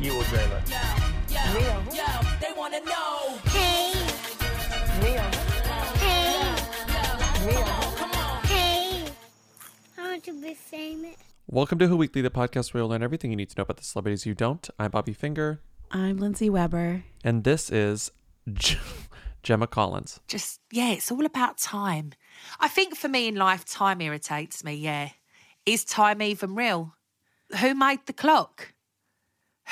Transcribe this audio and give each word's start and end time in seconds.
You 0.00 0.12
or 0.12 0.22
Jayla? 0.24 0.60
Mia. 1.54 2.36
They 2.40 2.52
wanna 2.56 2.80
know. 2.80 3.38
Hey. 3.46 3.92
Mia. 5.00 5.22
Hey. 6.02 7.46
Mia. 7.46 7.64
Hey, 8.46 9.04
I 9.98 10.02
want 10.02 10.24
to 10.24 10.40
be 10.42 10.54
famous. 10.54 11.16
Welcome 11.46 11.78
to 11.78 11.86
Who 11.88 11.96
Weekly, 11.96 12.20
the 12.22 12.30
podcast 12.30 12.74
where 12.74 12.82
you'll 12.82 12.90
learn 12.90 13.02
everything 13.02 13.30
you 13.30 13.36
need 13.36 13.50
to 13.50 13.58
know 13.58 13.62
about 13.62 13.78
the 13.78 13.84
celebrities 13.84 14.26
you 14.26 14.34
don't. 14.34 14.68
I'm 14.78 14.90
Bobby 14.90 15.12
Finger, 15.12 15.60
I'm 15.90 16.18
Lindsay 16.18 16.50
Weber. 16.50 17.04
and 17.24 17.44
this 17.44 17.70
is 17.70 18.10
G- 18.52 18.78
Gemma 19.42 19.66
Collins. 19.66 20.20
Just, 20.28 20.60
yeah, 20.70 20.90
it's 20.92 21.10
all 21.10 21.24
about 21.24 21.56
time. 21.58 22.12
I 22.60 22.68
think 22.68 22.96
for 22.96 23.08
me 23.08 23.28
in 23.28 23.36
life, 23.36 23.64
time 23.64 24.00
irritates 24.00 24.62
me, 24.62 24.74
yeah. 24.74 25.10
Is 25.64 25.84
time 25.84 26.20
even 26.22 26.54
real? 26.54 26.94
Who 27.60 27.74
made 27.74 28.00
the 28.06 28.12
clock? 28.12 28.72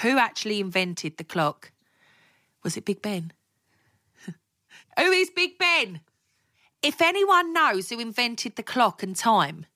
Who 0.02 0.18
actually 0.18 0.60
invented 0.60 1.16
the 1.16 1.24
clock? 1.24 1.72
Was 2.62 2.76
it 2.76 2.84
Big 2.84 3.02
Ben? 3.02 3.32
who 4.98 5.10
is 5.10 5.30
Big 5.30 5.58
Ben? 5.58 6.00
If 6.82 7.00
anyone 7.00 7.52
knows 7.52 7.88
who 7.88 8.00
invented 8.00 8.56
the 8.56 8.62
clock 8.62 9.02
and 9.02 9.16
time, 9.16 9.66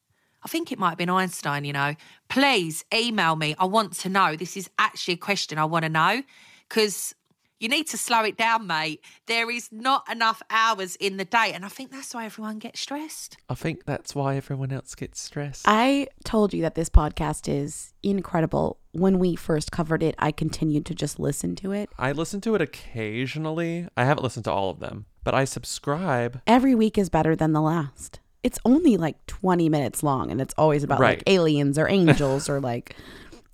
I 0.43 0.49
think 0.49 0.71
it 0.71 0.79
might 0.79 0.91
have 0.91 0.99
been 0.99 1.11
Einstein, 1.11 1.65
you 1.65 1.73
know. 1.73 1.95
Please 2.29 2.85
email 2.95 3.37
me. 3.37 3.55
I 3.59 3.65
want 3.65 3.95
to 3.95 4.09
know. 4.09 4.37
This 4.37 4.57
is 4.57 4.71
actually 4.79 5.15
a 5.15 5.19
question 5.19 5.59
I 5.59 5.65
want 5.65 5.85
to 5.85 5.89
know 5.89 6.23
because 6.69 7.15
you 7.61 7.69
need 7.69 7.87
to 7.89 7.99
slow 7.99 8.23
it 8.25 8.37
down, 8.37 8.67
mate. 8.67 9.03
There 9.27 9.51
is 9.51 9.69
not 9.73 10.05
enough 10.11 10.43
hours 10.51 10.97
in 10.97 11.17
the 11.17 11.25
day. 11.25 11.53
And 11.55 11.65
I 11.65 11.69
think 11.69 11.91
that's 11.91 12.15
why 12.15 12.25
everyone 12.25 12.59
gets 12.59 12.81
stressed. 12.81 13.37
I 13.49 13.55
think 13.55 13.85
that's 13.85 14.15
why 14.15 14.37
everyone 14.37 14.73
else 14.73 14.95
gets 14.95 15.21
stressed. 15.21 15.65
I 15.67 16.09
told 16.25 16.55
you 16.55 16.63
that 16.63 16.75
this 16.77 16.89
podcast 16.89 17.49
is 17.53 17.93
incredible. 18.03 18.79
When 18.93 19.19
we 19.19 19.35
first 19.37 19.73
covered 19.73 20.03
it, 20.03 20.15
I 20.19 20.31
continued 20.33 20.87
to 20.87 20.95
just 20.95 21.19
listen 21.19 21.57
to 21.57 21.73
it. 21.73 21.91
I 21.99 22.13
listen 22.13 22.41
to 22.43 22.55
it 22.55 22.61
occasionally. 22.63 23.89
I 23.97 24.05
haven't 24.05 24.23
listened 24.23 24.45
to 24.45 24.53
all 24.53 24.71
of 24.71 24.81
them, 24.81 25.07
but 25.25 25.35
I 25.35 25.45
subscribe. 25.45 26.41
Every 26.47 26.75
week 26.75 26.97
is 26.99 27.09
better 27.09 27.35
than 27.35 27.53
the 27.53 27.61
last. 27.61 28.21
It's 28.43 28.59
only 28.65 28.97
like 28.97 29.27
20 29.27 29.69
minutes 29.69 30.03
long 30.03 30.31
and 30.31 30.41
it's 30.41 30.55
always 30.57 30.85
about 30.85 31.01
Right. 31.01 31.19
like 31.19 31.23
aliens 31.29 31.77
or 31.79 31.89
angels 31.89 32.49
or 32.49 32.61
like 32.61 32.95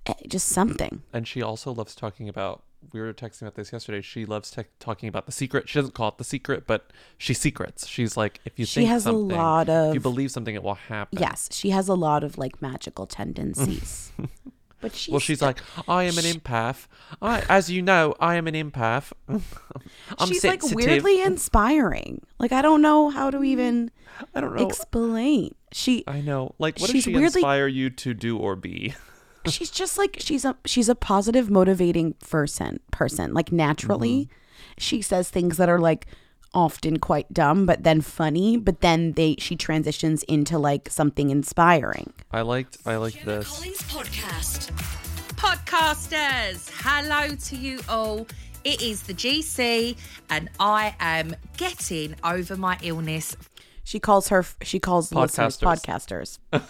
eh, 0.06 0.12
just 0.28 0.48
something. 0.48 1.02
And 1.12 1.26
she 1.26 1.40
also 1.40 1.72
loves 1.72 1.94
talking 1.94 2.28
about. 2.28 2.62
We 2.92 3.00
were 3.00 3.12
texting 3.12 3.42
about 3.42 3.54
this 3.54 3.72
yesterday. 3.72 4.00
She 4.00 4.24
loves 4.26 4.50
te- 4.50 4.64
talking 4.78 5.08
about 5.08 5.26
the 5.26 5.32
secret. 5.32 5.68
She 5.68 5.78
doesn't 5.78 5.94
call 5.94 6.08
it 6.08 6.18
the 6.18 6.24
secret, 6.24 6.66
but 6.66 6.92
she 7.18 7.34
secrets. 7.34 7.86
She's 7.86 8.16
like, 8.16 8.40
if 8.44 8.58
you 8.58 8.64
She 8.66 8.80
think 8.80 8.88
has 8.90 9.02
a 9.06 9.10
something, 9.10 9.36
lot 9.36 9.68
if 9.68 9.94
you 9.94 10.00
believe 10.00 10.30
something, 10.30 10.54
it 10.54 10.62
will 10.62 10.74
happen. 10.74 11.18
Yes, 11.20 11.48
she 11.52 11.70
has 11.70 11.88
a 11.88 11.94
lot 11.94 12.22
of 12.24 12.38
like 12.38 12.60
magical 12.62 13.06
tendencies. 13.06 14.12
but 14.80 14.94
she's 14.94 15.10
Well, 15.12 15.20
she's 15.20 15.40
like, 15.42 15.58
I 15.88 16.04
am 16.04 16.18
an 16.18 16.24
empath. 16.24 16.86
I, 17.22 17.40
as 17.48 17.70
you 17.70 17.82
know, 17.82 18.14
I 18.20 18.36
am 18.36 18.46
an 18.46 18.54
empath. 18.54 19.12
I'm 19.28 20.28
she's 20.28 20.42
sensitive. 20.42 20.76
like 20.76 20.86
weirdly 20.86 21.22
inspiring. 21.22 22.22
Like 22.38 22.52
I 22.52 22.62
don't 22.62 22.82
know 22.82 23.10
how 23.10 23.30
to 23.30 23.42
even 23.42 23.90
I 24.34 24.40
don't 24.40 24.54
know. 24.54 24.66
explain. 24.66 25.54
She 25.72 26.04
I 26.06 26.20
know. 26.20 26.54
Like, 26.58 26.78
what 26.78 26.90
does 26.90 27.02
she 27.04 27.10
weirdly- 27.14 27.40
inspire 27.40 27.66
you 27.66 27.90
to 27.90 28.14
do 28.14 28.38
or 28.38 28.54
be? 28.56 28.94
she's 29.50 29.70
just 29.70 29.98
like 29.98 30.16
she's 30.20 30.44
a 30.44 30.56
she's 30.64 30.88
a 30.88 30.94
positive 30.94 31.50
motivating 31.50 32.14
person 32.14 32.80
person 32.90 33.34
like 33.34 33.52
naturally 33.52 34.24
mm-hmm. 34.24 34.32
she 34.78 35.02
says 35.02 35.28
things 35.30 35.56
that 35.56 35.68
are 35.68 35.78
like 35.78 36.06
often 36.54 36.98
quite 36.98 37.30
dumb 37.32 37.66
but 37.66 37.82
then 37.82 38.00
funny 38.00 38.56
but 38.56 38.80
then 38.80 39.12
they 39.12 39.34
she 39.38 39.56
transitions 39.56 40.22
into 40.24 40.58
like 40.58 40.88
something 40.88 41.30
inspiring 41.30 42.12
I 42.34 42.40
liked. 42.40 42.78
I 42.84 42.96
liked 42.96 43.18
Gemma 43.18 43.38
this. 43.38 43.48
Collins 43.48 43.78
podcast. 43.82 44.72
Podcasters, 45.36 46.68
hello 46.82 47.36
to 47.36 47.56
you 47.56 47.78
all. 47.88 48.26
It 48.64 48.82
is 48.82 49.02
the 49.02 49.14
GC, 49.14 49.96
and 50.30 50.50
I 50.58 50.96
am 50.98 51.36
getting 51.56 52.16
over 52.24 52.56
my 52.56 52.76
illness. 52.82 53.36
she 53.84 54.00
calls 54.00 54.28
her 54.28 54.44
she 54.62 54.80
calls 54.80 55.10
the 55.10 55.20
listeners 55.20 55.58
podcasters 55.58 56.38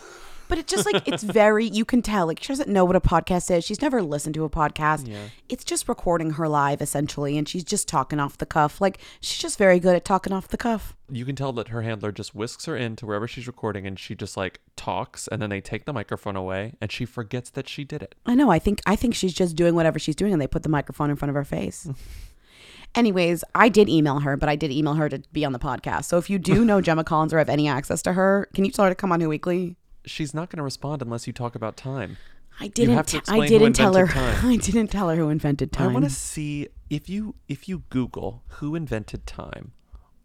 but 0.49 0.59
it's 0.59 0.73
just 0.73 0.85
like 0.87 1.07
it's 1.09 1.23
very 1.43 1.67
you 1.67 1.85
can 1.85 2.03
tell 2.03 2.27
like 2.27 2.43
she 2.43 2.49
doesn't 2.49 2.69
know 2.69 2.85
what 2.85 2.97
a 2.97 3.01
podcast 3.01 3.51
is 3.57 3.65
she's 3.65 3.81
never 3.83 4.03
listened 4.03 4.35
to 4.35 4.45
a 4.45 4.51
podcast 4.51 5.07
Yeah. 5.09 5.29
it's 5.49 5.65
just 5.65 5.89
recording 5.89 6.31
her 6.33 6.49
live 6.49 6.81
essentially 6.83 7.37
and 7.39 7.49
she's 7.49 7.65
just 7.65 7.89
talking 7.89 8.21
off 8.21 8.39
the 8.39 8.47
cuff 8.47 8.81
like 8.81 8.99
she's 9.21 9.39
just 9.41 9.59
very 9.59 9.79
good 9.81 9.95
at 9.97 10.05
talking 10.05 10.33
off 10.33 10.49
the 10.49 10.57
cuff 10.57 10.95
You 11.11 11.25
can 11.25 11.37
tell 11.37 11.53
that 11.55 11.69
her 11.69 11.83
handler 11.83 12.13
just 12.13 12.35
whisks 12.35 12.65
her 12.67 12.77
into 12.77 13.05
wherever 13.07 13.29
she's 13.29 13.47
recording, 13.47 13.87
and 13.87 13.99
she 13.99 14.15
just 14.15 14.37
like 14.37 14.61
talks, 14.75 15.29
and 15.29 15.41
then 15.43 15.51
they 15.51 15.61
take 15.61 15.85
the 15.85 15.93
microphone 15.93 16.35
away, 16.35 16.73
and 16.81 16.91
she 16.91 17.05
forgets 17.05 17.51
that 17.51 17.69
she 17.69 17.85
did 17.85 18.03
it. 18.03 18.15
I 18.25 18.35
know. 18.35 18.51
I 18.51 18.59
think 18.59 18.81
I 18.87 18.97
think 18.97 19.15
she's 19.15 19.35
just 19.35 19.55
doing 19.55 19.75
whatever 19.75 19.99
she's 19.99 20.17
doing, 20.17 20.33
and 20.33 20.41
they 20.41 20.47
put 20.47 20.63
the 20.63 20.71
microphone 20.71 21.11
in 21.11 21.17
front 21.17 21.29
of 21.29 21.35
her 21.35 21.45
face. 21.45 21.87
Anyways, 22.95 23.43
I 23.55 23.69
did 23.69 23.89
email 23.89 24.21
her, 24.21 24.37
but 24.37 24.49
I 24.49 24.55
did 24.57 24.71
email 24.71 24.95
her 24.95 25.09
to 25.09 25.21
be 25.33 25.45
on 25.45 25.53
the 25.53 25.59
podcast. 25.59 26.05
So 26.05 26.17
if 26.17 26.31
you 26.31 26.39
do 26.39 26.65
know 26.65 26.81
Gemma 26.87 27.03
Collins 27.05 27.33
or 27.35 27.39
have 27.39 27.49
any 27.49 27.67
access 27.69 28.03
to 28.03 28.13
her, 28.13 28.49
can 28.55 28.65
you 28.65 28.71
tell 28.71 28.85
her 28.85 28.91
to 28.91 28.95
come 28.95 29.11
on 29.13 29.21
Who 29.21 29.29
Weekly? 29.29 29.77
She's 30.07 30.35
not 30.35 30.51
going 30.51 30.59
to 30.59 30.63
respond 30.63 31.03
unless 31.03 31.27
you 31.27 31.33
talk 31.33 31.55
about 31.55 31.77
time. 31.77 32.17
I 32.61 32.69
didn't. 32.69 33.15
I 33.29 33.47
didn't 33.49 33.73
tell 33.73 33.95
her. 33.95 34.07
time. 34.09 34.47
I 34.47 34.57
didn't 34.57 34.89
tell 34.89 35.09
her 35.09 35.17
who 35.17 35.29
invented 35.29 35.73
time. 35.73 35.91
I 35.91 35.93
want 35.93 36.05
to 36.05 36.11
see 36.11 36.69
if 36.91 37.09
you 37.09 37.35
if 37.49 37.69
you 37.69 37.83
Google 37.91 38.43
who 38.59 38.75
invented 38.75 39.27
time, 39.27 39.73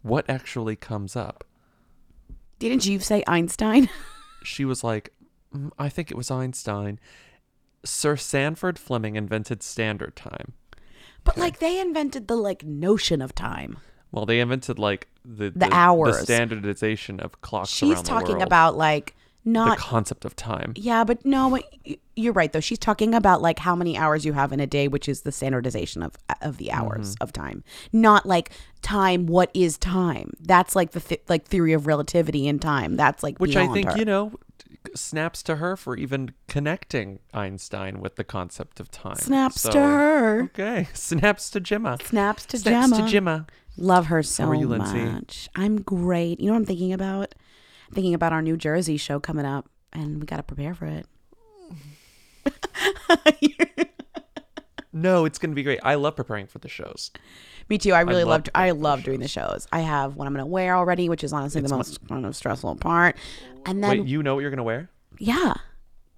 what 0.03 0.29
actually 0.29 0.75
comes 0.75 1.15
up. 1.15 1.43
Didn't 2.59 2.85
you 2.85 2.99
say 2.99 3.23
Einstein? 3.25 3.89
she 4.43 4.65
was 4.65 4.83
like, 4.83 5.13
"Mm, 5.55 5.71
I 5.79 5.89
think 5.89 6.11
it 6.11 6.17
was 6.17 6.29
Einstein. 6.29 6.99
Sir 7.85 8.15
Sanford 8.17 8.77
Fleming 8.77 9.15
invented 9.15 9.63
standard 9.63 10.15
time. 10.15 10.53
but 11.23 11.37
like 11.37 11.59
they 11.59 11.79
invented 11.79 12.27
the 12.27 12.35
like 12.35 12.63
notion 12.63 13.21
of 13.21 13.33
time. 13.33 13.77
Well, 14.11 14.25
they 14.25 14.39
invented 14.39 14.77
like 14.77 15.07
the 15.23 15.51
The 15.55 15.69
hours. 15.71 16.17
the 16.17 16.23
standardization 16.25 17.19
of 17.21 17.41
clocks 17.41 17.69
She's 17.69 17.93
around 17.93 18.03
the 18.05 18.09
talking 18.09 18.29
world. 18.37 18.43
about 18.43 18.77
like 18.77 19.15
the 19.53 19.75
concept 19.77 20.25
of 20.25 20.35
time. 20.35 20.73
Yeah, 20.75 21.03
but 21.03 21.25
no, 21.25 21.49
but 21.49 21.97
you're 22.15 22.33
right 22.33 22.51
though. 22.51 22.59
She's 22.59 22.79
talking 22.79 23.13
about 23.13 23.41
like 23.41 23.59
how 23.59 23.75
many 23.75 23.97
hours 23.97 24.25
you 24.25 24.33
have 24.33 24.51
in 24.51 24.59
a 24.59 24.67
day, 24.67 24.87
which 24.87 25.07
is 25.09 25.21
the 25.21 25.31
standardization 25.31 26.03
of 26.03 26.15
of 26.41 26.57
the 26.57 26.71
hours 26.71 27.15
Mm-hmm. 27.15 27.23
of 27.23 27.33
time. 27.33 27.63
Not 27.93 28.25
like 28.25 28.51
time. 28.81 29.25
What 29.27 29.49
is 29.53 29.77
time? 29.77 30.33
That's 30.39 30.75
like 30.75 30.91
the 30.91 30.99
th- 30.99 31.21
like 31.29 31.45
theory 31.45 31.73
of 31.73 31.87
relativity 31.87 32.47
in 32.47 32.59
time. 32.59 32.95
That's 32.95 33.23
like 33.23 33.37
Which 33.39 33.55
I 33.55 33.67
think 33.71 33.91
her. 33.91 33.97
you 33.97 34.05
know 34.05 34.33
snaps 34.95 35.43
to 35.43 35.57
her 35.57 35.75
for 35.75 35.97
even 35.97 36.31
connecting 36.47 37.19
Einstein 37.33 37.99
with 37.99 38.15
the 38.15 38.23
concept 38.23 38.79
of 38.79 38.89
time. 38.89 39.15
snaps 39.15 39.61
So- 39.61 39.71
to 39.71 39.79
her. 39.79 40.43
Okay, 40.45 40.87
snaps 40.93 41.49
to 41.51 41.59
Gemma. 41.59 41.97
Snaps 42.03 42.45
to 42.47 42.57
Snaps 42.57 42.89
Gemma. 42.91 43.03
to 43.05 43.11
Gemma. 43.11 43.47
Love 43.77 44.07
her 44.07 44.21
so 44.23 44.45
are 44.45 44.55
you, 44.55 44.67
Lindsay? 44.67 45.03
much. 45.05 45.47
I'm 45.55 45.81
great. 45.81 46.39
You 46.41 46.47
know 46.47 46.53
what 46.53 46.59
I'm 46.59 46.65
thinking 46.65 46.91
about? 46.91 47.33
Thinking 47.93 48.13
about 48.13 48.33
our 48.33 48.41
New 48.41 48.55
Jersey 48.57 48.97
show 48.97 49.19
coming 49.19 49.45
up, 49.45 49.67
and 49.93 50.19
we 50.19 50.25
got 50.25 50.37
to 50.37 50.43
prepare 50.43 50.73
for 50.75 50.85
it. 50.85 51.05
No, 54.91 55.25
it's 55.25 55.37
gonna 55.37 55.53
be 55.53 55.61
great. 55.63 55.79
I 55.83 55.95
love 55.95 56.15
preparing 56.15 56.47
for 56.47 56.57
the 56.57 56.67
shows. 56.67 57.11
Me 57.69 57.77
too. 57.77 57.93
I 57.93 58.01
really 58.01 58.23
love 58.23 58.29
loved. 58.31 58.49
I 58.55 58.71
love 58.71 59.03
doing 59.03 59.19
the 59.19 59.27
shows. 59.27 59.67
I 59.71 59.81
have 59.81 60.15
what 60.15 60.25
I'm 60.25 60.33
going 60.33 60.43
to 60.43 60.49
wear 60.49 60.75
already, 60.75 61.07
which 61.09 61.23
is 61.23 61.31
honestly 61.31 61.61
the 61.61 61.69
most 61.69 62.05
kind 62.07 62.25
of 62.25 62.35
stressful 62.35 62.75
part. 62.77 63.15
And 63.67 63.83
then 63.83 63.91
Wait, 63.99 64.07
you 64.07 64.23
know 64.23 64.33
what 64.33 64.41
you're 64.41 64.49
gonna 64.49 64.63
wear? 64.63 64.89
yeah, 65.19 65.53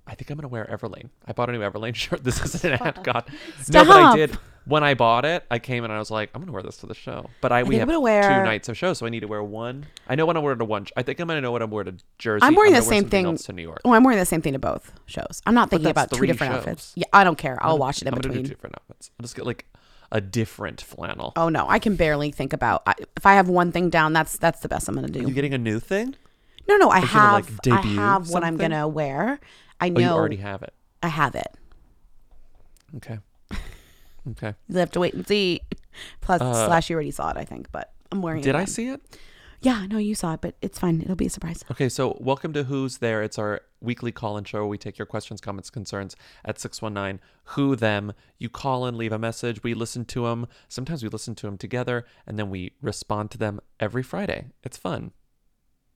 I 0.07 0.15
think 0.15 0.29
I'm 0.29 0.37
gonna 0.37 0.47
wear 0.47 0.65
Everlane. 0.71 1.09
I 1.27 1.33
bought 1.33 1.49
a 1.49 1.51
new 1.51 1.59
Everlane 1.59 1.95
shirt. 1.95 2.23
This 2.23 2.41
isn't 2.43 2.73
an 2.73 2.81
ad, 2.81 3.03
God. 3.03 3.29
No, 3.73 3.83
but 3.83 4.01
I 4.01 4.15
did. 4.15 4.37
When 4.65 4.83
I 4.83 4.93
bought 4.93 5.25
it, 5.25 5.43
I 5.49 5.57
came 5.57 5.83
and 5.83 5.91
I 5.91 5.97
was 5.97 6.11
like, 6.11 6.29
I'm 6.35 6.41
gonna 6.41 6.51
wear 6.51 6.61
this 6.61 6.77
to 6.77 6.85
the 6.85 6.93
show. 6.93 7.29
But 7.41 7.51
I 7.51 7.63
we 7.63 7.75
have 7.77 7.83
I'm 7.83 7.87
gonna 7.89 7.99
wear- 7.99 8.21
two 8.21 8.43
nights 8.45 8.69
of 8.69 8.77
shows, 8.77 8.99
so 8.99 9.05
I 9.07 9.09
need 9.09 9.21
to 9.21 9.27
wear 9.27 9.41
one. 9.43 9.87
I 10.07 10.13
know 10.15 10.25
what 10.27 10.37
I'm 10.37 10.43
wearing 10.43 10.59
to 10.59 10.65
one. 10.65 10.85
I 10.95 11.01
think 11.01 11.19
I'm 11.19 11.27
gonna 11.27 11.41
know 11.41 11.51
what 11.51 11.63
I'm 11.63 11.71
wearing 11.71 11.97
to 11.97 12.03
Jersey. 12.19 12.45
I'm 12.45 12.53
wearing 12.53 12.73
gonna 12.73 12.81
the 12.83 12.87
same 12.87 13.09
thing. 13.09 13.35
to 13.35 13.53
New 13.53 13.63
York. 13.63 13.81
Oh, 13.85 13.93
I'm 13.93 14.03
wearing 14.03 14.19
the 14.19 14.25
same 14.25 14.41
thing 14.43 14.53
to 14.53 14.59
both 14.59 14.93
shows. 15.07 15.41
I'm 15.47 15.55
not 15.55 15.71
thinking 15.71 15.89
about 15.89 16.11
two 16.11 16.25
different 16.27 16.53
shows. 16.53 16.59
outfits. 16.59 16.93
Yeah, 16.95 17.05
I 17.11 17.23
don't 17.23 17.37
care. 17.39 17.57
I'll 17.59 17.79
wash 17.79 18.01
it 18.01 18.07
in 18.07 18.13
I'm 18.13 18.19
gonna 18.19 18.33
do 18.33 18.39
between. 18.41 18.45
different 18.49 18.75
outfits. 18.75 19.09
I'll 19.19 19.23
just 19.23 19.35
get 19.35 19.45
like 19.47 19.65
a 20.11 20.21
different 20.21 20.79
flannel. 20.81 21.33
Oh 21.35 21.49
no, 21.49 21.65
I 21.67 21.79
can 21.79 21.95
barely 21.95 22.29
think 22.31 22.53
about. 22.53 22.83
I, 22.85 22.93
if 23.17 23.25
I 23.25 23.33
have 23.33 23.49
one 23.49 23.71
thing 23.71 23.89
down, 23.89 24.13
that's 24.13 24.37
that's 24.37 24.59
the 24.59 24.67
best 24.69 24.87
I'm 24.87 24.93
gonna 24.93 25.07
do. 25.07 25.21
you 25.21 25.31
getting 25.31 25.53
a 25.55 25.57
new 25.57 25.79
thing? 25.79 26.15
no, 26.67 26.77
no, 26.77 26.89
I 26.89 26.99
you 26.99 27.07
gonna, 27.07 27.33
like, 27.33 27.45
have. 27.65 27.85
I 27.85 27.87
have 27.87 28.29
what 28.29 28.43
I'm 28.43 28.57
gonna 28.57 28.87
wear. 28.87 29.39
I 29.79 29.87
Oh, 29.87 29.93
know. 29.93 29.99
you 30.01 30.07
already 30.07 30.35
have 30.37 30.61
it. 30.61 30.73
I 31.01 31.07
have 31.07 31.33
it. 31.33 31.47
Okay. 32.97 33.17
Okay. 34.29 34.53
You 34.69 34.77
have 34.77 34.91
to 34.91 34.99
wait 34.99 35.13
and 35.13 35.27
see. 35.27 35.61
Plus, 36.21 36.41
Uh, 36.41 36.67
slash, 36.67 36.89
you 36.89 36.93
already 36.95 37.11
saw 37.11 37.29
it, 37.31 37.37
I 37.37 37.43
think, 37.45 37.71
but 37.71 37.93
I'm 38.11 38.21
wearing 38.21 38.41
it. 38.41 38.43
Did 38.43 38.55
I 38.55 38.65
see 38.65 38.87
it? 38.87 39.01
Yeah, 39.63 39.85
no, 39.85 39.97
you 39.99 40.15
saw 40.15 40.33
it, 40.33 40.41
but 40.41 40.55
it's 40.61 40.79
fine. 40.79 41.01
It'll 41.01 41.15
be 41.15 41.27
a 41.27 41.29
surprise. 41.29 41.63
Okay, 41.69 41.87
so 41.87 42.17
welcome 42.19 42.51
to 42.53 42.63
Who's 42.63 42.97
There. 42.97 43.21
It's 43.21 43.37
our 43.37 43.61
weekly 43.79 44.11
call 44.11 44.37
in 44.37 44.43
show 44.43 44.65
we 44.65 44.77
take 44.77 44.97
your 44.97 45.05
questions, 45.05 45.39
comments, 45.39 45.69
concerns 45.69 46.15
at 46.43 46.59
619 46.59 47.19
Who 47.55 47.75
Them. 47.75 48.13
You 48.39 48.49
call 48.49 48.85
and 48.85 48.97
leave 48.97 49.11
a 49.11 49.19
message. 49.19 49.61
We 49.63 49.73
listen 49.75 50.05
to 50.05 50.23
them. 50.25 50.47
Sometimes 50.67 51.03
we 51.03 51.09
listen 51.09 51.35
to 51.35 51.45
them 51.45 51.57
together 51.59 52.05
and 52.25 52.39
then 52.39 52.49
we 52.49 52.71
respond 52.81 53.29
to 53.31 53.37
them 53.37 53.59
every 53.79 54.01
Friday. 54.01 54.47
It's 54.63 54.77
fun. 54.77 55.11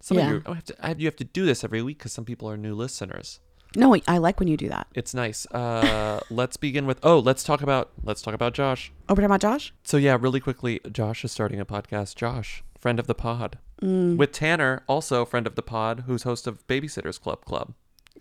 Some 0.01 0.17
Yeah. 0.17 0.25
of 0.27 0.31
you, 0.33 0.41
oh, 0.45 0.53
have 0.53 0.65
to, 0.65 0.85
I- 0.85 0.95
you 0.99 1.05
have 1.05 1.15
to 1.15 1.23
do 1.23 1.45
this 1.45 1.63
every 1.63 1.81
week 1.81 1.97
because 1.97 2.11
some 2.13 2.25
people 2.25 2.47
are 2.49 2.57
new 2.57 2.75
listeners. 2.75 3.39
No, 3.75 3.95
I 4.07 4.17
like 4.17 4.39
when 4.39 4.47
you 4.47 4.57
do 4.57 4.69
that. 4.69 4.87
It's 4.93 5.13
nice. 5.13 5.45
Uh, 5.47 6.19
let's 6.29 6.57
begin 6.57 6.85
with. 6.85 6.99
Oh, 7.03 7.19
let's 7.19 7.43
talk 7.43 7.61
about. 7.61 7.91
Let's 8.03 8.21
talk 8.21 8.33
about 8.33 8.53
Josh. 8.53 8.91
Over 9.09 9.21
to 9.21 9.27
my 9.27 9.37
Josh. 9.37 9.73
So 9.83 9.97
yeah, 9.97 10.17
really 10.19 10.39
quickly, 10.39 10.79
Josh 10.91 11.23
is 11.23 11.31
starting 11.31 11.59
a 11.59 11.65
podcast. 11.65 12.15
Josh, 12.15 12.63
friend 12.79 12.99
of 12.99 13.07
the 13.07 13.15
pod, 13.15 13.57
Mm. 13.81 14.15
with 14.15 14.31
Tanner, 14.31 14.83
also 14.87 15.25
friend 15.25 15.45
of 15.45 15.55
the 15.55 15.61
pod, 15.61 16.03
who's 16.07 16.23
host 16.23 16.47
of 16.47 16.65
Babysitters 16.67 17.19
Club 17.19 17.43
Club. 17.45 17.73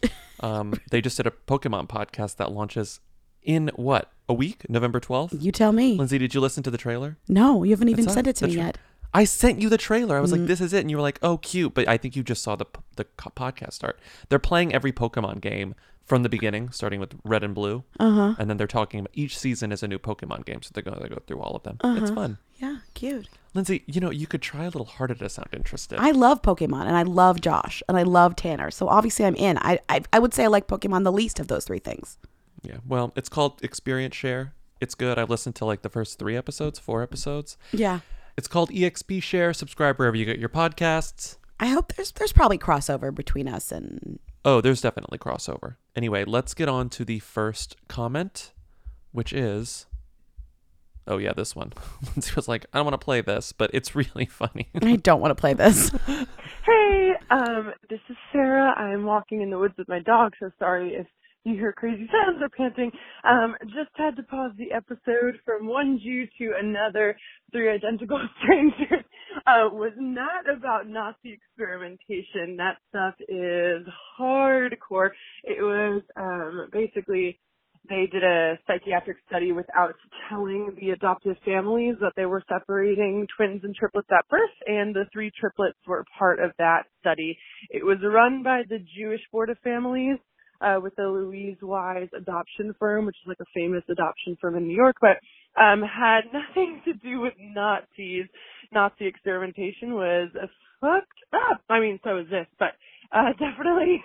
Um, 0.41 0.75
they 0.91 1.01
just 1.01 1.17
did 1.17 1.27
a 1.29 1.31
Pokemon 1.31 1.87
podcast 1.89 2.37
that 2.37 2.51
launches 2.53 3.01
in 3.43 3.71
what 3.77 4.11
a 4.29 4.35
week, 4.35 4.69
November 4.69 4.99
twelfth. 5.01 5.35
You 5.41 5.53
tell 5.53 5.73
me. 5.73 5.97
Lindsay, 5.97 6.19
did 6.19 6.35
you 6.35 6.41
listen 6.41 6.63
to 6.65 6.71
the 6.71 6.77
trailer? 6.77 7.17
No, 7.29 7.63
you 7.63 7.71
haven't 7.71 7.89
even 7.89 8.09
sent 8.09 8.27
it 8.27 8.37
to 8.37 8.49
me 8.49 8.55
tra- 8.55 8.65
yet. 8.65 8.79
I 9.15 9.25
sent 9.25 9.63
you 9.63 9.69
the 9.69 9.79
trailer. 9.79 10.17
I 10.17 10.21
was 10.21 10.33
like, 10.33 10.47
"This 10.47 10.61
is 10.61 10.73
it," 10.73 10.81
and 10.81 10.91
you 10.91 10.97
were 10.97 11.03
like, 11.03 11.19
"Oh, 11.23 11.39
cute." 11.39 11.73
But 11.75 11.89
I 11.89 11.97
think 11.97 12.17
you 12.17 12.23
just 12.23 12.43
saw 12.43 12.57
the 12.57 12.67
the 12.97 13.05
podcast 13.05 13.73
start. 13.75 13.99
They're 14.29 14.39
playing 14.39 14.75
every 14.75 14.93
Pokemon 14.93 15.41
game 15.41 15.75
from 16.05 16.23
the 16.23 16.29
beginning, 16.29 16.71
starting 16.71 17.01
with 17.01 17.15
Red 17.25 17.43
and 17.43 17.55
Blue, 17.55 17.83
Uh-huh. 17.99 18.35
and 18.39 18.51
then 18.51 18.59
they're 18.59 18.67
talking 18.67 19.01
about 19.01 19.11
each 19.15 19.39
season 19.39 19.73
is 19.73 19.83
a 19.83 19.89
new 19.89 19.99
Pokemon 19.99 20.45
game, 20.45 20.61
so 20.63 20.71
they're 20.75 20.83
going 20.83 21.01
to 21.01 21.09
go 21.09 21.19
through 21.27 21.41
all 21.41 21.57
of 21.57 21.63
them. 21.63 21.79
Uh-huh. 21.81 21.99
It's 22.03 22.11
fun. 22.11 22.37
Yeah, 22.57 22.79
cute. 22.93 23.29
Lindsay, 23.55 23.85
you 23.87 24.03
know, 24.03 24.11
you 24.11 24.27
could 24.27 24.43
try 24.43 24.63
a 24.65 24.67
little 24.67 24.85
harder 24.85 25.15
to 25.15 25.29
sound 25.31 25.49
interested. 25.55 25.99
I 25.99 26.11
love 26.11 26.43
Pokemon 26.43 26.83
and 26.87 26.95
I 26.97 27.05
love 27.05 27.41
Josh 27.41 27.83
and 27.89 27.97
I 27.97 28.03
love 28.03 28.37
Tanner. 28.37 28.71
So 28.71 28.87
obviously 28.89 29.25
I'm 29.25 29.35
in. 29.37 29.57
I, 29.59 29.79
I 29.89 30.03
I 30.13 30.19
would 30.19 30.35
say 30.35 30.45
I 30.45 30.49
like 30.49 30.67
Pokemon 30.69 31.05
the 31.05 31.13
least 31.13 31.41
of 31.41 31.49
those 31.49 31.65
three 31.65 31.79
things. 31.79 32.19
yeah. 32.63 32.79
Well, 32.87 33.13
it's 33.17 33.29
called 33.31 33.63
Experience 33.63 34.15
Share. 34.15 34.53
It's 34.81 34.95
good. 34.95 35.19
I've 35.19 35.31
listened 35.31 35.55
to 35.57 35.65
like 35.65 35.81
the 35.83 35.89
first 35.89 36.19
three 36.19 36.37
episodes, 36.37 36.79
four 36.79 37.03
episodes. 37.03 37.57
Yeah. 37.73 38.01
It's 38.37 38.49
called 38.49 38.71
EXP 38.71 39.23
Share. 39.23 39.53
Subscribe 39.53 39.97
wherever 39.97 40.17
you 40.17 40.25
get 40.25 40.39
your 40.39 40.49
podcasts. 40.49 41.37
I 41.61 41.67
hope 41.67 41.95
there's 41.95 42.13
there's 42.13 42.33
probably 42.33 42.59
crossover 42.59 43.15
between 43.15 43.49
us 43.49 43.71
and 43.71 44.19
Oh, 44.45 44.61
there's 44.61 44.83
definitely 44.83 45.19
crossover. 45.19 45.77
Anyway, 45.97 46.25
let's 46.25 46.53
get 46.53 46.69
on 46.69 46.91
to 46.91 47.05
the 47.05 47.19
first 47.21 47.77
comment, 47.89 48.53
which 49.13 49.33
is. 49.33 49.87
Oh, 51.07 51.19
yeah, 51.19 51.33
this 51.35 51.55
one. 51.55 51.73
Lindsay 52.03 52.33
was 52.35 52.49
like, 52.49 52.67
I 52.73 52.79
don't 52.79 52.87
want 52.87 52.99
to 52.99 53.05
play 53.05 53.21
this, 53.21 53.53
but 53.53 53.71
it's 53.73 53.95
really 53.95 54.27
funny. 54.31 54.69
I 54.83 54.97
don't 54.97 55.21
want 55.21 55.31
to 55.31 55.41
play 55.41 55.53
this. 55.55 55.91
Hey, 56.07 57.13
um, 57.31 57.73
this 57.91 58.01
is 58.09 58.17
Sarah. 58.33 58.73
I'm 58.77 59.05
walking 59.05 59.43
in 59.43 59.51
the 59.51 59.59
woods 59.59 59.75
with 59.77 59.89
my 59.89 60.01
dog, 60.01 60.33
so 60.41 60.51
sorry 60.59 60.95
if 60.95 61.07
you 61.45 61.55
hear 61.55 61.73
crazy 61.73 62.09
sounds 62.13 62.43
or 62.43 62.49
panting. 62.49 62.91
Um, 63.29 63.55
just 63.65 63.91
had 63.95 64.17
to 64.17 64.23
pause 64.25 64.53
the 64.59 64.73
episode 64.73 65.39
from 65.45 65.67
one 65.67 66.01
Jew 66.03 66.27
to 66.39 66.55
another, 66.59 67.17
three 67.53 67.71
identical 67.71 68.21
strangers. 68.43 69.05
Uh, 69.47 69.69
was 69.73 69.93
not 69.97 70.49
about 70.49 70.89
Nazi 70.89 71.33
experimentation. 71.33 72.57
That 72.57 72.77
stuff 72.89 73.15
is 73.29 73.87
hardcore. 74.19 75.11
It 75.45 75.63
was, 75.63 76.03
um, 76.17 76.69
basically 76.73 77.41
they 77.89 78.07
did 78.11 78.25
a 78.25 78.59
psychiatric 78.67 79.19
study 79.29 79.53
without 79.53 79.95
telling 80.31 80.75
the 80.81 80.91
adoptive 80.91 81.37
families 81.45 81.97
that 82.01 82.13
they 82.17 82.25
were 82.25 82.43
separating 82.49 83.27
twins 83.37 83.61
and 83.63 83.75
triplets 83.75 84.09
at 84.11 84.27
birth, 84.29 84.51
and 84.67 84.95
the 84.95 85.05
three 85.13 85.31
triplets 85.39 85.77
were 85.87 86.05
part 86.19 86.41
of 86.41 86.53
that 86.59 86.85
study. 87.01 87.37
It 87.69 87.85
was 87.85 87.99
run 88.03 88.43
by 88.43 88.63
the 88.67 88.79
Jewish 88.97 89.21
Board 89.31 89.51
of 89.51 89.59
Families 89.59 90.17
uh, 90.61 90.79
with 90.83 90.95
the 90.97 91.05
Louise 91.05 91.57
Wise 91.63 92.09
adoption 92.17 92.75
firm, 92.79 93.07
which 93.07 93.17
is 93.25 93.29
like 93.29 93.41
a 93.41 93.51
famous 93.55 93.83
adoption 93.91 94.37
firm 94.41 94.57
in 94.57 94.67
New 94.67 94.77
York, 94.77 94.97
but 95.01 95.19
um, 95.61 95.83
had 95.83 96.23
nothing 96.33 96.83
to 96.85 96.95
do 96.95 97.21
with 97.21 97.35
Nazis. 97.39 98.27
Nazi 98.73 99.07
experimentation 99.07 99.95
was 99.95 100.31
fucked 100.81 101.21
up. 101.33 101.61
I 101.69 101.81
mean, 101.81 102.01
so 102.05 102.19
is 102.19 102.27
this, 102.31 102.47
but 102.59 102.73
uh, 103.13 103.33
definitely 103.39 104.03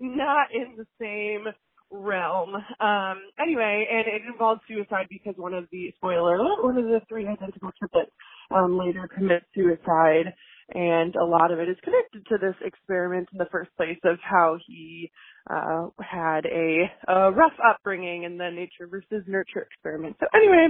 not 0.00 0.48
in 0.52 0.76
the 0.76 0.86
same 1.00 1.52
realm. 1.90 2.54
Um, 2.54 3.18
anyway, 3.40 3.86
and 3.90 4.06
it 4.06 4.22
involved 4.30 4.62
suicide 4.68 5.06
because 5.10 5.34
one 5.36 5.54
of 5.54 5.66
the 5.72 5.92
spoiler 5.96 6.36
alert, 6.36 6.64
one 6.64 6.78
of 6.78 6.84
the 6.84 7.00
three 7.08 7.26
identical 7.26 7.70
triplets 7.78 8.12
um, 8.54 8.78
later 8.78 9.08
commits 9.12 9.46
suicide, 9.54 10.34
and 10.74 11.16
a 11.16 11.24
lot 11.24 11.50
of 11.52 11.58
it 11.58 11.68
is 11.68 11.76
connected 11.82 12.26
to 12.26 12.38
this 12.38 12.54
experiment 12.64 13.28
in 13.32 13.38
the 13.38 13.48
first 13.50 13.70
place 13.76 13.98
of 14.04 14.18
how 14.22 14.58
he 14.66 15.10
uh, 15.48 15.88
had 16.00 16.46
a, 16.46 16.90
a 17.08 17.32
rough 17.32 17.52
upbringing 17.66 18.24
and 18.24 18.38
the 18.38 18.50
nature 18.50 18.86
versus 18.88 19.24
nurture 19.26 19.62
experiment. 19.62 20.16
So 20.20 20.26
anyway, 20.34 20.68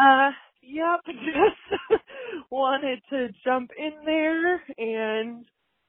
uh, 0.00 0.30
yep, 0.62 1.00
just 1.06 2.02
wanted 2.50 3.00
to 3.10 3.28
jump 3.44 3.70
in 3.78 3.92
there 4.04 4.62
and 4.78 5.44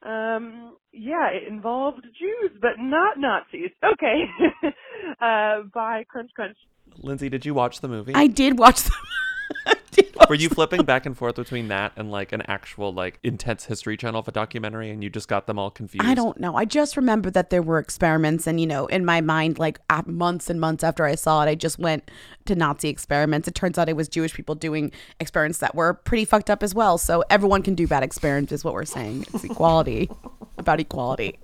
um, 0.05 0.77
yeah, 0.93 1.29
it 1.29 1.47
involved 1.51 2.03
Jews, 2.03 2.51
but 2.61 2.73
not 2.77 3.17
Nazis. 3.17 3.71
Okay. 3.83 4.25
uh, 5.21 5.63
bye, 5.73 6.05
crunch, 6.07 6.31
crunch. 6.35 6.57
Lindsay, 6.99 7.29
did 7.29 7.45
you 7.45 7.53
watch 7.53 7.81
the 7.81 7.87
movie? 7.87 8.13
I 8.15 8.27
did 8.27 8.59
watch 8.59 8.83
the 8.83 8.91
I 9.65 9.75
did 9.91 10.05
watch 10.05 10.06
Were 10.29 10.35
you 10.35 10.49
flipping 10.49 10.83
back 10.83 11.05
and 11.05 11.17
forth 11.17 11.35
between 11.35 11.69
that 11.69 11.93
and 11.95 12.11
like 12.11 12.31
an 12.33 12.41
actual 12.43 12.93
like 12.93 13.19
intense 13.23 13.65
history 13.65 13.95
channel 13.95 14.19
of 14.19 14.27
a 14.27 14.31
documentary 14.31 14.89
and 14.89 15.03
you 15.03 15.09
just 15.09 15.27
got 15.27 15.47
them 15.47 15.57
all 15.57 15.71
confused? 15.71 16.05
I 16.05 16.13
don't 16.13 16.39
know. 16.39 16.55
I 16.55 16.65
just 16.65 16.97
remember 16.97 17.29
that 17.31 17.49
there 17.49 17.61
were 17.61 17.79
experiments, 17.79 18.45
and 18.45 18.59
you 18.59 18.67
know, 18.67 18.87
in 18.87 19.05
my 19.05 19.21
mind, 19.21 19.57
like 19.57 19.79
months 20.05 20.49
and 20.49 20.59
months 20.59 20.83
after 20.83 21.05
I 21.05 21.15
saw 21.15 21.43
it, 21.43 21.49
I 21.49 21.55
just 21.55 21.79
went 21.79 22.11
to 22.45 22.55
Nazi 22.55 22.89
experiments. 22.89 23.47
It 23.47 23.55
turns 23.55 23.77
out 23.77 23.87
it 23.87 23.95
was 23.95 24.09
Jewish 24.09 24.33
people 24.33 24.55
doing 24.55 24.91
experiments 25.19 25.59
that 25.59 25.75
were 25.75 25.93
pretty 25.93 26.25
fucked 26.25 26.49
up 26.49 26.61
as 26.61 26.75
well. 26.75 26.97
So 26.97 27.23
everyone 27.29 27.61
can 27.61 27.75
do 27.75 27.87
bad 27.87 28.03
experiments, 28.03 28.51
is 28.51 28.63
what 28.63 28.73
we're 28.73 28.85
saying. 28.85 29.25
It's 29.33 29.43
equality, 29.45 30.09
about 30.57 30.79
equality. 30.79 31.39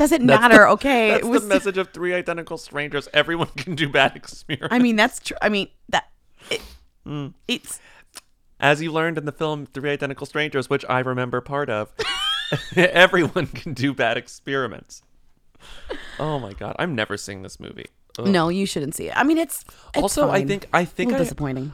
Doesn't 0.00 0.26
That's 0.26 0.40
matter, 0.40 0.62
the- 0.64 0.68
okay? 0.70 1.10
That's 1.10 1.26
it 1.26 1.28
was. 1.28 1.42
the 1.42 1.48
message 1.54 1.76
of 1.76 1.90
three 1.90 2.14
identical 2.14 2.56
strangers. 2.56 3.06
Everyone 3.12 3.48
can 3.48 3.74
do 3.74 3.86
bad 3.86 4.16
experiments. 4.16 4.72
I 4.74 4.78
mean, 4.78 4.96
that's 4.96 5.20
true. 5.20 5.36
I 5.42 5.50
mean 5.50 5.68
that. 5.90 6.08
It, 6.50 6.62
Mm. 7.06 7.32
It's 7.48 7.80
As 8.58 8.80
you 8.82 8.92
learned 8.92 9.18
in 9.18 9.24
the 9.26 9.32
film 9.32 9.66
Three 9.66 9.90
Identical 9.90 10.26
Strangers, 10.26 10.68
which 10.70 10.84
I 10.88 11.00
remember 11.00 11.40
part 11.40 11.68
of, 11.70 11.92
everyone 12.76 13.46
can 13.48 13.72
do 13.74 13.92
bad 13.94 14.16
experiments. 14.16 15.02
Oh 16.18 16.38
my 16.38 16.52
god, 16.54 16.76
I'm 16.78 16.94
never 16.94 17.16
seeing 17.16 17.42
this 17.42 17.60
movie. 17.60 17.86
Ugh. 18.18 18.26
no, 18.26 18.48
you 18.48 18.64
shouldn't 18.66 18.94
see 18.94 19.08
it. 19.08 19.16
I 19.16 19.22
mean, 19.24 19.38
it's, 19.38 19.64
it's 19.94 20.02
Also, 20.02 20.30
I 20.30 20.44
think 20.44 20.66
I 20.72 20.84
think 20.84 21.12
I, 21.12 21.18
disappointing. 21.18 21.72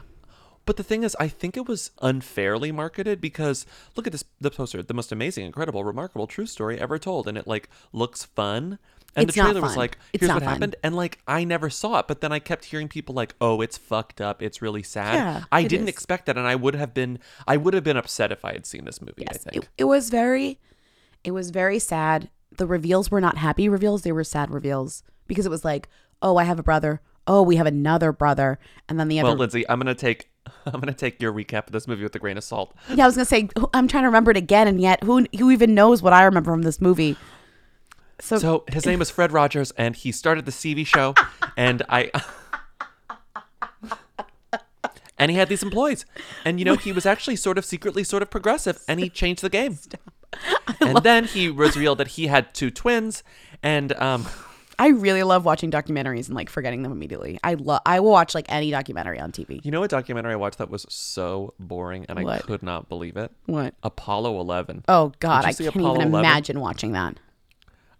But 0.67 0.77
the 0.77 0.83
thing 0.83 1.01
is, 1.03 1.15
I 1.19 1.27
think 1.29 1.57
it 1.57 1.67
was 1.67 1.89
unfairly 2.03 2.71
marketed 2.71 3.19
because 3.19 3.65
look 3.95 4.05
at 4.05 4.11
this 4.11 4.23
the 4.39 4.51
poster, 4.51 4.83
the 4.83 4.93
most 4.93 5.11
amazing, 5.11 5.45
incredible, 5.45 5.83
remarkable, 5.83 6.27
true 6.27 6.45
story 6.45 6.79
ever 6.79 6.99
told, 6.99 7.27
and 7.27 7.37
it 7.37 7.47
like 7.47 7.69
looks 7.93 8.25
fun. 8.25 8.77
And 9.15 9.27
It's 9.29 9.35
the 9.35 9.41
not 9.41 9.47
trailer 9.53 9.61
was 9.61 9.75
like, 9.75 9.97
It's 10.13 10.21
here's 10.21 10.27
not 10.27 10.35
what 10.35 10.43
fun. 10.43 10.53
happened, 10.53 10.75
and 10.83 10.95
like 10.95 11.19
I 11.27 11.43
never 11.43 11.71
saw 11.71 11.97
it, 11.99 12.07
but 12.07 12.21
then 12.21 12.31
I 12.31 12.37
kept 12.39 12.65
hearing 12.65 12.87
people 12.87 13.15
like, 13.15 13.33
oh, 13.41 13.61
it's 13.61 13.75
fucked 13.77 14.21
up, 14.21 14.43
it's 14.43 14.61
really 14.61 14.83
sad. 14.83 15.15
Yeah, 15.15 15.43
I 15.51 15.63
didn't 15.63 15.87
is. 15.87 15.93
expect 15.95 16.27
that, 16.27 16.37
and 16.37 16.45
I 16.45 16.53
would 16.55 16.75
have 16.75 16.93
been, 16.93 17.17
I 17.47 17.57
would 17.57 17.73
have 17.73 17.83
been 17.83 17.97
upset 17.97 18.31
if 18.31 18.45
I 18.45 18.51
had 18.53 18.67
seen 18.67 18.85
this 18.85 19.01
movie. 19.01 19.23
I 19.27 19.31
Yes, 19.31 19.43
think. 19.43 19.63
it, 19.63 19.69
it 19.79 19.83
was 19.85 20.09
very, 20.11 20.59
it 21.23 21.31
was 21.31 21.49
very 21.49 21.79
sad. 21.79 22.29
The 22.55 22.67
reveals 22.67 23.09
were 23.09 23.21
not 23.21 23.37
happy 23.37 23.67
reveals; 23.69 24.03
they 24.03 24.11
were 24.11 24.23
sad 24.23 24.51
reveals 24.51 25.01
because 25.25 25.45
it 25.47 25.49
was 25.49 25.65
like, 25.65 25.87
oh, 26.21 26.37
I 26.37 26.43
have 26.43 26.59
a 26.59 26.63
brother. 26.63 27.01
Oh, 27.25 27.41
we 27.41 27.55
have 27.55 27.65
another 27.67 28.11
brother, 28.11 28.59
and 28.87 28.99
then 28.99 29.07
the 29.07 29.19
other. 29.19 29.29
well. 29.29 29.37
Lindsay, 29.37 29.67
I'm 29.67 29.79
gonna 29.79 29.95
take, 29.95 30.29
I'm 30.65 30.79
gonna 30.79 30.93
take 30.93 31.21
your 31.21 31.31
recap 31.33 31.67
of 31.67 31.71
this 31.71 31.87
movie 31.87 32.03
with 32.03 32.15
a 32.15 32.19
grain 32.19 32.37
of 32.37 32.43
salt. 32.43 32.73
yeah, 32.93 33.03
I 33.03 33.07
was 33.07 33.15
gonna 33.15 33.25
say 33.25 33.49
I'm 33.73 33.87
trying 33.87 34.03
to 34.03 34.07
remember 34.07 34.31
it 34.31 34.37
again, 34.37 34.67
and 34.67 34.79
yet 34.81 35.03
who 35.03 35.25
who 35.37 35.51
even 35.51 35.73
knows 35.75 36.01
what 36.01 36.13
I 36.13 36.23
remember 36.23 36.51
from 36.51 36.63
this 36.63 36.81
movie? 36.81 37.17
So, 38.19 38.37
So 38.39 38.63
his 38.71 38.85
name 38.85 39.01
is 39.01 39.11
Fred 39.11 39.31
Rogers, 39.31 39.71
and 39.77 39.95
he 39.95 40.11
started 40.11 40.45
the 40.45 40.51
CV 40.51 40.85
show, 40.85 41.13
and 41.55 41.83
I. 41.89 42.11
And 45.19 45.31
he 45.31 45.37
had 45.37 45.49
these 45.49 45.63
employees, 45.63 46.05
and 46.45 46.59
you 46.59 46.65
know 46.65 46.75
he 46.75 46.91
was 46.91 47.07
actually 47.07 47.37
sort 47.37 47.57
of 47.57 47.65
secretly 47.65 48.03
sort 48.03 48.21
of 48.21 48.29
progressive, 48.29 48.83
and 48.87 48.99
he 48.99 49.09
changed 49.09 49.41
the 49.41 49.49
game. 49.49 49.79
And 50.81 50.97
then 50.97 51.23
he 51.23 51.49
was 51.49 51.75
revealed 51.75 51.97
that 51.97 52.09
he 52.09 52.27
had 52.27 52.53
two 52.53 52.69
twins, 52.69 53.23
and 53.63 53.93
um, 53.93 54.27
I 54.79 54.89
really 54.89 55.23
love 55.23 55.43
watching 55.43 55.71
documentaries 55.71 56.27
and 56.27 56.35
like 56.35 56.49
forgetting 56.49 56.83
them 56.83 56.91
immediately. 56.91 57.39
I 57.43 57.55
love. 57.55 57.81
I 57.85 57.99
will 57.99 58.11
watch 58.11 58.35
like 58.35 58.45
any 58.49 58.69
documentary 58.69 59.19
on 59.19 59.31
TV. 59.31 59.63
you 59.65 59.71
know 59.71 59.81
a 59.83 59.87
documentary 59.87 60.33
I 60.33 60.35
watched 60.35 60.59
that 60.59 60.69
was 60.69 60.85
so 60.89 61.53
boring, 61.59 62.05
and 62.07 62.19
I 62.19 62.39
could 62.39 62.61
not 62.61 62.87
believe 62.89 63.17
it. 63.17 63.31
What? 63.47 63.73
Apollo 63.81 64.39
Eleven. 64.39 64.83
Oh 64.87 65.13
God, 65.19 65.45
I 65.45 65.53
can't 65.53 65.75
Apollo 65.75 65.95
even 65.95 66.07
11? 66.09 66.19
imagine 66.19 66.59
watching 66.59 66.91
that. 66.91 67.19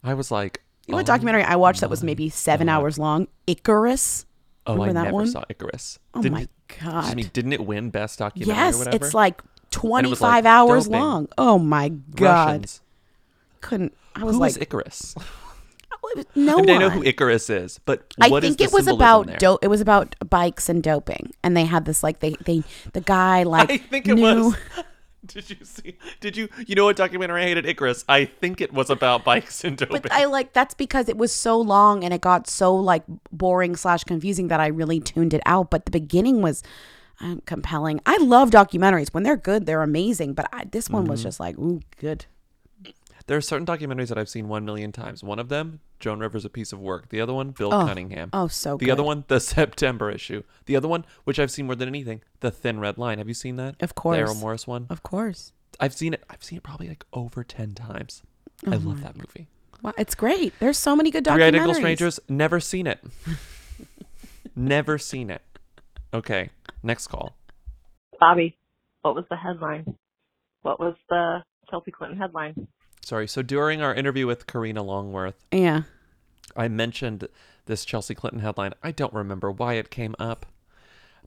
I 0.04 0.14
was 0.14 0.30
like, 0.30 0.62
You 0.86 0.92
know 0.92 0.98
what 0.98 1.08
oh, 1.08 1.12
documentary 1.12 1.42
I 1.42 1.56
watched 1.56 1.80
that 1.80 1.90
was 1.90 2.02
oh 2.04 2.06
maybe 2.06 2.28
seven 2.28 2.68
hours 2.68 2.98
long? 2.98 3.26
Icarus. 3.48 4.24
Oh, 4.66 4.74
Remember 4.74 4.90
I 4.90 4.92
that 4.92 5.02
never 5.06 5.14
one? 5.14 5.26
saw 5.26 5.42
Icarus. 5.48 5.98
Oh 6.14 6.22
Didn't- 6.22 6.34
my 6.34 6.48
God. 6.80 7.16
me, 7.16 7.24
didn't 7.24 7.54
it 7.54 7.64
win 7.66 7.90
best 7.90 8.18
documentary 8.20 8.54
or 8.54 8.56
Yes, 8.56 8.86
it's 8.94 9.14
like 9.14 9.40
it 9.40 9.70
25 9.72 10.20
like, 10.20 10.44
hours 10.44 10.84
doping. 10.84 11.00
long. 11.00 11.28
Oh 11.38 11.58
my 11.58 11.88
God. 11.88 12.46
Russians. 12.46 12.80
Couldn't. 13.62 13.94
I 14.14 14.22
was 14.24 14.34
Who 14.36 14.40
like, 14.40 14.50
is 14.50 14.58
Icarus? 14.58 15.14
no 16.34 16.58
I 16.58 16.60
mean, 16.62 16.70
I 16.70 16.78
know 16.78 16.90
who 16.90 17.02
Icarus 17.04 17.50
is, 17.50 17.78
but 17.84 18.12
I 18.20 18.28
think 18.40 18.60
it 18.60 18.72
was 18.72 18.86
about 18.86 19.38
dope. 19.38 19.62
It 19.62 19.68
was 19.68 19.80
about 19.80 20.14
bikes 20.28 20.68
and 20.68 20.82
doping, 20.82 21.32
and 21.42 21.56
they 21.56 21.64
had 21.64 21.84
this 21.84 22.02
like 22.02 22.20
they 22.20 22.30
they 22.44 22.62
the 22.92 23.00
guy 23.00 23.42
like 23.42 23.70
I 23.72 23.78
think 23.78 24.08
it 24.08 24.14
knew- 24.14 24.22
was 24.22 24.56
Did 25.26 25.50
you 25.50 25.56
see? 25.64 25.98
Did 26.20 26.36
you? 26.36 26.48
You 26.66 26.76
know 26.76 26.84
what 26.84 26.96
documentary 26.96 27.42
I 27.42 27.46
hated? 27.48 27.66
Icarus. 27.66 28.04
I 28.08 28.24
think 28.24 28.60
it 28.60 28.72
was 28.72 28.88
about 28.88 29.24
bikes 29.30 29.64
in 29.64 29.74
doping. 29.74 30.00
But 30.00 30.12
I 30.12 30.24
like 30.26 30.52
that's 30.52 30.74
because 30.74 31.08
it 31.08 31.18
was 31.18 31.34
so 31.34 31.60
long 31.60 32.04
and 32.04 32.14
it 32.14 32.20
got 32.20 32.46
so 32.48 32.74
like 32.74 33.02
boring 33.32 33.74
slash 33.74 34.04
confusing 34.04 34.46
that 34.48 34.60
I 34.60 34.68
really 34.68 35.00
tuned 35.00 35.34
it 35.34 35.42
out. 35.44 35.70
But 35.70 35.84
the 35.86 35.90
beginning 35.90 36.40
was 36.40 36.62
um, 37.20 37.42
compelling. 37.46 38.00
I 38.06 38.16
love 38.18 38.50
documentaries 38.50 39.12
when 39.12 39.24
they're 39.24 39.36
good, 39.36 39.66
they're 39.66 39.82
amazing. 39.82 40.34
But 40.34 40.48
I, 40.52 40.64
this 40.70 40.88
one 40.88 41.02
Mm-hmm. 41.02 41.10
was 41.10 41.22
just 41.24 41.40
like, 41.40 41.58
ooh, 41.58 41.80
good. 41.98 42.26
There 43.26 43.36
are 43.36 43.42
certain 43.42 43.66
documentaries 43.66 44.08
that 44.08 44.18
I've 44.18 44.28
seen 44.30 44.48
one 44.48 44.64
million 44.64 44.92
times. 44.92 45.22
One 45.24 45.40
of 45.40 45.48
them, 45.48 45.80
Joan 46.00 46.20
Rivers, 46.20 46.44
a 46.44 46.50
piece 46.50 46.72
of 46.72 46.80
work. 46.80 47.08
The 47.08 47.20
other 47.20 47.32
one, 47.34 47.50
Bill 47.50 47.72
Oh. 47.72 47.86
Cunningham. 47.86 48.30
Oh, 48.32 48.48
so 48.48 48.72
good. 48.76 48.80
The 48.80 48.86
good. 48.86 48.92
other 48.92 49.02
one, 49.02 49.24
the 49.28 49.40
September 49.56 50.10
issue. 50.10 50.42
The 50.66 50.76
other 50.76 50.88
one, 50.88 51.04
which 51.24 51.38
I've 51.38 51.50
seen 51.50 51.66
more 51.66 51.74
than 51.74 51.88
anything, 51.88 52.22
the 52.40 52.50
Thin 52.50 52.78
Red 52.80 52.98
Line. 52.98 53.18
Have 53.18 53.28
you 53.28 53.34
seen 53.34 53.56
that? 53.56 53.76
Of 53.82 53.90
The 53.90 53.94
course. 53.94 54.18
Errol 54.18 54.34
Morris 54.36 54.66
one. 54.66 54.86
Of 54.90 55.02
course. 55.02 55.52
I've 55.80 55.94
seen 55.94 56.14
it. 56.14 56.24
I've 56.30 56.42
seen 56.42 56.56
it 56.58 56.62
probably 56.62 56.88
like 56.88 57.04
over 57.12 57.44
ten 57.44 57.74
times. 57.74 58.22
Oh 58.66 58.72
I 58.72 58.76
love 58.76 58.82
mm-hmm. 58.96 59.02
that 59.02 59.16
movie. 59.16 59.46
Wow, 59.82 59.92
it's 59.96 60.14
great. 60.16 60.52
There's 60.58 60.78
so 60.78 60.96
many 60.96 61.10
good 61.10 61.24
documentaries. 61.24 61.34
Three 61.34 61.36
documentaries. 61.36 61.46
Identical 61.48 61.74
Strangers. 61.74 62.20
Never 62.28 62.58
seen 62.60 62.86
it. 62.88 62.98
never 64.56 64.98
seen 64.98 65.30
it. 65.30 65.42
Okay, 66.12 66.50
next 66.82 67.06
call. 67.08 67.36
Bobby, 68.18 68.56
what 69.02 69.14
was 69.14 69.24
the 69.30 69.36
headline? 69.36 69.94
What 70.62 70.80
was 70.80 70.94
the 71.08 71.44
Chelsea 71.70 71.90
Clinton 71.92 72.18
headline? 72.18 72.66
Sorry. 73.08 73.26
So 73.26 73.40
during 73.40 73.80
our 73.80 73.94
interview 73.94 74.26
with 74.26 74.46
Karina 74.46 74.82
Longworth, 74.82 75.46
Yeah. 75.50 75.84
I 76.54 76.68
mentioned 76.68 77.26
this 77.64 77.86
Chelsea 77.86 78.14
Clinton 78.14 78.40
headline. 78.40 78.74
I 78.82 78.90
don't 78.90 79.14
remember 79.14 79.50
why 79.50 79.74
it 79.74 79.90
came 79.90 80.14
up, 80.18 80.44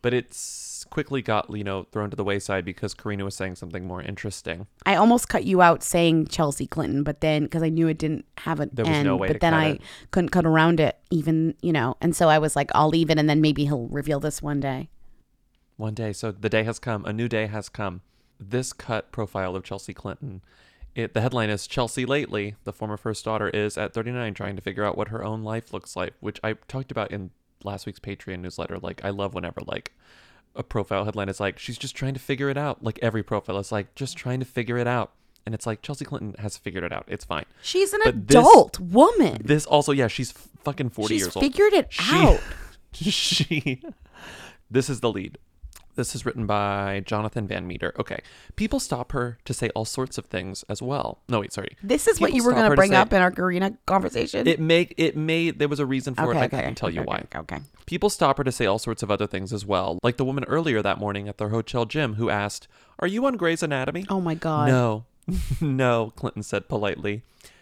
but 0.03 0.13
it's 0.13 0.85
quickly 0.91 1.23
got 1.23 1.49
you 1.49 1.63
know 1.63 1.87
thrown 1.91 2.11
to 2.11 2.15
the 2.15 2.23
wayside 2.23 2.65
because 2.65 2.93
Karina 2.93 3.23
was 3.25 3.35
saying 3.35 3.55
something 3.55 3.87
more 3.87 3.99
interesting. 4.03 4.67
I 4.85 4.93
almost 4.95 5.27
cut 5.27 5.43
you 5.45 5.63
out 5.63 5.81
saying 5.81 6.27
Chelsea 6.27 6.67
Clinton, 6.67 7.01
but 7.01 7.21
then 7.21 7.43
because 7.45 7.63
I 7.63 7.69
knew 7.69 7.87
it 7.87 7.97
didn't 7.97 8.25
have 8.37 8.59
an 8.59 8.69
There 8.73 8.85
was 8.85 8.93
end, 8.97 9.07
no 9.07 9.15
way 9.15 9.29
but 9.29 9.33
to 9.33 9.39
then 9.39 9.53
cut 9.53 9.59
I 9.59 9.65
it. 9.69 9.81
couldn't 10.11 10.29
cut 10.29 10.45
around 10.45 10.79
it, 10.79 10.99
even 11.09 11.55
you 11.63 11.73
know, 11.73 11.97
and 11.99 12.15
so 12.15 12.29
I 12.29 12.37
was 12.37 12.55
like, 12.55 12.69
I'll 12.75 12.89
leave 12.89 13.09
it, 13.09 13.17
and 13.17 13.27
then 13.27 13.41
maybe 13.41 13.65
he'll 13.65 13.87
reveal 13.87 14.19
this 14.19 14.39
one 14.39 14.59
day. 14.59 14.89
One 15.77 15.95
day, 15.95 16.13
so 16.13 16.31
the 16.31 16.49
day 16.49 16.63
has 16.63 16.77
come. 16.77 17.05
A 17.05 17.13
new 17.13 17.27
day 17.27 17.47
has 17.47 17.69
come. 17.69 18.01
This 18.39 18.71
cut 18.71 19.11
profile 19.11 19.55
of 19.55 19.63
Chelsea 19.63 19.95
Clinton. 19.95 20.41
It, 20.93 21.13
the 21.13 21.21
headline 21.21 21.49
is 21.49 21.67
Chelsea 21.67 22.05
lately, 22.05 22.55
the 22.65 22.73
former 22.73 22.97
first 22.97 23.23
daughter, 23.23 23.49
is 23.49 23.77
at 23.77 23.93
39 23.93 24.33
trying 24.33 24.55
to 24.57 24.61
figure 24.61 24.83
out 24.83 24.97
what 24.97 25.07
her 25.07 25.23
own 25.23 25.43
life 25.43 25.71
looks 25.73 25.95
like, 25.95 26.13
which 26.19 26.39
I 26.43 26.53
talked 26.67 26.91
about 26.91 27.11
in 27.11 27.31
last 27.63 27.85
week's 27.85 27.99
Patreon 27.99 28.39
newsletter. 28.39 28.77
Like, 28.77 29.03
I 29.05 29.09
love 29.09 29.33
whenever, 29.33 29.61
like, 29.65 29.93
a 30.55 30.63
profile 30.63 31.05
headline 31.05 31.29
is 31.29 31.39
like, 31.39 31.57
she's 31.59 31.77
just 31.77 31.95
trying 31.95 32.13
to 32.13 32.19
figure 32.19 32.49
it 32.49 32.57
out. 32.57 32.83
Like, 32.83 32.99
every 33.01 33.23
profile 33.23 33.57
is 33.57 33.71
like, 33.71 33.95
just 33.95 34.17
trying 34.17 34.39
to 34.41 34.45
figure 34.45 34.77
it 34.77 34.87
out. 34.87 35.11
And 35.45 35.55
it's 35.55 35.65
like, 35.65 35.81
Chelsea 35.81 36.03
Clinton 36.05 36.35
has 36.39 36.57
figured 36.57 36.83
it 36.83 36.91
out. 36.91 37.05
It's 37.07 37.23
fine. 37.25 37.45
She's 37.61 37.93
an 37.93 38.01
But 38.03 38.27
this- 38.27 38.35
adult 38.37 38.79
woman. 38.79 39.41
This 39.45 39.65
also, 39.65 39.91
yeah, 39.93 40.07
she's 40.07 40.31
fucking 40.31 40.89
40 40.89 41.13
She's 41.15 41.21
years 41.23 41.35
old. 41.37 41.43
figured 41.45 41.73
it 41.73 41.87
She- 41.93 42.15
out. 42.15 42.39
she 42.93 43.81
this 44.69 44.89
is 44.89 44.99
the 44.99 45.09
lead 45.11 45.37
this 45.95 46.15
is 46.15 46.25
written 46.25 46.45
by 46.45 47.01
jonathan 47.05 47.47
van 47.47 47.67
meter. 47.67 47.93
Okay. 47.99 48.19
People 48.55 48.79
stop 48.79 49.11
her 49.11 49.37
to 49.45 49.53
say 49.53 49.69
all 49.75 49.85
sorts 49.85 50.17
of 50.17 50.25
things 50.25 50.63
as 50.69 50.81
well. 50.81 51.19
No 51.29 51.39
wait 51.39 51.53
sorry. 51.53 51.75
This 51.83 52.07
is 52.07 52.19
what 52.19 52.33
you 52.33 52.43
were 52.43 52.53
going 52.53 52.69
to 52.69 52.75
bring 52.75 52.91
say- 52.91 52.97
up 52.97 53.13
in 53.13 53.21
our 53.21 53.31
Karina 53.31 53.77
conversation. 53.85 54.47
it 54.47 54.59
make 54.59 54.93
it 54.97 55.15
made 55.17 55.59
there 55.59 55.67
was 55.67 55.79
a 55.79 55.85
reason 55.85 56.15
for 56.15 56.31
it 56.31 56.37
i 56.37 56.47
can't 56.47 56.77
tell 56.77 56.89
you 56.89 57.01
okay, 57.01 57.07
why. 57.07 57.17
Okay. 57.35 57.39
okay. 57.39 57.57
people 57.85 58.09
stop 58.09 58.37
her 58.37 58.43
to 58.43 58.51
say 58.51 58.65
all 58.65 58.79
sorts 58.79 59.03
of 59.03 59.11
other 59.11 59.27
things 59.27 59.51
as 59.53 59.65
well. 59.65 59.99
Like 60.03 60.17
the 60.17 60.25
woman 60.25 60.43
earlier 60.45 60.81
that 60.81 60.97
morning 60.97 61.27
at 61.27 61.37
the 61.37 61.49
hotel 61.49 61.85
gym 61.85 62.15
who 62.15 62.29
asked 62.29 62.67
are 62.99 63.07
you 63.07 63.25
on 63.25 63.37
grey's 63.37 63.63
anatomy? 63.63 64.05
Oh 64.09 64.21
my 64.21 64.35
god. 64.35 64.67
no. 64.69 65.05
No 65.61 66.11
clinton 66.15 66.43
said 66.43 66.67
politely. 66.67 67.21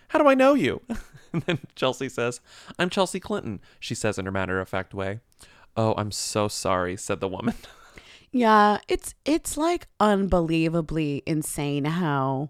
How 0.09 0.19
do 0.19 0.27
i 0.27 0.33
know 0.36 0.53
you? 0.53 0.81
And 1.31 1.43
then 1.43 1.59
chelsea 1.75 2.09
says 2.09 2.41
i'm 2.79 2.89
chelsea 2.89 3.19
clinton 3.19 3.59
she 3.79 3.93
says 3.93 4.17
in 4.17 4.25
her 4.25 4.31
matter-of-fact 4.31 4.95
way. 4.95 5.19
Oh 5.77 5.93
i'm 5.95 6.12
so 6.12 6.48
sorry 6.48 6.98
said 6.98 7.19
the 7.19 7.27
woman 7.27 7.53
Yeah, 8.31 8.79
it's 8.88 9.15
it's 9.25 9.57
like 9.57 9.88
unbelievably 10.00 11.24
insane 11.25 11.86
how 11.86 12.50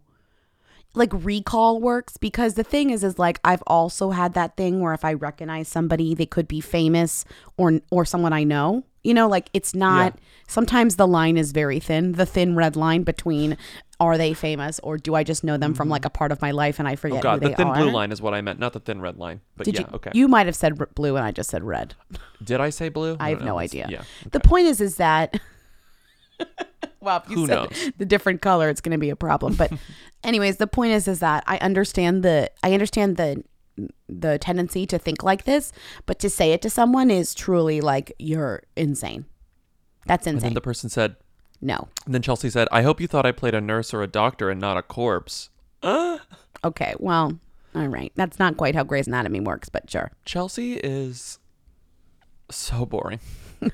like 0.93 1.11
recall 1.13 1.79
works 1.79 2.17
because 2.17 2.55
the 2.55 2.63
thing 2.63 2.89
is 2.89 3.03
is 3.03 3.19
like 3.19 3.39
I've 3.43 3.63
also 3.67 4.09
had 4.11 4.33
that 4.33 4.57
thing 4.57 4.81
where 4.81 4.93
if 4.93 5.05
I 5.05 5.13
recognize 5.13 5.67
somebody 5.67 6.15
they 6.15 6.25
could 6.25 6.47
be 6.47 6.61
famous 6.61 7.25
or 7.57 7.79
or 7.91 8.05
someone 8.05 8.33
I 8.33 8.43
know. 8.43 8.83
You 9.01 9.13
know, 9.13 9.29
like 9.29 9.49
it's 9.53 9.73
not 9.73 10.19
sometimes 10.49 10.97
the 10.97 11.07
line 11.07 11.37
is 11.37 11.53
very 11.53 11.79
thin, 11.79 12.13
the 12.13 12.25
thin 12.25 12.55
red 12.57 12.75
line 12.75 13.03
between 13.03 13.57
are 14.01 14.17
they 14.17 14.33
famous 14.33 14.79
or 14.79 14.97
do 14.97 15.15
I 15.15 15.23
just 15.23 15.43
know 15.43 15.57
them 15.57 15.73
from 15.73 15.87
like 15.87 16.01
mm. 16.01 16.07
a 16.07 16.09
part 16.09 16.33
of 16.33 16.41
my 16.41 16.51
life 16.51 16.79
and 16.79 16.87
I 16.87 16.95
forget 16.95 17.19
Oh 17.19 17.21
God, 17.21 17.41
the 17.41 17.53
thin 17.53 17.67
are? 17.67 17.75
blue 17.75 17.91
line 17.91 18.11
is 18.11 18.21
what 18.21 18.33
I 18.33 18.41
meant, 18.41 18.59
not 18.59 18.73
the 18.73 18.79
thin 18.81 18.99
red 18.99 19.17
line. 19.17 19.39
But 19.55 19.65
Did 19.65 19.75
yeah, 19.75 19.81
you 19.81 19.87
okay. 19.93 20.11
you 20.13 20.27
might 20.27 20.47
have 20.47 20.55
said 20.55 20.77
blue 20.95 21.15
and 21.15 21.25
I 21.25 21.31
just 21.31 21.49
said 21.49 21.63
red. 21.63 21.95
Did 22.43 22.59
I 22.59 22.71
say 22.71 22.89
blue? 22.89 23.15
I 23.19 23.29
have 23.29 23.39
don't 23.39 23.45
no 23.45 23.53
know. 23.53 23.59
Idea. 23.59 23.87
Yeah. 23.89 24.03
The 24.31 24.39
point 24.41 24.67
is, 24.67 24.81
is 24.81 24.97
that 24.97 25.39
well, 26.99 27.21
if 27.23 27.29
you 27.29 27.35
Who 27.37 27.47
said 27.47 27.55
knows? 27.55 27.91
the 27.97 28.05
different 28.05 28.41
color, 28.41 28.69
it's 28.69 28.81
going 28.81 28.91
to 28.93 28.97
be 28.97 29.09
a 29.09 29.15
problem. 29.15 29.55
But, 29.55 29.71
anyways, 30.23 30.57
the 30.57 30.67
point 30.67 30.91
is, 30.93 31.07
is 31.07 31.19
that 31.19 31.43
I 31.47 31.57
understand 31.59 32.23
the 32.23 32.49
I 32.63 32.73
understand 32.73 33.17
the 33.17 33.43
the 34.09 34.37
tendency 34.39 34.85
to 34.87 34.99
think 34.99 35.23
like 35.23 35.45
this, 35.45 35.71
but 36.05 36.19
to 36.19 36.29
say 36.29 36.51
it 36.51 36.61
to 36.63 36.69
someone 36.69 37.09
is 37.09 37.33
truly 37.33 37.79
like 37.79 38.11
you're 38.19 38.63
insane. 38.75 39.25
That's 40.05 40.27
And 40.27 40.35
insane. 40.35 40.49
then 40.49 40.53
the 40.55 40.61
person 40.61 40.89
said, 40.89 41.15
no. 41.61 41.87
and 42.05 42.13
then 42.13 42.21
Chelsea 42.21 42.49
said, 42.49 42.67
I 42.73 42.81
hope 42.81 42.99
you 42.99 43.07
thought 43.07 43.25
I 43.25 43.31
played 43.31 43.53
a 43.53 43.61
nurse 43.61 43.93
or 43.93 44.01
a 44.03 44.07
doctor 44.07 44.49
and 44.49 44.59
not 44.59 44.75
a 44.77 44.81
corpse. 44.81 45.49
Uh, 45.81 46.17
Okay. 46.65 46.93
Well, 46.99 47.39
all 47.73 47.87
right. 47.87 48.11
That's 48.15 48.37
not 48.37 48.57
quite 48.57 48.75
how 48.75 48.83
Grey's 48.83 49.07
Anatomy 49.07 49.39
works, 49.39 49.69
but 49.69 49.89
sure. 49.89 50.11
Chelsea 50.25 50.73
is 50.73 51.39
so 52.51 52.85
boring. 52.85 53.19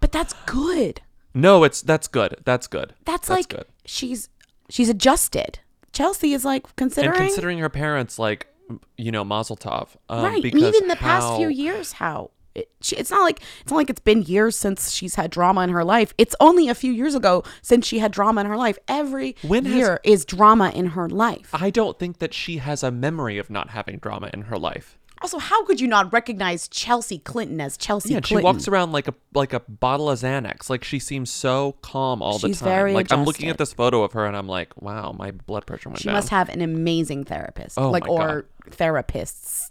But 0.00 0.12
that's 0.12 0.32
good. 0.46 1.02
No, 1.34 1.64
it's 1.64 1.82
that's 1.82 2.08
good. 2.08 2.36
That's 2.44 2.66
good. 2.66 2.94
That's, 3.04 3.28
like 3.30 3.48
good. 3.48 3.64
she's 3.84 4.28
she's 4.68 4.88
adjusted. 4.88 5.60
Chelsea 5.92 6.32
is 6.32 6.44
like 6.44 6.74
considering 6.76 7.16
And 7.16 7.26
considering 7.26 7.58
her 7.58 7.68
parents, 7.68 8.18
like 8.18 8.48
you 8.96 9.10
know, 9.12 9.24
Mazel 9.24 9.56
Tov. 9.56 9.96
Um, 10.08 10.24
right 10.24 10.44
and 10.44 10.54
even 10.54 10.88
the 10.88 10.96
past 10.96 11.36
few 11.36 11.48
years 11.48 11.92
how 11.92 12.30
it, 12.54 12.70
she, 12.80 12.96
it's 12.96 13.10
not 13.10 13.22
like 13.22 13.40
it's 13.62 13.70
not 13.70 13.76
like 13.78 13.90
it's 13.90 14.00
been 14.00 14.22
years 14.22 14.56
since 14.56 14.92
she's 14.92 15.14
had 15.14 15.30
drama 15.30 15.62
in 15.62 15.70
her 15.70 15.84
life 15.84 16.12
it's 16.18 16.34
only 16.38 16.68
a 16.68 16.74
few 16.74 16.92
years 16.92 17.14
ago 17.14 17.42
since 17.62 17.86
she 17.86 17.98
had 17.98 18.12
drama 18.12 18.42
in 18.42 18.46
her 18.46 18.58
life 18.58 18.78
every 18.88 19.36
When 19.42 19.64
has- 19.64 19.74
year 19.74 20.00
is 20.04 20.26
drama 20.26 20.70
in 20.74 20.88
her 20.88 21.08
life 21.08 21.48
I 21.54 21.70
don't 21.70 21.98
think 21.98 22.18
that 22.18 22.34
she 22.34 22.58
has 22.58 22.82
a 22.82 22.90
memory 22.90 23.38
of 23.38 23.48
not 23.48 23.70
having 23.70 23.96
drama 23.98 24.28
in 24.34 24.42
her 24.42 24.58
life. 24.58 24.98
Also 25.22 25.38
how 25.38 25.64
could 25.64 25.80
you 25.80 25.86
not 25.86 26.12
recognize 26.12 26.68
chelsea 26.68 27.18
clinton 27.18 27.60
as 27.60 27.76
chelsea 27.76 28.10
Clinton? 28.10 28.36
Yeah, 28.36 28.40
she 28.40 28.44
walks 28.44 28.68
around 28.68 28.92
like 28.92 29.08
a 29.08 29.14
like 29.34 29.52
a 29.52 29.60
bottle 29.60 30.10
of 30.10 30.18
Xanax. 30.18 30.68
Like 30.68 30.84
she 30.84 30.98
seems 30.98 31.30
so 31.30 31.76
calm 31.82 32.22
all 32.22 32.38
She's 32.38 32.58
the 32.58 32.64
time. 32.64 32.74
very 32.74 32.92
like 32.94 33.12
I'm 33.12 33.24
looking 33.24 33.48
at 33.48 33.58
this 33.58 33.72
photo 33.72 34.02
of 34.02 34.12
her 34.12 34.26
and 34.26 34.36
I'm 34.36 34.48
like, 34.48 34.80
wow, 34.80 35.12
my 35.12 35.30
blood 35.30 35.66
pressure 35.66 35.88
went 35.88 36.00
she 36.00 36.04
down. 36.04 36.12
She 36.12 36.16
must 36.16 36.28
have 36.30 36.48
an 36.48 36.60
amazing 36.60 37.24
therapist 37.24 37.78
Oh 37.78 37.90
like 37.90 38.06
my 38.06 38.12
or 38.12 38.46
therapists 38.70 39.70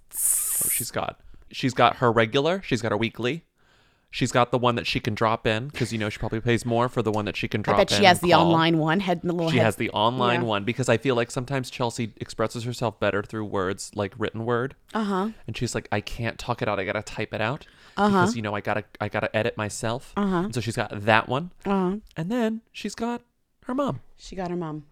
Oh, 0.65 0.70
she's 0.70 0.91
got 0.91 1.20
she's 1.51 1.74
got 1.74 1.98
her 1.98 2.12
regular, 2.12 2.62
she's 2.63 2.81
got 2.81 2.91
her 2.91 2.98
weekly. 2.98 3.43
She's 4.13 4.34
got 4.34 4.51
the 4.51 4.58
one 4.58 4.75
that 4.75 4.86
she 4.86 5.00
can 5.00 5.15
drop 5.15 5.48
in 5.48 5.68
because 5.70 5.94
you 5.94 5.98
know 5.98 6.10
she 6.10 6.20
probably 6.20 6.41
pays 6.41 6.65
more 6.65 6.89
for 6.89 7.01
the 7.01 7.12
one 7.12 7.24
that 7.25 7.38
she 7.38 7.48
can 7.48 7.62
drop. 7.62 7.75
i 7.75 7.77
drop 7.77 7.88
bet 7.88 7.98
in. 7.98 8.01
she 8.01 8.06
has 8.06 8.20
the 8.20 8.32
call. 8.32 8.46
online 8.46 8.77
one 8.77 9.00
head 9.00 9.22
the 9.24 9.32
little 9.32 9.50
She 9.50 9.58
head- 9.58 9.63
has 9.65 9.77
the 9.77 9.89
online 9.91 10.41
Yeah. 10.41 10.48
one 10.48 10.63
because 10.65 10.89
I 10.89 10.98
feel 10.98 11.15
like 11.15 11.32
sometimes 11.32 11.70
Chelsea 11.70 12.12
expresses 12.18 12.65
herself 12.65 13.00
better 13.00 13.24
through 13.24 13.46
words 13.46 13.89
like 13.96 14.13
written 14.18 14.44
word. 14.46 14.75
uh-huh 14.94 15.30
And 15.48 15.56
she's 15.56 15.74
like, 15.74 15.88
I 15.94 16.01
can't 16.01 16.38
talk 16.38 16.62
it 16.62 16.68
out. 16.68 16.77
I 16.77 16.84
gotta 16.84 17.01
type 17.01 17.34
it 17.34 17.39
out 17.39 17.65
because 17.96 18.36
you 18.36 18.41
know 18.41 18.53
I 18.53 18.60
gotta 18.60 18.84
I 19.00 19.08
gotta 19.08 19.34
edit 19.36 19.56
myself. 19.56 20.12
Uh-huh. 20.18 20.36
And 20.39 20.53
so 20.53 20.60
she's 20.60 20.75
got 20.75 20.91
that 21.06 21.30
one, 21.30 21.51
uh-huh 21.65 21.98
and 22.18 22.30
then 22.30 22.62
she's 22.74 22.96
got 22.96 23.22
her 23.65 23.74
mom. 23.74 24.01
She 24.18 24.36
got 24.36 24.50
her 24.50 24.58
mom. 24.58 24.86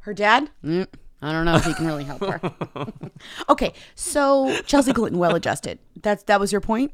Her 0.00 0.14
dad? 0.14 0.48
Mm, 0.64 0.86
I 1.22 1.32
don't 1.32 1.44
know 1.44 1.56
if 1.56 1.64
he 1.64 1.74
can 1.74 1.86
really 1.86 2.04
help 2.04 2.20
her. 2.24 2.40
okay, 3.48 3.72
so 3.94 4.60
Chelsea 4.62 4.92
Clinton, 4.94 5.18
well 5.18 5.34
adjusted. 5.34 5.78
That's 6.00 6.22
that 6.24 6.40
was 6.40 6.52
your 6.52 6.60
point. 6.62 6.92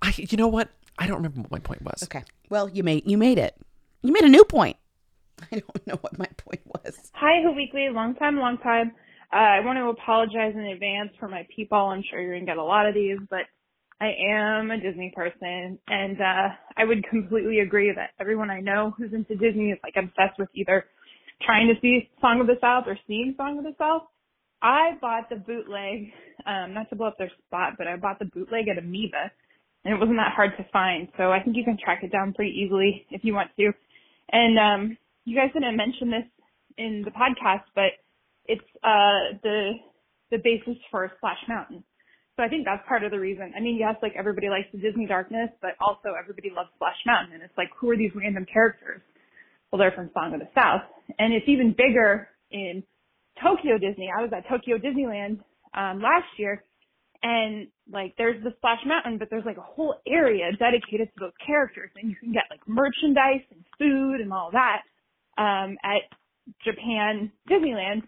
I 0.00 0.14
you 0.16 0.36
know 0.36 0.48
what? 0.48 0.70
I 0.98 1.06
don't 1.06 1.16
remember 1.16 1.40
what 1.40 1.50
my 1.50 1.58
point 1.58 1.82
was. 1.82 2.02
Okay. 2.04 2.24
Well, 2.50 2.68
you 2.68 2.82
made 2.82 3.08
you 3.08 3.18
made 3.18 3.38
it. 3.38 3.56
You 4.02 4.12
made 4.12 4.24
a 4.24 4.28
new 4.28 4.44
point. 4.44 4.76
I 5.52 5.60
don't 5.60 5.86
know 5.86 5.98
what 6.00 6.18
my 6.18 6.28
point 6.36 6.60
was. 6.66 6.96
Hi, 7.14 7.42
Who 7.42 7.52
Weekly. 7.52 7.88
Long 7.90 8.14
time, 8.14 8.36
long 8.36 8.58
time. 8.58 8.92
Uh, 9.32 9.36
I 9.36 9.60
want 9.60 9.78
to 9.78 9.88
apologize 9.88 10.54
in 10.54 10.60
advance 10.60 11.10
for 11.18 11.26
my 11.26 11.46
people. 11.54 11.78
I'm 11.78 12.02
sure 12.08 12.20
you're 12.20 12.34
going 12.34 12.44
to 12.44 12.50
get 12.50 12.58
a 12.58 12.62
lot 12.62 12.86
of 12.86 12.94
these, 12.94 13.18
but 13.30 13.46
I 13.98 14.12
am 14.28 14.70
a 14.70 14.78
Disney 14.78 15.12
person, 15.14 15.78
and 15.88 16.20
uh, 16.20 16.48
I 16.76 16.84
would 16.84 17.08
completely 17.08 17.60
agree 17.60 17.92
that 17.94 18.10
everyone 18.20 18.50
I 18.50 18.60
know 18.60 18.92
who's 18.96 19.12
into 19.12 19.36
Disney 19.36 19.70
is 19.70 19.78
like 19.82 19.94
obsessed 19.96 20.38
with 20.38 20.48
either 20.54 20.84
trying 21.40 21.68
to 21.68 21.80
see 21.80 22.10
Song 22.20 22.40
of 22.40 22.46
the 22.46 22.56
South 22.60 22.84
or 22.86 22.98
seeing 23.06 23.34
Song 23.36 23.58
of 23.58 23.64
the 23.64 23.74
South. 23.78 24.02
I 24.60 24.98
bought 25.00 25.30
the 25.30 25.36
bootleg, 25.36 26.12
um, 26.46 26.74
not 26.74 26.90
to 26.90 26.96
blow 26.96 27.06
up 27.06 27.16
their 27.18 27.30
spot, 27.46 27.74
but 27.78 27.86
I 27.86 27.96
bought 27.96 28.18
the 28.18 28.26
bootleg 28.26 28.68
at 28.68 28.78
Amoeba, 28.78 29.30
and 29.84 29.94
it 29.94 29.98
wasn't 29.98 30.18
that 30.18 30.32
hard 30.34 30.52
to 30.58 30.64
find. 30.72 31.08
So 31.16 31.32
I 31.32 31.42
think 31.42 31.56
you 31.56 31.64
can 31.64 31.78
track 31.82 32.02
it 32.02 32.12
down 32.12 32.32
pretty 32.34 32.52
easily 32.52 33.06
if 33.10 33.24
you 33.24 33.34
want 33.34 33.50
to. 33.58 33.72
And 34.30 34.58
um, 34.58 34.98
you 35.24 35.36
guys 35.36 35.50
didn't 35.52 35.76
mention 35.76 36.10
this 36.10 36.24
in 36.78 37.02
the 37.04 37.10
podcast, 37.10 37.64
but 37.74 37.92
it's 38.46 38.64
uh 38.82 39.38
the 39.42 39.72
the 40.30 40.38
basis 40.38 40.80
for 40.90 41.10
Splash 41.18 41.38
Mountain. 41.48 41.84
So 42.36 42.42
I 42.42 42.48
think 42.48 42.64
that's 42.64 42.82
part 42.88 43.04
of 43.04 43.10
the 43.10 43.20
reason. 43.20 43.52
I 43.54 43.60
mean, 43.60 43.76
yes, 43.78 43.96
like 44.02 44.14
everybody 44.16 44.48
likes 44.48 44.66
the 44.72 44.80
Disney 44.80 45.06
darkness, 45.06 45.50
but 45.60 45.72
also 45.80 46.16
everybody 46.18 46.50
loves 46.54 46.70
Splash 46.76 46.96
Mountain. 47.04 47.34
And 47.34 47.42
it's 47.42 47.56
like, 47.58 47.68
who 47.78 47.90
are 47.90 47.96
these 47.96 48.10
random 48.14 48.46
characters? 48.50 49.02
Well, 49.70 49.78
they're 49.78 49.92
from 49.92 50.10
Song 50.14 50.32
of 50.32 50.40
the 50.40 50.48
South. 50.54 50.80
And 51.18 51.34
it's 51.34 51.44
even 51.46 51.76
bigger 51.76 52.28
in 52.50 52.82
Tokyo 53.42 53.76
Disney. 53.76 54.08
I 54.08 54.22
was 54.22 54.30
at 54.34 54.48
Tokyo 54.48 54.78
Disneyland 54.78 55.44
um, 55.76 56.00
last 56.00 56.28
year, 56.38 56.64
and 57.22 57.68
like 57.90 58.14
there's 58.18 58.42
the 58.42 58.52
Splash 58.56 58.80
Mountain, 58.86 59.18
but 59.18 59.28
there's 59.30 59.44
like 59.44 59.58
a 59.58 59.62
whole 59.62 59.96
area 60.06 60.50
dedicated 60.58 61.08
to 61.08 61.20
those 61.20 61.32
characters, 61.44 61.90
and 61.96 62.10
you 62.10 62.16
can 62.16 62.32
get 62.32 62.44
like 62.50 62.60
merchandise 62.66 63.44
and 63.50 63.64
food 63.78 64.20
and 64.20 64.32
all 64.32 64.50
that 64.52 64.82
um, 65.38 65.76
at 65.84 66.02
Japan 66.64 67.30
Disneyland. 67.50 68.02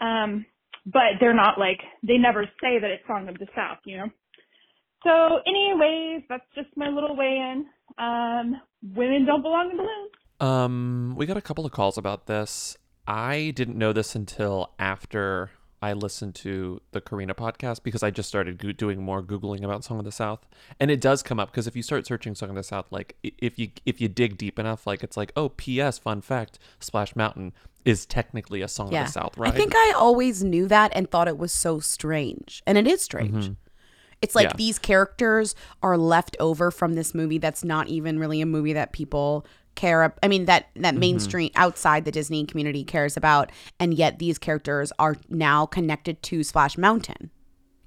Um, 0.00 0.46
but 0.86 1.18
they're 1.20 1.34
not 1.34 1.58
like 1.58 1.80
they 2.02 2.18
never 2.18 2.44
say 2.60 2.78
that 2.80 2.90
it's 2.90 3.06
Song 3.06 3.28
of 3.28 3.38
the 3.38 3.46
South, 3.54 3.78
you 3.84 3.96
know. 3.96 4.08
So, 5.02 5.40
anyways, 5.46 6.22
that's 6.28 6.44
just 6.54 6.68
my 6.76 6.88
little 6.88 7.16
weigh 7.16 7.36
in. 7.52 7.66
Um, 7.98 8.60
women 8.94 9.26
don't 9.26 9.42
belong 9.42 9.70
in 9.70 9.76
balloons. 9.76 10.10
Um, 10.40 11.14
we 11.16 11.26
got 11.26 11.36
a 11.36 11.42
couple 11.42 11.64
of 11.64 11.72
calls 11.72 11.98
about 11.98 12.26
this. 12.26 12.76
I 13.06 13.52
didn't 13.54 13.76
know 13.76 13.92
this 13.92 14.14
until 14.14 14.72
after 14.78 15.50
I 15.82 15.92
listened 15.92 16.34
to 16.36 16.80
the 16.92 17.00
Karina 17.00 17.34
podcast 17.34 17.82
because 17.82 18.02
I 18.02 18.10
just 18.10 18.28
started 18.28 18.58
go- 18.58 18.72
doing 18.72 19.02
more 19.02 19.22
googling 19.22 19.64
about 19.64 19.84
Song 19.84 19.98
of 19.98 20.04
the 20.04 20.12
South, 20.12 20.46
and 20.80 20.90
it 20.90 21.00
does 21.00 21.22
come 21.22 21.38
up 21.38 21.50
because 21.50 21.66
if 21.66 21.76
you 21.76 21.82
start 21.82 22.06
searching 22.06 22.34
Song 22.34 22.50
of 22.50 22.56
the 22.56 22.62
South, 22.62 22.86
like 22.90 23.16
if 23.22 23.58
you 23.58 23.70
if 23.84 24.00
you 24.00 24.08
dig 24.08 24.38
deep 24.38 24.58
enough, 24.58 24.86
like 24.86 25.02
it's 25.02 25.16
like 25.16 25.32
oh, 25.36 25.50
P.S. 25.50 25.98
Fun 25.98 26.20
fact: 26.20 26.58
Splash 26.80 27.14
Mountain 27.14 27.52
is 27.84 28.06
technically 28.06 28.62
a 28.62 28.68
Song 28.68 28.90
Yeah. 28.92 29.02
of 29.02 29.06
the 29.08 29.12
South, 29.12 29.36
right? 29.36 29.52
I 29.52 29.56
think 29.56 29.74
I 29.74 29.92
always 29.96 30.42
knew 30.42 30.66
that 30.68 30.92
and 30.94 31.10
thought 31.10 31.28
it 31.28 31.38
was 31.38 31.52
so 31.52 31.80
strange. 31.80 32.62
And 32.66 32.78
it 32.78 32.86
is 32.86 33.00
mm-hmm. 33.00 33.04
strange. 33.04 33.50
It's 34.22 34.34
like 34.34 34.48
Mm-hmm. 34.48 34.54
Yeah. 34.54 34.66
these 34.66 34.78
characters 34.78 35.54
are 35.82 35.96
left 35.98 36.36
over 36.40 36.70
from 36.70 36.94
this 36.94 37.14
movie 37.14 37.38
that's 37.38 37.64
not 37.64 37.88
even 37.88 38.18
really 38.18 38.40
a 38.40 38.46
movie 38.46 38.72
that 38.74 38.92
people 38.92 39.44
care 39.74 40.14
I 40.22 40.28
mean 40.28 40.44
that 40.44 40.68
Mm-hmm. 40.74 40.82
that 40.82 40.94
mainstream 40.94 41.50
outside 41.56 42.04
the 42.04 42.12
Disney 42.12 42.44
community 42.46 42.84
cares 42.84 43.16
about 43.16 43.50
and 43.80 43.92
yet 43.94 44.18
these 44.18 44.38
characters 44.38 44.92
are 44.98 45.16
now 45.28 45.66
connected 45.66 46.22
to 46.24 46.42
Splash 46.44 46.78
Mountain. 46.78 47.30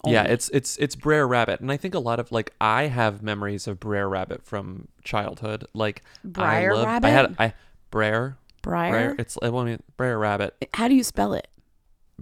Yeah, 0.05 0.23
it's 0.23 0.47
it's 0.49 0.77
it's 0.77 0.95
Brer 0.95 1.27
Rabbit, 1.27 1.59
and 1.59 1.69
I 1.69 1.75
think 1.75 1.93
a 1.93 1.99
lot 1.99 2.17
of 2.19 2.31
like 2.31 2.53
I 2.61 2.83
have 2.83 3.21
memories 3.21 3.67
of 3.67 3.77
Brer 3.79 4.07
Rabbit 4.07 4.45
from 4.45 4.87
childhood. 5.03 5.65
Like 5.73 6.01
Briar 6.23 6.71
I 6.71 6.75
loved, 6.75 6.87
Rabbit? 6.87 7.07
I 7.07 7.09
had 7.09 7.35
I 7.39 7.53
Brer 7.91 8.37
Briar? 8.61 9.15
It's 9.19 9.37
I 9.41 9.49
mean 9.49 9.79
Brer 9.97 10.17
Rabbit. 10.17 10.55
How 10.75 10.87
do 10.87 10.95
you 10.95 11.03
spell 11.03 11.33
it? 11.33 11.49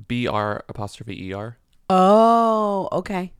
B 0.07 0.25
R 0.25 0.63
apostrophe 0.67 1.27
E 1.27 1.33
R. 1.33 1.57
Oh, 1.89 2.89
okay. 2.91 3.33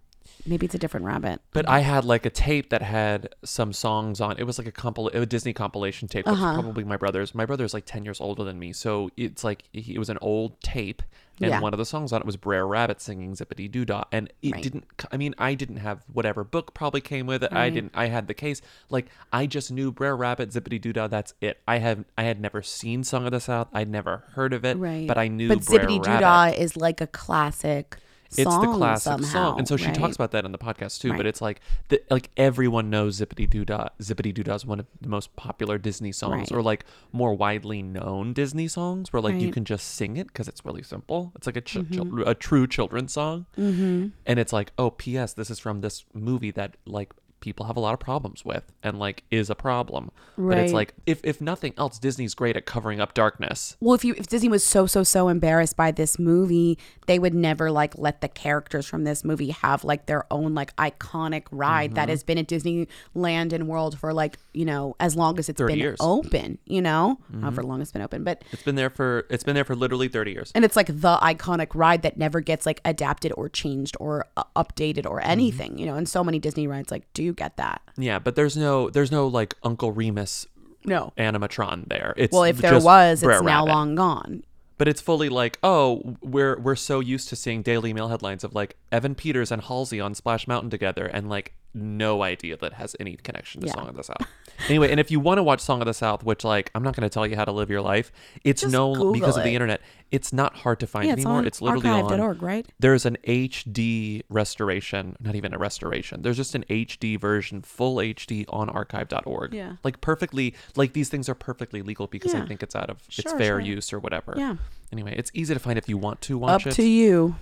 Maybe 0.47 0.65
it's 0.65 0.75
a 0.75 0.77
different 0.77 1.05
rabbit. 1.05 1.41
But 1.53 1.67
I 1.67 1.79
had 1.79 2.05
like 2.05 2.25
a 2.25 2.29
tape 2.29 2.69
that 2.69 2.81
had 2.83 3.29
some 3.43 3.73
songs 3.73 4.21
on. 4.21 4.37
It 4.37 4.43
was 4.43 4.57
like 4.59 4.67
a 4.67 4.71
compil 4.71 5.13
a 5.13 5.25
Disney 5.25 5.53
compilation 5.53 6.07
tape. 6.07 6.25
Which 6.25 6.33
Uh-huh. 6.33 6.53
probably 6.61 6.83
my 6.83 6.97
brother's. 6.97 7.33
My 7.33 7.45
brother's 7.45 7.73
like 7.73 7.85
ten 7.85 8.03
years 8.05 8.21
older 8.21 8.43
than 8.43 8.59
me, 8.59 8.71
so 8.73 9.09
it's 9.17 9.43
like 9.43 9.63
it 9.73 9.97
was 9.97 10.09
an 10.09 10.19
old 10.21 10.61
tape, 10.61 11.01
and 11.41 11.49
Yeah. 11.49 11.59
one 11.61 11.73
of 11.73 11.79
the 11.79 11.85
songs 11.85 12.13
on 12.13 12.21
it 12.21 12.25
was 12.27 12.37
Brer 12.37 12.67
Rabbit 12.67 13.01
singing 13.01 13.33
"Zippity 13.33 13.69
Doo 13.71 13.85
Dah," 13.85 14.03
and 14.11 14.31
it 14.43 14.53
Right. 14.53 14.61
didn't. 14.63 14.85
I 15.11 15.17
mean, 15.17 15.33
I 15.39 15.55
didn't 15.55 15.77
have 15.77 16.03
whatever 16.13 16.43
book 16.43 16.75
probably 16.75 17.01
came 17.01 17.25
with 17.25 17.43
it. 17.43 17.51
I 17.51 17.55
Right. 17.55 17.73
didn't. 17.73 17.91
I 17.95 18.07
had 18.07 18.27
the 18.27 18.35
case. 18.35 18.61
Like 18.91 19.07
I 19.33 19.47
just 19.47 19.71
knew 19.71 19.91
Brer 19.91 20.15
Rabbit, 20.15 20.49
Zippity 20.51 20.79
Doo 20.79 20.93
Dah. 20.93 21.07
That's 21.07 21.33
it. 21.41 21.61
I 21.67 21.79
have. 21.79 22.05
I 22.17 22.23
had 22.23 22.39
never 22.39 22.61
seen 22.61 23.03
"Song 23.03 23.25
of 23.25 23.31
the 23.31 23.39
South." 23.39 23.67
I'd 23.73 23.89
never 23.89 24.25
heard 24.33 24.53
of 24.53 24.63
it. 24.63 24.77
Right. 24.77 25.07
But 25.07 25.17
I 25.17 25.27
knew. 25.27 25.47
But 25.47 25.65
Brer 25.65 25.79
Zippity 25.79 26.05
Rabbit. 26.05 26.23
Doodah 26.23 26.57
is 26.59 26.77
like 26.77 27.01
a 27.01 27.07
classic 27.07 27.97
It's 28.31 28.43
the 28.43 28.71
classic 28.73 29.03
somehow, 29.03 29.31
song, 29.31 29.59
and 29.59 29.67
so 29.67 29.77
she 29.77 29.85
right? 29.87 29.95
talks 29.95 30.15
about 30.15 30.31
that 30.31 30.45
in 30.45 30.51
the 30.51 30.57
podcast 30.57 30.99
too. 30.99 31.11
Right. 31.11 31.17
But 31.17 31.25
it's 31.25 31.41
like, 31.41 31.61
the, 31.89 32.01
like 32.09 32.29
everyone 32.37 32.89
knows 32.89 33.19
"Zippity 33.19 33.49
Doo 33.49 33.65
Dah." 33.65 33.89
"Zippity 34.01 34.33
Doo 34.33 34.43
Dah" 34.43 34.55
is 34.55 34.65
one 34.65 34.79
of 34.79 34.87
the 35.01 35.07
most 35.09 35.35
popular 35.35 35.77
Disney 35.77 36.11
songs, 36.11 36.51
Right. 36.51 36.51
or 36.51 36.61
like 36.61 36.85
more 37.11 37.33
widely 37.33 37.81
known 37.81 38.33
Disney 38.33 38.67
songs, 38.67 39.11
where 39.13 39.21
like 39.21 39.35
you. 39.35 39.41
Mm-hmm. 39.41 39.51
can 39.51 39.65
just 39.65 39.95
sing 39.95 40.17
it 40.17 40.27
because 40.27 40.47
it's 40.47 40.65
really 40.65 40.83
simple. 40.83 41.31
It's 41.35 41.45
like 41.47 41.55
a 41.57 41.61
ch- 41.61 41.89
chil- 41.91 42.27
a 42.27 42.35
true 42.35 42.67
children's 42.67 43.13
song, 43.13 43.45
mm-hmm. 43.57 44.07
and 44.25 44.39
it's 44.39 44.51
like, 44.51 44.71
oh, 44.77 44.89
P.S. 44.91 45.33
This 45.33 45.49
is 45.49 45.59
from 45.59 45.81
this 45.81 46.03
movie 46.13 46.51
that 46.51 46.75
like 46.85 47.13
people 47.45 47.67
have 47.67 47.77
a 47.77 47.79
lot 47.79 47.93
of 47.93 47.99
problems 47.99 48.43
with, 48.43 48.63
and 48.83 48.99
like 48.99 49.23
is 49.31 49.49
a 49.49 49.55
problem. 49.55 50.11
But 50.37 50.57
it's 50.57 50.73
like, 50.73 50.93
if 51.05 51.21
if 51.23 51.39
nothing 51.39 51.73
else, 51.77 51.97
Disney's 51.99 52.33
great 52.33 52.57
at 52.57 52.65
covering 52.65 52.99
up 52.99 53.13
darkness. 53.13 53.77
Well, 53.79 53.93
if 53.93 54.03
you 54.03 54.13
if 54.17 54.27
Disney 54.27 54.49
was 54.49 54.63
so 54.65 54.85
so 54.87 55.03
so 55.03 55.29
embarrassed 55.29 55.77
by 55.77 55.91
this 55.91 56.19
movie, 56.19 56.77
they 57.07 57.19
would 57.19 57.33
never 57.33 57.71
like 57.71 57.97
let 57.97 58.19
the 58.21 58.27
characters 58.27 58.85
from 58.85 59.03
this 59.05 59.23
movie 59.23 59.51
have 59.51 59.83
like 59.85 60.07
their 60.07 60.25
own 60.31 60.53
like 60.53 60.75
iconic 60.75 61.43
ride 61.51 61.91
Mm-hmm. 61.91 61.95
that 61.95 62.09
has 62.09 62.23
been 62.23 62.37
at 62.37 62.47
Disneyland 62.47 63.53
and 63.53 63.67
World 63.67 63.97
for 63.99 64.11
like 64.13 64.37
you 64.53 64.65
know 64.65 64.95
as 64.99 65.15
long 65.15 65.37
as 65.39 65.47
it's 65.49 65.61
been 65.61 65.77
years. 65.77 65.99
Mm-hmm. 65.99 66.27
open. 66.27 66.57
You 66.65 66.81
know, 66.81 67.19
however 67.41 67.63
long 67.63 67.81
it's 67.81 67.91
been 67.91 68.01
open, 68.01 68.23
but 68.23 68.43
It's 68.51 68.63
been 68.63 68.75
there 68.75 68.89
for 68.89 69.25
it's 69.29 69.43
been 69.43 69.55
there 69.55 69.63
for 69.65 69.75
literally 69.75 70.07
thirty 70.07 70.31
years. 70.31 70.51
and 70.55 70.65
it's 70.65 70.75
like 70.75 70.87
the 70.87 71.17
iconic 71.21 71.67
ride 71.75 72.01
that 72.01 72.17
never 72.17 72.41
gets 72.41 72.65
like 72.65 72.81
adapted 72.83 73.31
or 73.37 73.47
changed 73.49 73.95
or 73.99 74.25
uh, 74.35 74.43
updated 74.55 75.05
or 75.05 75.19
Mm-hmm. 75.19 75.29
anything. 75.31 75.77
You 75.77 75.85
know, 75.85 75.95
and 75.95 76.09
so 76.09 76.23
many 76.23 76.39
Disney 76.39 76.65
rides 76.67 76.91
like, 76.91 77.03
do 77.13 77.23
you 77.23 77.33
get 77.35 77.57
that? 77.57 77.81
Yeah, 77.97 78.19
but 78.19 78.35
there's 78.35 78.55
no 78.57 78.89
there's 78.89 79.11
no 79.11 79.27
like 79.27 79.53
Uncle 79.63 79.91
Remus 79.91 80.47
No. 80.85 81.13
animatron 81.17 81.87
there. 81.89 82.13
It's 82.17 82.31
Well, 82.33 82.43
if 82.43 82.57
there 82.57 82.79
was, 82.79 83.21
Brer 83.21 83.33
it's 83.37 83.43
now 83.43 83.65
long 83.65 83.95
gone. 83.95 84.43
But 84.77 84.87
it's 84.89 84.99
fully 84.99 85.29
like, 85.29 85.57
oh, 85.63 86.17
we're 86.21 86.59
we're 86.59 86.75
so 86.75 86.99
used 86.99 87.29
to 87.29 87.35
seeing 87.37 87.61
Daily 87.61 87.93
Mail 87.93 88.09
headlines 88.09 88.43
of 88.43 88.53
like 88.53 88.75
Evan 88.91 89.15
Peters 89.15 89.49
and 89.51 89.61
Halsey 89.61 90.01
on 90.01 90.13
Splash 90.15 90.47
Mountain 90.47 90.69
together, 90.69 91.05
and 91.05 91.29
like 91.29 91.53
no 91.75 92.23
idea 92.23 92.55
that 92.57 92.73
has 92.73 92.95
any 92.99 93.15
connection 93.17 93.61
to 93.61 93.67
Yeah. 93.67 93.73
Song 93.73 93.89
of 93.89 93.95
the 93.95 94.03
South. 94.03 94.25
anyway, 94.69 94.89
and 94.89 94.99
if 94.99 95.11
you 95.11 95.19
want 95.19 95.37
to 95.37 95.43
watch 95.43 95.59
Song 95.59 95.81
of 95.81 95.85
the 95.85 95.93
South, 95.93 96.23
which 96.23 96.43
like 96.43 96.71
I'm 96.73 96.81
not 96.81 96.95
going 96.95 97.07
to 97.07 97.13
tell 97.13 97.27
you 97.27 97.35
how 97.35 97.45
to 97.45 97.51
live 97.51 97.69
your 97.69 97.81
life, 97.81 98.11
it's 98.43 98.61
Just 98.61 98.71
no 98.71 98.93
Google 98.93 99.13
because 99.13 99.37
of 99.37 99.43
the 99.43 99.53
internet. 99.53 99.81
It's 100.11 100.31
not 100.31 100.55
hard 100.57 100.79
to 100.79 100.87
find 100.87 101.07
Yeah, 101.07 101.13
it's 101.13 101.21
anymore. 101.21 101.39
on 101.39 101.47
it's 101.47 101.61
literally 101.61 101.89
on 101.89 102.03
archive.org, 102.03 102.41
right? 102.41 102.65
There's 102.79 103.05
an 103.05 103.17
HD 103.27 104.21
restoration, 104.29 105.17
not 105.19 105.35
even 105.35 105.53
a 105.53 105.57
restoration. 105.57 106.21
There's 106.21 106.37
just 106.37 106.55
an 106.55 106.63
HD 106.69 107.19
version, 107.19 107.61
full 107.61 107.97
HD 107.97 108.45
on 108.49 108.69
archive.org. 108.69 109.53
Yeah. 109.53 109.73
Like 109.83 109.99
perfectly, 110.01 110.55
like 110.75 110.93
these 110.93 111.09
things 111.09 111.27
are 111.27 111.35
perfectly 111.35 111.81
legal 111.81 112.07
because 112.07 112.33
I 112.33 112.45
think 112.45 112.63
it's 112.63 112.75
out 112.75 112.89
of 112.89 112.99
it's 113.17 113.31
fair 113.33 113.39
sure. 113.45 113.59
use 113.59 113.91
or 113.91 113.99
whatever. 113.99 114.35
Yeah. 114.37 114.55
Anyway, 114.91 115.13
it's 115.17 115.31
easy 115.33 115.53
to 115.53 115.59
find 115.59 115.77
if 115.77 115.89
you 115.89 115.97
want 115.97 116.21
to 116.21 116.37
Up 116.37 116.41
watch 116.41 116.67
it. 116.67 116.69
Up 116.69 116.75
to 116.75 116.87
you. 116.87 117.35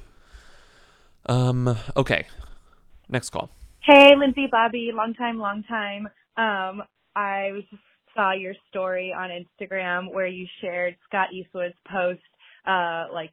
Um. 1.27 1.77
Okay. 1.95 2.25
Next 3.09 3.29
call. 3.29 3.49
Hey, 3.85 4.13
Lindsay, 4.17 4.47
Bobby, 4.51 4.91
long 4.93 5.13
time, 5.13 5.39
long 5.39 5.63
time. 5.63 6.07
Um, 6.37 6.83
I 7.15 7.51
just 7.71 7.83
saw 8.15 8.33
your 8.33 8.53
story 8.69 9.13
on 9.17 9.29
Instagram 9.29 10.13
where 10.13 10.27
you 10.27 10.47
shared 10.61 10.95
Scott 11.07 11.29
Eastwood's 11.33 11.75
post, 11.91 12.21
uh, 12.67 13.05
like 13.13 13.31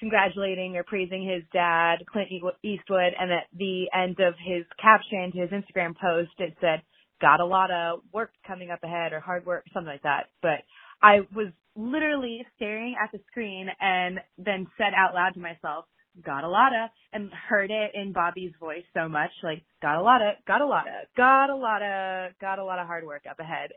congratulating 0.00 0.76
or 0.76 0.84
praising 0.84 1.28
his 1.28 1.44
dad, 1.52 1.98
Clint 2.12 2.28
Eastwood, 2.64 3.14
and 3.18 3.32
at 3.32 3.46
the 3.56 3.86
end 3.94 4.18
of 4.20 4.34
his 4.44 4.64
caption 4.82 5.32
to 5.32 5.38
his 5.40 5.50
Instagram 5.50 5.96
post, 5.96 6.32
it 6.38 6.56
said, 6.60 6.82
"Got 7.20 7.40
a 7.40 7.46
lot 7.46 7.70
of 7.70 8.00
work 8.12 8.32
coming 8.46 8.70
up 8.70 8.84
ahead," 8.84 9.12
or 9.12 9.20
"hard 9.20 9.46
work," 9.46 9.66
something 9.72 9.92
like 9.92 10.02
that. 10.02 10.30
But 10.42 10.64
I 11.02 11.20
was 11.34 11.52
literally 11.76 12.46
staring 12.56 12.96
at 13.02 13.12
the 13.12 13.20
screen 13.30 13.70
and 13.80 14.20
then 14.38 14.66
said 14.78 14.94
out 14.96 15.14
loud 15.14 15.34
to 15.34 15.40
myself, 15.40 15.86
got 16.24 16.44
a 16.44 16.48
lotta 16.48 16.90
and 17.12 17.30
heard 17.32 17.70
it 17.70 17.92
in 17.94 18.12
Bobby's 18.12 18.52
voice 18.60 18.84
so 18.94 19.08
much, 19.08 19.30
like 19.42 19.62
got 19.82 19.98
a 19.98 20.02
lotta, 20.02 20.32
got 20.46 20.60
a 20.60 20.66
lotta, 20.66 21.02
got 21.16 21.50
a 21.50 21.56
lotta, 21.56 22.30
got 22.40 22.58
a 22.58 22.64
lot 22.64 22.78
of 22.78 22.86
hard 22.86 23.04
work 23.04 23.22
up 23.28 23.40
ahead. 23.40 23.70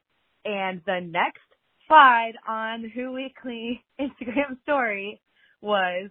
And 0.45 0.81
the 0.85 0.99
next 1.01 1.41
slide 1.87 2.33
on 2.47 2.89
Who 2.95 3.11
Weekly 3.13 3.83
Instagram 3.99 4.61
story 4.63 5.21
was 5.61 6.09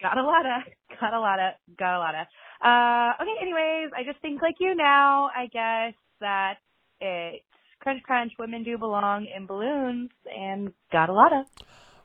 got 0.00 0.18
a 0.18 0.22
lotta, 0.22 0.60
got 1.00 1.14
a 1.14 1.20
lotta, 1.20 1.52
got 1.78 1.96
a 1.96 1.98
lotta. 1.98 2.28
Uh, 2.62 3.22
okay, 3.22 3.42
anyways, 3.42 3.90
I 3.96 4.04
just 4.04 4.20
think 4.20 4.42
like 4.42 4.56
you 4.60 4.74
now, 4.74 5.30
I 5.34 5.46
guess 5.46 5.94
that 6.20 6.54
it 7.00 7.42
crunch 7.80 8.02
crunch, 8.02 8.32
women 8.38 8.64
do 8.64 8.78
belong 8.78 9.26
in 9.34 9.46
balloons 9.46 10.10
and 10.26 10.72
got 10.90 11.10
a 11.10 11.12
lotta. 11.12 11.44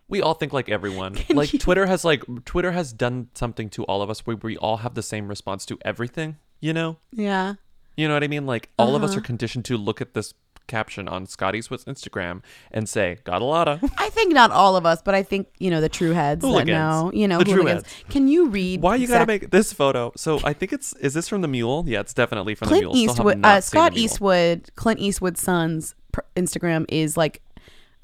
We 0.09 0.21
all 0.21 0.33
think 0.33 0.51
like 0.51 0.67
everyone. 0.69 1.17
like 1.29 1.51
Twitter 1.59 1.85
has 1.85 2.03
like 2.03 2.23
Twitter 2.45 2.71
has 2.73 2.91
done 2.91 3.29
something 3.35 3.69
to 3.71 3.83
all 3.85 4.01
of 4.01 4.09
us 4.09 4.25
where 4.25 4.35
we 4.35 4.57
all 4.57 4.77
have 4.77 4.95
the 4.95 5.03
same 5.03 5.27
response 5.27 5.65
to 5.67 5.77
everything. 5.85 6.37
You 6.59 6.73
know. 6.73 6.97
Yeah. 7.13 7.53
You 7.95 8.07
know 8.07 8.15
what 8.15 8.23
I 8.23 8.27
mean? 8.27 8.45
Like 8.45 8.69
all 8.77 8.95
of 8.95 9.03
us 9.03 9.11
Uh-huh. 9.11 9.19
are 9.19 9.23
conditioned 9.23 9.65
to 9.65 9.77
look 9.77 10.01
at 10.01 10.13
this 10.13 10.33
caption 10.67 11.07
on 11.07 11.25
Scotty's 11.25 11.67
Instagram 11.67 12.41
and 12.71 12.87
say, 12.87 13.17
"Got 13.23 13.41
a 13.41 13.45
lotta." 13.45 13.79
I 13.97 14.09
think 14.09 14.33
not 14.33 14.51
all 14.51 14.75
of 14.75 14.85
us, 14.85 15.01
but 15.03 15.15
I 15.15 15.23
think 15.23 15.47
you 15.59 15.69
know 15.71 15.81
the 15.81 15.89
true 15.89 16.11
heads 16.11 16.41
that 16.41 16.47
Hooligans. 16.47 16.69
know. 16.69 17.11
You 17.13 17.27
know, 17.27 17.39
The 17.39 17.45
true 17.45 17.65
heads. 17.65 17.83
Can 18.09 18.27
you 18.27 18.49
read? 18.49 18.81
Why 18.81 18.95
you 18.95 19.07
gotta 19.07 19.25
make 19.25 19.49
this 19.51 19.73
photo? 19.73 20.11
So 20.15 20.39
I 20.43 20.53
think 20.53 20.71
it's 20.73 20.93
is 20.97 21.13
this 21.13 21.27
from 21.27 21.41
the 21.41 21.47
Mule? 21.47 21.83
Yeah, 21.87 22.01
it's 22.01 22.13
definitely 22.13 22.55
from 22.55 22.67
Clint 22.69 22.83
the 22.83 22.89
Mule. 22.93 22.97
Eastwood? 23.09 23.43
Uh, 23.45 23.61
Scott. 23.61 23.97
Eastwood, 23.97 24.69
Clint 24.75 24.99
Eastwood's 24.99 25.41
son's 25.41 25.95
Instagram 26.35 26.85
is 26.89 27.15
like 27.17 27.41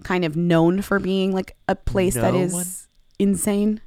kind 0.03 0.25
of 0.25 0.35
known 0.35 0.81
for 0.81 0.99
being 0.99 1.31
like 1.33 1.55
a 1.67 1.75
place 1.75 2.13
that 2.15 2.33
No 2.33 2.39
is 2.39 2.53
one- 2.53 2.65
insane. 3.19 3.81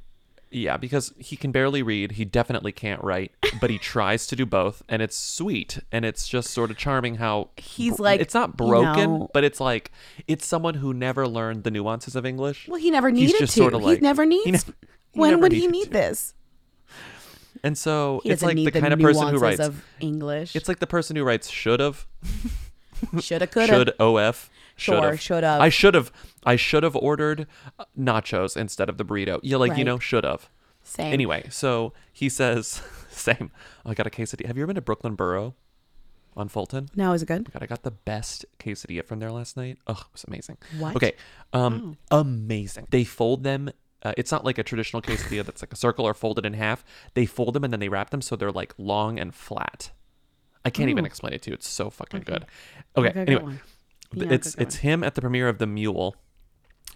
Yeah, 0.51 0.77
because 0.77 1.13
he 1.19 1.35
can 1.35 1.51
barely 1.51 1.83
read. 1.83 2.13
He 2.13 2.25
definitely 2.25 2.71
can't 2.71 3.03
write, 3.03 3.31
but 3.61 3.69
he 3.69 3.77
tries 3.93 4.25
to 4.27 4.35
do 4.35 4.47
both, 4.47 4.81
and 4.89 4.99
it's 5.01 5.15
sweet 5.15 5.77
and 5.91 6.03
it's 6.03 6.27
just 6.27 6.49
sort 6.49 6.71
of 6.71 6.77
charming 6.77 7.15
how 7.15 7.49
He's 7.57 7.99
like, 7.99 8.19
it's 8.19 8.33
not 8.33 8.49
you 8.49 8.53
broken, 8.55 9.11
know- 9.19 9.29
but 9.31 9.43
it's 9.43 9.59
like 9.59 9.91
it's 10.27 10.47
someone 10.47 10.73
who 10.73 10.91
never 10.91 11.27
learned 11.27 11.63
the 11.65 11.69
nuances 11.71 12.15
of 12.15 12.25
English. 12.25 12.67
Well, 12.67 12.79
he 12.79 12.89
never 12.89 13.09
He's 13.09 13.27
needed 13.27 13.39
just 13.41 13.53
to. 13.53 13.59
sorta 13.59 13.77
like- 13.77 13.99
he 13.99 14.01
never 14.01 14.25
needs. 14.25 14.45
he 14.45 14.51
never- 14.53 14.73
he 15.13 15.19
when 15.19 15.29
never 15.31 15.41
would 15.43 15.51
he 15.51 15.67
need 15.67 15.83
to. 15.85 15.89
this? 15.91 16.33
And 17.63 17.77
so 17.77 18.21
it's 18.25 18.41
like 18.41 18.55
the 18.55 18.65
the 18.65 18.71
kind 18.79 18.93
of 18.93 18.99
person 18.99 19.27
who 19.27 19.37
writes 19.37 19.59
of 19.59 19.83
English. 19.99 20.55
It's 20.55 20.67
like 20.67 20.79
the 20.79 20.87
person 20.87 21.15
who 21.15 21.23
writes 21.23 21.49
should 21.49 21.79
have, 21.81 22.07
shoulda, 23.19 23.47
coulda. 23.47 23.67
should 23.67 23.89
of, 23.99 24.49
Sure, 24.79 25.01
should've. 25.17 25.21
should've. 25.21 25.61
I 25.61 25.69
should 25.69 25.93
have, 25.93 26.11
I 26.43 26.55
should 26.55 26.83
have 26.83 26.95
ordered 26.95 27.47
uh, 27.77 27.85
nachos 27.97 28.55
instead 28.57 28.89
of 28.89 28.97
the 28.97 29.05
burrito. 29.05 29.39
Yeah, 29.43 29.57
like 29.57 29.77
you 29.77 29.83
know, 29.83 29.99
should 29.99 30.23
have. 30.23 30.49
Same. 30.83 31.13
Anyway, 31.13 31.45
so 31.49 31.93
he 32.11 32.29
says, 32.29 32.81
same. 33.09 33.51
Oh, 33.85 33.91
I 33.91 33.93
got 33.93 34.07
a 34.07 34.09
quesadilla. 34.09 34.47
Have 34.47 34.57
you 34.57 34.63
ever 34.63 34.67
been 34.67 34.75
to 34.75 34.81
Brooklyn 34.81 35.15
Borough 35.15 35.53
on 36.35 36.47
Fulton? 36.47 36.89
No, 36.95 37.13
is 37.13 37.21
it 37.21 37.27
good? 37.27 37.51
God, 37.51 37.61
I 37.61 37.65
got 37.65 37.83
the 37.83 37.91
best 37.91 38.45
quesadilla 38.59 39.05
from 39.05 39.19
there 39.19 39.31
last 39.31 39.57
night. 39.57 39.77
Oh, 39.87 39.93
it 39.93 40.13
was 40.13 40.23
amazing. 40.27 40.57
What? 40.79 40.95
Okay, 40.95 41.13
um, 41.53 41.97
amazing. 42.11 42.87
They 42.89 43.03
fold 43.03 43.43
them. 43.43 43.69
Uh, 44.01 44.13
it's 44.17 44.31
not 44.31 44.45
like 44.45 44.57
a 44.57 44.63
traditional 44.63 45.01
quesadilla 45.01 45.45
that's 45.45 45.61
like 45.61 45.73
a 45.73 45.75
circle 45.75 46.05
or 46.05 46.13
folded 46.13 46.45
in 46.45 46.53
half. 46.53 46.85
They 47.15 47.25
fold 47.25 47.53
them 47.53 47.65
and 47.65 47.73
then 47.73 47.81
they 47.81 47.89
wrap 47.89 48.11
them 48.11 48.21
so 48.21 48.35
they're 48.37 48.51
like 48.51 48.73
long 48.77 49.19
and 49.19 49.35
flat. 49.35 49.91
I 50.63 50.69
can't 50.69 50.89
even 50.89 51.05
explain 51.05 51.33
it 51.33 51.41
to 51.43 51.51
you. 51.51 51.53
It's 51.53 51.67
so 51.67 51.89
fucking 51.89 52.21
good. 52.21 52.45
Okay, 52.95 53.09
Okay, 53.09 53.19
anyway, 53.21 53.59
Yeah, 54.13 54.27
it's 54.29 54.55
it's 54.55 54.77
him 54.77 55.03
at 55.03 55.15
the 55.15 55.21
premiere 55.21 55.49
of 55.49 55.57
The 55.57 55.67
Mule, 55.67 56.15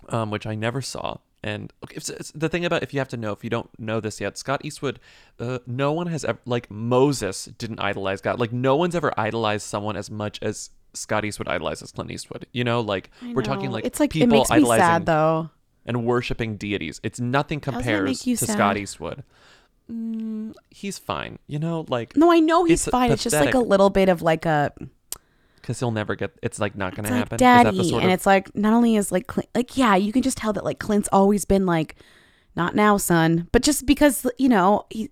um, 0.10 0.32
which 0.32 0.46
I 0.46 0.56
never 0.56 0.82
saw. 0.82 1.18
And 1.44 1.74
okay, 1.84 1.96
it's, 1.98 2.10
it's 2.10 2.32
the 2.32 2.48
thing 2.48 2.64
about 2.64 2.84
if 2.84 2.94
you 2.94 3.00
have 3.00 3.10
to 3.10 3.18
know 3.18 3.34
if 3.34 3.44
you 3.44 3.50
don't 3.50 3.70
know 3.78 4.00
this 4.00 4.22
yet, 4.22 4.38
Scott 4.38 4.64
Eastwood, 4.64 5.00
uh, 5.40 5.60
no 5.68 5.92
one 5.92 6.08
has 6.08 6.24
ever 6.24 6.40
like 6.46 6.72
Moses 6.72 7.46
didn't 7.58 7.80
idolize 7.80 8.22
God. 8.22 8.40
Like 8.40 8.54
no 8.54 8.78
one's 8.78 8.96
ever 8.96 9.14
idolized 9.18 9.66
someone 9.68 9.98
as 9.98 10.10
much 10.10 10.40
as 10.42 10.70
Scott 10.94 11.26
Eastwood 11.26 11.50
idolizes 11.50 11.92
Clint 11.92 12.12
Eastwood. 12.12 12.48
You 12.54 12.64
know, 12.64 12.80
like 12.80 13.10
I 13.22 13.34
we're 13.34 13.42
talking 13.42 13.72
like 13.72 13.86
it's 13.86 14.00
like 14.00 14.12
people 14.12 14.38
it 14.38 14.40
makes 14.40 14.50
me 14.50 14.56
idolizing 14.58 14.84
sad 14.84 15.06
though. 15.06 15.50
and 15.86 16.06
worshiping 16.06 16.56
deities. 16.56 17.02
It's 17.04 17.20
nothing 17.20 17.60
compares 17.60 18.22
to 18.22 18.38
sad? 18.38 18.50
Scott 18.50 18.78
Eastwood. 18.78 19.24
Mm, 19.92 20.54
he's 20.70 20.98
fine. 20.98 21.40
You 21.48 21.60
know, 21.60 21.86
like 21.90 22.16
No, 22.16 22.32
I 22.32 22.40
know 22.40 22.64
he's 22.64 22.88
It's 22.88 22.92
fine. 22.92 23.12
It's 23.12 23.24
just 23.24 23.36
like 23.36 23.54
a 23.54 23.60
little 23.60 23.90
bit 23.90 24.08
of 24.08 24.22
like 24.22 24.46
a 24.46 24.72
because 25.64 25.80
he'll 25.80 25.92
never 25.92 26.14
get. 26.14 26.38
It's 26.44 26.60
like 26.60 26.76
not 26.76 26.94
going 26.94 27.06
to 27.06 27.12
like 27.12 27.20
happen. 27.20 27.38
The 27.38 27.42
daddy, 27.44 27.94
and 27.96 28.06
of- 28.06 28.12
it's 28.12 28.26
like 28.26 28.54
not 28.54 28.74
only 28.74 28.98
is 28.98 29.12
like 29.12 29.28
Clint, 29.28 29.50
like 29.56 29.76
yeah, 29.78 29.96
you 29.96 30.12
can 30.12 30.22
just 30.22 30.38
tell 30.38 30.54
that 30.54 30.66
like 30.66 30.78
Clint's 30.78 31.10
always 31.12 31.46
been 31.46 31.66
like, 31.66 31.96
not 32.56 32.76
now, 32.76 32.98
son, 32.98 33.48
but 33.52 33.64
just 33.64 33.86
because 33.86 34.28
you 34.38 34.50
know 34.50 34.86
he. 34.90 35.10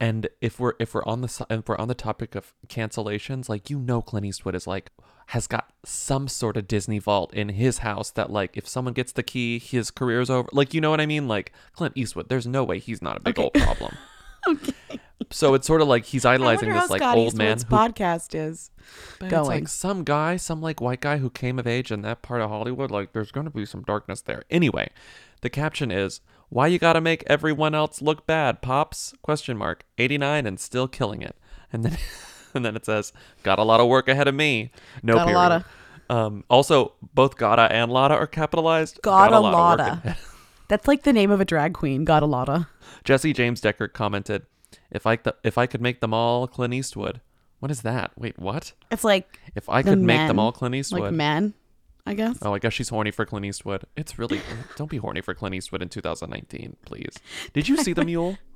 And 0.00 0.28
if 0.40 0.58
we're 0.58 0.74
if 0.78 0.94
we're 0.94 1.04
on 1.04 1.20
the 1.20 1.46
if 1.50 1.68
we're 1.68 1.76
on 1.76 1.88
the 1.88 1.94
topic 1.94 2.34
of 2.34 2.54
cancellations, 2.68 3.48
like 3.48 3.68
you 3.68 3.78
know, 3.78 4.00
Clint 4.00 4.26
Eastwood 4.26 4.54
is 4.54 4.66
like 4.66 4.90
has 5.26 5.46
got 5.46 5.70
some 5.84 6.26
sort 6.26 6.56
of 6.56 6.66
Disney 6.66 6.98
vault 6.98 7.34
in 7.34 7.50
his 7.50 7.78
house 7.78 8.10
that 8.12 8.30
like 8.30 8.56
if 8.56 8.66
someone 8.66 8.94
gets 8.94 9.12
the 9.12 9.22
key, 9.22 9.58
his 9.58 9.90
career's 9.90 10.30
over. 10.30 10.48
Like 10.52 10.72
you 10.72 10.80
know 10.80 10.90
what 10.90 11.00
I 11.00 11.06
mean? 11.06 11.28
Like 11.28 11.52
Clint 11.72 11.94
Eastwood, 11.96 12.28
there's 12.28 12.46
no 12.46 12.64
way 12.64 12.78
he's 12.78 13.02
not 13.02 13.18
a 13.18 13.20
big 13.20 13.38
old 13.38 13.54
problem. 13.54 13.96
Okay. 14.46 15.00
So 15.30 15.54
it's 15.54 15.66
sort 15.66 15.80
of 15.82 15.88
like 15.88 16.04
he's 16.06 16.24
idolizing 16.24 16.72
this 16.72 16.88
like 16.90 17.02
Scott 17.02 17.16
old 17.18 17.34
man 17.36 17.56
Eastwood's 17.56 17.64
who 17.64 17.92
podcast 17.92 18.34
is 18.34 18.70
But 19.18 19.26
It's 19.26 19.34
going. 19.34 19.46
like 19.46 19.68
some 19.68 20.04
guy, 20.04 20.36
some 20.36 20.62
like 20.62 20.80
white 20.80 21.00
guy 21.00 21.18
who 21.18 21.28
came 21.28 21.58
of 21.58 21.66
age 21.66 21.90
in 21.90 22.02
that 22.02 22.22
part 22.22 22.40
of 22.40 22.48
Hollywood. 22.50 22.90
Like, 22.90 23.12
there's 23.12 23.32
going 23.32 23.44
to 23.44 23.50
be 23.50 23.66
some 23.66 23.82
darkness 23.82 24.20
there. 24.20 24.44
Anyway, 24.50 24.90
the 25.42 25.50
caption 25.50 25.90
is, 25.90 26.20
"Why 26.48 26.68
you 26.68 26.78
gotta 26.78 27.00
make 27.00 27.24
everyone 27.26 27.74
else 27.74 28.00
look 28.00 28.26
bad, 28.26 28.62
pops?" 28.62 29.12
Question 29.22 29.56
mark. 29.58 29.84
89 29.98 30.46
and 30.46 30.58
still 30.60 30.86
killing 30.88 31.20
it. 31.22 31.36
And 31.72 31.84
then, 31.84 31.98
and 32.54 32.64
then 32.64 32.76
it 32.76 32.86
says, 32.86 33.12
"Got 33.42 33.58
a 33.58 33.64
lot 33.64 33.80
of 33.80 33.88
work 33.88 34.08
ahead 34.08 34.28
of 34.28 34.34
me." 34.34 34.70
No 35.02 35.14
Got 35.14 35.22
a 35.22 35.24
period. 35.26 35.38
lotta. 35.38 35.64
Um, 36.10 36.44
also, 36.48 36.92
both 37.12 37.36
Gotta 37.36 37.70
and 37.70 37.90
Lotta 37.92 38.14
are 38.14 38.26
capitalized. 38.26 39.00
Got 39.02 39.32
a 39.34 39.40
lot 39.40 39.78
lotta. 39.80 40.16
That's 40.68 40.88
like 40.88 41.02
the 41.02 41.12
name 41.12 41.30
of 41.30 41.40
a 41.40 41.44
drag 41.44 41.74
queen. 41.74 42.04
Got 42.06 42.22
a 42.22 42.26
lotta. 42.26 42.68
Jesse 43.04 43.32
James 43.34 43.60
Decker 43.60 43.88
commented, 43.88 44.46
"If 44.90 45.06
I 45.06 45.16
th- 45.16 45.36
if 45.42 45.58
I 45.58 45.66
could 45.66 45.80
make 45.80 46.00
them 46.00 46.12
all 46.14 46.46
Clint 46.46 46.74
Eastwood." 46.74 47.20
What 47.60 47.72
is 47.72 47.82
that? 47.82 48.12
Wait, 48.16 48.38
what? 48.38 48.72
It's 48.90 49.02
like 49.02 49.40
If 49.56 49.68
I 49.68 49.82
could 49.82 49.98
make 49.98 50.28
them 50.28 50.38
all 50.38 50.52
Clint 50.52 50.76
Eastwood. 50.76 51.00
like 51.02 51.12
men, 51.12 51.54
I 52.06 52.14
guess. 52.14 52.38
Oh, 52.40 52.54
I 52.54 52.60
guess 52.60 52.72
she's 52.72 52.88
horny 52.88 53.10
for 53.10 53.26
Clint 53.26 53.44
Eastwood. 53.46 53.82
It's 53.96 54.16
really 54.16 54.40
don't 54.76 54.88
be 54.88 54.98
horny 54.98 55.22
for 55.22 55.34
Clint 55.34 55.56
Eastwood 55.56 55.82
in 55.82 55.88
2019, 55.88 56.76
please. 56.84 57.16
Did 57.52 57.68
you 57.68 57.76
see 57.76 57.92
the 57.92 58.04
mule? 58.04 58.38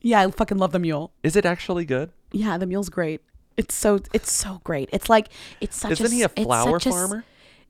Yeah, 0.00 0.20
I 0.20 0.30
fucking 0.30 0.58
love 0.58 0.70
the 0.70 0.78
mule. 0.78 1.12
Is 1.24 1.34
it 1.34 1.44
actually 1.44 1.84
good? 1.84 2.12
Yeah, 2.30 2.56
the 2.56 2.66
mule's 2.66 2.88
great. 2.88 3.20
It's 3.56 3.74
so 3.74 3.98
it's 4.14 4.30
so 4.30 4.60
great. 4.62 4.88
It's 4.92 5.08
like 5.10 5.28
it's 5.60 5.76
such. 5.76 6.00
Isn't 6.00 6.06
a, 6.06 6.14
he 6.14 6.22
a 6.22 6.28
flower 6.28 6.78
such 6.78 6.86
a 6.86 6.90
farmer? 6.90 7.24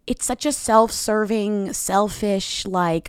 it's 0.07 0.27
such 0.27 0.44
a 0.44 0.53
self-serving, 0.53 1.73
selfish. 1.73 2.66
Like 2.66 3.09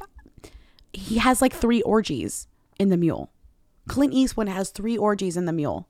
he 0.93 1.17
has 1.17 1.41
like 1.41 1.53
three 1.53 1.81
orgies 1.81 2.47
in 2.79 2.87
the 2.87 2.95
mule. 2.95 3.29
Clint 3.89 4.13
Eastwood 4.13 4.47
has 4.47 4.69
three 4.69 4.97
orgies 4.97 5.35
in 5.35 5.45
the 5.45 5.53
mule. 5.53 5.87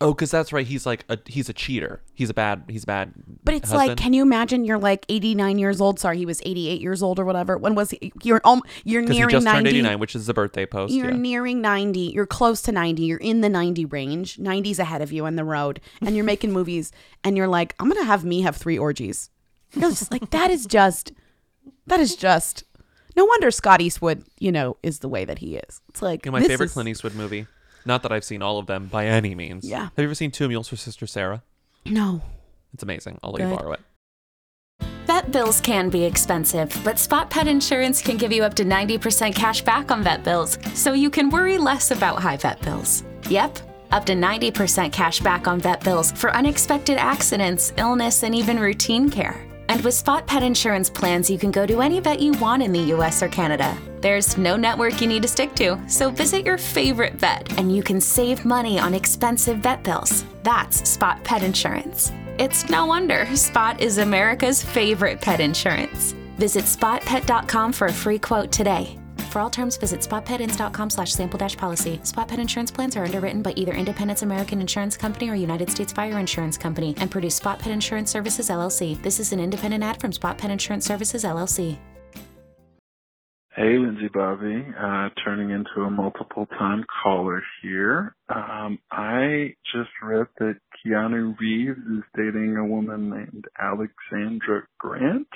Oh, 0.00 0.12
because 0.12 0.30
that's 0.30 0.52
right. 0.52 0.66
He's 0.66 0.86
like 0.86 1.04
a 1.08 1.18
he's 1.26 1.48
a 1.48 1.52
cheater. 1.52 2.02
He's 2.14 2.30
a 2.30 2.34
bad 2.34 2.64
he's 2.68 2.84
a 2.84 2.86
bad. 2.86 3.14
But 3.42 3.54
it's 3.54 3.72
like, 3.72 3.96
can 3.96 4.12
you 4.12 4.22
imagine? 4.22 4.64
You're 4.64 4.78
like 4.78 5.04
89 5.08 5.58
years 5.58 5.80
old. 5.80 5.98
Sorry, 5.98 6.18
he 6.18 6.26
was 6.26 6.40
88 6.44 6.80
years 6.80 7.02
old 7.02 7.18
or 7.18 7.24
whatever. 7.24 7.56
When 7.58 7.74
was 7.74 7.90
he? 7.90 8.12
You're 8.22 8.40
um, 8.44 8.62
you're 8.84 9.02
'Cause 9.02 9.10
he 9.10 9.16
nearing 9.16 9.30
just 9.30 9.44
90. 9.44 9.56
turned 9.56 9.68
89, 9.68 9.98
which 9.98 10.14
is 10.14 10.26
the 10.26 10.34
birthday 10.34 10.66
post. 10.66 10.92
You're 10.92 11.10
yeah. 11.10 11.16
nearing 11.16 11.60
90. 11.60 11.98
You're 12.14 12.26
close 12.26 12.62
to 12.62 12.72
90. 12.72 13.02
You're 13.02 13.18
in 13.18 13.40
the 13.40 13.48
90 13.48 13.86
range. 13.86 14.36
90's 14.36 14.78
ahead 14.78 15.02
of 15.02 15.10
you 15.10 15.26
on 15.26 15.34
the 15.34 15.44
road. 15.44 15.80
And 16.00 16.14
you're 16.14 16.24
making 16.24 16.52
movies. 16.52 16.92
And 17.24 17.36
you're 17.36 17.48
like, 17.48 17.74
I'm 17.80 17.88
going 17.88 18.00
to 18.00 18.06
have 18.06 18.24
me 18.24 18.42
have 18.42 18.56
three 18.56 18.78
orgies. 18.78 19.30
You're 19.72 19.90
just 19.90 20.12
like, 20.12 20.30
that 20.30 20.50
is 20.50 20.64
just, 20.64 21.12
that 21.88 21.98
is 21.98 22.14
just, 22.14 22.62
no 23.18 23.24
wonder 23.24 23.50
Scott 23.50 23.80
Eastwood, 23.80 24.22
you 24.38 24.52
know, 24.52 24.76
is 24.84 25.00
the 25.00 25.08
way 25.08 25.24
that 25.24 25.40
he 25.40 25.56
is. 25.56 25.80
It's 25.88 26.00
like, 26.00 26.24
my 26.24 26.38
this 26.38 26.46
favorite 26.48 26.66
is- 26.66 26.72
Clint 26.72 26.88
Eastwood 26.88 27.16
movie. 27.16 27.46
Not 27.84 28.02
that 28.02 28.12
I've 28.12 28.24
seen 28.24 28.42
all 28.42 28.58
of 28.58 28.66
them 28.66 28.86
by 28.86 29.06
any 29.06 29.34
means. 29.34 29.64
Yeah. 29.68 29.80
Have 29.84 29.92
you 29.98 30.04
ever 30.04 30.14
seen 30.14 30.30
Two 30.30 30.46
Mules 30.48 30.68
for 30.68 30.76
Sister 30.76 31.06
Sara? 31.06 31.42
No. 31.84 32.22
It's 32.74 32.82
amazing. 32.82 33.18
I'll 33.22 33.32
let 33.32 33.48
you 33.48 33.56
borrow 33.56 33.72
it. 33.72 33.80
Vet 35.06 35.32
bills 35.32 35.60
can 35.60 35.88
be 35.88 36.04
expensive, 36.04 36.70
but 36.84 36.98
Spot 36.98 37.28
Pet 37.30 37.48
Insurance 37.48 38.02
can 38.02 38.16
give 38.18 38.30
you 38.30 38.44
up 38.44 38.54
to 38.54 38.64
90% 38.64 39.34
cash 39.34 39.62
back 39.62 39.90
on 39.90 40.02
vet 40.04 40.22
bills, 40.22 40.58
so 40.74 40.92
you 40.92 41.08
can 41.10 41.30
worry 41.30 41.56
less 41.56 41.90
about 41.90 42.20
high 42.20 42.36
vet 42.36 42.60
bills. 42.60 43.04
Yep, 43.30 43.58
up 43.90 44.04
to 44.04 44.12
90% 44.12 44.92
cash 44.92 45.20
back 45.20 45.48
on 45.48 45.58
vet 45.60 45.82
bills 45.82 46.12
for 46.12 46.30
unexpected 46.36 46.98
accidents, 46.98 47.72
illness, 47.78 48.22
and 48.22 48.34
even 48.34 48.60
routine 48.60 49.08
care. 49.08 49.47
And 49.68 49.82
with 49.82 49.94
Spot 49.94 50.26
Pet 50.26 50.42
Insurance 50.42 50.88
plans, 50.88 51.28
you 51.28 51.38
can 51.38 51.50
go 51.50 51.66
to 51.66 51.82
any 51.82 52.00
vet 52.00 52.20
you 52.20 52.32
want 52.32 52.62
in 52.62 52.72
the 52.72 52.94
US 52.94 53.22
or 53.22 53.28
Canada. 53.28 53.76
There's 54.00 54.38
no 54.38 54.56
network 54.56 55.00
you 55.00 55.06
need 55.06 55.22
to 55.22 55.28
stick 55.28 55.54
to, 55.56 55.78
so 55.88 56.10
visit 56.10 56.46
your 56.46 56.58
favorite 56.58 57.14
vet 57.14 57.58
and 57.58 57.74
you 57.74 57.82
can 57.82 58.00
save 58.00 58.44
money 58.44 58.78
on 58.78 58.94
expensive 58.94 59.58
vet 59.58 59.82
bills. 59.82 60.24
That's 60.42 60.88
Spot 60.88 61.22
Pet 61.24 61.42
Insurance. 61.42 62.12
It's 62.38 62.70
no 62.70 62.86
wonder 62.86 63.26
Spot 63.36 63.80
is 63.80 63.98
America's 63.98 64.62
favorite 64.62 65.20
pet 65.20 65.40
insurance. 65.40 66.12
Visit 66.38 66.64
spotpet.com 66.64 67.72
for 67.72 67.88
a 67.88 67.92
free 67.92 68.18
quote 68.18 68.52
today. 68.52 68.98
For 69.38 69.42
all 69.42 69.50
terms, 69.50 69.76
visit 69.76 70.00
spotpetins.com 70.00 70.90
slash 70.90 71.12
sample 71.12 71.38
dash 71.38 71.56
policy. 71.56 72.00
Spot 72.02 72.26
Pet 72.26 72.40
Insurance 72.40 72.72
plans 72.72 72.96
are 72.96 73.04
underwritten 73.04 73.40
by 73.40 73.52
either 73.54 73.72
Independence 73.72 74.22
American 74.22 74.60
Insurance 74.60 74.96
Company 74.96 75.30
or 75.30 75.36
United 75.36 75.70
States 75.70 75.92
Fire 75.92 76.18
Insurance 76.18 76.58
Company 76.58 76.92
and 76.98 77.08
produce 77.08 77.36
Spot 77.36 77.56
Pet 77.56 77.70
Insurance 77.70 78.10
Services 78.10 78.50
LLC. 78.50 79.00
This 79.00 79.20
is 79.20 79.32
an 79.32 79.38
independent 79.38 79.84
ad 79.84 80.00
from 80.00 80.10
Spot 80.10 80.36
Pet 80.36 80.50
Insurance 80.50 80.84
Services 80.86 81.22
LLC. 81.22 81.78
Hey, 83.54 83.78
Lindsay 83.78 84.08
Bobby, 84.12 84.66
uh, 84.76 85.10
turning 85.24 85.50
into 85.50 85.82
a 85.86 85.90
multiple 85.90 86.46
time 86.58 86.84
caller 87.04 87.40
here. 87.62 88.16
Um, 88.28 88.80
I 88.90 89.54
just 89.72 89.90
read 90.02 90.26
that 90.40 90.56
Keanu 90.84 91.38
Reeves 91.38 91.78
is 91.78 92.02
dating 92.16 92.56
a 92.56 92.66
woman 92.66 93.10
named 93.10 93.44
Alexandra 93.56 94.64
Grant. 94.80 95.28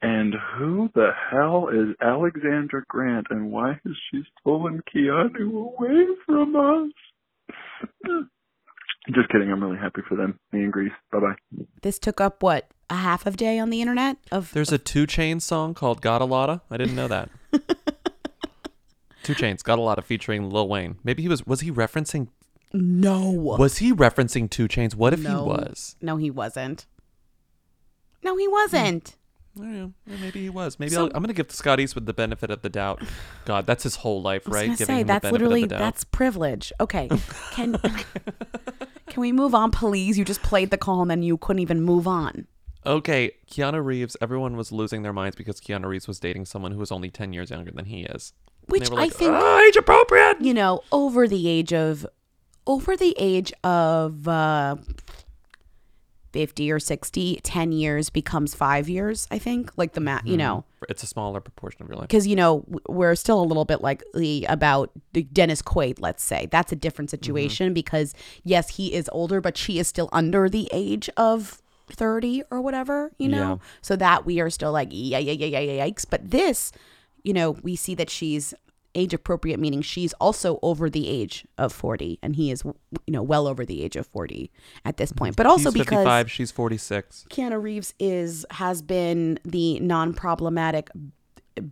And 0.00 0.34
who 0.56 0.90
the 0.94 1.10
hell 1.30 1.68
is 1.68 1.96
Alexandra 2.00 2.84
Grant 2.88 3.26
and 3.30 3.50
why 3.50 3.80
has 3.84 3.94
she 4.10 4.22
stolen 4.40 4.80
Keanu 4.94 5.50
away 5.52 6.06
from 6.24 6.54
us? 6.54 6.92
just 9.14 9.28
kidding. 9.30 9.50
I'm 9.50 9.62
really 9.62 9.78
happy 9.78 10.02
for 10.08 10.14
them. 10.14 10.38
Me 10.52 10.62
and 10.62 10.72
Greece. 10.72 10.92
Bye 11.10 11.20
bye. 11.20 11.34
This 11.82 11.98
took 11.98 12.20
up 12.20 12.42
what? 12.42 12.70
A 12.90 12.94
half 12.94 13.26
of 13.26 13.36
day 13.36 13.58
on 13.58 13.70
the 13.70 13.80
internet? 13.80 14.16
Of 14.30 14.52
There's 14.52 14.72
a 14.72 14.78
2 14.78 15.06
Chainz 15.06 15.42
song 15.42 15.74
called 15.74 16.00
"Got 16.00 16.22
a 16.22 16.24
Lotta." 16.24 16.62
I 16.70 16.76
didn't 16.76 16.94
know 16.94 17.08
that. 17.08 17.28
2 19.24 19.34
Chainz, 19.34 19.62
"Got 19.62 19.78
a 19.78 19.82
Lotta" 19.82 20.00
featuring 20.02 20.48
Lil 20.48 20.68
Wayne. 20.68 20.96
Maybe 21.04 21.22
he 21.22 21.28
was 21.28 21.46
was 21.46 21.60
he 21.60 21.70
referencing? 21.70 22.28
No. 22.72 23.30
Was 23.30 23.78
he 23.78 23.92
referencing 23.92 24.48
2 24.48 24.68
Chainz? 24.68 24.94
What 24.94 25.12
if 25.12 25.20
no. 25.20 25.42
he 25.42 25.48
was? 25.48 25.96
No, 26.00 26.16
he 26.16 26.30
wasn't. 26.30 26.86
No, 28.22 28.36
he 28.36 28.48
wasn't. 28.48 29.16
Yeah, 29.58 29.86
yeah, 30.06 30.16
maybe 30.20 30.40
he 30.42 30.50
was. 30.50 30.78
Maybe 30.78 30.92
So- 30.92 31.02
I'll, 31.02 31.06
I'm 31.08 31.22
going 31.22 31.26
to 31.28 31.32
give 31.34 31.50
Scott 31.50 31.80
Eastwood 31.80 32.06
the 32.06 32.14
benefit 32.14 32.50
of 32.50 32.62
the 32.62 32.68
doubt. 32.68 33.02
God, 33.44 33.66
that's 33.66 33.82
his 33.82 33.96
whole 33.96 34.22
life, 34.22 34.42
I 34.48 34.50
right? 34.50 34.70
Giving 34.70 34.86
say 34.86 35.00
him 35.00 35.06
the 35.06 35.12
that's 35.12 35.24
of 35.26 35.32
literally 35.32 35.62
the 35.62 35.68
doubt. 35.68 35.78
that's 35.80 36.04
privilege. 36.04 36.72
Okay, 36.80 37.08
can 37.52 37.76
can 39.06 39.20
we 39.20 39.32
move 39.32 39.54
on, 39.54 39.70
please? 39.70 40.18
You 40.18 40.24
just 40.24 40.42
played 40.42 40.70
the 40.70 40.78
call 40.78 41.02
and 41.02 41.10
then 41.10 41.22
you 41.22 41.36
couldn't 41.38 41.60
even 41.60 41.80
move 41.82 42.06
on. 42.06 42.46
Okay, 42.86 43.32
Keanu 43.50 43.84
Reeves. 43.84 44.16
Everyone 44.20 44.56
was 44.56 44.72
losing 44.72 45.02
their 45.02 45.12
minds 45.12 45.36
because 45.36 45.60
Keanu 45.60 45.86
Reeves 45.86 46.06
was 46.08 46.18
dating 46.20 46.46
someone 46.46 46.72
who 46.72 46.78
was 46.78 46.92
only 46.92 47.10
ten 47.10 47.32
years 47.32 47.50
younger 47.50 47.70
than 47.70 47.86
he 47.86 48.02
is. 48.02 48.32
Which 48.66 48.88
were 48.90 49.00
I 49.00 49.08
think 49.08 49.32
"Ah, 49.34 49.60
age 49.60 49.76
appropriate. 49.76 50.40
You 50.40 50.54
know, 50.54 50.82
over 50.92 51.26
the 51.26 51.48
age 51.48 51.72
of 51.72 52.06
over 52.66 52.96
the 52.96 53.14
age 53.18 53.52
of 53.64 54.28
uh 54.28 54.76
50 56.38 56.70
or 56.70 56.78
60, 56.78 57.40
10 57.42 57.72
years 57.72 58.10
becomes 58.10 58.54
5 58.54 58.88
years, 58.88 59.26
I 59.28 59.38
think. 59.40 59.72
Like 59.76 59.94
the 59.94 60.00
math, 60.00 60.24
you 60.24 60.36
know. 60.36 60.64
it's 60.88 61.02
a 61.02 61.06
smaller 61.08 61.40
proportion 61.40 61.82
of 61.82 61.88
your 61.88 61.96
life. 61.98 62.06
because 62.06 62.28
you 62.28 62.36
know 62.36 62.64
we're 62.88 63.16
still 63.16 63.40
a 63.42 63.48
little 63.50 63.64
bit 63.64 63.80
like 63.82 64.04
about 64.48 64.92
Dennis 65.32 65.62
Quaid. 65.62 65.96
Let's 66.00 66.22
say 66.22 66.46
that's 66.52 66.70
a 66.70 66.76
different 66.76 67.08
Mm-hmm. 67.10 67.16
situation 67.16 67.74
because 67.74 68.14
yes, 68.44 68.76
he 68.76 68.94
is 68.94 69.10
older, 69.12 69.40
but 69.40 69.56
she 69.56 69.80
is 69.80 69.88
still 69.88 70.08
under 70.12 70.48
the 70.48 70.68
age 70.72 71.10
of 71.16 71.60
thirty 71.90 72.44
or 72.52 72.60
whatever. 72.60 73.10
You 73.18 73.28
know, 73.30 73.48
Yeah. 73.54 73.56
so 73.82 73.96
that 73.96 74.24
we 74.24 74.38
are 74.40 74.50
still 74.50 74.70
like 74.70 74.88
yeah 74.92 75.18
yeah 75.18 75.32
yeah 75.32 75.46
yeah 75.58 75.72
yeah 75.72 75.86
yikes. 75.88 76.04
But 76.08 76.30
this, 76.30 76.70
you 77.24 77.32
know, 77.32 77.52
we 77.66 77.74
see 77.74 77.96
that 77.96 78.10
she's 78.10 78.54
age 78.94 79.12
appropriate, 79.14 79.60
meaning 79.60 79.82
she's 79.82 80.12
also 80.14 80.58
over 80.62 80.88
the 80.90 81.08
age 81.08 81.46
of 81.58 81.72
forty, 81.72 82.18
and 82.22 82.36
he 82.36 82.50
is 82.50 82.62
you 82.64 82.74
know 83.12 83.22
well 83.22 83.46
over 83.46 83.64
the 83.64 83.82
age 83.82 83.96
of 83.96 84.06
forty 84.06 84.50
at 84.84 84.96
this 84.96 85.12
point. 85.12 85.36
But 85.36 85.46
also 85.46 85.70
He's 85.70 85.74
because 85.84 85.98
55, 85.98 86.30
she's 86.30 86.50
46. 86.50 87.26
Keanu 87.30 87.62
Reeves 87.62 87.94
is 87.98 88.44
has 88.52 88.82
been 88.82 89.38
the 89.44 89.78
non-problematic 89.80 90.90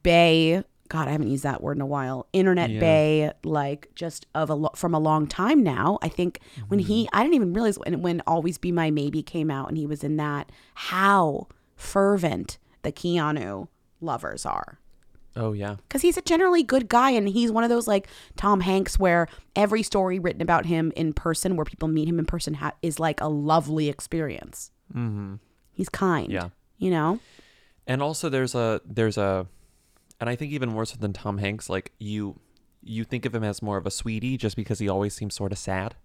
bay. 0.03 0.63
God, 0.89 1.09
I 1.09 1.13
haven't 1.13 1.29
used 1.31 1.43
that 1.43 1.63
word 1.63 1.77
in 1.77 1.81
a 1.81 1.87
while. 1.87 2.29
Internet 2.33 2.71
Yeah. 2.71 2.81
bay, 2.81 3.33
like 3.45 3.89
just 3.97 4.27
of 4.37 4.51
a 4.51 4.55
lo- 4.55 4.71
from 4.77 4.95
a 4.95 5.01
long 5.01 5.27
time 5.27 5.63
now. 5.65 5.99
I 6.01 6.09
think 6.09 6.39
when 6.69 6.79
Mm-hmm. 6.79 6.87
he, 6.89 7.09
I 7.13 7.23
didn't 7.23 7.35
even 7.35 7.53
realize 7.53 7.77
when 7.79 8.03
when 8.03 8.23
Always 8.27 8.57
Be 8.57 8.71
My 8.71 8.91
Maybe 8.93 9.21
came 9.23 9.51
out 9.51 9.69
and 9.69 9.77
he 9.77 9.87
was 9.87 10.05
in 10.05 10.17
that, 10.19 10.53
how 10.75 11.49
fervent 11.75 12.59
the 12.83 12.93
Keanu 12.93 13.67
lovers 14.01 14.47
are 14.47 14.79
Oh 15.37 15.53
yeah. 15.53 15.77
because 15.89 16.03
he's 16.03 16.17
a 16.17 16.23
generally 16.23 16.63
good 16.63 16.89
guy 16.89 17.11
and 17.11 17.29
he's 17.29 17.53
one 17.53 17.63
of 17.63 17.71
those 17.71 17.87
like 17.87 18.09
Tom 18.37 18.61
Hanks 18.61 18.99
where 18.99 19.29
every 19.55 19.83
story 19.83 20.19
written 20.19 20.43
about 20.43 20.67
him 20.67 20.93
in 20.97 21.13
person 21.13 21.57
where 21.57 21.65
people 21.65 21.89
meet 21.89 22.09
him 22.09 22.19
in 22.19 22.25
person 22.25 22.55
ha- 22.55 22.73
is 22.83 22.99
like 22.99 23.21
a 23.21 23.29
lovely 23.29 23.89
experience. 23.89 24.71
Mm-hmm. 24.95 25.35
He's 25.73 25.89
kind. 25.89 26.33
Yeah. 26.33 26.49
You 26.79 26.91
know? 26.91 27.21
And 27.87 28.03
also 28.03 28.29
there's 28.29 28.55
a 28.55 28.81
there's 28.85 29.19
a 29.19 29.47
and 30.21 30.31
I 30.31 30.37
think 30.37 30.53
even 30.53 30.71
more 30.71 30.87
so 30.87 30.97
than 30.99 31.13
Tom 31.13 31.39
Hanks, 31.39 31.69
like 31.69 31.93
you 31.99 32.41
you 32.83 33.05
think 33.05 33.27
of 33.27 33.35
him 33.35 33.45
as 33.45 33.61
more 33.63 33.77
of 33.77 33.87
a 33.87 33.91
sweetie 33.91 34.37
just 34.37 34.57
because 34.57 34.79
he 34.79 34.89
always 34.89 35.15
seems 35.15 35.35
sort 35.35 35.53
of 35.53 35.59
sad. 35.59 35.97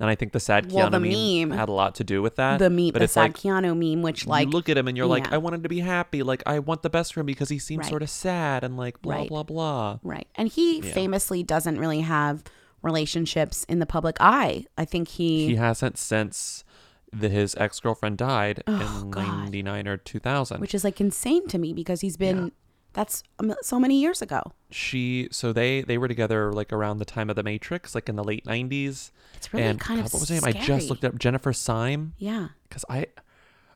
And 0.00 0.08
I 0.08 0.14
think 0.14 0.32
the 0.32 0.40
sad 0.40 0.72
Well, 0.72 0.88
Keanu 0.88 0.92
the 0.92 1.00
meme, 1.00 1.48
meme- 1.50 1.58
had 1.58 1.68
a 1.68 1.72
lot 1.72 1.94
to 1.96 2.04
do 2.04 2.22
with 2.22 2.36
that. 2.36 2.58
the 2.58 2.70
meme, 2.70 2.86
but 2.92 3.00
the 3.00 3.04
it's 3.04 3.12
sad 3.12 3.20
like 3.22 3.36
Keanu 3.36 3.76
meme, 3.76 4.00
which 4.02 4.26
like 4.26 4.46
you 4.46 4.50
look 4.52 4.68
at 4.70 4.78
him 4.78 4.88
and 4.88 4.96
you're 4.96 5.06
like. 5.06 5.30
I 5.30 5.36
want 5.38 5.54
him 5.54 5.62
to 5.62 5.68
be 5.68 5.80
happy. 5.80 6.22
Like 6.22 6.42
I 6.46 6.58
want 6.58 6.82
the 6.82 6.88
best 6.90 7.12
for 7.12 7.20
him 7.20 7.26
because 7.26 7.50
he 7.50 7.58
seems 7.58 7.80
Right. 7.80 7.90
sort 7.90 8.02
of 8.02 8.08
sad 8.10 8.64
and 8.64 8.76
like 8.78 9.00
blah 9.02 9.16
Right. 9.16 9.28
blah 9.28 9.42
blah. 9.42 9.98
right, 10.02 10.26
and 10.36 10.48
he 10.48 10.78
Yeah. 10.80 10.92
famously 10.92 11.42
doesn't 11.42 11.78
really 11.78 12.00
have 12.00 12.42
relationships 12.82 13.64
in 13.68 13.78
the 13.78 13.86
public 13.86 14.16
eye. 14.20 14.64
I 14.78 14.84
think 14.84 15.08
he, 15.08 15.46
He 15.48 15.56
hasn't 15.56 15.98
since 15.98 16.64
the, 17.12 17.28
his 17.28 17.54
ex 17.56 17.78
girlfriend 17.80 18.16
died 18.18 18.62
Oh, 18.66 19.00
in 19.02 19.10
God. 19.10 19.26
ninety 19.26 19.62
nine 19.62 19.86
or 19.86 19.96
two 19.96 20.18
thousand. 20.18 20.60
which 20.60 20.74
is 20.74 20.82
like 20.84 21.00
insane 21.00 21.46
to 21.48 21.58
me 21.58 21.72
because 21.74 22.00
he's 22.00 22.16
been 22.16 22.52
that's 22.92 23.22
so 23.62 23.78
many 23.78 24.00
years 24.00 24.22
ago. 24.22 24.42
she 24.70 25.28
so 25.30 25.52
they 25.52 25.82
they 25.82 25.98
were 25.98 26.08
together 26.08 26.52
like 26.52 26.72
around 26.72 26.98
the 26.98 27.04
time 27.04 27.30
of 27.30 27.36
the 27.36 27.42
Matrix, 27.42 27.94
like 27.94 28.08
in 28.08 28.16
the 28.16 28.24
late 28.24 28.46
nineties. 28.46 29.12
It's 29.36 29.52
really 29.52 29.66
and 29.66 29.80
kind 29.80 30.00
of 30.00 30.12
what 30.12 30.20
was 30.20 30.28
her 30.28 30.34
name? 30.34 30.44
I 30.44 30.52
just 30.52 30.90
looked 30.90 31.04
up 31.04 31.18
Jennifer 31.18 31.52
Syme 31.52 32.14
Yeah, 32.18 32.48
because 32.68 32.84
I 32.88 33.06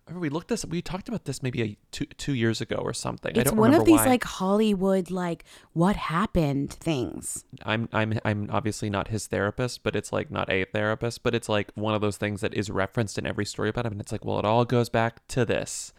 remember 0.07 0.20
we 0.20 0.29
looked 0.29 0.48
this. 0.48 0.64
We 0.64 0.83
talked 0.83 1.09
about 1.09 1.24
this 1.24 1.42
maybe 1.42 1.62
a, 1.62 1.77
two 1.90 2.07
two 2.07 2.35
years 2.35 2.61
ago 2.61 2.77
or 2.77 2.92
something. 2.92 3.37
I 3.37 3.40
it's 3.40 3.53
one 3.53 3.74
of 3.74 3.85
these 3.85 4.00
why. 4.00 4.07
like 4.07 4.24
Hollywood 4.24 5.11
like 5.11 5.44
what 5.72 5.96
happened 5.96 6.72
things. 6.72 7.44
I'm 7.64 7.88
I'm 7.92 8.18
I'm 8.24 8.48
obviously 8.50 8.90
not 8.90 9.09
his 9.09 9.27
therapist, 9.27 9.83
but 9.83 9.96
it's 9.96 10.12
like 10.12 10.31
not 10.31 10.50
a 10.50 10.64
therapist, 10.66 11.22
but 11.22 11.35
it's 11.35 11.48
like 11.48 11.72
one 11.74 11.94
of 11.94 12.00
those 12.00 12.16
things 12.16 12.40
that 12.42 12.55
is 12.55 12.70
referenced 12.70 13.18
in 13.18 13.27
every 13.27 13.44
story 13.46 13.68
about 13.68 13.87
him, 13.87 13.92
and 13.92 14.00
it's 14.00 14.12
like, 14.12 14.24
well, 14.24 14.38
it 14.38 14.44
all 14.44 14.64
goes 14.64 14.88
back 14.88 15.27
to 15.29 15.44
this. 15.44 15.92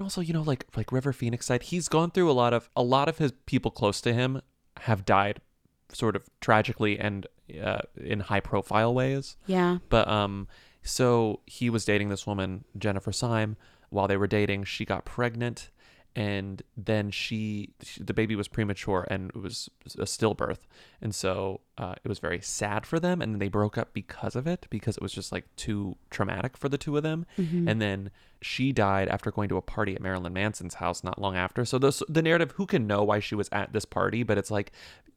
And 0.00 0.06
also, 0.06 0.22
you 0.22 0.32
know, 0.32 0.40
like 0.40 0.64
like 0.78 0.92
River 0.92 1.12
Phoenix 1.12 1.44
side, 1.44 1.64
he's 1.64 1.86
gone 1.86 2.10
through 2.10 2.30
a 2.30 2.32
lot 2.32 2.54
of 2.54 2.70
a 2.74 2.82
lot 2.82 3.06
of 3.06 3.18
his 3.18 3.32
people 3.44 3.70
close 3.70 4.00
to 4.00 4.14
him 4.14 4.40
have 4.78 5.04
died, 5.04 5.42
sort 5.92 6.16
of 6.16 6.26
tragically 6.40 6.98
and 6.98 7.26
uh, 7.62 7.80
in 8.02 8.20
high 8.20 8.40
profile 8.40 8.94
ways. 8.94 9.36
Yeah. 9.46 9.76
But 9.90 10.08
um, 10.08 10.48
so 10.82 11.40
he 11.44 11.68
was 11.68 11.84
dating 11.84 12.08
this 12.08 12.26
woman, 12.26 12.64
Jennifer 12.78 13.12
Syme. 13.12 13.58
While 13.90 14.08
they 14.08 14.16
were 14.16 14.26
dating, 14.26 14.64
she 14.64 14.86
got 14.86 15.04
pregnant, 15.04 15.68
and 16.16 16.62
then 16.78 17.10
she, 17.10 17.74
she 17.82 18.02
the 18.02 18.14
baby 18.14 18.34
was 18.34 18.48
premature 18.48 19.06
and 19.10 19.30
it 19.34 19.38
was 19.38 19.68
a 19.98 20.04
stillbirth, 20.04 20.60
and 21.02 21.14
so 21.14 21.60
uh, 21.78 21.94
it 22.04 22.08
was 22.08 22.18
very 22.18 22.40
sad 22.40 22.84
for 22.84 23.00
them. 23.00 23.22
And 23.22 23.32
then 23.34 23.38
they 23.38 23.48
broke 23.48 23.78
up 23.78 23.92
because 23.94 24.36
of 24.36 24.46
it, 24.46 24.66
because 24.70 24.96
it 24.96 25.02
was 25.02 25.12
just 25.12 25.32
like 25.32 25.44
too 25.56 25.96
traumatic 26.10 26.56
for 26.56 26.68
the 26.68 26.78
two 26.78 26.96
of 26.96 27.02
them. 27.02 27.26
Mhm. 27.38 27.68
And 27.70 27.80
then 27.80 28.10
she 28.42 28.72
died 28.72 29.08
after 29.08 29.30
going 29.30 29.48
to 29.48 29.56
a 29.56 29.62
party 29.62 29.94
at 29.94 30.02
Marilyn 30.02 30.32
Manson's 30.32 30.74
house 30.74 31.02
not 31.04 31.20
long 31.20 31.36
after. 31.36 31.64
So 31.64 31.78
the 31.78 32.04
the 32.08 32.22
narrative, 32.22 32.52
who 32.52 32.66
can 32.66 32.86
know 32.86 33.02
why 33.04 33.20
she 33.20 33.34
was 33.34 33.48
at 33.52 33.72
this 33.72 33.84
party? 33.84 34.22
But 34.22 34.38
it's 34.38 34.50
like 34.50 34.72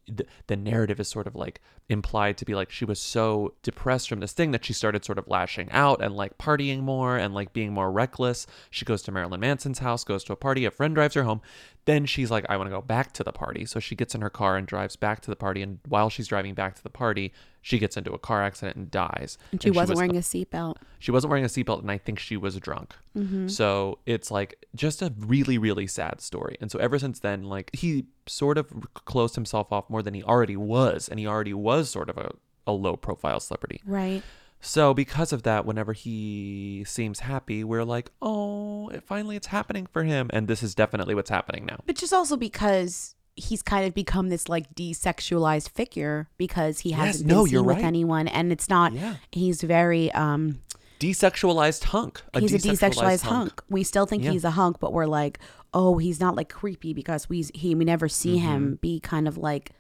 the, 0.06 0.26
the 0.48 0.58
narrative 0.58 1.00
is 1.00 1.08
sort 1.08 1.28
of 1.28 1.36
like 1.36 1.62
implied 1.88 2.38
to 2.38 2.44
be 2.46 2.54
like 2.56 2.70
she 2.70 2.84
was 2.84 3.00
so 3.00 3.54
depressed 3.64 4.10
from 4.10 4.20
this 4.20 4.34
thing 4.34 4.52
that 4.52 4.66
she 4.66 4.74
started 4.74 5.06
sort 5.06 5.18
of 5.18 5.28
lashing 5.30 5.72
out 5.72 6.02
and 6.02 6.14
like 6.14 6.38
partying 6.38 6.82
more 6.82 7.16
and 7.18 7.34
like 7.34 7.54
being 7.54 7.74
more 7.74 7.90
reckless. 7.92 8.46
She 8.70 8.84
goes 8.84 9.02
to 9.04 9.12
Marilyn 9.14 9.40
Manson's 9.40 9.80
house, 9.80 10.04
goes 10.04 10.24
to 10.26 10.34
a 10.34 10.38
party, 10.38 10.66
a 10.66 10.72
friend 10.72 10.94
drives 10.94 11.16
her 11.16 11.24
home. 11.24 11.42
Then 11.86 12.06
she's 12.06 12.32
like, 12.32 12.46
I 12.48 12.56
want 12.56 12.68
to 12.68 12.72
go 12.76 12.82
back 12.82 13.12
to 13.14 13.24
the 13.24 13.34
party. 13.34 13.66
So 13.66 13.80
she 13.80 13.94
gets 13.96 14.16
in 14.16 14.22
her 14.22 14.30
car 14.30 14.56
and 14.56 14.66
drives 14.66 14.96
back 14.96 15.20
to 15.22 15.30
the 15.30 15.36
party. 15.36 15.62
And 15.62 15.80
while 15.88 16.10
she's 16.10 16.28
driving 16.28 16.54
back 16.54 16.76
to 16.76 16.84
the 16.84 16.90
party, 16.90 17.34
she 17.62 17.78
gets 17.78 17.98
into 17.98 18.14
a 18.14 18.18
car 18.20 18.42
accident 18.42 18.78
and 18.78 18.90
dies. 18.90 19.38
And 19.52 19.62
she 19.62 19.70
wasn't 19.70 19.90
was- 19.90 19.98
wearing 19.98 20.16
a 20.16 20.22
seatbelt. 20.22 20.76
she 21.00 21.12
wasn't 21.12 21.30
wearing 21.30 21.44
a 21.44 21.50
seatbelt, 21.50 21.82
and 21.82 21.92
I 21.92 21.98
think 21.98 22.20
she 22.20 22.38
was 22.38 22.58
drunk. 22.58 22.96
Mhm. 23.18 23.52
So 23.52 24.00
it's 24.06 24.32
like 24.32 24.66
just 24.76 25.02
a 25.02 25.14
really, 25.18 25.58
really 25.58 25.88
sad 25.88 26.22
story. 26.22 26.56
And 26.62 26.72
so 26.72 26.80
ever 26.80 26.98
since 27.00 27.20
then, 27.20 27.44
like 27.44 27.70
he 27.76 28.06
sort 28.28 28.58
of 28.58 28.72
closed 28.94 29.36
himself 29.36 29.74
off 29.74 29.90
more 29.90 30.02
than 30.02 30.14
he 30.14 30.24
already 30.24 30.56
was, 30.56 31.10
and 31.10 31.20
he 31.20 31.28
already 31.28 31.54
was 31.54 31.90
sort 31.90 32.10
of 32.10 32.18
a, 32.18 32.32
a 32.66 32.72
low 32.72 32.96
profile 32.96 33.42
celebrity. 33.42 33.82
Right. 33.86 34.24
So 34.66 34.94
because 34.94 35.34
of 35.34 35.44
that, 35.44 35.66
whenever 35.66 35.94
he 35.94 36.84
seems 36.88 37.20
happy, 37.20 37.64
we're 37.64 37.84
like, 37.84 38.10
oh, 38.22 38.88
it, 38.90 39.04
finally 39.04 39.36
it's 39.36 39.48
happening 39.48 39.88
for 39.92 40.04
him. 40.04 40.30
And 40.34 40.48
this 40.48 40.64
is 40.64 40.74
definitely 40.74 41.14
what's 41.16 41.30
happening 41.30 41.66
now. 41.66 41.80
But 41.86 41.98
just 41.98 42.14
also 42.14 42.38
because 42.38 43.16
he's 43.36 43.62
kind 43.62 43.86
of 43.86 43.94
become 43.94 44.30
this 44.30 44.48
like 44.48 44.74
desexualized 44.74 45.70
figure 45.70 46.30
because 46.38 46.80
he 46.80 46.92
hasn't 46.92 47.28
no, 47.28 47.44
been 47.44 47.52
you're 47.52 47.60
seen 47.62 47.66
with 47.66 47.76
right. 47.78 47.86
anyone 47.86 48.28
and 48.28 48.52
it's 48.52 48.70
not 48.70 48.94
Yeah. 48.94 49.16
he's 49.32 49.62
very 49.62 50.12
um 50.14 50.60
Desexualized 51.00 51.84
hunk. 51.86 52.22
he's 52.38 52.54
a 52.54 52.58
desexualized 52.60 53.24
hunk. 53.24 53.62
We 53.70 53.84
still 53.84 54.06
think 54.06 54.24
Yeah. 54.24 54.32
he's 54.32 54.46
a 54.46 54.52
hunk, 54.52 54.80
but 54.80 54.94
we're 54.94 55.08
like, 55.08 55.40
oh, 55.74 55.98
he's 55.98 56.20
not 56.22 56.36
like 56.36 56.48
creepy 56.48 56.94
because 56.94 57.28
we 57.28 57.44
he 57.54 57.76
we 57.76 57.84
never 57.84 58.08
see 58.08 58.38
Mm-hmm. 58.38 58.48
him 58.48 58.76
be 58.82 59.00
kind 59.02 59.28
of 59.28 59.38
like 59.38 59.72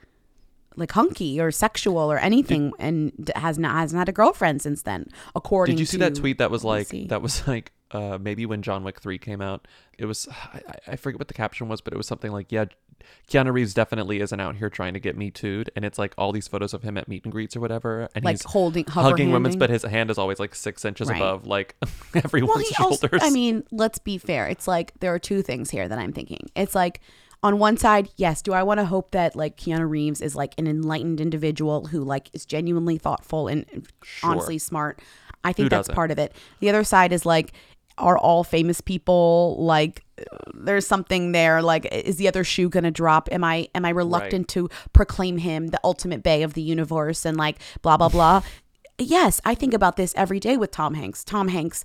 like 0.75 0.91
hunky 0.91 1.39
or 1.39 1.51
sexual 1.51 2.11
or 2.11 2.17
anything, 2.17 2.73
and 2.79 3.31
has 3.35 3.57
not 3.59 3.75
has 3.75 3.93
not 3.93 3.99
had 3.99 4.09
a 4.09 4.13
girlfriend 4.13 4.61
since 4.61 4.81
then. 4.83 5.07
According 5.35 5.75
Did 5.75 5.79
you 5.81 5.85
see 5.85 5.97
to 5.97 6.03
that 6.05 6.15
tweet 6.15 6.37
that 6.39 6.51
was 6.51 6.63
like 6.63 6.89
that 7.09 7.21
was 7.21 7.47
like 7.47 7.71
uh 7.91 8.17
maybe 8.19 8.45
when 8.45 8.61
John 8.63 8.83
Wick 8.83 8.99
3 9.01 9.17
came 9.19 9.39
out 9.41 9.67
it 9.99 10.05
was 10.05 10.27
I, 10.53 10.61
I- 10.87 10.95
forget 10.95 11.19
what 11.19 11.27
the 11.27 11.33
caption 11.35 11.67
was 11.67 11.79
but 11.81 11.93
it 11.93 11.97
was 11.97 12.07
something 12.07 12.31
like 12.31 12.51
yeah 12.51 12.65
Keanu 13.29 13.51
Reeves 13.53 13.73
definitely 13.73 14.21
isn't 14.21 14.39
out 14.39 14.55
here 14.55 14.69
trying 14.69 14.93
to 14.93 14.99
get 14.99 15.17
me 15.17 15.29
too'd 15.29 15.69
and 15.75 15.83
it's 15.85 15.99
like 15.99 16.13
all 16.17 16.31
these 16.31 16.47
photos 16.47 16.73
of 16.73 16.83
him 16.83 16.97
at 16.97 17.07
meet 17.07 17.23
and 17.25 17.31
greets 17.31 17.55
or 17.55 17.59
whatever 17.59 18.07
and 18.15 18.23
Like 18.25 18.35
he's 18.37 18.43
holding- 18.45 18.85
hugging 18.85 19.31
women's 19.31 19.55
but 19.57 19.69
his 19.69 19.83
hand 19.83 20.09
is 20.09 20.17
always 20.17 20.39
like 20.39 20.55
six 20.55 20.85
inches 20.85 21.09
Right. 21.09 21.17
above 21.17 21.45
like 21.45 21.75
well, 21.81 21.89
everyone's 22.15 22.67
he 22.69 22.73
shoulders 22.73 23.09
also, 23.21 23.25
I 23.25 23.29
mean, 23.29 23.63
let's 23.71 23.99
be 23.99 24.17
fair. 24.17 24.47
It's 24.47 24.67
like 24.67 24.93
there 25.01 25.13
are 25.13 25.19
two 25.19 25.41
things 25.43 25.69
here 25.69 25.87
that 25.87 25.99
I'm 25.99 26.13
thinking. 26.13 26.49
It's 26.55 26.73
like 26.73 27.01
on 27.43 27.59
one 27.59 27.77
side, 27.77 28.09
yes, 28.15 28.41
do 28.41 28.53
I 28.53 28.63
want 28.63 28.79
to 28.79 28.85
hope 28.85 29.11
that 29.11 29.35
like 29.35 29.57
Keanu 29.57 29.87
Reeves 29.89 30.21
is 30.21 30.35
like 30.35 30.53
an 30.57 30.65
enlightened 30.65 31.19
individual 31.19 31.87
who 31.87 32.03
like 32.03 32.29
is 32.33 32.45
genuinely 32.45 32.97
thoughtful 32.97 33.47
and 33.47 33.65
Sure. 34.01 34.31
honestly 34.31 34.57
smart? 34.57 35.01
I 35.43 35.51
think 35.51 35.65
Who 35.65 35.69
that's 35.69 35.87
doesn't? 35.87 35.95
part 35.95 36.09
of 36.11 36.17
it. 36.19 36.33
The 36.61 36.69
other 36.69 36.83
side 36.85 37.11
is 37.11 37.25
like 37.25 37.51
are 37.99 38.17
all 38.17 38.43
famous 38.43 38.81
people 38.81 39.55
like 39.63 40.03
there's 40.55 40.87
something 40.87 41.31
there 41.31 41.61
like 41.61 41.85
is 41.91 42.15
the 42.15 42.27
other 42.27 42.43
shoe 42.43 42.67
going 42.67 42.83
to 42.83 42.89
drop 42.89 43.29
am 43.31 43.43
i 43.43 43.67
am 43.75 43.85
i 43.85 43.89
reluctant 43.91 44.47
to 44.47 44.67
proclaim 44.93 45.37
him 45.37 45.67
the 45.67 45.79
ultimate 45.83 46.23
bay 46.23 46.41
of 46.41 46.55
the 46.55 46.61
universe 46.63 47.23
and 47.23 47.37
like 47.37 47.59
blah 47.83 47.95
blah 47.95 48.09
blah 48.09 48.41
yes 48.97 49.39
i 49.45 49.53
think 49.53 49.75
about 49.75 49.95
this 49.95 50.11
every 50.17 50.39
day 50.39 50.57
with 50.57 50.71
tom 50.71 50.95
hanks 50.95 51.23
tom 51.23 51.49
hanks 51.49 51.83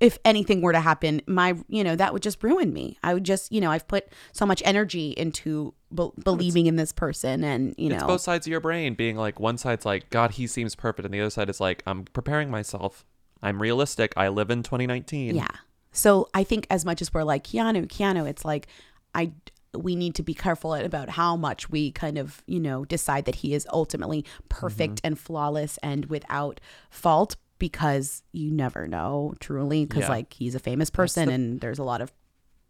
if 0.00 0.18
anything 0.24 0.60
were 0.60 0.72
to 0.72 0.80
happen, 0.80 1.22
my, 1.26 1.54
you 1.68 1.84
know, 1.84 1.96
that 1.96 2.12
would 2.12 2.22
just 2.22 2.42
ruin 2.42 2.72
me. 2.72 2.98
I 3.02 3.14
would 3.14 3.24
just, 3.24 3.50
you 3.52 3.60
know, 3.60 3.70
I've 3.70 3.86
put 3.88 4.08
so 4.32 4.44
much 4.44 4.60
energy 4.64 5.10
into 5.16 5.72
be- 5.94 6.10
believing 6.22 6.66
in 6.66 6.76
this 6.76 6.92
person 6.92 7.44
and, 7.44 7.74
you 7.78 7.88
know. 7.88 7.94
it's 7.96 8.04
both 8.04 8.20
sides 8.20 8.46
of 8.46 8.50
your 8.50 8.60
brain 8.60 8.94
being 8.94 9.16
like 9.16 9.38
one 9.38 9.56
side's 9.56 9.84
like 9.86 10.10
god 10.10 10.32
he 10.32 10.46
seems 10.48 10.74
perfect 10.74 11.04
and 11.04 11.14
the 11.14 11.20
other 11.20 11.30
side 11.30 11.48
is 11.48 11.60
like 11.60 11.82
i'm 11.86 12.04
preparing 12.12 12.50
myself 12.50 13.04
i'm 13.42 13.62
realistic 13.62 14.12
i 14.16 14.26
live 14.28 14.50
in 14.50 14.62
2019 14.64 15.36
Yeah. 15.36 15.46
So 15.92 16.28
I 16.34 16.42
think 16.42 16.66
as 16.70 16.84
much 16.84 17.00
as 17.00 17.14
we're 17.14 17.22
like 17.22 17.44
Keanu, 17.44 17.86
Keanu, 17.86 18.28
it's 18.28 18.44
like 18.44 18.66
I 19.14 19.30
we 19.76 19.94
need 19.96 20.14
to 20.16 20.22
be 20.24 20.34
careful 20.34 20.74
about 20.74 21.10
how 21.10 21.36
much 21.36 21.68
we 21.70 21.90
kind 21.92 22.16
of, 22.18 22.42
you 22.46 22.58
know, 22.60 22.84
decide 22.84 23.24
that 23.26 23.36
he 23.36 23.54
is 23.54 23.66
ultimately 23.72 24.24
perfect 24.48 24.96
Mm-hmm. 24.96 25.06
and 25.06 25.18
flawless 25.18 25.78
and 25.84 26.06
without 26.06 26.60
fault 26.90 27.36
because 27.68 28.22
you 28.32 28.50
never 28.50 28.86
know 28.86 29.32
truly 29.40 29.86
because 29.86 30.02
Yeah. 30.02 30.08
like 30.10 30.34
he's 30.34 30.54
a 30.54 30.58
famous 30.58 30.90
person 30.90 31.28
the- 31.28 31.32
and 31.34 31.60
there's 31.62 31.78
a 31.78 31.82
lot 31.84 32.02
of 32.02 32.12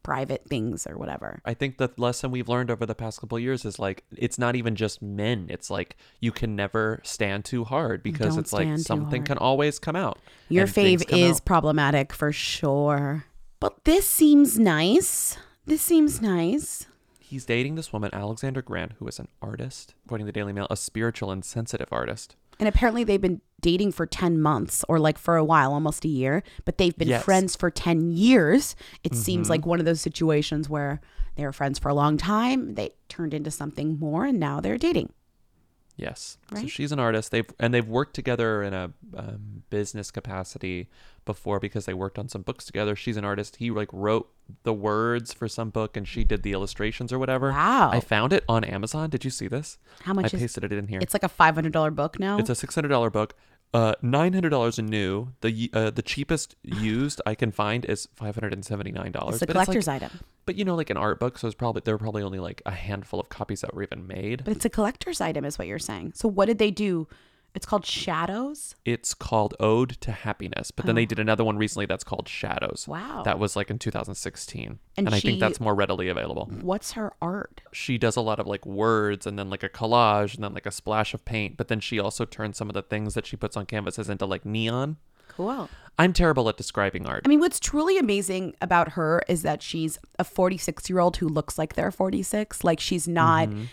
private 0.04 0.46
things 0.48 0.86
or 0.86 0.96
whatever. 0.96 1.40
I 1.44 1.54
think 1.54 1.78
the 1.78 1.90
lesson 1.96 2.30
we've 2.30 2.48
learned 2.48 2.70
over 2.70 2.86
the 2.86 2.94
past 2.94 3.20
couple 3.20 3.36
of 3.36 3.42
years 3.42 3.64
is 3.64 3.78
like 3.80 4.04
it's 4.16 4.38
not 4.38 4.54
even 4.54 4.76
just 4.76 5.02
men. 5.02 5.46
It's 5.48 5.68
like 5.70 5.96
you 6.20 6.30
can 6.30 6.54
never 6.54 7.00
stand 7.02 7.44
too 7.44 7.64
hard 7.64 8.02
because 8.04 8.34
Don't 8.34 8.38
it's 8.40 8.52
like 8.52 8.78
something 8.78 9.22
hard. 9.22 9.26
can 9.26 9.38
always 9.38 9.78
come 9.80 9.96
out. 9.96 10.18
Your 10.48 10.66
fave 10.68 11.02
is 11.10 11.38
out. 11.38 11.44
problematic 11.44 12.12
for 12.12 12.30
sure. 12.30 13.24
But 13.58 13.84
this 13.84 14.06
seems 14.06 14.58
nice. 14.58 15.38
This 15.66 15.82
seems 15.82 16.20
nice. 16.22 16.86
He's 17.18 17.46
dating 17.46 17.74
this 17.76 17.90
woman, 17.92 18.10
Alexandra 18.12 18.62
Grant, 18.62 18.92
who 18.98 19.08
is 19.08 19.18
an 19.18 19.26
artist, 19.42 19.94
according 20.04 20.26
to 20.26 20.28
the 20.28 20.38
Daily 20.38 20.52
Mail, 20.52 20.66
a 20.70 20.76
spiritual 20.76 21.32
and 21.32 21.42
sensitive 21.44 21.88
artist. 21.90 22.36
And 22.58 22.68
apparently 22.68 23.04
they've 23.04 23.20
been 23.20 23.40
dating 23.60 23.92
for 23.92 24.04
10 24.06 24.40
months 24.40 24.84
or 24.88 24.98
like 24.98 25.16
for 25.18 25.36
a 25.36 25.44
while, 25.44 25.72
almost 25.72 26.04
a 26.04 26.08
year, 26.08 26.42
but 26.64 26.76
they've 26.78 26.96
been 26.96 27.08
Yes. 27.08 27.24
friends 27.24 27.56
for 27.56 27.70
10 27.70 28.12
years. 28.12 28.76
It 29.02 29.14
seems 29.14 29.46
Mhm. 29.46 29.50
like 29.50 29.66
one 29.66 29.80
of 29.80 29.86
those 29.86 30.00
situations 30.02 30.68
where 30.68 31.00
they 31.36 31.44
were 31.44 31.52
friends 31.52 31.78
for 31.78 31.88
a 31.88 31.94
long 31.94 32.16
time, 32.16 32.74
they 32.74 32.90
turned 33.08 33.32
into 33.34 33.50
something 33.50 33.98
more, 33.98 34.26
and 34.26 34.38
now 34.38 34.60
they're 34.60 34.78
dating. 34.78 35.10
Yes. 35.96 36.38
So 36.54 36.66
she's 36.66 36.90
an 36.90 36.98
artist. 36.98 37.30
They've 37.30 37.48
and 37.60 37.72
they've 37.72 37.86
worked 37.86 38.14
together 38.14 38.62
in 38.62 38.74
a 38.74 38.90
um, 39.16 39.62
business 39.70 40.10
capacity 40.10 40.88
before 41.24 41.60
because 41.60 41.86
they 41.86 41.94
worked 41.94 42.18
on 42.18 42.28
some 42.28 42.42
books 42.42 42.64
together. 42.64 42.96
She's 42.96 43.16
an 43.16 43.24
artist. 43.24 43.56
He 43.56 43.70
like 43.70 43.88
wrote 43.92 44.28
the 44.64 44.72
words 44.72 45.32
for 45.32 45.46
some 45.48 45.70
book 45.70 45.96
and 45.96 46.06
she 46.06 46.24
did 46.24 46.42
the 46.42 46.52
illustrations 46.52 47.12
or 47.12 47.18
whatever. 47.18 47.50
Wow. 47.50 47.90
I 47.92 48.00
found 48.00 48.32
it 48.32 48.44
on 48.48 48.64
Amazon. 48.64 49.08
Did 49.08 49.24
you 49.24 49.30
see 49.30 49.46
this? 49.46 49.78
How 50.02 50.12
much 50.12 50.34
I 50.34 50.36
is 50.36 50.42
pasted 50.42 50.64
it 50.64 50.72
in 50.72 50.88
here. 50.88 50.98
It's 51.00 51.14
like 51.14 51.22
a 51.22 51.28
$500 51.28 51.94
book 51.94 52.18
now. 52.18 52.38
It's 52.38 52.50
a 52.50 52.54
six 52.54 52.74
hundred 52.74 52.88
dollar 52.88 53.10
book. 53.10 53.34
Uh, 53.74 53.92
nine 54.02 54.32
hundred 54.32 54.50
dollars 54.50 54.78
new. 54.78 55.32
The 55.40 55.68
uh, 55.72 55.90
the 55.90 56.00
cheapest 56.00 56.54
used 56.62 57.20
I 57.26 57.34
can 57.34 57.50
find 57.50 57.84
is 57.84 58.08
five 58.14 58.36
hundred 58.36 58.52
and 58.52 58.64
seventy 58.64 58.92
nine 58.92 59.10
dollars. 59.10 59.34
It's 59.34 59.42
a 59.42 59.46
collector's 59.46 59.88
item. 59.88 60.12
But 60.46 60.54
you 60.54 60.64
know, 60.64 60.76
like 60.76 60.90
an 60.90 60.96
art 60.96 61.18
book, 61.18 61.38
so 61.38 61.48
it's 61.48 61.56
probably 61.56 61.82
there 61.84 61.94
were 61.94 61.98
probably 61.98 62.22
only 62.22 62.38
like 62.38 62.62
a 62.64 62.70
handful 62.70 63.18
of 63.18 63.30
copies 63.30 63.62
that 63.62 63.74
were 63.74 63.82
even 63.82 64.06
made. 64.06 64.44
but 64.44 64.52
it's 64.54 64.64
a 64.64 64.70
collector's 64.70 65.20
item, 65.20 65.44
is 65.44 65.58
what 65.58 65.66
you're 65.66 65.80
saying. 65.80 66.12
So 66.14 66.28
what 66.28 66.46
did 66.46 66.58
they 66.58 66.70
do? 66.70 67.08
It's 67.54 67.66
called 67.66 67.86
Shadows. 67.86 68.74
It's 68.84 69.14
called 69.14 69.54
Ode 69.60 69.90
to 70.00 70.10
Happiness, 70.12 70.70
but 70.72 70.86
then 70.86 70.94
Oh. 70.94 70.96
they 70.96 71.06
did 71.06 71.18
another 71.20 71.44
one 71.44 71.56
recently 71.56 71.86
that's 71.86 72.02
called 72.02 72.28
Shadows. 72.28 72.86
Wow. 72.88 73.22
That 73.24 73.38
was 73.38 73.54
like 73.54 73.70
in 73.70 73.78
2016. 73.78 74.78
And 74.96 75.06
And, 75.06 75.14
I 75.14 75.20
think 75.20 75.38
that's 75.40 75.60
more 75.60 75.74
readily 75.74 76.08
available. 76.08 76.46
What's 76.60 76.92
her 76.92 77.12
art? 77.22 77.60
She 77.72 77.96
does 77.96 78.16
a 78.16 78.20
lot 78.20 78.40
of 78.40 78.46
like 78.46 78.66
words 78.66 79.26
and 79.26 79.38
then 79.38 79.50
like 79.50 79.62
a 79.62 79.68
collage 79.68 80.34
and 80.34 80.42
then 80.42 80.52
like 80.52 80.66
a 80.66 80.72
splash 80.72 81.14
of 81.14 81.24
paint, 81.24 81.56
but 81.56 81.68
then 81.68 81.80
she 81.80 81.98
also 82.00 82.24
turns 82.24 82.56
some 82.56 82.68
of 82.68 82.74
the 82.74 82.82
things 82.82 83.14
that 83.14 83.24
she 83.26 83.36
puts 83.36 83.56
on 83.56 83.66
canvases 83.66 84.08
into 84.10 84.26
like 84.26 84.44
neon. 84.44 84.96
Cool. 85.28 85.68
I'm 85.98 86.12
terrible 86.12 86.48
at 86.48 86.56
describing 86.56 87.06
art. 87.06 87.22
I 87.24 87.28
mean, 87.28 87.40
what's 87.40 87.58
truly 87.60 87.98
amazing 87.98 88.54
about 88.60 88.90
her 88.92 89.22
is 89.28 89.42
that 89.42 89.62
she's 89.62 89.98
a 90.18 90.24
46 90.24 90.88
year 90.90 90.98
old 91.00 91.16
who 91.18 91.28
looks 91.28 91.56
like 91.58 91.74
they're 91.74 91.90
46. 91.92 92.62
Like 92.64 92.78
she's 92.80 93.06
not. 93.08 93.48
Mm-hmm. 93.48 93.64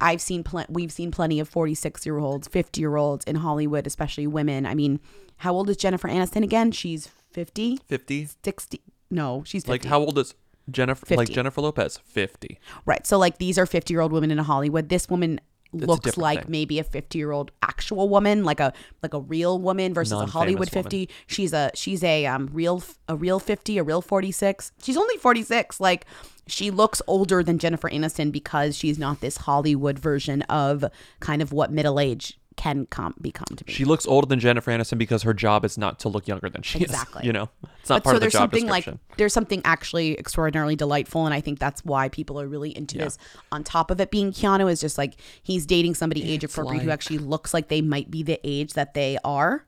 I've 0.00 0.20
seen 0.20 0.44
pl- 0.44 0.66
we've 0.68 0.92
seen 0.92 1.10
plenty 1.10 1.40
of 1.40 1.48
46 1.48 2.04
year 2.06 2.18
olds, 2.18 2.48
50 2.48 2.80
year 2.80 2.96
olds 2.96 3.24
in 3.24 3.36
Hollywood, 3.36 3.86
especially 3.86 4.26
women. 4.26 4.66
I 4.66 4.74
mean, 4.74 5.00
how 5.38 5.54
old 5.54 5.68
is 5.70 5.76
Jennifer 5.76 6.08
Aniston 6.08 6.42
again? 6.42 6.72
She's 6.72 7.08
50, 7.32 7.78
50? 7.86 8.28
60. 8.44 8.80
No, 9.10 9.42
she's 9.44 9.62
50. 9.62 9.70
Like 9.72 9.84
how 9.84 10.00
old 10.00 10.18
is 10.18 10.34
Jennifer 10.70 11.04
50. 11.06 11.16
like 11.16 11.28
Jennifer 11.30 11.60
Lopez? 11.60 11.98
50. 12.04 12.58
Right. 12.86 13.06
So 13.06 13.18
like 13.18 13.38
these 13.38 13.58
are 13.58 13.66
50 13.66 13.92
year 13.92 14.00
old 14.00 14.12
women 14.12 14.30
in 14.30 14.38
Hollywood. 14.38 14.88
This 14.88 15.08
woman 15.08 15.40
A 15.82 15.86
looks 15.86 16.16
like 16.16 16.42
thing. 16.42 16.50
maybe 16.50 16.78
a 16.78 16.84
50 16.84 17.18
year 17.18 17.32
old 17.32 17.50
actual 17.62 18.08
woman, 18.08 18.44
like 18.44 18.60
a 18.60 18.72
like 19.02 19.14
a 19.14 19.20
real 19.20 19.58
woman 19.58 19.94
versus 19.94 20.12
a 20.12 20.26
Hollywood 20.26 20.72
woman. 20.72 20.84
50. 20.84 21.10
She's 21.26 21.52
a 21.52 21.70
she's 21.74 22.02
a 22.04 22.26
um 22.26 22.48
real 22.52 22.82
a 23.08 23.16
real 23.16 23.38
50, 23.38 23.78
a 23.78 23.82
real 23.82 24.02
46. 24.02 24.72
She's 24.82 24.96
only 24.96 25.16
46. 25.16 25.80
Like 25.80 26.06
she 26.46 26.70
looks 26.70 27.00
older 27.06 27.42
than 27.42 27.58
Jennifer 27.58 27.88
Aniston 27.88 28.30
because 28.30 28.76
she's 28.76 28.98
not 28.98 29.20
this 29.20 29.38
Hollywood 29.38 29.98
version 29.98 30.42
of 30.42 30.84
kind 31.20 31.40
of 31.40 31.52
what 31.52 31.72
middle 31.72 31.98
age 31.98 32.38
can 32.56 32.86
come 32.86 33.14
become 33.20 33.46
to 33.56 33.64
be. 33.64 33.72
She 33.72 33.84
looks 33.84 34.06
older 34.06 34.26
than 34.26 34.40
Jennifer 34.40 34.70
Aniston 34.70 34.98
because 34.98 35.22
her 35.22 35.34
job 35.34 35.64
is 35.64 35.76
not 35.76 35.98
to 36.00 36.08
look 36.08 36.26
younger 36.28 36.48
than 36.48 36.62
she 36.62 36.80
Exactly. 36.80 37.20
is. 37.22 37.26
You 37.26 37.32
know, 37.32 37.48
it's 37.80 37.88
not 37.90 37.96
but 37.96 38.04
part 38.04 38.04
so 38.04 38.10
of 38.10 38.14
the 38.14 38.20
there's 38.20 38.32
job 38.32 38.40
something 38.42 38.66
description. 38.66 39.00
like 39.10 39.16
there's 39.18 39.32
something 39.32 39.60
actually 39.64 40.18
extraordinarily 40.18 40.76
delightful, 40.76 41.24
and 41.26 41.34
I 41.34 41.40
think 41.40 41.58
that's 41.58 41.84
why 41.84 42.08
people 42.08 42.40
are 42.40 42.46
really 42.46 42.76
into 42.76 42.96
Yeah. 42.96 43.04
this. 43.04 43.18
On 43.52 43.64
top 43.64 43.90
of 43.90 44.00
it 44.00 44.10
being 44.10 44.32
Keanu, 44.32 44.70
is 44.70 44.80
just 44.80 44.98
like 44.98 45.14
he's 45.42 45.66
dating 45.66 45.94
somebody 45.94 46.22
age 46.30 46.44
appropriate 46.44 46.82
who 46.82 46.90
actually 46.90 47.18
looks 47.18 47.52
like 47.52 47.68
they 47.68 47.82
might 47.82 48.10
be 48.10 48.22
the 48.22 48.40
age 48.44 48.74
that 48.74 48.94
they 48.94 49.18
are. 49.24 49.64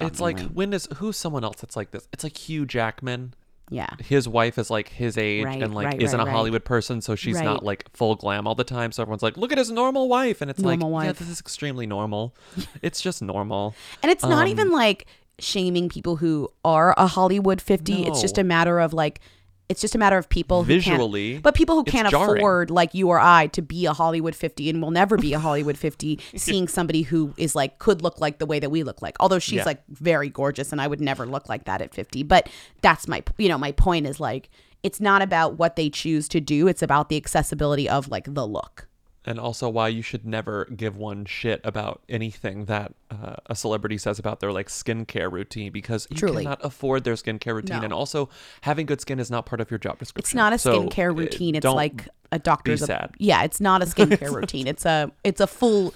It's 0.00 0.20
like 0.20 0.38
when 0.50 0.72
is 0.72 0.86
who's 0.96 1.16
someone 1.16 1.44
else 1.44 1.60
that's 1.60 1.74
like 1.76 1.90
this? 1.90 2.06
It's 2.12 2.22
like 2.22 2.36
Hugh 2.36 2.66
Jackman. 2.66 3.34
Yeah, 3.70 3.88
His 4.00 4.26
wife 4.28 4.58
is 4.58 4.70
like 4.70 4.88
his 4.88 5.18
age 5.18 5.44
Right, 5.44 5.62
and 5.62 5.74
like 5.74 5.86
right, 5.86 6.02
isn't 6.02 6.18
right, 6.18 6.28
a. 6.28 6.30
Hollywood 6.30 6.64
person, 6.64 7.00
so 7.00 7.14
she's 7.14 7.40
not 7.40 7.62
like 7.64 7.84
full 7.94 8.14
glam 8.16 8.46
all 8.46 8.54
the 8.54 8.64
time. 8.64 8.92
So 8.92 9.02
everyone's 9.02 9.22
like, 9.22 9.36
look 9.36 9.52
at 9.52 9.58
his 9.58 9.70
normal 9.70 10.08
wife, 10.08 10.40
and 10.40 10.50
it's 10.50 10.60
Normal 10.60 10.90
like, 10.90 11.06
yeah, 11.06 11.12
this 11.12 11.28
is 11.28 11.40
extremely 11.40 11.86
normal. 11.86 12.34
it's 12.82 13.00
just 13.00 13.20
normal. 13.22 13.74
and 14.02 14.10
it's 14.10 14.24
not 14.24 14.42
Um, 14.44 14.48
even 14.48 14.70
like 14.70 15.06
shaming 15.38 15.88
people 15.88 16.16
who 16.16 16.48
are 16.64 16.94
a 16.96 17.06
Hollywood 17.06 17.60
fifty. 17.60 18.06
It's 18.06 18.20
just 18.20 18.38
a 18.38 18.44
matter 18.44 18.80
of 18.80 18.92
like. 18.92 19.20
It's 19.68 19.82
just 19.82 19.94
a 19.94 19.98
matter 19.98 20.16
of 20.16 20.30
people 20.30 20.62
who 20.62 20.68
Visually, 20.68 21.32
can't, 21.32 21.42
but 21.42 21.54
people 21.54 21.74
who 21.76 21.84
can't 21.84 22.08
jarring. 22.08 22.38
afford, 22.38 22.70
like 22.70 22.94
you 22.94 23.08
or 23.10 23.18
I, 23.20 23.48
to 23.48 23.60
be 23.60 23.84
a 23.84 23.92
Hollywood 23.92 24.34
50 24.34 24.70
and 24.70 24.80
will 24.80 24.90
never 24.90 25.18
be 25.18 25.34
a 25.34 25.38
Hollywood 25.38 25.76
50, 25.86 26.18
seeing 26.36 26.66
somebody 26.68 27.02
who 27.02 27.34
is 27.36 27.54
like, 27.54 27.78
could 27.78 28.00
look 28.02 28.18
like 28.18 28.38
the 28.38 28.46
way 28.46 28.58
that 28.60 28.70
we 28.70 28.82
look 28.82 29.02
like. 29.02 29.14
Although 29.20 29.38
she's 29.38 29.58
Yeah. 29.58 29.64
like 29.64 29.82
very 29.90 30.30
gorgeous 30.30 30.72
and 30.72 30.80
I 30.80 30.86
would 30.86 31.02
never 31.02 31.26
look 31.26 31.50
like 31.50 31.64
that 31.64 31.82
at 31.82 31.92
50. 31.94 32.22
But 32.22 32.48
that's 32.80 33.06
my, 33.06 33.22
you 33.36 33.48
know, 33.50 33.58
my 33.58 33.72
point 33.72 34.06
is 34.06 34.18
like, 34.18 34.48
it's 34.82 35.00
not 35.00 35.20
about 35.20 35.58
what 35.58 35.76
they 35.76 35.90
choose 35.90 36.28
to 36.28 36.40
do, 36.40 36.66
it's 36.66 36.82
about 36.82 37.10
the 37.10 37.16
accessibility 37.18 37.86
of 37.88 38.08
like 38.08 38.32
the 38.32 38.46
look. 38.46 38.87
And 39.28 39.38
also 39.38 39.68
why 39.68 39.88
you 39.88 40.00
should 40.00 40.24
never 40.24 40.64
give 40.74 40.96
one 40.96 41.24
shit 41.26 41.60
about 41.62 42.00
anything 42.08 42.64
that 42.64 42.92
uh, 43.10 43.36
a 43.46 43.54
celebrity 43.54 43.98
says 43.98 44.18
about 44.18 44.40
their 44.40 44.50
like 44.52 44.68
skincare 44.68 45.30
routine 45.30 45.70
because 45.70 46.06
you 46.10 46.16
Truly. 46.16 46.44
cannot 46.44 46.64
afford 46.64 47.04
their 47.04 47.14
skincare 47.14 47.54
routine, 47.54 47.78
No. 47.78 47.84
and 47.84 47.92
also 47.92 48.30
having 48.62 48.86
good 48.86 49.00
skin 49.00 49.18
is 49.20 49.30
not 49.30 49.44
part 49.44 49.60
of 49.60 49.70
your 49.70 49.78
job 49.78 49.98
description. 49.98 50.26
It's 50.26 50.34
not 50.34 50.52
a 50.54 50.58
So, 50.58 50.82
skincare 50.88 51.10
uh, 51.10 51.14
routine. 51.14 51.54
It's 51.54 51.66
like 51.66 52.08
a 52.32 52.38
doctor's. 52.38 52.80
be 52.80 52.86
sad. 52.86 53.14
yeah, 53.18 53.42
it's 53.44 53.60
not 53.60 53.82
a 53.82 53.86
skincare 53.92 54.32
routine. 54.34 54.66
It's 54.66 54.86
a 54.86 55.12
it's 55.24 55.40
a 55.40 55.46
full. 55.46 55.92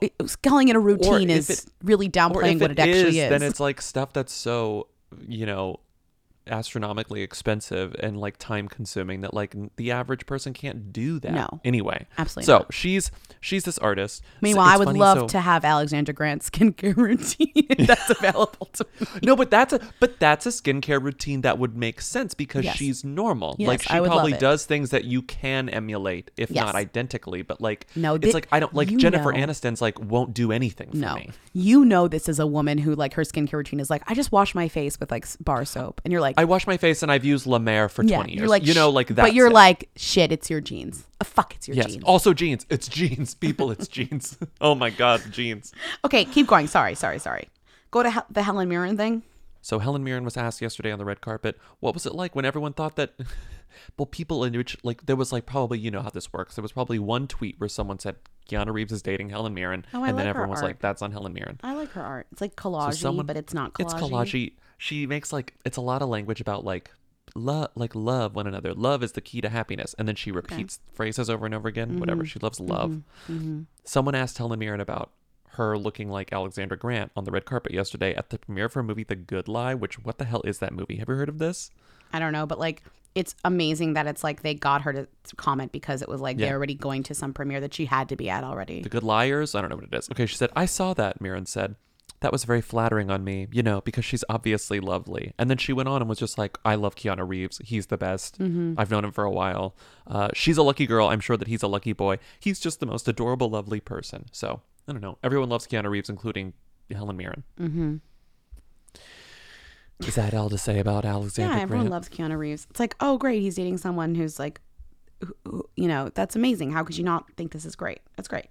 It, 0.00 0.12
calling 0.42 0.68
it 0.68 0.76
a 0.76 0.80
routine 0.80 1.30
is 1.30 1.50
it- 1.50 1.64
really 1.82 2.08
downplaying 2.08 2.60
what 2.60 2.70
it, 2.70 2.78
actually 2.78 3.18
is. 3.18 3.30
then 3.30 3.42
it's 3.42 3.58
like 3.60 3.80
stuff 3.80 4.12
that's 4.12 4.32
so 4.32 4.88
you 5.26 5.46
know 5.46 5.80
astronomically 6.48 7.22
expensive 7.22 7.94
and 8.00 8.18
like 8.18 8.36
time 8.38 8.68
consuming 8.68 9.20
that 9.20 9.34
like 9.34 9.54
n- 9.54 9.70
the 9.76 9.90
average 9.90 10.26
person 10.26 10.52
can't 10.52 10.92
do 10.92 11.18
that 11.20 11.32
No. 11.32 11.60
anyway 11.64 12.06
Absolutely 12.18 12.46
so 12.46 12.58
not. 12.58 12.74
she's 12.74 13.10
she's 13.40 13.64
this 13.64 13.78
artist 13.78 14.22
So 14.22 14.22
Meanwhile, 14.42 14.66
I 14.68 14.76
would 14.76 14.86
funny, 14.86 14.98
love 14.98 15.18
so- 15.18 15.26
to 15.28 15.40
have 15.40 15.64
Alexandra 15.64 16.14
Grant's 16.14 16.48
skincare 16.50 16.96
routine 16.96 17.66
that's 17.86 18.10
available 18.10 18.66
to 18.74 18.86
me. 19.00 19.06
no 19.22 19.36
but 19.36 19.50
that's 19.50 19.72
a 19.72 19.80
but 20.00 20.18
that's 20.18 20.46
a 20.46 20.50
skincare 20.50 21.02
routine 21.02 21.40
that 21.42 21.58
would 21.58 21.76
make 21.76 22.00
sense 22.00 22.34
because 22.34 22.64
Yes. 22.64 22.76
she's 22.76 23.04
normal 23.04 23.56
Yes, 23.58 23.68
like 23.68 23.82
she 23.82 23.88
probably 23.88 24.32
does 24.32 24.64
things 24.66 24.90
that 24.90 25.04
you 25.04 25.22
can 25.22 25.68
emulate 25.68 26.30
if 26.36 26.50
Yes. 26.50 26.64
not 26.64 26.74
identically 26.74 27.42
but 27.42 27.60
like 27.60 27.86
No, 27.96 28.14
it's 28.14 28.26
thi- 28.26 28.32
like 28.32 28.48
i 28.52 28.60
don't 28.60 28.74
like 28.74 28.88
jennifer 28.96 29.32
know. 29.32 29.46
aniston's 29.46 29.80
like 29.82 29.98
won't 30.00 30.32
do 30.34 30.52
anything 30.52 30.90
for 30.90 30.96
No, 30.96 31.14
me 31.16 31.30
you 31.52 31.84
know 31.84 32.08
this 32.08 32.28
is 32.28 32.38
a 32.38 32.46
woman 32.46 32.78
who 32.78 32.94
like 32.94 33.14
her 33.14 33.22
skincare 33.22 33.54
routine 33.54 33.80
is 33.80 33.90
like 33.90 34.02
I 34.06 34.14
just 34.14 34.30
wash 34.32 34.54
my 34.54 34.68
face 34.68 34.98
with 35.00 35.10
like 35.10 35.26
bar 35.40 35.64
soap, 35.64 36.00
and 36.04 36.12
you're 36.12 36.20
like, 36.20 36.35
i 36.36 36.44
wash 36.44 36.66
my 36.66 36.76
face 36.76 37.02
and 37.02 37.10
i've 37.12 37.24
used 37.24 37.46
la 37.46 37.58
mer 37.58 37.88
for 37.88 38.04
yeah, 38.04 38.16
20 38.16 38.32
years 38.32 38.38
you're 38.40 38.48
like, 38.48 38.66
you 38.66 38.74
know 38.74 38.90
like 38.90 39.08
that 39.08 39.16
but 39.16 39.34
you're 39.34 39.50
like, 39.50 39.88
shit, 39.96 40.32
it's 40.32 40.48
your 40.50 40.60
jeans. 40.60 41.06
Uh, 41.20 41.24
fuck, 41.24 41.54
it's 41.54 41.66
your 41.68 41.76
yes 41.76 41.92
jeans. 41.92 42.04
also 42.04 42.32
jeans 42.34 42.66
it's 42.70 42.88
jeans 42.88 43.34
people 43.34 43.70
it's 43.70 43.88
jeans 43.88 44.36
oh 44.60 44.74
my 44.74 44.90
god 44.90 45.22
jeans 45.32 45.72
Okay, 46.04 46.24
keep 46.24 46.46
going. 46.46 46.66
Sorry, 46.66 46.94
sorry, 46.94 47.18
sorry. 47.18 47.48
Go 47.90 48.02
to 48.02 48.10
Hel- 48.10 48.26
the 48.30 48.42
Helen 48.42 48.68
Mirren 48.68 48.96
thing. 48.96 49.22
So 49.62 49.78
Helen 49.80 50.04
Mirren 50.04 50.24
was 50.24 50.36
asked 50.36 50.60
yesterday 50.62 50.92
on 50.92 50.98
the 50.98 51.04
red 51.04 51.20
carpet, 51.20 51.58
what 51.80 51.92
was 51.94 52.06
it 52.06 52.14
like 52.14 52.36
when 52.36 52.44
everyone 52.44 52.72
thought 52.72 52.94
that 52.96 53.14
well 53.98 54.06
people 54.06 54.44
in 54.44 54.52
which 54.56 54.76
like 54.84 55.06
there 55.06 55.16
was 55.16 55.32
like 55.32 55.46
probably 55.46 55.78
you 55.78 55.90
know 55.90 56.02
how 56.02 56.10
this 56.10 56.32
works. 56.32 56.54
There 56.54 56.62
was 56.62 56.72
probably 56.72 56.98
one 56.98 57.26
tweet 57.26 57.58
where 57.58 57.68
someone 57.68 57.98
said 57.98 58.16
Keanu 58.48 58.72
Reeves 58.72 58.92
is 58.92 59.02
dating 59.02 59.30
Helen 59.30 59.54
Mirren 59.54 59.84
Oh, 59.92 60.02
I 60.04 60.08
and 60.10 60.18
then 60.18 60.26
like 60.26 60.26
her 60.26 60.30
everyone 60.30 60.50
was 60.50 60.58
art. 60.60 60.66
like 60.70 60.78
that's 60.80 61.02
on 61.02 61.10
Helen 61.12 61.32
Mirren. 61.32 61.58
I 61.64 61.74
like 61.74 61.90
her 61.92 62.02
art. 62.02 62.26
It's 62.32 62.40
like 62.40 62.54
collage, 62.56 62.94
someone- 62.94 63.26
but 63.26 63.36
it's 63.36 63.54
not 63.54 63.72
collage. 63.74 63.80
It's 63.84 63.94
collage. 63.94 64.52
She 64.78 65.06
makes 65.06 65.32
like 65.32 65.54
it's 65.64 65.76
a 65.76 65.80
lot 65.82 66.02
of 66.02 66.08
language 66.08 66.40
about 66.40 66.64
like 66.64 66.90
love 67.34 67.70
like 67.74 67.94
love 67.94 68.34
one 68.34 68.46
another. 68.46 68.74
Love 68.74 69.02
is 69.02 69.12
the 69.12 69.20
key 69.20 69.40
to 69.40 69.48
happiness. 69.48 69.94
And 69.98 70.06
then 70.06 70.16
she 70.16 70.30
repeats 70.30 70.80
phrases 70.92 71.28
over 71.30 71.46
and 71.46 71.54
over 71.54 71.68
again. 71.68 71.98
Whatever. 71.98 72.22
Mhm. 72.24 72.26
She 72.28 72.38
loves 72.38 72.60
love. 72.60 73.02
hmm 73.26 73.62
Someone 73.84 74.14
asked 74.14 74.38
Helen 74.38 74.58
Mirren 74.58 74.80
about 74.80 75.10
her 75.50 75.78
looking 75.78 76.10
like 76.10 76.32
Alexandra 76.32 76.76
Grant 76.76 77.10
on 77.16 77.24
the 77.24 77.30
red 77.30 77.46
carpet 77.46 77.72
yesterday 77.72 78.14
at 78.14 78.28
the 78.30 78.38
premiere 78.38 78.68
for 78.68 78.80
a 78.80 78.84
movie 78.84 79.04
The 79.04 79.16
Good 79.16 79.48
Lie, 79.48 79.74
which 79.74 79.98
what 80.04 80.18
the 80.18 80.26
hell 80.26 80.42
is 80.44 80.58
that 80.58 80.72
movie? 80.74 80.96
Have 80.96 81.08
you 81.08 81.14
heard 81.14 81.28
of 81.30 81.38
this? 81.38 81.70
I 82.12 82.18
don't 82.18 82.32
know, 82.32 82.44
but 82.46 82.58
like 82.58 82.82
it's 83.14 83.34
amazing 83.46 83.94
that 83.94 84.06
it's 84.06 84.22
like 84.22 84.42
they 84.42 84.52
got 84.52 84.82
her 84.82 84.92
to 84.92 85.08
comment 85.36 85.72
because 85.72 86.02
it 86.02 86.08
was 86.08 86.20
like 86.20 86.38
Yeah. 86.38 86.46
they're 86.46 86.56
already 86.56 86.74
going 86.74 87.02
to 87.04 87.14
some 87.14 87.32
premiere 87.32 87.60
that 87.62 87.72
she 87.72 87.86
had 87.86 88.10
to 88.10 88.16
be 88.16 88.28
at 88.28 88.44
already. 88.44 88.82
The 88.82 88.90
Good 88.90 89.02
Liars? 89.02 89.54
I 89.54 89.62
don't 89.62 89.70
know 89.70 89.76
what 89.76 89.86
it 89.86 89.94
is. 89.94 90.10
Okay, 90.10 90.26
she 90.26 90.36
said, 90.36 90.50
I 90.54 90.66
saw 90.66 90.92
that, 90.92 91.22
Mirren 91.22 91.46
said. 91.46 91.76
That 92.20 92.32
was 92.32 92.44
very 92.44 92.62
flattering 92.62 93.10
on 93.10 93.24
me, 93.24 93.46
you 93.52 93.62
know, 93.62 93.82
because 93.82 94.04
she's 94.04 94.24
obviously 94.30 94.80
lovely. 94.80 95.32
And 95.38 95.50
then 95.50 95.58
she 95.58 95.72
went 95.72 95.88
on 95.88 96.00
and 96.00 96.08
was 96.08 96.18
just 96.18 96.38
like, 96.38 96.56
I 96.64 96.74
love 96.74 96.94
Keanu 96.96 97.28
Reeves. 97.28 97.60
He's 97.64 97.86
the 97.86 97.98
best. 97.98 98.38
Mhm. 98.38 98.74
I've 98.78 98.90
known 98.90 99.04
him 99.04 99.12
for 99.12 99.24
a 99.24 99.30
while. 99.30 99.76
Uh, 100.06 100.28
she's 100.34 100.56
a 100.56 100.62
lucky 100.62 100.86
girl. 100.86 101.08
I'm 101.08 101.20
sure 101.20 101.36
that 101.36 101.46
he's 101.48 101.62
a 101.62 101.68
lucky 101.68 101.92
boy. 101.92 102.18
He's 102.40 102.58
just 102.58 102.80
the 102.80 102.86
most 102.86 103.06
adorable, 103.06 103.50
lovely 103.50 103.80
person. 103.80 104.26
So, 104.32 104.62
I 104.88 104.92
don't 104.92 105.02
know. 105.02 105.18
Everyone 105.22 105.50
loves 105.50 105.66
Keanu 105.66 105.90
Reeves, 105.90 106.08
including 106.08 106.54
Helen 106.90 107.16
Mirren. 107.18 107.44
Mm-hmm. 107.60 107.96
Is 110.00 110.14
that 110.14 110.34
all 110.34 110.50
to 110.50 110.58
say 110.58 110.78
about 110.78 111.04
Alexandra 111.04 111.56
Yeah, 111.56 111.62
everyone 111.62 111.86
Grant? 111.88 111.92
loves 111.92 112.08
Keanu 112.08 112.36
Reeves. 112.38 112.66
It's 112.70 112.80
like, 112.80 112.94
oh, 113.00 113.16
great, 113.18 113.40
he's 113.40 113.56
dating 113.56 113.78
someone 113.78 114.14
who's 114.14 114.38
like, 114.38 114.60
you 115.74 115.88
know, 115.88 116.10
that's 116.14 116.36
amazing. 116.36 116.70
How 116.70 116.84
could 116.84 116.96
you 116.98 117.04
not 117.04 117.30
think 117.36 117.52
this 117.52 117.64
is 117.64 117.74
great? 117.76 118.00
That's 118.16 118.28
great. 118.28 118.46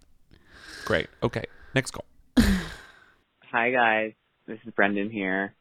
Great. 0.85 1.07
Okay, 1.21 1.43
next 1.75 1.91
call. 1.91 2.05
Hi 3.57 3.71
guys, 3.71 4.11
this 4.47 4.59
is 4.67 4.73
Brendan 4.73 5.09
here. 5.09 5.55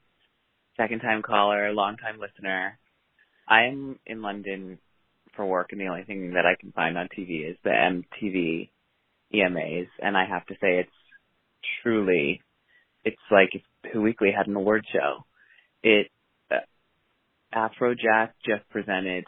Second 0.76 0.98
time 0.98 1.22
caller, 1.22 1.72
long 1.72 1.96
time 1.96 2.18
listener. 2.18 2.76
I 3.48 3.66
am 3.66 4.00
in 4.04 4.20
London 4.20 4.78
for 5.36 5.46
work 5.46 5.68
and 5.70 5.80
the 5.80 5.86
only 5.86 6.02
thing 6.02 6.32
that 6.32 6.44
I 6.44 6.60
can 6.60 6.72
find 6.72 6.98
on 6.98 7.08
TV 7.16 7.48
is 7.48 7.56
the 7.62 7.70
MTV 7.70 8.70
EMAs 9.32 9.86
and 10.02 10.16
I 10.16 10.24
have 10.28 10.44
to 10.46 10.54
say 10.54 10.80
it's 10.80 10.90
truly, 11.84 12.42
it's 13.04 13.16
like 13.30 13.50
if 13.52 13.62
Who 13.92 14.02
Weekly 14.02 14.32
had 14.36 14.48
an 14.48 14.56
award 14.56 14.84
show. 14.92 15.24
It, 15.84 16.08
uh, 16.50 16.66
Afrojack 17.54 18.30
just 18.44 18.68
presented 18.70 19.24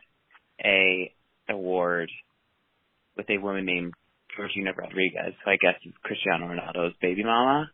a 0.61 1.13
award 1.49 2.11
with 3.17 3.31
a 3.31 3.39
woman 3.39 3.65
named 3.65 3.95
Georgina 4.37 4.73
Rodriguez, 4.77 5.35
who 5.45 5.53
I 5.53 5.57
guess 5.57 5.79
is 5.85 5.93
Cristiano 6.03 6.49
Ronaldo's 6.49 6.97
baby 7.01 7.23
mama 7.23 7.71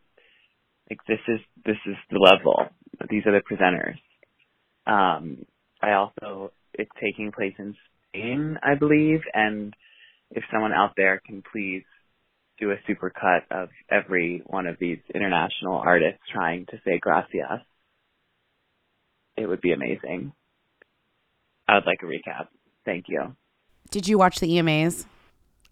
like 0.93 1.07
this 1.07 1.35
is 1.35 1.41
this 1.65 1.77
is 1.87 1.97
the 2.11 2.19
level. 2.19 2.69
These 3.09 3.23
are 3.27 3.33
the 3.33 3.41
presenters. 3.41 3.97
Um, 4.87 5.47
I 5.81 5.93
also 5.93 6.53
it's 6.75 6.91
taking 7.01 7.33
place 7.33 7.55
in 7.59 7.75
Spain, 8.09 8.59
I 8.63 8.75
believe, 8.75 9.21
and 9.33 9.75
if 10.31 10.45
someone 10.53 10.73
out 10.73 10.93
there 10.97 11.21
can 11.25 11.43
please 11.53 11.85
do 12.59 12.71
a 12.71 12.77
super 12.87 13.11
cut 13.11 13.45
of 13.51 13.69
every 13.91 14.43
one 14.47 14.67
of 14.67 14.77
these 14.79 14.99
international 15.15 15.77
artists 15.77 16.21
trying 16.33 16.67
to 16.67 16.81
say 16.85 16.99
gracias, 16.99 17.61
it 19.37 19.47
would 19.47 19.61
be 19.61 19.73
amazing. 19.73 20.33
I 21.69 21.75
would 21.75 21.87
like 21.87 22.01
a 22.03 22.07
recap. 22.07 22.49
Thank 22.85 23.07
you. 23.09 23.35
Did 23.91 24.09
you 24.09 24.19
watch 24.19 24.41
the 24.41 24.49
EMAs? 24.49 25.07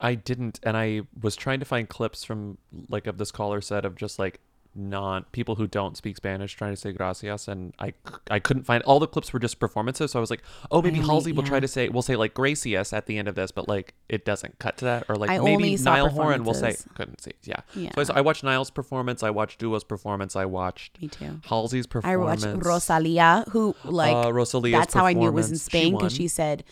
I 0.01 0.15
didn't, 0.15 0.61
and 0.63 0.77
I 0.77 1.03
was 1.21 1.37
trying 1.37 1.61
to 1.61 1.67
find 1.67 1.89
clips 1.89 2.25
from 2.25 2.57
like 2.89 3.07
of 3.07 3.19
this 3.19 3.31
caller 3.31 3.61
said 3.61 3.85
of 3.85 3.97
just 3.97 4.19
like 4.19 4.41
non 4.75 5.25
people 5.33 5.57
who 5.57 5.67
don't 5.67 5.97
speak 5.97 6.17
Spanish 6.17 6.55
trying 6.55 6.73
to 6.73 6.77
say 6.77 6.93
gracias, 6.93 7.49
and 7.49 7.75
I 7.79 7.93
I 8.31 8.39
couldn't 8.39 8.63
find 8.65 8.83
all 8.85 9.01
the 9.01 9.09
clips 9.09 9.33
were 9.33 9.41
just 9.41 9.59
performances. 9.59 10.13
So 10.13 10.19
I 10.19 10.23
was 10.23 10.31
like, 10.31 10.43
oh, 10.71 10.81
maybe 10.81 10.99
only- 11.01 11.09
Halsey 11.09 11.33
will 11.33 11.43
try 11.43 11.59
to 11.61 11.67
say 11.69 11.89
we'll 11.89 12.03
say 12.03 12.15
like 12.17 12.35
gracias 12.35 12.93
at 12.93 13.07
the 13.07 13.19
end 13.19 13.27
of 13.27 13.35
this, 13.35 13.51
but 13.51 13.67
like 13.69 13.95
it 14.09 14.25
doesn't 14.25 14.59
cut 14.61 14.77
to 14.79 14.85
that, 14.85 15.07
or 15.09 15.17
like 15.17 15.29
I 15.31 15.39
maybe 15.39 15.53
only 15.55 15.77
saw 15.77 15.95
Niall 15.95 16.09
Horan 16.11 16.45
will 16.45 16.55
say 16.55 16.73
performances. 16.75 16.89
couldn't 16.95 17.21
see, 17.21 17.33
yeah. 17.45 17.61
Yeah. 17.75 17.91
So 17.95 18.01
I, 18.01 18.05
saw- 18.05 18.15
I 18.15 18.21
watched 18.21 18.45
Niall's 18.45 18.71
performance, 18.71 19.23
I 19.23 19.31
watched 19.31 19.59
Dua's 19.59 19.83
performance, 19.85 20.37
I 20.37 20.45
watched 20.45 21.01
Me 21.03 21.09
too. 21.09 21.41
Halsey's 21.47 21.87
performance. 21.89 22.45
I 22.45 22.47
performance. 22.47 22.67
watched 22.67 22.67
Rosalia, 22.67 23.45
who 23.51 23.75
like 23.85 24.15
Uh, 24.27 24.33
Rosalia's 24.33 24.79
that's 24.79 24.95
how 24.95 25.05
I 25.07 25.15
knew 25.15 25.27
it 25.29 25.33
was 25.33 25.51
in 25.51 25.59
performance. 25.59 25.63
She 25.63 25.79
Spain 25.79 25.93
because 25.97 26.13
she 26.15 26.29
said, 26.29 26.65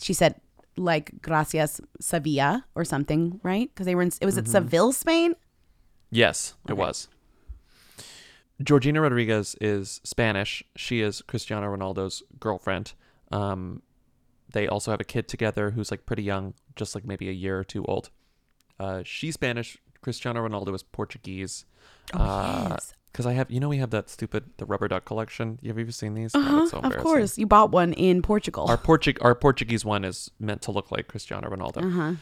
she 0.00 0.12
said 0.14 0.40
like 0.78 1.20
gracias 1.22 1.80
Sevilla 2.00 2.64
or 2.74 2.84
something, 2.84 3.40
right? 3.42 3.68
Because 3.72 3.84
they 3.86 3.94
were 3.94 4.02
in 4.02 4.10
it 4.20 4.24
was 4.26 4.36
it 4.38 4.46
Mhm. 4.46 4.48
Seville, 4.52 4.92
Spain. 4.92 5.34
Yes, 6.10 6.54
it 6.68 6.76
was. 6.76 7.08
Georgina 8.62 9.00
Rodriguez 9.00 9.54
is 9.60 10.00
Spanish. 10.04 10.64
She 10.76 11.00
is 11.00 11.22
Cristiano 11.22 11.74
Ronaldo's 11.74 12.22
girlfriend. 12.40 12.94
Um, 13.30 13.82
they 14.52 14.66
also 14.66 14.90
have 14.90 15.00
a 15.00 15.04
kid 15.04 15.28
together 15.28 15.70
who's 15.70 15.90
like 15.90 16.06
pretty 16.06 16.22
young, 16.22 16.54
just 16.74 16.94
like 16.94 17.04
maybe 17.04 17.28
a 17.28 17.32
year 17.32 17.58
or 17.58 17.64
two 17.64 17.84
old. 17.84 18.10
Uh, 18.78 19.02
she's 19.04 19.34
Spanish. 19.34 19.78
Cristiano 20.00 20.46
Ronaldo 20.46 20.74
is 20.74 20.82
Portuguese. 20.82 21.64
Oh, 22.14 22.18
uh, 22.18 22.66
yes. 22.70 22.94
Because 23.12 23.26
I 23.26 23.32
have, 23.32 23.50
you 23.50 23.60
know, 23.60 23.68
we 23.68 23.78
have 23.78 23.90
that 23.90 24.10
stupid 24.10 24.44
the 24.58 24.66
rubber 24.66 24.88
duck 24.88 25.04
collection. 25.06 25.58
Have 25.66 25.78
you 25.78 25.84
ever 25.84 25.92
seen 25.92 26.14
these? 26.14 26.34
Uh-huh, 26.34 26.68
so 26.68 26.78
of 26.78 26.96
course, 26.98 27.38
you 27.38 27.46
bought 27.46 27.70
one 27.70 27.94
in 27.94 28.20
Portugal. 28.20 28.66
Our 28.68 28.76
Portug 28.76 29.18
our 29.22 29.34
Portuguese 29.34 29.84
one 29.84 30.04
is 30.04 30.30
meant 30.38 30.62
to 30.62 30.70
look 30.70 30.92
like 30.92 31.08
Cristiano 31.08 31.48
Ronaldo. 31.48 31.84
Uh-huh. 31.84 32.12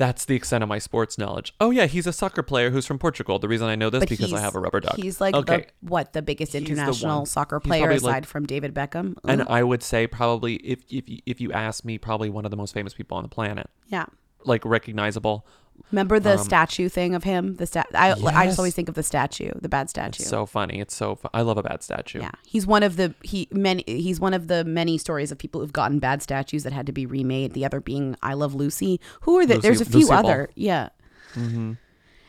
That's 0.00 0.24
the 0.24 0.34
extent 0.34 0.62
of 0.62 0.68
my 0.70 0.78
sports 0.78 1.18
knowledge. 1.18 1.52
Oh 1.60 1.70
yeah, 1.70 1.84
he's 1.84 2.06
a 2.06 2.12
soccer 2.14 2.42
player 2.42 2.70
who's 2.70 2.86
from 2.86 2.98
Portugal. 2.98 3.38
The 3.38 3.48
reason 3.48 3.68
I 3.68 3.74
know 3.74 3.90
this 3.90 4.00
But 4.00 4.08
because 4.08 4.32
I 4.32 4.40
have 4.40 4.54
a 4.54 4.58
rubber 4.58 4.80
duck. 4.80 4.96
He's 4.96 5.20
like 5.20 5.34
okay. 5.34 5.66
the 5.82 5.88
what 5.88 6.14
the 6.14 6.22
biggest 6.22 6.54
He's 6.54 6.62
the 6.62 6.70
international 6.72 7.18
one. 7.18 7.26
soccer 7.26 7.60
player 7.60 7.90
aside 7.90 8.02
like- 8.02 8.24
from 8.24 8.46
David 8.46 8.72
Beckham. 8.74 9.16
and 9.28 9.42
I 9.42 9.62
would 9.62 9.82
say 9.82 10.06
probably 10.06 10.54
if 10.56 10.80
if 10.88 11.04
if 11.26 11.38
you 11.38 11.52
ask 11.52 11.84
me, 11.84 11.98
probably 11.98 12.30
one 12.30 12.46
of 12.46 12.50
the 12.50 12.56
most 12.56 12.72
famous 12.72 12.94
people 12.94 13.18
on 13.18 13.24
the 13.24 13.28
planet. 13.28 13.68
yeah. 13.88 14.06
Like 14.46 14.64
recognizable. 14.64 15.46
Remember 15.92 16.20
the 16.20 16.32
Um, 16.34 16.38
statue 16.38 16.88
thing 16.88 17.14
of 17.14 17.24
him? 17.24 17.56
The 17.56 17.66
stat. 17.66 17.86
I 17.94 18.12
I 18.12 18.46
just 18.46 18.58
always 18.58 18.74
think 18.74 18.88
of 18.88 18.94
the 18.94 19.02
statue, 19.02 19.50
the 19.60 19.68
bad 19.68 19.90
statue. 19.90 20.20
It's 20.22 20.28
so 20.30 20.46
funny. 20.46 20.80
It's 20.80 20.94
so. 20.94 21.16
Fu- 21.16 21.28
I 21.34 21.42
love 21.42 21.58
a 21.58 21.62
bad 21.62 21.82
statue. 21.82 22.20
Yeah, 22.20 22.30
he's 22.46 22.66
one 22.66 22.82
of 22.82 22.96
the 22.96 23.14
he 23.22 23.48
many 23.50 23.82
he's 23.86 24.20
one 24.20 24.34
of 24.34 24.48
the 24.48 24.64
many 24.64 24.98
stories 24.98 25.32
of 25.32 25.38
people 25.38 25.60
who've 25.60 25.72
gotten 25.72 25.98
bad 25.98 26.22
statues 26.22 26.62
that 26.62 26.72
had 26.72 26.86
to 26.86 26.92
be 26.92 27.06
remade. 27.06 27.52
The 27.54 27.64
other 27.64 27.80
being 27.80 28.16
I 28.22 28.34
Love 28.34 28.54
Lucy. 28.54 29.00
Who 29.22 29.38
are 29.38 29.46
the, 29.46 29.54
Lucy- 29.56 29.62
There's 29.68 29.80
a 29.80 29.84
few 29.84 30.00
Lucy 30.00 30.10
Ball. 30.10 30.18
other. 30.18 30.50
Yeah. 30.54 30.88
Mm-hmm. 31.34 31.72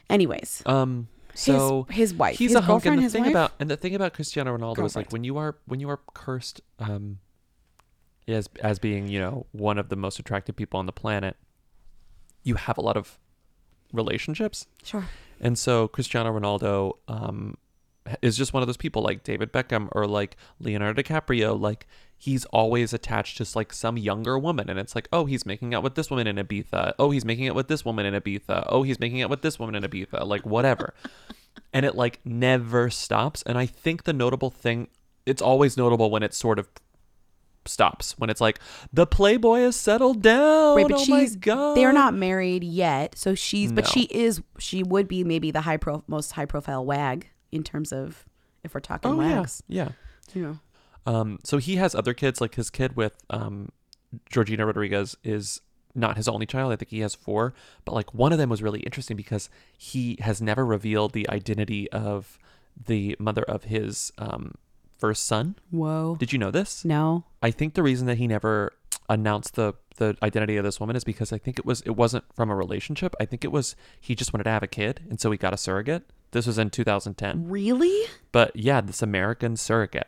Anyways, 0.10 0.64
Um. 0.66 1.08
So 1.34 1.88
his 1.90 2.14
wife, 2.14 2.38
he's 2.38 2.50
his 2.52 2.56
a 2.58 2.62
hunk, 2.62 2.86
and 2.86 3.02
the 3.02 3.10
thing 3.10 3.22
wife? 3.24 3.32
about 3.32 3.52
and 3.60 3.70
the 3.72 3.78
thing 3.78 3.96
about 3.96 4.14
Cristiano 4.14 4.56
Ronaldo 4.58 4.84
is 4.86 4.96
like 4.98 5.12
when 5.14 5.24
you 5.24 5.38
are 5.38 5.56
when 5.66 5.80
you 5.80 5.90
are 5.90 6.00
cursed, 6.14 6.60
um, 6.78 7.20
as 8.28 8.50
as 8.62 8.80
being 8.80 9.08
you 9.08 9.20
know 9.20 9.46
one 9.54 9.78
of 9.78 9.88
the 9.88 9.96
most 9.96 10.20
attractive 10.20 10.58
people 10.58 10.78
on 10.80 10.88
the 10.88 10.92
planet, 10.92 11.38
you 12.44 12.56
have 12.56 12.78
a 12.78 12.82
lot 12.82 12.98
of 12.98 13.18
relationships. 13.92 14.68
Sure. 14.84 15.06
And 15.40 15.58
so 15.58 15.88
Cristiano 15.88 16.38
Ronaldo 16.38 16.98
um, 17.08 17.58
is 18.22 18.38
just 18.38 18.54
one 18.54 18.62
of 18.62 18.68
those 18.68 18.78
people 18.78 19.02
like 19.02 19.24
David 19.24 19.52
Beckham 19.52 19.90
or 19.92 20.06
like 20.06 20.38
Leonardo 20.60 21.02
DiCaprio. 21.02 21.60
Like 21.60 21.88
he's 22.18 22.46
always 22.46 22.94
attached 22.94 23.38
to 23.38 23.48
like 23.56 23.74
some 23.74 23.98
younger 23.98 24.38
woman, 24.38 24.70
and 24.70 24.80
it's 24.80 24.94
like, 24.94 25.08
oh, 25.12 25.26
he's 25.26 25.46
making 25.46 25.74
out 25.74 25.84
with 25.84 25.96
this 25.96 26.10
woman 26.10 26.28
in 26.28 26.36
Ibiza. 26.36 26.94
Oh, 27.00 27.12
he's 27.12 27.26
making 27.26 27.48
out 27.50 27.56
with 27.56 27.68
this 27.68 27.84
woman 27.84 28.06
in 28.06 28.14
Ibiza. 28.14 28.66
Oh, 28.70 28.84
he's 28.84 29.00
making 29.00 29.22
out 29.22 29.30
with 29.30 29.42
this 29.42 29.58
woman 29.58 29.76
in 29.76 29.84
Ibiza. 29.84 30.26
Like 30.26 30.46
whatever. 30.46 30.94
and 31.74 31.86
it 31.86 31.96
like 31.96 32.20
never 32.24 32.90
stops. 32.90 33.42
And 33.44 33.58
I 33.58 33.66
think 33.66 34.04
the 34.04 34.14
notable 34.14 34.50
thing, 34.50 34.88
it's 35.26 35.42
always 35.42 35.78
notable 35.78 36.10
when 36.10 36.24
it's 36.24 36.38
sort 36.38 36.60
of 36.60 36.70
stops 37.66 38.18
when 38.18 38.30
it's 38.30 38.42
like 38.42 38.60
the 38.92 39.06
playboy 39.06 39.60
has 39.60 39.76
settled 39.76 40.22
down 40.22 40.76
Right, 40.78 40.88
but 40.88 40.98
oh 40.98 41.06
my 41.08 41.22
she's 41.22 41.36
they're 41.36 41.94
not 41.94 42.14
married 42.14 42.64
yet, 42.64 43.18
so 43.18 43.36
she's 43.36 43.72
but 43.72 43.88
she 43.88 44.04
is 44.04 44.42
she 44.58 44.84
would 44.84 45.08
be 45.08 45.24
maybe 45.24 45.52
the 45.52 45.62
high 45.62 45.78
pro 45.78 46.04
most 46.08 46.32
high 46.32 46.46
profile 46.46 46.86
wag 46.86 47.30
in 47.52 47.64
terms 47.64 47.92
of 47.92 48.26
if 48.64 48.74
we're 48.74 48.80
talking 48.80 49.12
oh 49.12 49.22
yeah 49.22 49.40
wags. 49.40 49.64
yeah 49.68 49.90
Yeah. 50.34 50.56
Um, 51.06 51.40
so 51.44 51.58
he 51.58 51.78
has 51.78 51.96
other 51.96 52.14
kids, 52.14 52.42
like 52.42 52.56
his 52.56 52.70
kid 52.70 52.96
with 52.96 53.18
um, 53.30 53.70
Georgina 54.30 54.66
Rodriguez 54.66 55.16
is 55.24 55.62
not 55.96 56.18
his 56.18 56.28
only 56.28 56.46
child. 56.46 56.72
I 56.72 56.76
think 56.76 56.90
he 56.90 57.00
has 57.00 57.16
four, 57.16 57.54
but 57.86 57.94
like 57.94 58.14
one 58.14 58.32
of 58.32 58.38
them 58.38 58.50
was 58.50 58.62
really 58.62 58.82
interesting 58.82 59.18
because 59.18 59.50
he 59.78 60.18
has 60.22 60.42
never 60.42 60.66
revealed 60.66 61.14
the 61.14 61.30
identity 61.30 61.92
of 61.92 62.38
the 62.86 63.16
mother 63.20 63.44
of 63.44 63.66
his 63.66 64.12
um, 64.18 64.56
first 65.02 65.26
son. 65.26 65.56
Whoa. 65.72 66.16
Did 66.18 66.32
you 66.32 66.40
know 66.40 66.52
this? 66.52 66.86
No. 66.86 67.26
I 67.42 67.52
think 67.52 67.74
the 67.74 67.84
reason 67.84 68.08
that 68.08 68.18
he 68.20 68.28
never 68.28 68.72
announced 69.10 69.56
the 69.56 69.74
the 69.98 70.16
identity 70.24 70.56
of 70.58 70.64
this 70.64 70.80
woman 70.80 70.96
is 70.96 71.04
because 71.04 71.34
I 71.34 71.38
think 71.38 71.60
it 71.60 71.66
was 71.66 71.82
it 71.82 71.92
wasn't 71.98 72.24
from 72.34 72.50
a 72.50 72.56
relationship. 72.56 73.14
I 73.20 73.26
think 73.26 73.44
it 73.44 73.52
was 73.52 73.76
he 74.00 74.16
just 74.16 74.32
wanted 74.32 74.46
to 74.46 74.52
have 74.52 74.64
a 74.64 74.68
kid, 74.68 75.02
and 75.10 75.20
so 75.20 75.30
he 75.32 75.38
got 75.38 75.54
a 75.54 75.58
surrogate. 75.58 76.04
This 76.32 76.48
was 76.48 76.58
in 76.58 76.70
2010. 76.70 77.50
Really? 77.50 78.08
But 78.32 78.56
yeah, 78.56 78.80
this 78.80 79.02
American 79.02 79.58
surrogate. 79.58 80.08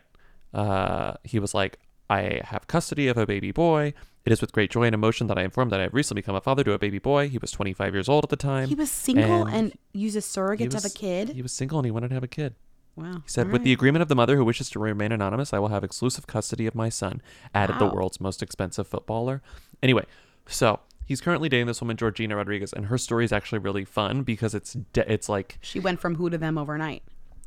Uh, 0.54 1.14
he 1.22 1.38
was 1.38 1.52
like, 1.52 1.78
I 2.08 2.40
have 2.44 2.66
custody 2.66 3.08
of 3.08 3.18
a 3.18 3.26
baby 3.26 3.52
boy. 3.52 3.92
It 4.24 4.32
is 4.32 4.40
with 4.40 4.52
great 4.52 4.70
joy 4.70 4.84
and 4.84 4.94
emotion 4.94 5.26
that 5.26 5.38
I 5.38 5.42
inform 5.42 5.68
that 5.68 5.80
I 5.80 5.82
have 5.82 5.92
recently 5.92 6.22
become 6.22 6.34
a 6.34 6.40
father 6.40 6.64
to 6.64 6.72
a 6.72 6.78
baby 6.78 6.98
boy. 6.98 7.28
He 7.28 7.36
was 7.36 7.50
25 7.50 7.92
years 7.92 8.08
old 8.08 8.24
at 8.24 8.30
the 8.30 8.36
time. 8.36 8.68
He 8.68 8.74
was 8.74 8.90
single 8.90 9.44
and 9.44 9.54
and, 9.54 9.78
used 9.92 10.16
a 10.16 10.22
surrogate 10.22 10.66
he 10.66 10.68
to 10.70 10.76
have 10.76 10.84
a 10.86 10.94
kid. 10.94 11.30
He 11.30 11.42
was 11.42 11.52
single 11.52 11.78
and 11.78 11.84
he 11.84 11.90
wanted 11.90 12.08
to 12.08 12.14
have 12.14 12.24
a 12.24 12.28
kid. 12.28 12.54
Wow. 12.96 13.14
He 13.24 13.28
said, 13.28 13.46
All 13.46 13.52
with 13.52 13.64
the 13.64 13.72
agreement 13.72 14.02
of 14.02 14.08
the 14.08 14.14
mother 14.14 14.36
who 14.36 14.44
wishes 14.44 14.70
to 14.70 14.78
remain 14.78 15.10
anonymous, 15.12 15.52
I 15.52 15.58
will 15.58 15.68
have 15.68 15.82
exclusive 15.84 16.26
custody 16.26 16.66
of 16.66 16.74
my 16.74 16.88
son, 16.88 17.20
added 17.54 17.78
the 17.78 17.86
Wow. 17.86 17.94
world's 17.94 18.20
most 18.20 18.42
expensive 18.42 18.86
footballer. 18.86 19.42
Anyway, 19.82 20.04
so 20.46 20.80
he's 21.04 21.20
currently 21.20 21.48
dating 21.48 21.66
this 21.66 21.80
woman, 21.80 21.96
Georgina 21.96 22.36
Rodriguez, 22.36 22.72
and 22.72 22.86
her 22.86 22.98
story 22.98 23.24
is 23.24 23.32
actually 23.32 23.58
really 23.58 23.84
fun 23.84 24.22
because 24.22 24.54
it's 24.54 24.74
de- 24.92 25.12
it's 25.12 25.28
like 25.28 25.58
She 25.60 25.80
went 25.80 26.00
from 26.00 26.14
who 26.16 26.30
to 26.30 26.38
them 26.38 26.56
overnight. 26.56 27.02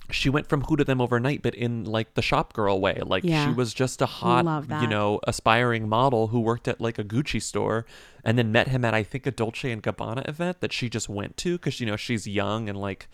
she 0.10 0.30
went 0.30 0.48
from 0.48 0.62
who 0.62 0.78
to 0.78 0.86
them 0.86 1.02
overnight, 1.02 1.42
but 1.42 1.54
in 1.54 1.84
like 1.84 2.14
the 2.14 2.22
shop 2.22 2.54
girl 2.54 2.80
way. 2.80 3.02
Like 3.06 3.24
Yeah. 3.26 3.46
she 3.48 3.54
was 3.54 3.74
just 3.74 4.02
a 4.02 4.06
hot, 4.06 4.46
Love 4.46 4.72
you 4.82 4.88
know, 4.88 5.20
aspiring 5.28 5.90
model 5.90 6.28
who 6.28 6.40
worked 6.40 6.68
at 6.70 6.80
like 6.80 6.98
a 6.98 7.04
Gucci 7.04 7.42
store 7.42 7.86
and 8.24 8.38
then 8.38 8.52
met 8.52 8.70
him 8.70 8.86
at 8.86 8.94
I 8.94 9.04
think 9.04 9.26
a 9.26 9.32
Dolce 9.32 9.70
and 9.72 9.84
Gabbana 9.84 10.28
event 10.30 10.62
that 10.62 10.72
she 10.72 10.90
just 10.90 11.10
went 11.10 11.36
to 11.38 11.58
because 11.58 11.80
you 11.82 11.86
know 11.86 11.96
she's 11.98 12.26
young 12.28 12.70
and 12.70 12.78
like 12.80 13.10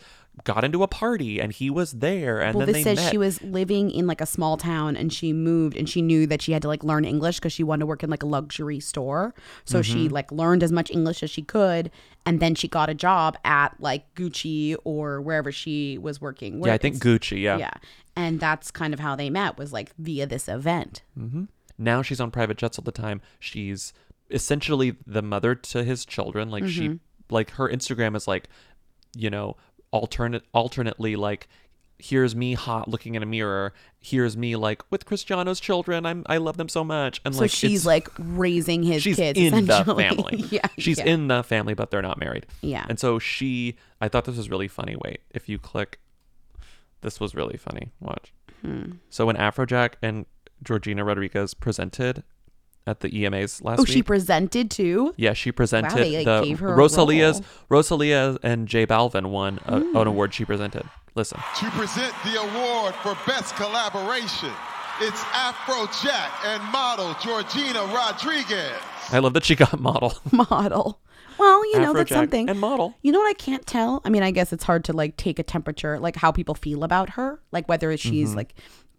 got 0.46 0.64
into 0.64 0.82
a 0.82 0.88
party 0.88 1.40
and 1.40 1.54
he 1.54 1.70
was 1.70 1.92
there 1.94 2.42
and 2.42 2.56
well, 2.56 2.66
then 2.66 2.74
this 2.74 2.84
they 2.84 2.96
says 2.96 3.04
met. 3.04 3.12
she 3.12 3.18
was 3.20 3.42
living 3.44 3.92
in 3.92 4.08
like 4.08 4.20
a 4.20 4.26
small 4.26 4.58
town 4.58 4.96
and 4.98 5.14
she 5.14 5.32
moved 5.32 5.78
and 5.78 5.88
she 5.88 6.02
knew 6.02 6.26
that 6.26 6.42
she 6.42 6.52
had 6.52 6.62
to 6.64 6.68
like 6.68 6.84
learn 6.84 7.06
English 7.06 7.38
because 7.38 7.54
she 7.54 7.64
wanted 7.64 7.82
to 7.82 7.86
work 7.86 8.02
in 8.04 8.10
like 8.10 8.24
a 8.24 8.26
luxury 8.26 8.80
store. 8.80 9.36
So 9.64 9.84
she 9.84 10.08
Mhm. 10.08 10.12
like 10.12 10.32
learned 10.32 10.64
as 10.64 10.72
much 10.72 10.90
English 10.90 11.22
as 11.22 11.30
she 11.30 11.44
could 11.44 11.92
and 12.26 12.40
then 12.40 12.56
she 12.56 12.68
got 12.68 12.90
a 12.90 12.96
job 12.96 13.38
at 13.46 13.76
like 13.80 14.12
Gucci 14.16 14.76
or 14.84 15.22
wherever 15.22 15.52
she 15.52 15.98
was 16.00 16.20
working. 16.20 16.64
yeah, 16.66 16.74
I 16.74 16.78
think 16.80 16.98
Gucci. 16.98 17.40
Yeah. 17.42 17.58
Yeah. 17.58 17.74
And 18.16 18.40
that's 18.40 18.72
kind 18.72 18.94
of 18.94 19.00
how 19.00 19.16
they 19.16 19.30
met 19.30 19.58
was 19.58 19.72
like 19.72 19.94
via 20.00 20.26
this 20.26 20.48
event. 20.50 21.04
hmm 21.16 21.44
Now 21.78 22.02
she's 22.02 22.20
on 22.20 22.32
private 22.32 22.58
jets 22.58 22.80
all 22.80 22.84
the 22.84 22.92
time. 22.92 23.22
She's 23.40 23.94
essentially 24.32 24.96
the 25.06 25.22
mother 25.22 25.54
to 25.54 25.84
his 25.84 26.06
children. 26.06 26.50
Like 26.50 26.68
she, 26.68 26.90
Mhm. 26.90 27.00
like 27.30 27.52
her 27.52 27.70
Instagram 27.70 28.16
is 28.16 28.28
like, 28.28 28.50
you 29.16 29.30
know, 29.30 29.58
alternate, 29.94 30.44
alternately 30.54 31.16
like, 31.16 31.48
here's 32.00 32.36
me 32.36 32.54
hot 32.54 32.90
looking 32.90 33.16
in 33.16 33.24
a 33.24 33.26
mirror. 33.26 33.74
Here's 34.00 34.36
me 34.36 34.58
like 34.58 34.82
with 34.92 35.06
Cristiano's 35.06 35.62
children. 35.62 36.06
I'm 36.06 36.24
I 36.26 36.38
love 36.38 36.58
them 36.58 36.68
so 36.68 36.84
much. 36.84 37.22
And 37.24 37.34
so 37.34 37.42
like 37.42 37.52
she's 37.52 37.86
like 37.86 38.10
raising 38.18 38.84
his 38.84 39.04
she's 39.04 39.16
kids 39.16 39.40
in 39.40 39.66
the 39.68 39.86
family. 39.86 40.44
yeah. 40.52 40.68
she's 40.78 40.98
yeah. 40.98 41.06
in 41.06 41.30
the 41.30 41.44
family, 41.44 41.74
but 41.74 41.92
they're 41.92 42.02
not 42.02 42.20
married. 42.20 42.46
Yeah. 42.62 42.86
And 42.90 43.00
so 43.00 43.20
she, 43.20 43.78
I 44.02 44.10
thought 44.10 44.26
this 44.26 44.36
was 44.36 44.50
really 44.50 44.68
funny. 44.68 44.98
Wait, 45.02 45.22
if 45.32 45.48
you 45.48 45.58
click, 45.58 46.00
this 47.02 47.20
was 47.20 47.36
really 47.36 47.58
funny. 47.58 47.92
Watch. 48.02 48.34
Hmm. 48.62 48.94
So 49.10 49.26
when 49.26 49.38
Afrojack 49.38 49.94
and 50.02 50.26
Georgina 50.64 51.06
Rodriguez 51.06 51.54
presented 51.54 52.24
at 52.86 53.00
the 53.00 53.10
EMAs 53.10 53.64
last 53.64 53.78
week. 53.78 53.80
Oh, 53.80 53.82
week, 53.84 53.88
she 53.88 54.04
presented 54.04 54.70
too? 54.72 55.14
yeah, 55.18 55.34
she 55.34 55.52
presented 55.52 55.92
Wow, 55.94 55.98
they, 55.98 56.18
like, 56.18 56.26
the 56.26 56.42
gave 56.44 56.60
her 56.60 56.74
a 56.74 56.76
Rosalia's 56.76 57.38
role. 57.40 57.48
Rosalia 57.70 58.38
and 58.44 58.68
J 58.68 58.86
Balvin 58.86 59.28
won 59.28 59.60
a, 59.66 59.80
Hmm. 59.80 59.96
an 59.96 60.08
award 60.08 60.34
she 60.34 60.46
presented. 60.46 60.84
Listen. 61.16 61.40
To 61.60 61.70
present 61.72 62.14
the 62.24 62.42
award 62.42 62.96
for 62.96 63.16
Best 63.28 63.56
Collaboration, 63.56 64.52
it's 65.00 65.22
Afrojack 65.26 66.32
and 66.46 66.64
model 66.72 67.16
Georgina 67.22 67.84
Rodriguez. 67.94 68.72
I 69.12 69.20
love 69.20 69.34
that 69.34 69.46
she 69.46 69.56
got 69.56 69.80
model. 69.80 70.14
model. 70.32 71.00
Well, 71.38 71.66
you 71.72 71.80
know, 71.80 71.94
that's 71.94 72.12
something. 72.12 72.48
and 72.50 72.60
model. 72.60 72.96
You 73.02 73.12
know 73.12 73.20
what 73.20 73.30
I 73.30 73.34
can't 73.34 73.66
tell? 73.66 74.02
I 74.06 74.10
mean, 74.10 74.22
I 74.22 74.30
guess 74.32 74.54
it's 74.54 74.64
hard 74.64 74.84
to 74.86 74.94
like 74.94 75.18
take 75.18 75.40
a 75.40 75.44
temperature, 75.44 76.00
like 76.00 76.16
how 76.16 76.32
people 76.32 76.54
feel 76.56 76.84
about 76.84 77.12
her, 77.12 77.40
like 77.52 77.68
whether 77.68 77.96
she's 77.98 78.32
Mhm. 78.32 78.36
like 78.36 78.54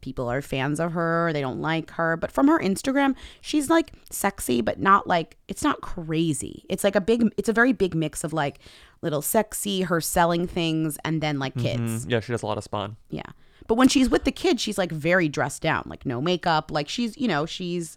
people 0.04 0.28
are 0.28 0.42
fans 0.42 0.78
of 0.78 0.92
her, 0.92 1.30
they 1.32 1.40
don't 1.40 1.60
like 1.60 1.90
her, 1.92 2.16
but 2.16 2.30
from 2.30 2.46
her 2.48 2.58
Instagram, 2.60 3.14
she's 3.40 3.68
like 3.70 3.92
sexy 4.10 4.60
but 4.60 4.78
not 4.78 5.06
like 5.06 5.36
it's 5.48 5.64
not 5.64 5.80
crazy. 5.80 6.64
It's 6.68 6.84
like 6.84 6.94
a 6.94 7.00
big 7.00 7.32
it's 7.38 7.48
a 7.48 7.52
very 7.52 7.72
big 7.72 7.94
mix 7.94 8.22
of 8.24 8.32
like 8.32 8.58
little 9.02 9.22
sexy, 9.22 9.82
her 9.82 10.00
selling 10.00 10.46
things 10.46 10.98
and 11.04 11.20
then 11.22 11.38
like 11.38 11.56
kids. 11.56 12.04
Mhm. 12.06 12.10
Yeah, 12.10 12.20
she 12.20 12.32
does 12.32 12.42
a 12.42 12.46
lot 12.46 12.58
of 12.58 12.64
spawn. 12.64 12.96
Yeah. 13.10 13.30
But 13.66 13.76
when 13.76 13.88
she's 13.88 14.10
with 14.10 14.24
the 14.24 14.32
kids, 14.32 14.60
she's 14.62 14.76
like 14.76 14.92
very 14.92 15.28
dressed 15.28 15.62
down, 15.62 15.84
like 15.86 16.04
no 16.04 16.20
makeup, 16.20 16.70
like 16.70 16.88
she's, 16.88 17.16
you 17.16 17.26
know, 17.28 17.46
she's 17.46 17.96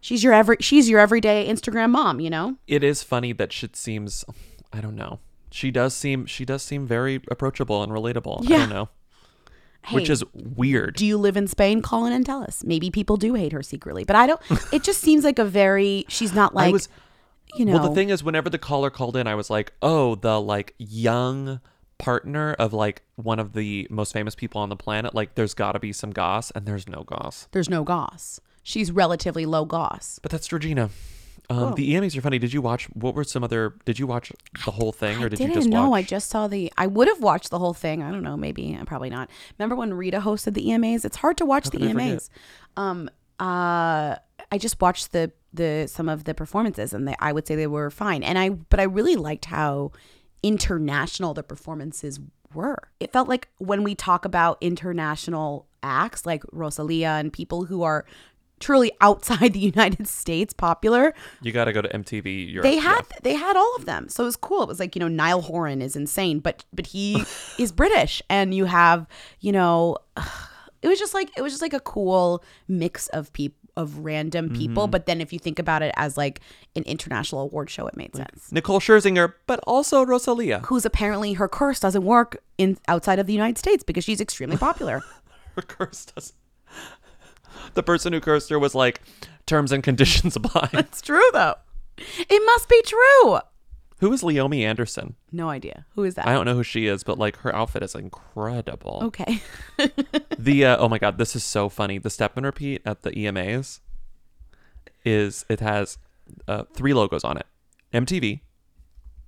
she's 0.00 0.22
your 0.22 0.34
every 0.34 0.56
she's 0.60 0.88
your 0.90 1.00
everyday 1.00 1.48
Instagram 1.48 1.90
mom, 1.90 2.20
you 2.20 2.28
know? 2.30 2.56
It 2.66 2.84
is 2.84 3.02
funny 3.02 3.32
that 3.32 3.50
she 3.52 3.68
seems, 3.72 4.24
I 4.72 4.80
don't 4.82 4.96
know. 4.96 5.20
She 5.50 5.70
does 5.70 5.94
seem 5.94 6.26
she 6.26 6.44
does 6.44 6.62
seem 6.62 6.86
very 6.86 7.22
approachable 7.30 7.82
and 7.82 7.90
relatable. 7.92 8.42
I 8.42 8.50
Yeah. 8.50 8.58
don't 8.58 8.68
know. 8.70 8.88
Which 9.92 10.08
is 10.08 10.24
weird. 10.32 10.96
Do 10.96 11.04
you 11.06 11.18
live 11.18 11.36
in 11.36 11.46
Spain? 11.46 11.82
Call 11.82 12.06
in 12.06 12.12
and 12.12 12.24
tell 12.24 12.42
us. 12.42 12.64
Maybe 12.64 12.90
people 12.90 13.16
do 13.16 13.34
hate 13.34 13.52
her 13.52 13.62
secretly, 13.62 14.04
but 14.04 14.16
I 14.16 14.26
don't. 14.26 14.40
it 14.72 14.82
just 14.82 15.00
seems 15.00 15.24
like 15.24 15.38
a 15.38 15.44
very. 15.44 16.04
She's 16.08 16.32
not 16.34 16.54
like. 16.54 16.68
I 16.68 16.72
was, 16.72 16.88
you 17.56 17.64
know. 17.64 17.74
Well, 17.74 17.88
the 17.88 17.94
thing 17.94 18.10
is, 18.10 18.24
whenever 18.24 18.48
the 18.48 18.58
caller 18.58 18.90
called 18.90 19.16
in, 19.16 19.26
I 19.26 19.34
was 19.34 19.50
like, 19.50 19.72
oh, 19.82 20.14
the 20.14 20.40
like 20.40 20.74
young 20.78 21.60
partner 21.98 22.54
of 22.54 22.72
like 22.72 23.02
one 23.16 23.38
of 23.38 23.52
the 23.52 23.86
most 23.90 24.12
famous 24.12 24.34
people 24.34 24.60
on 24.60 24.68
the 24.68 24.76
planet. 24.76 25.14
Like, 25.14 25.34
there's 25.34 25.54
got 25.54 25.72
to 25.72 25.78
be 25.78 25.92
some 25.92 26.10
goss, 26.10 26.50
and 26.52 26.66
there's 26.66 26.88
no 26.88 27.02
goss. 27.04 27.48
there's 27.52 27.68
no 27.68 27.84
goss. 27.84 28.40
She's 28.62 28.90
relatively 28.90 29.44
low 29.44 29.66
goss. 29.66 30.18
But 30.22 30.30
that's 30.32 30.46
Georgina. 30.46 30.88
Um, 31.50 31.58
Cool. 31.58 31.74
The 31.74 31.94
EMAs 31.94 32.16
are 32.16 32.20
funny. 32.22 32.38
Did 32.38 32.52
you 32.52 32.62
watch? 32.62 32.86
What 32.94 33.14
were 33.14 33.24
some 33.24 33.44
other? 33.44 33.74
Did 33.84 33.98
you 33.98 34.06
watch 34.06 34.32
the 34.64 34.70
whole 34.70 34.92
thing, 34.92 35.22
or 35.22 35.28
did 35.28 35.40
you 35.40 35.52
just 35.52 35.68
watch? 35.68 35.92
I 35.92 36.02
just 36.02 36.30
saw 36.30 36.48
the. 36.48 36.72
I 36.78 36.86
would 36.86 37.08
have 37.08 37.20
watched 37.20 37.50
the 37.50 37.58
whole 37.58 37.74
thing. 37.74 38.02
I 38.02 38.10
don't 38.10 38.22
know. 38.22 38.36
Maybe. 38.36 38.76
uh, 38.80 38.84
Probably 38.84 39.10
not. 39.10 39.28
Remember 39.58 39.76
when 39.76 39.92
Rita 39.94 40.20
hosted 40.20 40.54
the 40.54 40.66
EMAs? 40.66 41.04
It's 41.04 41.18
hard 41.18 41.36
to 41.38 41.44
watch 41.44 41.64
the 41.66 41.78
could 41.78 41.88
I 41.88 41.92
forget? 41.92 42.08
EMAs. 42.18 42.30
Um. 42.76 43.10
Uh. 43.38 44.16
I 44.52 44.58
just 44.58 44.80
watched 44.80 45.12
the 45.12 45.32
the 45.52 45.86
some 45.86 46.08
of 46.08 46.24
the 46.24 46.34
performances, 46.34 46.92
and 46.94 47.06
they, 47.08 47.14
I 47.18 47.32
would 47.32 47.46
say 47.46 47.56
they 47.56 47.66
were 47.66 47.90
fine. 47.90 48.22
And 48.22 48.38
I, 48.38 48.50
but 48.50 48.80
I 48.80 48.84
really 48.84 49.16
liked 49.16 49.46
how 49.46 49.92
international 50.42 51.34
the 51.34 51.42
performances 51.42 52.20
were. 52.52 52.88
It 53.00 53.12
felt 53.12 53.28
like 53.28 53.48
when 53.58 53.82
we 53.82 53.94
talk 53.94 54.24
about 54.24 54.58
international 54.60 55.66
acts 55.82 56.24
like 56.24 56.42
Rosalia 56.52 57.08
and 57.10 57.32
people 57.32 57.64
who 57.64 57.82
are 57.82 58.04
truly 58.60 58.92
outside 59.00 59.52
the 59.54 59.58
United 59.60 60.06
States 60.08 60.52
popular, 60.54 61.12
You 61.42 61.52
got 61.52 61.64
to 61.66 61.72
go 61.72 61.82
to 61.82 61.88
MTV 61.88 62.52
Europe. 62.52 62.62
they 62.64 62.76
yeah. 62.76 62.80
had 62.82 63.02
they 63.22 63.34
had 63.34 63.56
all 63.56 63.74
of 63.76 63.84
them 63.84 64.08
so 64.08 64.22
it 64.22 64.26
was 64.26 64.36
cool 64.36 64.62
it 64.62 64.68
was 64.68 64.78
like 64.80 64.94
you 64.94 65.00
know 65.00 65.08
niall 65.08 65.40
horan 65.42 65.82
is 65.82 65.96
insane 65.96 66.38
but 66.40 66.64
but 66.72 66.86
he 66.86 67.24
is 67.58 67.72
british 67.72 68.22
and 68.30 68.54
you 68.54 68.64
have 68.66 69.06
you 69.40 69.52
know 69.52 69.96
it 70.82 70.88
was 70.88 70.98
just 70.98 71.14
like 71.14 71.30
it 71.36 71.42
was 71.42 71.52
just 71.52 71.62
like 71.62 71.72
a 71.74 71.80
cool 71.80 72.42
mix 72.68 73.08
of 73.08 73.32
people 73.32 73.58
of 73.76 73.98
random 73.98 74.50
people 74.50 74.86
Mhm. 74.86 74.90
but 74.92 75.06
then 75.06 75.20
if 75.20 75.32
you 75.32 75.38
think 75.40 75.58
about 75.58 75.82
it 75.82 75.92
as 75.96 76.16
like 76.16 76.38
an 76.76 76.84
international 76.84 77.40
award 77.40 77.68
show 77.68 77.88
it 77.88 77.96
made 77.96 78.14
sense 78.14 78.52
Nicole 78.52 78.78
Scherzinger, 78.78 79.32
but 79.48 79.58
also 79.66 80.04
Rosalia. 80.04 80.60
who's 80.66 80.84
apparently 80.84 81.32
her 81.32 81.48
curse 81.48 81.80
doesn't 81.80 82.04
work 82.04 82.36
in 82.56 82.78
outside 82.86 83.18
of 83.18 83.26
the 83.26 83.32
united 83.32 83.58
states 83.58 83.82
because 83.82 84.04
she's 84.04 84.20
extremely 84.20 84.56
popular 84.56 85.02
Her 85.56 85.62
curse 85.62 86.04
does. 86.06 86.34
The 87.74 87.82
person 87.82 88.12
who 88.12 88.20
cursed 88.20 88.50
her 88.50 88.58
was 88.58 88.74
like, 88.74 89.00
terms 89.46 89.72
and 89.72 89.82
conditions 89.82 90.36
apply. 90.40 90.68
it's 90.72 91.00
true 91.02 91.28
though 91.32 91.54
it 91.96 92.42
must 92.46 92.68
be 92.68 92.80
true 92.82 93.38
Who 94.00 94.12
is 94.12 94.22
Leomi 94.22 94.62
Anderson? 94.62 95.14
no 95.30 95.48
idea 95.48 95.86
who 95.94 96.04
is 96.04 96.14
that 96.14 96.26
I 96.26 96.32
don't 96.32 96.44
know 96.46 96.54
who 96.54 96.62
she 96.62 96.86
is, 96.86 97.04
but 97.04 97.18
like 97.18 97.36
her 97.38 97.54
outfit 97.54 97.82
is 97.82 97.94
incredible. 97.94 99.00
okay 99.04 99.40
The 100.38 100.64
uh, 100.64 100.76
oh 100.78 100.88
my 100.88 100.98
god, 100.98 101.18
this 101.18 101.36
is 101.36 101.44
so 101.44 101.68
funny. 101.68 101.98
The 101.98 102.10
step 102.10 102.36
and 102.36 102.44
repeat 102.46 102.82
at 102.84 103.02
the 103.02 103.10
EMAs 103.12 103.80
is 105.04 105.44
it 105.48 105.60
has 105.60 105.98
uh, 106.48 106.64
three 106.72 106.92
logos 106.94 107.24
on 107.24 107.36
it: 107.36 107.46
MTV, 107.92 108.40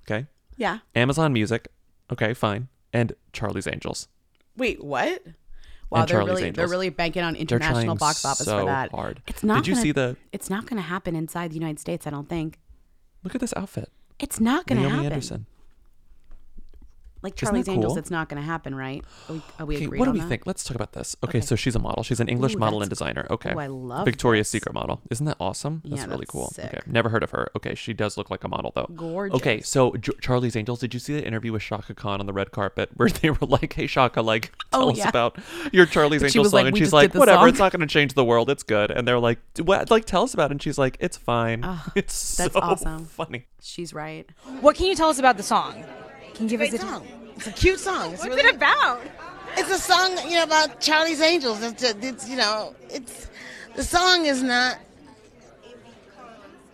okay, 0.05 0.27
yeah 0.57 0.79
Amazon 0.95 1.33
Music, 1.33 1.69
okay, 2.13 2.35
fine, 2.35 2.69
and 2.93 3.15
Charlie's 3.33 3.67
Angels. 3.67 4.09
Wait, 4.57 4.83
what? 4.83 5.23
Wow, 5.91 6.01
And 6.01 6.09
they're 6.09 6.17
Charlie's 6.19 6.39
really 6.41 6.51
they're 6.51 6.69
really 6.69 6.89
banking 6.89 7.23
on 7.23 7.35
They're 7.35 7.43
international 7.43 7.85
trying 7.85 7.97
box 7.97 8.25
office 8.25 8.45
so 8.47 8.61
for 8.61 8.67
that. 8.67 8.91
hard. 8.91 9.23
It's 9.29 9.45
not. 9.45 9.59
Did 9.59 9.69
you 9.69 9.75
gonna- 9.75 9.83
see 9.83 9.93
the? 9.93 10.17
It's 10.33 10.51
not 10.51 10.67
going 10.67 10.77
to 10.83 10.89
happen 10.89 11.15
inside 11.15 11.51
the 11.51 11.55
United 11.55 11.79
States. 11.79 12.07
I 12.07 12.11
don't 12.11 12.29
think. 12.29 12.59
Look 13.23 13.35
at 13.35 13.41
this 13.41 13.55
outfit. 13.57 13.91
It's 14.19 14.41
not 14.41 14.67
going 14.67 14.77
to 14.81 14.83
Naomi 14.89 14.97
happen. 15.05 15.13
Anderson. 15.13 15.47
Like 17.27 17.35
Charlie's 17.35 17.69
Angels, 17.69 17.95
cool? 17.95 17.99
it's 17.99 18.11
not 18.11 18.29
going 18.29 18.41
to 18.41 18.47
happen, 18.47 18.73
right? 18.73 19.05
Are 19.29 19.35
we, 19.35 19.43
are 19.59 19.67
we 19.67 19.77
Okay, 19.77 19.87
what 19.89 20.05
do 20.05 20.11
on 20.11 20.13
we 20.13 20.21
that? 20.21 20.29
think? 20.29 20.47
Let's 20.47 20.63
talk 20.63 20.77
about 20.77 20.93
this. 20.93 21.17
Okay, 21.25 21.39
Okay. 21.39 21.47
so 21.47 21.57
she's 21.57 21.75
a 21.75 21.81
model. 21.81 22.05
She's 22.05 22.21
an 22.21 22.29
English 22.29 22.55
Ooh, 22.55 22.59
model 22.59 22.83
and 22.83 22.89
designer. 22.89 23.27
Okay. 23.31 23.53
Ooh, 23.53 23.59
I 23.59 23.67
love 23.67 24.05
Victoria's 24.05 24.47
this. 24.47 24.53
Secret 24.53 24.73
model. 24.75 25.01
Isn't 25.11 25.27
that 25.27 25.37
awesome? 25.41 25.83
That's 25.85 26.03
Yeah, 26.03 26.07
really 26.09 26.27
cool. 26.29 26.49
sick. 26.51 26.67
Okay, 26.67 26.81
never 26.87 27.09
heard 27.09 27.25
of 27.25 27.31
her. 27.33 27.51
Okay, 27.57 27.75
she 27.75 27.93
does 27.93 28.17
look 28.17 28.31
like 28.31 28.45
a 28.45 28.49
model 28.49 28.71
though. 28.77 28.89
Gorgeous. 28.95 29.35
Okay, 29.41 29.61
so 29.61 29.93
J- 29.97 30.13
Charlie's 30.21 30.55
Angels. 30.55 30.79
Did 30.79 30.95
you 30.95 31.01
see 31.01 31.15
the 31.15 31.27
interview 31.27 31.53
with 31.53 31.63
Chaka 31.63 31.95
Khan 31.95 32.21
on 32.21 32.27
the 32.27 32.33
red 32.33 32.53
carpet 32.53 32.91
where 32.95 33.09
they 33.09 33.31
were 33.31 33.39
like, 33.49 33.73
"Hey 33.73 33.89
Chaka, 33.89 34.23
like, 34.23 34.53
oh, 34.73 34.79
tell 34.79 34.89
Oh, 34.89 34.91
us 34.93 34.99
yeah. 34.99 35.09
about 35.09 35.37
your 35.73 35.87
Charlie's 35.87 36.23
But 36.23 36.31
she 36.31 36.39
Angels 36.39 36.45
was 36.45 36.51
song," 36.53 36.59
like, 36.59 36.67
and 36.67 36.75
"We 36.75 36.79
she's 36.79 36.87
just 36.87 36.93
like, 36.95 37.09
did 37.11 37.17
the 37.17 37.19
"Whatever, 37.19 37.41
song." 37.41 37.49
it's 37.49 37.59
not 37.59 37.73
going 37.73 37.81
to 37.81 37.87
change 37.93 38.15
the 38.15 38.25
world. 38.25 38.49
It's 38.51 38.63
good." 38.63 38.93
And 38.93 39.07
they're 39.09 39.19
like, 39.19 39.41
"What? 39.59 39.91
Like, 39.91 40.05
tell 40.05 40.23
us 40.23 40.33
about 40.33 40.51
it." 40.51 40.53
And 40.53 40.63
she's 40.63 40.79
like, 40.79 40.97
"It's 41.01 41.17
fine. 41.17 41.63
Ah, 41.65 41.91
it's 41.97 42.37
that's 42.37 42.55
so 42.55 42.61
awesome. 42.61 43.05
funny." 43.07 43.47
She's 43.61 43.93
right. 43.93 44.31
What 44.61 44.77
can 44.77 44.87
you 44.87 44.95
tell 44.95 45.09
us 45.09 45.19
about 45.19 45.37
the 45.37 45.43
song? 45.43 45.85
Can 46.37 46.49
you 46.49 46.59
give 46.59 46.61
us 46.61 46.73
a 46.75 46.79
song? 46.79 47.07
It's 47.37 47.47
a 47.47 47.53
cute 47.53 47.81
song. 47.81 48.13
It's 48.13 48.23
What's 48.23 48.37
really- 48.37 48.49
it 48.49 48.55
about? 48.57 49.01
It's 49.57 49.71
a 49.71 49.79
song, 49.79 50.19
you 50.29 50.37
know, 50.37 50.43
about 50.43 50.81
Charlie's 50.81 51.21
Angels. 51.23 51.63
It's, 51.63 51.83
it's 51.83 52.29
you 52.29 52.37
know, 52.37 52.75
it's 52.91 53.31
the 53.75 53.83
song 53.83 54.27
is 54.27 54.43
not. 54.43 54.79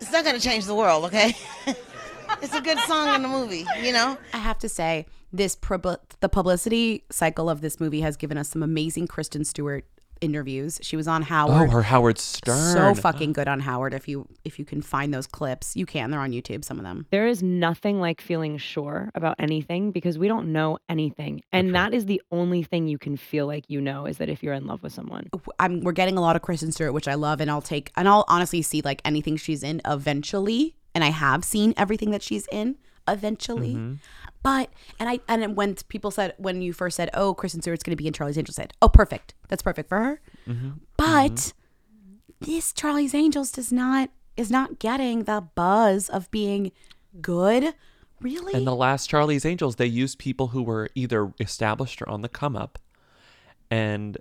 It's 0.01 0.11
not 0.11 0.25
going 0.25 0.35
to 0.35 0.41
change 0.41 0.65
the 0.65 0.75
world, 0.75 1.05
okay? 1.05 1.33
it's 2.41 2.53
a 2.53 2.59
good 2.59 2.77
song 2.79 3.15
in 3.15 3.21
the 3.21 3.29
movie, 3.29 3.65
you 3.81 3.93
know. 3.93 4.17
I 4.33 4.37
have 4.37 4.59
to 4.59 4.67
say, 4.67 5.05
this 5.31 5.55
prob- 5.55 6.01
the 6.19 6.27
publicity 6.27 7.05
cycle 7.09 7.49
of 7.49 7.61
this 7.61 7.79
movie 7.79 8.01
has 8.01 8.17
given 8.17 8.37
us 8.37 8.49
some 8.49 8.61
amazing 8.63 9.07
Kristen 9.07 9.45
Stewart 9.45 9.85
interviews. 10.21 10.79
She 10.81 10.95
was 10.95 11.07
on 11.07 11.21
Howard. 11.23 11.69
Oh, 11.69 11.71
her 11.71 11.81
Howard 11.81 12.17
Stern. 12.17 12.73
So 12.73 13.01
fucking 13.01 13.33
good 13.33 13.47
on 13.47 13.59
Howard. 13.59 13.93
If 13.93 14.07
you 14.07 14.27
if 14.43 14.59
you 14.59 14.65
can 14.65 14.81
find 14.81 15.13
those 15.13 15.27
clips, 15.27 15.75
you 15.75 15.85
can. 15.85 16.11
They're 16.11 16.19
on 16.19 16.31
YouTube. 16.31 16.63
Some 16.63 16.77
of 16.77 16.83
them. 16.83 17.05
There 17.11 17.27
is 17.27 17.43
nothing 17.43 17.99
like 17.99 18.21
feeling 18.21 18.57
sure 18.57 19.11
about 19.15 19.35
anything 19.39 19.91
because 19.91 20.17
we 20.17 20.27
don't 20.27 20.51
know 20.51 20.77
anything. 20.89 21.41
And 21.51 21.75
that 21.75 21.93
is 21.93 22.05
the 22.05 22.21
only 22.31 22.63
thing 22.63 22.87
you 22.87 22.97
can 22.97 23.17
feel 23.17 23.47
like 23.47 23.65
you 23.67 23.81
know 23.81 24.05
is 24.05 24.17
that 24.17 24.29
if 24.29 24.43
you're 24.43 24.53
in 24.53 24.67
love 24.67 24.83
with 24.83 24.93
someone. 24.93 25.29
I'm 25.59 25.81
we're 25.81 25.91
getting 25.91 26.17
a 26.17 26.21
lot 26.21 26.35
of 26.35 26.41
Kristen 26.41 26.71
Stewart, 26.71 26.93
which 26.93 27.07
I 27.07 27.15
love, 27.15 27.41
and 27.41 27.49
I'll 27.49 27.61
take 27.61 27.91
and 27.95 28.07
I'll 28.07 28.25
honestly 28.27 28.61
see 28.61 28.81
like 28.81 29.01
anything 29.05 29.37
she's 29.37 29.63
in 29.63 29.81
eventually, 29.85 30.75
and 30.95 31.03
I 31.03 31.09
have 31.09 31.43
seen 31.43 31.73
everything 31.77 32.11
that 32.11 32.21
she's 32.21 32.47
in 32.51 32.77
eventually. 33.07 33.75
Mm-hmm. 33.75 33.93
But 34.43 34.69
and 34.99 35.09
I 35.09 35.19
and 35.27 35.55
when 35.55 35.75
people 35.87 36.11
said 36.11 36.35
when 36.37 36.61
you 36.61 36.73
first 36.73 36.97
said, 36.97 37.09
"Oh, 37.13 37.33
Kristen 37.33 37.61
Stewart's 37.61 37.83
going 37.83 37.95
to 37.95 38.01
be 38.01 38.07
in 38.07 38.13
Charlie's 38.13 38.37
Angels," 38.37 38.59
I 38.59 38.63
said, 38.63 38.73
"Oh, 38.81 38.89
perfect. 38.89 39.33
That's 39.47 39.63
perfect 39.63 39.89
for 39.89 39.97
her." 39.97 40.21
Mm-hmm. 40.47 40.71
But 40.97 41.53
this 42.41 42.73
Charlie's 42.73 43.15
Angels 43.15 43.51
does 43.51 43.71
not 43.71 44.09
is 44.35 44.51
not 44.51 44.79
getting 44.79 45.23
the 45.23 45.47
buzz 45.55 46.09
of 46.09 46.29
being 46.29 46.71
good. 47.21 47.73
Really? 48.19 48.53
And 48.53 48.65
the 48.65 48.75
last 48.75 49.09
Charlie's 49.09 49.45
Angels, 49.45 49.77
they 49.77 49.85
used 49.85 50.17
people 50.19 50.47
who 50.47 50.63
were 50.63 50.89
either 50.95 51.33
established 51.39 52.01
or 52.01 52.09
on 52.09 52.21
the 52.21 52.29
come 52.29 52.55
up. 52.55 52.79
And 53.69 54.17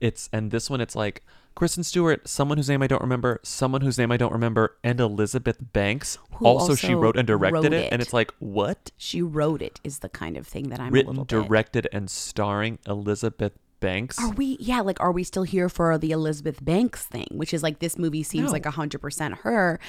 it's 0.00 0.28
and 0.32 0.50
this 0.50 0.70
one 0.70 0.80
it's 0.80 0.96
like 0.96 1.22
Kristen 1.56 1.82
Stewart, 1.82 2.28
someone 2.28 2.58
whose 2.58 2.68
name 2.68 2.82
I 2.82 2.86
don't 2.86 3.00
remember, 3.02 3.40
someone 3.42 3.80
whose 3.80 3.98
name 3.98 4.12
I 4.12 4.16
don't 4.16 4.32
remember, 4.32 4.76
and 4.84 5.00
Elizabeth 5.00 5.56
Banks. 5.72 6.18
Who 6.34 6.46
Also, 6.46 6.74
she 6.76 6.94
wrote 6.94 7.16
and 7.16 7.26
directed 7.26 7.54
wrote 7.64 7.72
it, 7.72 7.92
and 7.92 8.00
it's 8.00 8.12
like 8.12 8.30
what? 8.38 8.92
she 8.96 9.22
wrote 9.22 9.62
it 9.62 9.80
is 9.82 9.98
the 10.00 10.08
kind 10.10 10.36
of 10.36 10.46
thing 10.46 10.68
that 10.68 10.78
I'm 10.78 10.88
a 10.88 10.90
Written, 10.90 11.08
little 11.16 11.24
bit. 11.24 11.48
directed, 11.48 11.88
and 11.92 12.08
starring 12.10 12.78
Elizabeth 12.86 13.54
Banks. 13.80 14.18
Are 14.18 14.30
we? 14.30 14.56
Yeah, 14.60 14.80
like, 14.82 15.00
are 15.00 15.12
we 15.12 15.24
still 15.24 15.42
here 15.44 15.68
for 15.68 15.96
the 15.98 16.10
Elizabeth 16.12 16.64
Banks 16.64 17.04
thing? 17.04 17.26
Which 17.32 17.52
is 17.54 17.62
like 17.62 17.78
this 17.80 17.98
movie 17.98 18.22
seems 18.22 18.46
No. 18.46 18.52
like 18.52 18.66
hundred 18.66 19.00
percent 19.00 19.34
her. 19.38 19.80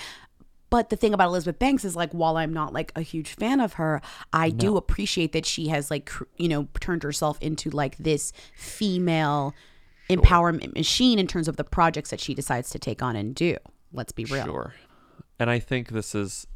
But 0.70 0.90
the 0.90 0.98
thing 0.98 1.14
about 1.14 1.28
Elizabeth 1.30 1.60
Banks 1.60 1.86
is 1.86 1.96
like, 1.96 2.12
while 2.12 2.36
I'm 2.36 2.52
not 2.54 2.74
like 2.74 2.92
a 2.98 3.02
huge 3.02 3.30
fan 3.30 3.62
of 3.62 3.74
her, 3.74 4.02
I 4.34 4.50
do 4.50 4.76
appreciate 4.76 5.32
that 5.32 5.46
she 5.46 5.70
has 5.70 5.90
like, 5.90 6.08
cr- 6.08 6.26
you 6.36 6.50
know, 6.50 6.68
turned 6.82 7.04
herself 7.04 7.38
into 7.42 7.70
like 7.70 7.96
this 7.98 8.34
female 8.54 9.54
empowerment 10.10 10.74
machine 10.76 11.20
in 11.20 11.28
terms 11.28 11.48
of 11.48 11.58
the 11.58 11.64
projects 11.64 12.10
that 12.10 12.20
she 12.20 12.34
decides 12.34 12.70
to 12.72 12.80
take 12.80 13.02
on 13.02 13.16
and 13.16 13.36
do. 13.36 13.58
Let's 13.94 14.12
be 14.12 14.26
real. 14.26 14.46
Sure. 14.46 14.74
And 15.40 15.50
I 15.50 15.60
think 15.60 15.90
this 15.90 16.16
is 16.16 16.48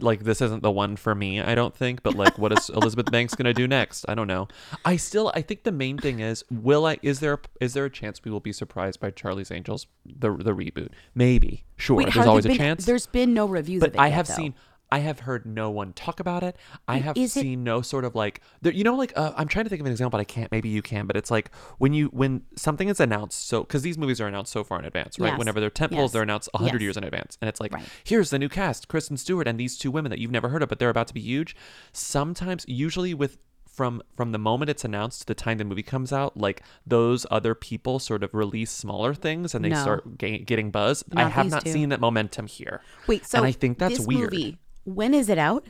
like 0.00 0.22
this 0.22 0.40
isn't 0.40 0.62
the 0.62 0.70
one 0.70 0.94
for 0.96 1.14
me, 1.14 1.40
I 1.40 1.54
don't 1.54 1.74
think, 1.74 2.02
but 2.02 2.14
like 2.14 2.38
what 2.38 2.52
is 2.56 2.70
Elizabeth 2.74 3.10
Banks 3.10 3.34
going 3.34 3.46
to 3.46 3.54
do 3.54 3.66
next? 3.66 4.04
I 4.08 4.14
don't 4.14 4.28
know. 4.28 4.46
I 4.84 4.96
still 4.96 5.32
I 5.34 5.42
think 5.42 5.64
the 5.64 5.72
main 5.72 5.98
thing 5.98 6.20
is 6.20 6.44
will 6.50 6.86
I 6.86 6.98
is 7.02 7.20
there 7.20 7.40
is 7.60 7.74
there 7.74 7.84
a 7.84 7.90
chance 7.90 8.22
we 8.24 8.30
will 8.30 8.40
be 8.40 8.52
surprised 8.52 9.00
by 9.00 9.10
Charlie's 9.10 9.50
Angels 9.50 9.86
the 10.04 10.30
the 10.36 10.54
reboot? 10.54 10.90
Maybe. 11.14 11.64
Sure. 11.76 11.96
Wait, 11.96 12.04
There's 12.04 12.14
have 12.14 12.24
there 12.24 12.30
always 12.30 12.46
a 12.46 12.56
chance. 12.56 12.84
There's 12.84 13.06
been 13.06 13.34
no 13.34 13.46
reviews 13.46 13.80
but 13.80 13.98
I 13.98 14.06
yet, 14.06 14.14
have 14.14 14.28
though. 14.28 14.34
seen 14.34 14.54
I 14.92 14.98
have 15.00 15.20
heard 15.20 15.46
no 15.46 15.70
one 15.70 15.92
talk 15.92 16.18
about 16.20 16.42
it. 16.42 16.56
I 16.88 16.98
have 16.98 17.16
is 17.16 17.36
it- 17.36 17.40
seen 17.42 17.62
no 17.64 17.80
sort 17.80 18.04
of 18.04 18.14
like 18.14 18.40
there, 18.60 18.72
you 18.72 18.82
know 18.84 18.96
like 18.96 19.12
uh, 19.16 19.32
I'm 19.36 19.46
trying 19.48 19.64
to 19.66 19.68
think 19.68 19.80
of 19.80 19.86
an 19.86 19.92
example, 19.92 20.10
but 20.18 20.20
I 20.20 20.24
can't. 20.24 20.50
Maybe 20.50 20.68
you 20.68 20.82
can. 20.82 21.06
But 21.06 21.16
it's 21.16 21.30
like 21.30 21.54
when 21.78 21.92
you 21.92 22.06
when 22.08 22.42
something 22.56 22.88
is 22.88 22.98
announced, 23.00 23.46
so 23.48 23.60
because 23.60 23.82
these 23.82 23.96
movies 23.98 24.20
are 24.20 24.26
announced 24.26 24.52
so 24.52 24.64
far 24.64 24.78
in 24.78 24.84
advance, 24.84 25.18
right? 25.18 25.28
Yes. 25.30 25.38
Whenever 25.38 25.60
they're 25.60 25.70
tentpoles, 25.70 25.90
Yes. 25.92 26.12
they're 26.12 26.22
announced 26.22 26.48
hundred 26.54 26.74
Yes. 26.74 26.82
years 26.82 26.96
in 26.96 27.04
advance, 27.04 27.38
and 27.40 27.48
it's 27.48 27.60
like 27.60 27.72
Right. 27.72 27.84
here's 28.04 28.30
the 28.30 28.38
new 28.38 28.48
cast: 28.48 28.88
Kristen 28.88 29.16
Stewart 29.16 29.46
and 29.46 29.58
these 29.60 29.78
two 29.78 29.90
women 29.90 30.10
that 30.10 30.18
you've 30.18 30.30
never 30.30 30.48
heard 30.48 30.62
of, 30.62 30.68
but 30.68 30.78
they're 30.78 30.90
about 30.90 31.06
to 31.08 31.14
be 31.14 31.20
huge. 31.20 31.54
Sometimes, 31.92 32.64
usually 32.68 33.14
with 33.14 33.38
from 33.68 34.02
from 34.16 34.32
the 34.32 34.38
moment 34.38 34.68
it's 34.68 34.84
announced 34.84 35.20
to 35.20 35.26
the 35.26 35.34
time 35.34 35.58
the 35.58 35.64
movie 35.64 35.82
comes 35.82 36.12
out, 36.12 36.36
like 36.36 36.62
those 36.86 37.24
other 37.30 37.54
people 37.54 37.98
sort 37.98 38.22
of 38.24 38.34
release 38.34 38.70
smaller 38.70 39.14
things 39.14 39.54
and 39.54 39.64
they 39.64 39.68
No. 39.68 39.80
start 39.80 40.18
ga- 40.18 40.38
getting 40.38 40.70
buzz. 40.70 41.04
I 41.14 41.28
have 41.28 41.50
not 41.50 41.64
two. 41.64 41.70
seen 41.72 41.88
that 41.90 42.00
momentum 42.00 42.46
here. 42.46 42.80
Wait, 43.06 43.24
so 43.26 43.38
and 43.38 43.46
I 43.46 43.52
think 43.52 43.78
that's 43.78 43.98
this 43.98 44.06
weird. 44.06 44.32
Movie, 44.32 44.58
when 44.84 45.14
is 45.14 45.28
it 45.28 45.38
out? 45.38 45.66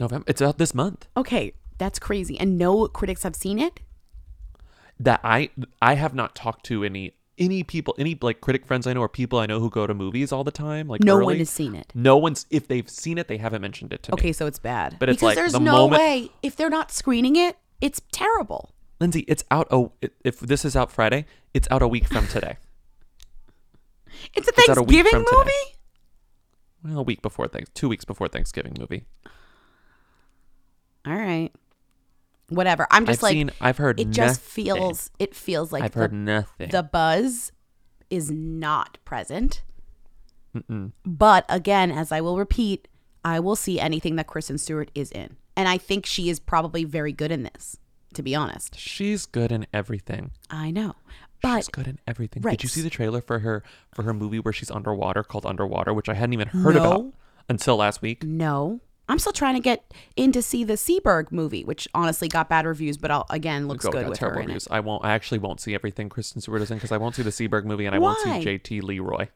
November. 0.00 0.24
It's 0.28 0.42
out 0.42 0.58
this 0.58 0.74
month. 0.74 1.06
Okay, 1.16 1.54
that's 1.78 1.98
crazy. 1.98 2.38
And 2.38 2.58
no 2.58 2.88
critics 2.88 3.22
have 3.22 3.36
seen 3.36 3.58
it. 3.58 3.80
that 5.00 5.20
I 5.24 5.50
I 5.80 5.94
have 5.94 6.14
not 6.14 6.34
talked 6.34 6.64
to 6.66 6.84
any 6.84 7.14
any 7.38 7.62
people 7.64 7.94
any 7.98 8.16
like 8.20 8.40
critic 8.40 8.66
friends 8.66 8.86
I 8.86 8.92
know 8.92 9.00
or 9.00 9.08
people 9.08 9.38
I 9.38 9.46
know 9.46 9.58
who 9.58 9.70
go 9.70 9.86
to 9.86 9.94
movies 9.94 10.32
all 10.32 10.44
the 10.44 10.50
time. 10.52 10.86
Like 10.88 11.02
No 11.02 11.16
early. 11.16 11.24
one 11.26 11.38
has 11.38 11.50
seen 11.50 11.74
it. 11.74 11.90
No 11.94 12.16
one's 12.16 12.46
if 12.50 12.68
they've 12.68 12.88
seen 12.88 13.18
it, 13.18 13.26
they 13.28 13.36
haven't 13.38 13.62
mentioned 13.62 13.92
it 13.92 14.02
to 14.04 14.10
me. 14.12 14.14
Okay, 14.14 14.32
so 14.32 14.46
it's 14.46 14.58
bad. 14.58 14.96
But 14.98 15.08
it's 15.08 15.16
because 15.16 15.26
like 15.28 15.36
there's 15.36 15.52
the 15.52 15.60
no 15.60 15.72
moment- 15.88 16.00
way 16.00 16.30
if 16.42 16.56
they're 16.56 16.70
not 16.70 16.90
screening 16.92 17.36
it, 17.36 17.56
it's 17.80 18.00
terrible. 18.12 18.70
Lindsay, 19.00 19.24
it's 19.26 19.42
out. 19.50 19.66
Oh, 19.72 19.92
if 20.22 20.38
this 20.40 20.64
is 20.64 20.76
out 20.76 20.92
Friday, 20.92 21.26
it's 21.54 21.66
out 21.70 21.82
a 21.82 21.88
week 21.88 22.06
from 22.06 22.26
today. 22.28 22.56
It's 24.34 24.46
a 24.46 24.50
It's 24.50 24.68
a 24.68 24.74
Thanksgiving 24.74 25.12
movie. 25.14 25.24
today. 25.42 25.74
Well, 26.84 26.98
a 26.98 27.02
week 27.02 27.22
before 27.22 27.46
thanks, 27.48 27.70
two 27.74 27.88
weeks 27.88 28.04
before 28.04 28.28
Thanksgiving 28.28 28.76
movie. 28.78 29.04
All 31.06 31.14
right, 31.14 31.50
whatever. 32.48 32.86
I'm 32.90 33.06
just 33.06 33.18
I've 33.20 33.22
like 33.22 33.32
seen- 33.32 33.50
I've 33.60 33.78
heard 33.78 33.98
It 33.98 34.10
just 34.10 34.40
nothing. 34.40 34.64
feels. 34.64 35.10
It 35.18 35.34
feels 35.34 35.72
like 35.72 35.82
I've 35.82 35.92
the, 35.92 35.98
heard 36.00 36.12
nothing. 36.12 36.70
The 36.70 36.82
buzz 36.82 37.52
is 38.10 38.30
not 38.30 38.98
present. 39.04 39.62
Mm-mm. 40.56 40.92
But 41.04 41.44
again, 41.48 41.90
as 41.90 42.12
I 42.12 42.20
will 42.20 42.36
repeat, 42.38 42.86
I 43.24 43.40
will 43.40 43.56
see 43.56 43.80
anything 43.80 44.16
that 44.16 44.26
Kristen 44.26 44.58
Stewart 44.58 44.90
is 44.94 45.10
in, 45.10 45.36
and 45.56 45.68
I 45.68 45.78
think 45.78 46.04
she 46.06 46.28
is 46.28 46.38
probably 46.38 46.84
very 46.84 47.12
good 47.12 47.32
in 47.32 47.42
this. 47.42 47.76
To 48.14 48.22
be 48.22 48.34
honest, 48.34 48.78
She's 48.78 49.24
good 49.24 49.50
in 49.50 49.66
everything. 49.72 50.32
I 50.50 50.70
know, 50.70 50.96
but 51.42 51.58
She's 51.58 51.68
good 51.68 51.88
in 51.88 51.98
everything. 52.06 52.42
Right. 52.42 52.52
Did 52.52 52.62
you 52.62 52.68
see 52.68 52.80
the 52.82 52.90
trailer 52.90 53.20
for 53.20 53.40
her 53.40 53.62
for 53.92 54.02
her 54.02 54.14
movie 54.14 54.38
where 54.38 54.52
she's 54.52 54.70
underwater 54.70 55.22
called 55.22 55.44
Underwater, 55.44 55.92
which 55.92 56.08
I 56.08 56.14
hadn't 56.14 56.32
even 56.34 56.48
heard 56.48 56.76
about 56.76 57.12
until 57.48 57.76
last 57.76 58.00
week? 58.02 58.22
No. 58.24 58.80
I'm 59.08 59.18
still 59.18 59.32
trying 59.32 59.54
to 59.54 59.60
get 59.60 59.92
in 60.16 60.32
to 60.32 60.40
see 60.40 60.64
the 60.64 60.74
Seberg 60.74 61.32
movie, 61.32 61.64
which 61.64 61.86
honestly 61.92 62.28
got 62.28 62.48
bad 62.48 62.64
reviews, 62.64 62.96
but 62.96 63.10
I'll, 63.10 63.26
again 63.28 63.68
looks 63.68 63.84
Go- 63.84 63.90
good 63.90 64.08
with 64.08 64.18
her 64.20 64.26
terrible 64.28 64.42
in 64.42 64.46
reviews. 64.46 64.66
it. 64.66 64.72
I 64.72 64.80
won't. 64.80 65.04
I 65.04 65.12
actually 65.12 65.38
won't 65.38 65.60
see 65.60 65.74
everything 65.74 66.08
Kristen 66.08 66.40
Stewart 66.40 66.62
is 66.62 66.70
in 66.70 66.78
because 66.78 66.92
I 66.92 66.96
won't 66.96 67.14
see 67.16 67.22
the 67.22 67.30
Seberg 67.30 67.64
movie 67.64 67.84
and 67.84 67.94
I 67.94 67.98
won't 67.98 68.18
see 68.20 68.30
JT 68.30 68.82
Leroy. 68.82 69.28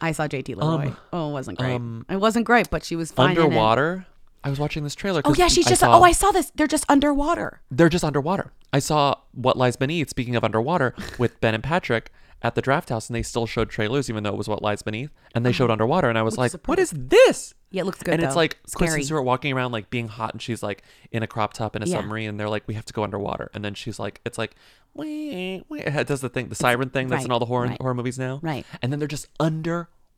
I 0.00 0.12
saw 0.12 0.26
JT 0.26 0.56
Leroy. 0.56 0.88
Um, 0.88 0.96
oh, 1.12 1.30
it 1.30 1.32
wasn't 1.32 1.58
great. 1.58 1.74
um, 1.74 2.04
it 2.10 2.16
wasn't 2.16 2.46
great, 2.46 2.68
but 2.70 2.84
she 2.84 2.96
was 2.96 3.12
fine. 3.12 3.38
Underwater. 3.38 4.06
I 4.42 4.50
was 4.50 4.58
watching 4.58 4.84
this 4.84 4.94
trailer. 4.94 5.20
Oh 5.24 5.34
yeah, 5.34 5.48
she's 5.48 5.66
just. 5.66 5.80
saw- 5.80 5.98
oh, 5.98 6.02
I 6.02 6.12
saw 6.12 6.30
this. 6.30 6.50
They're 6.54 6.66
just 6.66 6.84
underwater. 6.88 7.60
They're 7.70 7.88
just 7.90 8.04
underwater. 8.04 8.52
I 8.72 8.78
saw 8.78 9.16
What 9.32 9.56
Lies 9.58 9.76
Beneath. 9.76 10.08
Speaking 10.10 10.36
of 10.36 10.44
underwater, 10.44 10.94
with 11.18 11.40
Ben 11.40 11.54
and 11.54 11.62
Patrick 11.62 12.10
at 12.42 12.54
the 12.54 12.62
Draft 12.62 12.88
House, 12.88 13.08
and 13.08 13.14
they 13.16 13.22
still 13.22 13.44
showed 13.46 13.68
trailers, 13.68 14.08
even 14.08 14.22
though 14.22 14.30
it 14.30 14.36
was 14.38 14.48
What 14.48 14.62
Lies 14.62 14.80
Beneath, 14.80 15.10
and 15.34 15.44
they 15.44 15.52
showed 15.52 15.70
underwater, 15.70 16.08
and 16.08 16.16
I 16.16 16.22
was 16.22 16.38
Uh-huh. 16.38 16.48
Like, 16.54 16.66
"What 16.68 16.78
is 16.78 16.90
this?" 16.96 17.52
Yeah, 17.70 17.82
it 17.82 17.84
looks 17.84 18.02
good. 18.02 18.14
and 18.14 18.22
it's 18.22 18.34
like 18.34 18.56
scary. 18.66 18.88
Kristen 18.88 19.04
Stewart 19.04 19.24
walking 19.24 19.52
around 19.52 19.72
like 19.72 19.90
being 19.90 20.08
hot, 20.08 20.32
and 20.32 20.40
she's 20.40 20.62
like 20.62 20.82
in 21.12 21.22
a 21.22 21.26
crop 21.26 21.52
top 21.52 21.76
in 21.76 21.82
a 21.82 21.86
Yeah. 21.86 21.96
submarine, 21.96 22.30
and 22.30 22.40
they're 22.40 22.48
like, 22.48 22.66
"We 22.66 22.74
have 22.74 22.86
to 22.86 22.92
go 22.94 23.04
underwater," 23.04 23.50
and 23.52 23.62
then 23.64 23.74
she's 23.74 23.98
like, 23.98 24.20
"It's 24.24 24.38
like." 24.38 24.54
Wee, 24.92 25.62
wee. 25.68 25.78
It 25.82 26.08
does 26.08 26.20
the 26.20 26.28
thing, 26.28 26.48
the 26.48 26.56
siren 26.56 26.90
thing 26.90 27.06
that's 27.06 27.24
in 27.24 27.30
all 27.30 27.38
the 27.38 27.46
horror 27.46 27.68
right, 27.68 27.80
horror 27.80 27.94
movies 27.94 28.18
now, 28.18 28.40
right. 28.42 28.66
And 28.82 28.90
then 28.90 28.98
they're 28.98 29.06
just 29.06 29.28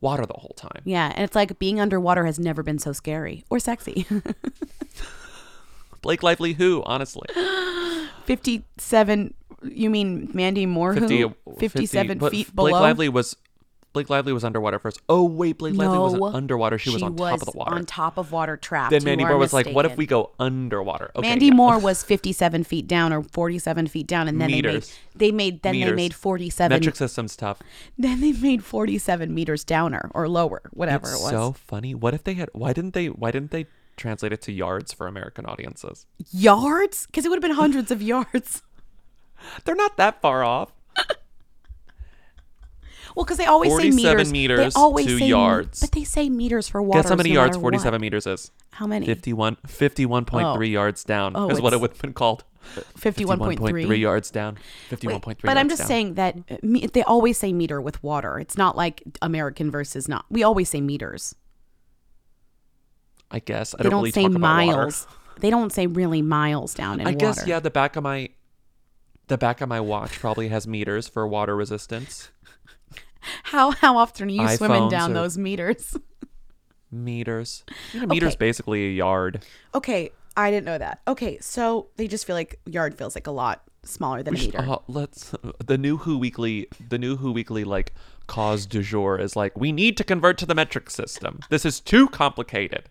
underwater 0.02 0.26
the 0.26 0.38
whole 0.38 0.54
time. 0.56 0.82
Yeah, 0.84 1.12
and 1.14 1.24
it's 1.24 1.34
like 1.34 1.58
being 1.58 1.80
underwater 1.80 2.24
has 2.26 2.38
never 2.38 2.62
been 2.62 2.78
so 2.78 2.92
scary 2.92 3.44
or 3.50 3.58
sexy. 3.58 4.06
Blake 6.02 6.22
Lively, 6.22 6.54
who 6.54 6.82
honestly, 6.84 7.28
Fifty-seven. 8.24 9.34
You 9.64 9.90
mean 9.90 10.28
Mandy 10.34 10.66
Moore? 10.66 10.94
50, 10.94 11.20
who? 11.20 11.34
Fifty-seven 11.58 12.18
but 12.18 12.32
feet 12.32 12.54
Blake 12.54 12.72
below. 12.72 12.82
Lively 12.82 13.08
was 13.08 13.36
Blake 13.92 14.08
Lively 14.08 14.32
was 14.32 14.42
underwater 14.44 14.78
first. 14.78 15.00
Oh 15.08 15.24
wait, 15.24 15.58
Blake 15.58 15.74
Lively 15.74 15.96
no, 15.96 16.02
wasn't 16.02 16.34
underwater. 16.34 16.78
She, 16.78 16.90
was 16.90 17.02
on 17.02 17.14
top 17.14 17.40
of 17.40 17.52
the 17.52 17.52
water. 17.58 17.74
On 17.74 17.84
top 17.84 18.16
of 18.18 18.32
water, 18.32 18.56
trapped. 18.56 18.90
then 18.90 19.02
You 19.02 19.06
Mandy 19.06 19.24
are 19.24 19.28
Moore 19.30 19.38
was 19.38 19.52
like, 19.52 19.66
"What 19.66 19.84
if 19.84 19.92
mistaken. 19.92 19.98
we 19.98 20.06
go 20.06 20.30
underwater?" 20.38 21.10
Okay, 21.16 21.28
Mandy 21.28 21.46
yeah. 21.46 21.54
Moore 21.54 21.78
was 21.78 22.02
57 22.04 22.64
feet 22.64 22.86
down 22.86 23.12
or 23.12 23.22
47 23.22 23.86
feet 23.88 24.06
down, 24.06 24.28
and 24.28 24.40
then 24.40 24.50
Meters. 24.50 24.96
they 25.14 25.30
made 25.30 25.32
they 25.32 25.32
made 25.32 25.62
then 25.62 25.72
they 25.74 25.80
Meters. 25.80 25.96
made 25.96 26.14
47. 26.14 26.74
Metric 26.74 26.96
system's 26.96 27.36
tough. 27.36 27.60
Then 27.98 28.20
they 28.20 28.32
made 28.32 28.64
47 28.64 29.34
meters 29.34 29.64
downer 29.64 30.10
or 30.14 30.28
lower, 30.28 30.62
whatever 30.72 31.08
it 31.08 31.20
was. 31.20 31.30
so 31.30 31.52
funny. 31.52 31.94
What 31.94 32.14
if 32.14 32.24
they 32.24 32.34
had? 32.34 32.48
Why 32.54 32.72
didn't 32.72 32.94
they? 32.94 33.06
Why 33.08 33.30
didn't 33.30 33.50
they 33.50 33.66
translate 33.96 34.32
it 34.32 34.40
to 34.42 34.52
yards 34.52 34.92
for 34.92 35.06
American 35.06 35.44
audiences? 35.44 36.06
yards, 36.32 37.06
because 37.06 37.26
it 37.26 37.28
would 37.28 37.36
have 37.36 37.42
been 37.42 37.56
hundreds 37.56 37.90
of 37.90 38.00
yards. 38.00 38.62
They're 39.64 39.74
not 39.74 39.96
that 39.98 40.22
far 40.22 40.44
off. 40.44 40.72
Well, 43.16 43.24
because 43.24 43.36
they 43.38 43.46
always 43.46 43.70
say 43.72 43.90
47 43.90 44.16
meters. 44.16 44.32
meters 44.32 44.74
they 44.74 44.80
always 44.80 45.06
to 45.06 45.18
say, 45.18 45.26
yards. 45.26 45.80
But 45.80 45.92
they 45.92 46.04
say 46.04 46.28
meters 46.30 46.68
for 46.68 46.80
water. 46.82 47.02
Guess 47.02 47.10
how 47.10 47.16
many 47.16 47.30
no 47.30 47.34
yards 47.36 47.56
47 47.56 47.92
what. 47.92 48.00
meters 48.00 48.26
is? 48.26 48.50
How 48.70 48.86
many? 48.86 49.06
51, 49.06 49.56
51.3 49.66 50.44
Oh. 50.44 50.60
yards 50.60 51.04
down 51.04 51.32
Oh, 51.34 51.50
is 51.50 51.60
what 51.60 51.72
it 51.72 51.80
would 51.80 51.90
have 51.92 52.00
been 52.00 52.12
called. 52.14 52.44
51.3 52.96 53.56
51.3 53.58 53.98
yards 54.00 54.30
down. 54.30 54.54
Wait, 54.90 55.00
51.3 55.00 55.36
But 55.42 55.56
I'm 55.58 55.68
just 55.68 55.80
down. 55.80 55.88
saying 55.88 56.14
that 56.14 56.36
uh, 56.48 56.56
me- 56.62 56.86
they 56.86 57.02
always 57.02 57.36
say 57.36 57.52
meter 57.52 57.80
with 57.80 58.00
water. 58.04 58.38
It's 58.38 58.56
not 58.56 58.76
like 58.76 59.02
American 59.20 59.70
versus 59.70 60.08
not. 60.08 60.24
We 60.30 60.42
always 60.44 60.68
say 60.68 60.80
meters. 60.80 61.34
I 63.30 63.40
guess. 63.40 63.74
I 63.74 63.78
they 63.78 63.82
don't, 63.84 63.90
don't 63.92 64.00
really 64.02 64.10
say 64.12 64.22
water. 64.24 64.38
miles. 64.38 65.06
They 65.40 65.50
don't 65.50 65.72
say 65.72 65.86
really 65.86 66.22
miles 66.22 66.74
down 66.74 67.00
in 67.00 67.04
water. 67.06 67.16
I 67.16 67.18
guess 67.18 67.46
yeah, 67.46 67.58
the 67.60 67.70
back 67.70 67.96
of 67.96 68.02
my 68.04 68.28
the 69.28 69.38
back 69.38 69.60
of 69.60 69.68
my 69.68 69.80
watch 69.80 70.18
probably 70.20 70.48
has 70.48 70.66
meters 70.66 71.08
for 71.08 71.26
water 71.26 71.56
resistance. 71.56 72.30
How 73.44 73.70
how 73.72 73.96
often 73.96 74.28
are 74.28 74.32
you 74.32 74.56
swimming 74.56 74.88
down 74.88 75.10
are- 75.12 75.14
those 75.14 75.38
meters? 75.38 75.96
Meters. 76.90 77.64
You 77.94 78.00
know, 78.00 78.06
meters 78.08 78.30
Okay. 78.34 78.36
basically 78.38 78.86
a 78.86 78.90
yard. 78.90 79.44
Okay, 79.74 80.10
I 80.36 80.50
didn't 80.50 80.66
know 80.66 80.76
that. 80.76 81.00
Okay, 81.08 81.38
so 81.40 81.88
they 81.96 82.06
just 82.06 82.26
feel 82.26 82.36
like 82.36 82.60
yard 82.66 82.98
feels 82.98 83.14
like 83.14 83.26
a 83.26 83.30
lot 83.30 83.62
smaller 83.82 84.22
than 84.22 84.34
We 84.34 84.40
a 84.40 84.42
should- 84.42 84.54
meter. 84.54 84.70
uh, 84.72 84.76
let's 84.88 85.34
the 85.64 85.78
new 85.78 85.96
Who 85.98 86.18
Weekly 86.18 86.68
the 86.90 86.98
new 86.98 87.16
Who 87.16 87.32
Weekly 87.32 87.64
like 87.64 87.94
cause 88.26 88.66
du 88.66 88.82
jour 88.82 89.18
is 89.18 89.34
like 89.36 89.56
we 89.58 89.72
need 89.72 89.96
to 89.96 90.04
convert 90.04 90.36
to 90.38 90.46
the 90.46 90.54
metric 90.54 90.90
system. 90.90 91.40
This 91.48 91.64
is 91.64 91.80
too 91.80 92.08
complicated. 92.08 92.90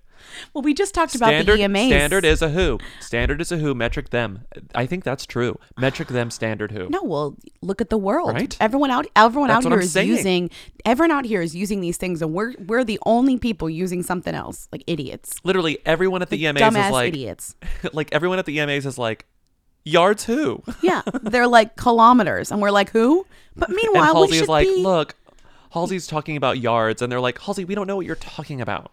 Well, 0.53 0.61
we 0.61 0.73
just 0.73 0.93
talked 0.93 1.15
about 1.15 1.27
Standard 1.27 1.59
the 1.59 1.63
EMAs. 1.63 1.87
standard 1.87 2.25
is 2.25 2.41
a 2.41 2.49
who. 2.49 2.79
Standard 2.99 3.41
is 3.41 3.51
a 3.51 3.57
who. 3.57 3.73
Metric 3.73 4.09
them. 4.09 4.45
I 4.75 4.85
think 4.85 5.03
that's 5.03 5.25
true. 5.25 5.59
Metric 5.77 6.09
them. 6.09 6.29
Standard 6.41 6.71
who. 6.71 6.89
No, 6.89 7.03
well, 7.03 7.37
look 7.61 7.81
at 7.81 7.89
the 7.89 7.97
world. 7.97 8.33
Right? 8.33 8.55
Everyone 8.59 8.91
out, 8.91 9.07
everyone 9.15 9.49
That's 9.49 9.65
out 9.65 9.69
here 9.71 9.79
I'm 9.79 9.83
is 9.83 9.91
saying. 9.91 10.07
using. 10.07 10.49
Everyone 10.85 11.11
out 11.11 11.25
here 11.25 11.41
is 11.41 11.55
using 11.55 11.81
these 11.81 11.97
things, 11.97 12.21
and 12.21 12.33
we're 12.33 12.53
we're 12.65 12.83
the 12.83 12.99
only 13.05 13.37
people 13.37 13.69
using 13.69 14.03
something 14.03 14.33
else, 14.33 14.67
like 14.71 14.83
idiots. 14.87 15.33
Literally 15.43 15.79
everyone 15.85 16.21
at 16.21 16.29
the 16.29 16.43
Like 16.45 16.55
EMAs 16.55 16.85
is 16.87 16.91
like 16.91 17.07
idiots. 17.09 17.55
like 17.93 18.09
everyone 18.11 18.39
at 18.39 18.45
the 18.45 18.57
EMAs 18.57 18.85
is 18.85 18.97
like 18.97 19.25
yards 19.83 20.25
who. 20.25 20.63
Yeah, 20.81 21.01
they're 21.21 21.47
like 21.47 21.75
kilometers, 21.75 22.51
and 22.51 22.61
we're 22.61 22.71
like 22.71 22.89
who? 22.91 23.25
But 23.55 23.69
and 23.69 23.75
meanwhile, 23.75 24.15
Halsey 24.15 24.31
we 24.31 24.37
should 24.37 24.43
is 24.43 24.49
like, 24.49 24.67
be. 24.67 24.81
look, 24.83 25.15
Halsey's 25.73 26.07
talking 26.07 26.37
about 26.37 26.59
yards, 26.59 27.01
and 27.01 27.11
they're 27.11 27.21
like, 27.21 27.39
Halsey, 27.39 27.65
we 27.65 27.75
don't 27.75 27.87
know 27.87 27.95
what 27.95 28.05
you're 28.05 28.15
talking 28.15 28.61
about. 28.61 28.91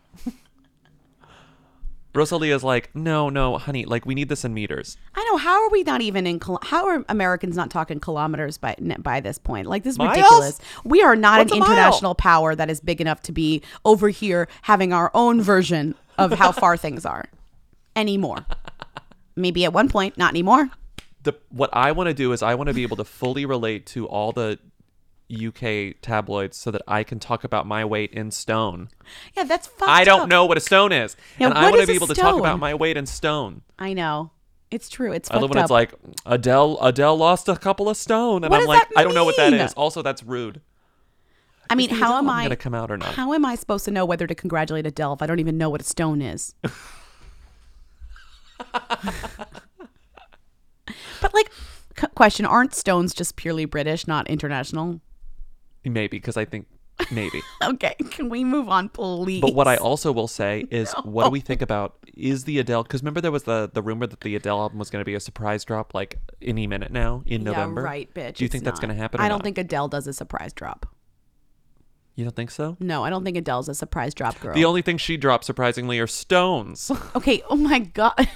Rosalia 2.18 2.54
is 2.54 2.62
like, 2.64 2.94
no, 2.94 3.28
no, 3.30 3.56
honey, 3.58 3.84
like 3.84 4.04
we 4.04 4.14
need 4.14 4.28
this 4.28 4.44
in 4.44 4.52
meters. 4.52 4.96
I 5.14 5.24
know. 5.30 5.36
How 5.38 5.62
are 5.64 5.70
we 5.70 5.82
not 5.84 6.00
even 6.00 6.26
in? 6.26 6.40
kil- 6.40 6.58
How 6.62 6.86
are 6.86 7.04
Americans 7.08 7.56
not 7.56 7.70
talking 7.70 8.00
kilometers 8.00 8.58
by 8.58 8.74
by 8.98 9.20
this 9.20 9.38
point? 9.38 9.66
Like 9.68 9.84
this 9.84 9.92
is 9.92 9.98
Miles? 9.98 10.16
ridiculous. 10.16 10.60
We 10.84 11.02
are 11.02 11.16
not 11.16 11.38
What's 11.38 11.52
an 11.52 11.58
a 11.58 11.60
mile? 11.60 11.70
international 11.70 12.14
power 12.14 12.54
that 12.54 12.68
is 12.68 12.80
big 12.80 13.00
enough 13.00 13.22
to 13.22 13.32
be 13.32 13.62
over 13.84 14.08
here 14.08 14.48
having 14.62 14.92
our 14.92 15.10
own 15.14 15.40
version 15.40 15.94
of 16.18 16.32
how 16.32 16.52
far 16.52 16.76
things 16.84 17.06
are 17.06 17.26
anymore. 17.96 18.44
Maybe 19.36 19.64
at 19.64 19.72
one 19.72 19.88
point, 19.88 20.18
not 20.18 20.30
anymore. 20.30 20.68
The 21.22 21.34
what 21.50 21.70
I 21.72 21.92
want 21.92 22.08
to 22.08 22.14
do 22.14 22.32
is 22.32 22.42
I 22.42 22.54
want 22.54 22.68
to 22.68 22.74
be 22.74 22.82
able 22.82 22.96
to 22.96 23.04
fully 23.04 23.44
relate 23.44 23.86
to 23.86 24.06
all 24.06 24.32
the 24.32 24.58
UK 25.30 26.00
tabloids 26.00 26.56
so 26.56 26.70
that 26.70 26.82
I 26.88 27.02
can 27.04 27.18
talk 27.20 27.44
about 27.44 27.66
my 27.66 27.84
weight 27.84 28.12
in 28.12 28.30
stone. 28.30 28.88
Yeah, 29.36 29.44
that's 29.44 29.66
fucked 29.66 29.90
I 29.90 30.04
don't 30.04 30.22
up. 30.22 30.28
know 30.28 30.46
what 30.46 30.56
a 30.56 30.60
stone 30.60 30.92
is, 30.92 31.16
and 31.38 31.52
I 31.54 31.70
want 31.70 31.80
to 31.82 31.86
be 31.86 31.94
able 31.94 32.06
to 32.06 32.14
talk 32.14 32.38
about 32.38 32.58
my 32.58 32.74
weight 32.74 32.96
in 32.96 33.06
stone. 33.06 33.62
I 33.78 33.92
know. 33.92 34.30
It's 34.70 34.88
true. 34.88 35.12
It's 35.12 35.30
I 35.30 35.38
love 35.38 35.50
when 35.50 35.58
up. 35.58 35.64
it's 35.64 35.70
like 35.70 35.94
Adele. 36.26 36.78
Adele 36.82 37.16
lost 37.16 37.48
a 37.48 37.56
couple 37.56 37.88
of 37.88 37.96
stone, 37.96 38.44
and 38.44 38.50
What 38.50 38.60
I'm 38.62 38.66
like, 38.66 38.86
I 38.96 39.02
don't 39.02 39.14
know 39.14 39.24
what 39.24 39.36
that 39.36 39.52
is. 39.52 39.72
Also, 39.74 40.02
that's 40.02 40.22
rude. 40.22 40.60
I 41.70 41.74
mean, 41.74 41.90
how 41.90 42.16
am 42.16 42.30
I 42.30 42.44
gonna 42.44 42.56
come 42.56 42.74
out 42.74 42.90
or 42.90 42.96
not? 42.96 43.14
How 43.14 43.32
am 43.34 43.44
I 43.44 43.54
supposed 43.54 43.84
to 43.86 43.90
know 43.90 44.04
whether 44.06 44.26
to 44.26 44.34
congratulate 44.34 44.86
Adele 44.86 45.12
if 45.14 45.22
I 45.22 45.26
don't 45.26 45.38
even 45.38 45.58
know 45.58 45.68
what 45.70 45.80
a 45.80 45.84
stone 45.84 46.22
is? 46.22 46.54
but 51.20 51.34
like, 51.34 51.50
c- 51.98 52.06
question: 52.14 52.46
Aren't 52.46 52.74
stones 52.74 53.14
just 53.14 53.36
purely 53.36 53.64
British, 53.64 54.06
not 54.06 54.28
international? 54.28 55.00
Maybe 55.88 56.16
because 56.18 56.36
I 56.36 56.44
think 56.44 56.66
maybe. 57.10 57.42
Okay, 57.62 57.94
can 58.10 58.28
we 58.28 58.44
move 58.44 58.68
on, 58.68 58.88
please? 58.88 59.40
But 59.40 59.54
what 59.54 59.68
I 59.68 59.76
also 59.76 60.10
will 60.12 60.28
say 60.28 60.64
is, 60.70 60.92
what 61.04 61.24
do 61.24 61.30
we 61.30 61.40
think 61.40 61.60
about 61.60 61.96
is 62.16 62.44
the 62.44 62.58
Adele? 62.58 62.82
Because 62.84 63.02
remember 63.02 63.20
there 63.20 63.32
was 63.32 63.42
the 63.44 63.68
the 63.72 63.82
rumor 63.82 64.06
that 64.06 64.20
the 64.20 64.34
Adele 64.36 64.58
album 64.60 64.78
was 64.78 64.90
going 64.90 65.00
to 65.00 65.04
be 65.04 65.14
a 65.14 65.20
surprise 65.20 65.64
drop 65.64 65.94
like 65.94 66.18
any 66.40 66.66
minute 66.66 66.90
now 66.92 67.22
in 67.26 67.42
yeah, 67.42 67.50
November. 67.50 67.82
right, 67.82 68.12
bitch. 68.14 68.34
Do 68.34 68.44
you 68.44 68.48
think 68.48 68.64
that's 68.64 68.80
going 68.80 68.90
to 68.90 68.94
happen? 68.94 69.20
Or 69.20 69.24
I 69.24 69.28
don't 69.28 69.38
not? 69.38 69.44
think 69.44 69.58
Adele 69.58 69.88
does 69.88 70.06
a 70.06 70.12
surprise 70.12 70.52
drop. 70.52 70.86
you 72.14 72.24
don't 72.24 72.34
think 72.34 72.50
so. 72.50 72.76
No, 72.80 73.04
I 73.04 73.10
don't 73.10 73.24
think 73.24 73.36
Adele's 73.36 73.68
a 73.68 73.74
surprise 73.74 74.14
drop 74.14 74.38
girl. 74.40 74.54
The 74.54 74.64
only 74.64 74.82
thing 74.82 74.98
she 74.98 75.16
dropped 75.16 75.44
surprisingly 75.44 75.98
are 75.98 76.06
stones. 76.06 76.90
Okay. 77.14 77.42
Oh 77.50 77.56
my 77.56 77.80
god. 77.80 78.28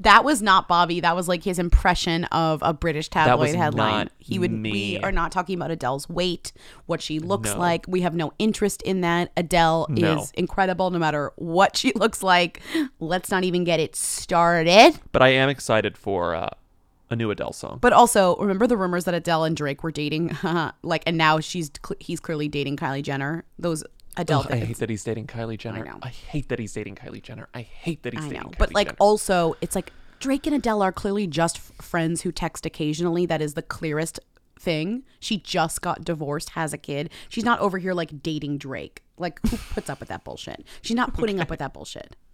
That 0.00 0.24
was 0.24 0.42
not 0.42 0.68
Bobby. 0.68 1.00
That 1.00 1.16
was 1.16 1.26
like 1.28 1.42
his 1.42 1.58
impression 1.58 2.24
of 2.26 2.60
a 2.62 2.72
British 2.74 3.08
tabloid 3.08 3.54
headline. 3.54 3.92
not 4.06 4.12
he 4.18 4.38
would. 4.38 4.52
me. 4.52 4.70
We 4.72 4.98
are 4.98 5.12
not 5.12 5.32
talking 5.32 5.54
about 5.56 5.70
Adele's 5.70 6.08
weight, 6.08 6.52
what 6.86 7.00
she 7.00 7.18
looks 7.18 7.50
No. 7.52 7.58
like. 7.58 7.86
We 7.88 8.02
have 8.02 8.14
no 8.14 8.32
interest 8.38 8.82
in 8.82 9.00
that. 9.00 9.32
Adele 9.36 9.86
No. 9.88 10.20
is 10.20 10.30
incredible, 10.32 10.90
no 10.90 10.98
matter 10.98 11.32
what 11.36 11.76
she 11.76 11.92
looks 11.96 12.22
like. 12.22 12.60
Let's 13.00 13.30
not 13.30 13.44
even 13.44 13.64
get 13.64 13.80
it 13.80 13.96
started. 13.96 14.98
but 15.12 15.22
I 15.22 15.28
am 15.28 15.48
excited 15.48 15.96
for 15.96 16.34
uh, 16.34 16.50
a 17.08 17.16
new 17.16 17.30
Adele 17.30 17.52
song. 17.52 17.78
But 17.80 17.92
also, 17.92 18.36
remember 18.36 18.66
the 18.66 18.76
rumors 18.76 19.04
that 19.04 19.14
Adele 19.14 19.44
and 19.44 19.56
Drake 19.56 19.82
were 19.82 19.92
dating, 19.92 20.36
like, 20.82 21.04
and 21.06 21.16
now 21.16 21.40
she's 21.40 21.70
he's 22.00 22.20
clearly 22.20 22.48
dating 22.48 22.76
Kylie 22.76 23.02
Jenner. 23.02 23.44
Those 23.58 23.82
Adele. 24.16 24.40
Ugh, 24.40 24.52
I 24.52 24.56
hate 24.56 24.78
that 24.78 24.90
he's 24.90 25.04
dating 25.04 25.26
Kylie 25.26 25.58
Jenner. 25.58 25.84
I, 25.86 25.90
know. 25.90 25.98
I, 26.02 26.08
hate 26.08 26.48
that 26.48 26.58
he's 26.58 26.72
dating 26.72 26.96
Kylie 26.96 27.22
Jenner. 27.22 27.48
I 27.54 27.62
hate 27.62 28.02
that 28.02 28.14
he's 28.14 28.24
I 28.24 28.28
dating 28.28 28.42
know, 28.42 28.48
Kylie 28.50 28.58
but 28.58 28.74
like 28.74 28.88
Jenner. 28.88 28.96
also, 28.98 29.56
it's 29.60 29.74
like 29.74 29.92
Drake 30.18 30.46
and 30.46 30.56
Adele 30.56 30.82
are 30.82 30.92
clearly 30.92 31.26
just 31.26 31.56
f- 31.56 31.72
friends 31.84 32.22
who 32.22 32.32
text 32.32 32.64
occasionally. 32.66 33.26
That 33.26 33.42
is 33.42 33.54
the 33.54 33.62
clearest 33.62 34.20
thing. 34.58 35.04
She 35.20 35.38
just 35.38 35.82
got 35.82 36.04
divorced, 36.04 36.50
has 36.50 36.72
a 36.72 36.78
kid. 36.78 37.10
She's 37.28 37.44
not 37.44 37.60
over 37.60 37.78
here 37.78 37.92
like 37.92 38.22
dating 38.22 38.58
Drake. 38.58 39.02
Like 39.18 39.40
who 39.48 39.56
puts 39.56 39.90
up 39.90 40.00
with 40.00 40.08
that 40.08 40.24
bullshit? 40.24 40.64
She's 40.82 40.96
not 40.96 41.14
putting 41.14 41.40
up 41.40 41.50
with 41.50 41.58
that 41.58 41.72
bullshit. 41.72 42.16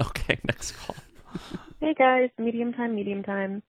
Okay, 0.00 0.38
next 0.44 0.72
call. 0.72 0.96
Hey 1.80 1.94
guys, 1.94 2.30
medium 2.38 2.72
time, 2.72 2.94
medium 2.94 3.22
time. 3.22 3.62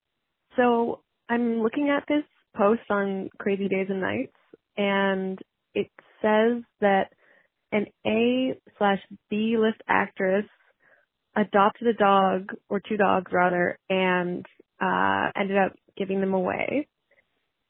So 0.56 1.02
I'm 1.30 1.62
looking 1.62 1.90
at 1.90 2.04
this 2.08 2.24
post 2.56 2.82
on 2.90 3.30
Crazy 3.40 3.68
Days 3.68 3.88
and 3.90 4.02
Nights, 4.02 4.36
and 4.78 5.40
it 5.74 5.90
says 6.22 6.64
that 6.82 7.12
an 7.72 7.86
A 8.06 8.60
slash 8.78 9.00
B 9.30 9.58
list 9.58 9.82
actress 9.88 10.46
adopted 11.36 11.88
a 11.88 11.94
dog 11.94 12.52
or 12.70 12.82
two 12.82 12.98
dogs 12.98 13.32
rather, 13.32 13.78
and 13.90 14.46
uh, 14.82 15.30
ended 15.36 15.58
up 15.58 15.74
giving 15.98 16.20
them 16.20 16.34
away. 16.34 16.88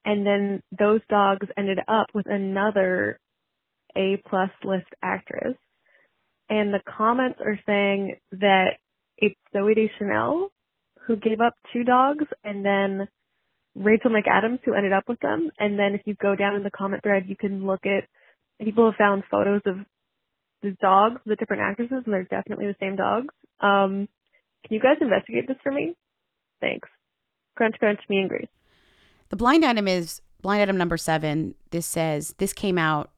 And 0.05 0.25
then 0.25 0.63
those 0.77 1.01
dogs 1.09 1.47
ended 1.57 1.79
up 1.87 2.07
with 2.13 2.25
another 2.27 3.19
A 3.95 4.21
plus 4.27 4.49
list 4.63 4.87
actress. 5.03 5.55
And 6.49 6.73
the 6.73 6.81
comments 6.97 7.39
are 7.45 7.59
saying 7.65 8.15
that 8.31 8.77
it's 9.17 9.35
Zooey 9.55 9.75
Deschanel 9.75 10.49
who 11.05 11.15
gave 11.15 11.39
up 11.39 11.53
two 11.71 11.83
dogs 11.83 12.25
and 12.43 12.65
then 12.65 13.07
Rachel 13.75 14.11
McAdams 14.11 14.59
who 14.65 14.73
ended 14.73 14.91
up 14.91 15.03
with 15.07 15.19
them. 15.19 15.49
And 15.59 15.77
then 15.77 15.93
if 15.93 16.01
you 16.05 16.15
go 16.21 16.35
down 16.35 16.55
in 16.55 16.63
the 16.63 16.71
comment 16.71 17.03
thread, 17.03 17.23
you 17.27 17.35
can 17.35 17.65
look 17.65 17.85
at 17.85 18.07
people 18.63 18.89
have 18.89 18.97
found 18.97 19.23
photos 19.29 19.61
of 19.65 19.77
the 20.61 20.75
dogs, 20.81 21.21
the 21.25 21.35
different 21.35 21.63
actresses, 21.63 22.03
and 22.05 22.13
they're 22.13 22.23
definitely 22.23 22.67
the 22.67 22.75
same 22.79 22.95
dogs. 22.95 23.33
Um, 23.59 24.07
can 24.65 24.75
you 24.75 24.79
guys 24.79 24.97
investigate 25.01 25.47
this 25.47 25.57
for 25.63 25.71
me? 25.71 25.95
Thanks. 26.59 26.87
Crunch, 27.55 27.75
crunch, 27.79 27.99
me 28.09 28.19
and 28.19 28.29
Grace. 28.29 28.47
The 29.29 29.35
blind 29.35 29.65
item 29.65 29.87
is 29.87 30.21
blind 30.41 30.61
item 30.61 30.77
number 30.77 30.97
seven. 30.97 31.55
This 31.71 31.85
says 31.85 32.35
this 32.37 32.53
came 32.53 32.77
out 32.77 33.11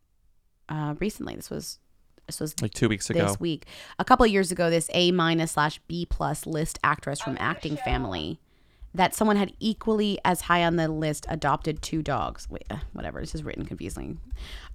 uh, 0.70 0.96
recently. 1.00 1.36
This 1.36 1.50
was 1.50 1.80
this 2.28 2.40
was 2.40 2.60
Like 2.62 2.74
two 2.74 2.88
weeks 2.88 3.10
ago. 3.10 3.26
This 3.28 3.40
week, 3.40 3.66
a 4.00 4.06
couple 4.06 4.26
of 4.26 4.32
years 4.32 4.52
ago, 4.52 4.70
this 4.70 4.90
A 4.94 5.12
minus 5.12 5.54
slash 5.54 5.80
B 5.88 6.06
plus 6.06 6.46
list 6.46 6.80
actress 6.84 7.20
from 7.20 7.36
Acting 7.40 7.78
Family, 7.78 8.40
that 8.96 9.16
someone 9.16 9.36
had 9.36 9.54
equally 9.60 10.20
as 10.24 10.42
high 10.42 10.64
on 10.64 10.76
the 10.76 10.88
list 10.88 11.26
adopted 11.30 11.82
two 11.82 12.02
dogs. 12.02 12.48
Wait, 12.50 12.66
uh, 12.70 12.78
whatever. 12.94 13.20
This 13.20 13.34
is 13.34 13.44
written 13.44 13.66
confusingly. 13.66 14.18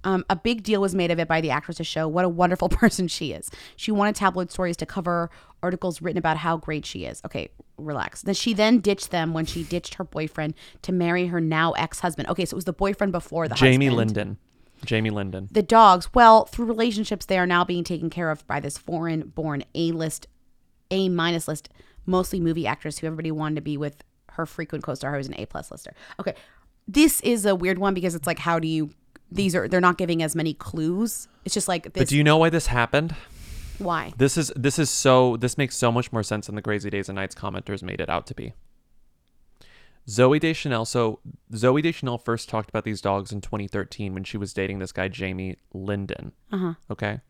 Um, 0.03 0.25
a 0.29 0.35
big 0.35 0.63
deal 0.63 0.81
was 0.81 0.93
made 0.93 1.11
of 1.11 1.19
it 1.19 1.27
by 1.27 1.39
the 1.41 1.49
actress 1.49 1.77
to 1.77 1.83
show 1.83 2.07
what 2.07 2.25
a 2.25 2.29
wonderful 2.29 2.69
person 2.69 3.07
she 3.07 3.31
is. 3.31 3.49
She 3.75 3.91
wanted 3.91 4.15
tabloid 4.15 4.51
stories 4.51 4.77
to 4.77 4.85
cover 4.85 5.29
articles 5.63 6.01
written 6.01 6.17
about 6.17 6.37
how 6.37 6.57
great 6.57 6.85
she 6.85 7.05
is. 7.05 7.21
Okay, 7.25 7.49
relax. 7.77 8.21
Then 8.21 8.35
she 8.35 8.53
then 8.53 8.79
ditched 8.79 9.11
them 9.11 9.33
when 9.33 9.45
she 9.45 9.63
ditched 9.63 9.95
her 9.95 10.03
boyfriend 10.03 10.53
to 10.81 10.91
marry 10.91 11.27
her 11.27 11.39
now 11.39 11.71
ex 11.73 12.01
husband. 12.01 12.27
Okay, 12.29 12.45
so 12.45 12.55
it 12.55 12.57
was 12.57 12.65
the 12.65 12.73
boyfriend 12.73 13.11
before 13.11 13.47
the 13.47 13.55
Jamie 13.55 13.87
husband. 13.87 14.15
Linden. 14.15 14.37
Jamie 14.85 15.09
Linden. 15.09 15.49
The 15.51 15.61
dogs, 15.63 16.13
well, 16.13 16.45
through 16.45 16.65
relationships, 16.65 17.25
they 17.25 17.37
are 17.37 17.45
now 17.45 17.65
being 17.65 17.83
taken 17.83 18.09
care 18.09 18.31
of 18.31 18.47
by 18.47 18.59
this 18.61 18.77
foreign 18.77 19.27
born 19.27 19.63
A 19.75 19.91
list, 19.91 20.27
A 20.89 21.09
minus 21.09 21.49
list, 21.49 21.69
mostly 22.05 22.39
movie 22.39 22.65
actress 22.65 22.99
who 22.99 23.07
everybody 23.07 23.31
wanted 23.31 23.55
to 23.55 23.61
be 23.61 23.77
with 23.77 24.03
her 24.39 24.45
frequent 24.45 24.83
co 24.83 24.93
star 24.93 25.11
who 25.11 25.17
was 25.17 25.27
an 25.27 25.35
A 25.37 25.45
plus 25.45 25.71
lister. 25.71 25.93
Okay. 26.19 26.33
this 26.87 27.21
is 27.21 27.45
a 27.45 27.55
weird 27.55 27.77
one 27.77 27.93
because 27.93 28.15
it's 28.15 28.25
like, 28.27 28.39
how 28.39 28.59
do 28.59 28.67
you? 28.67 28.89
These 29.31 29.55
are 29.55 29.67
they're 29.67 29.79
not 29.79 29.97
giving 29.97 30.23
as 30.23 30.35
many 30.35 30.53
clues. 30.55 31.27
It's 31.45 31.53
just 31.53 31.67
like 31.67 31.83
this. 31.93 32.01
But 32.01 32.07
do 32.07 32.17
you 32.17 32.23
know 32.23 32.37
why 32.37 32.49
this 32.49 32.67
happened? 32.67 33.15
why? 33.77 34.13
This 34.17 34.37
is 34.37 34.51
this 34.55 34.79
is 34.79 34.89
so 34.89 35.37
this 35.37 35.57
makes 35.57 35.75
so 35.77 35.91
much 35.91 36.11
more 36.11 36.23
sense 36.23 36.47
than 36.47 36.55
the 36.55 36.61
Crazy 36.61 36.89
Days 36.89 37.09
and 37.09 37.15
Nights 37.15 37.35
commenters 37.35 37.83
made 37.83 38.01
it 38.01 38.09
out 38.09 38.27
to 38.27 38.33
be. 38.33 38.53
Zooey 40.07 40.39
Deschanel. 40.39 40.85
So 40.85 41.19
Zooey 41.53 41.83
Deschanel 41.83 42.17
first 42.17 42.49
talked 42.49 42.69
about 42.69 42.83
these 42.83 43.01
dogs 43.01 43.31
in 43.31 43.41
2013 43.41 44.13
when 44.13 44.23
she 44.23 44.37
was 44.37 44.53
dating 44.53 44.79
this 44.79 44.91
guy 44.91 45.07
Jamie 45.07 45.57
Linden. 45.73 46.31
Uh 46.51 46.57
huh. 46.57 46.73
Okay. 46.89 47.21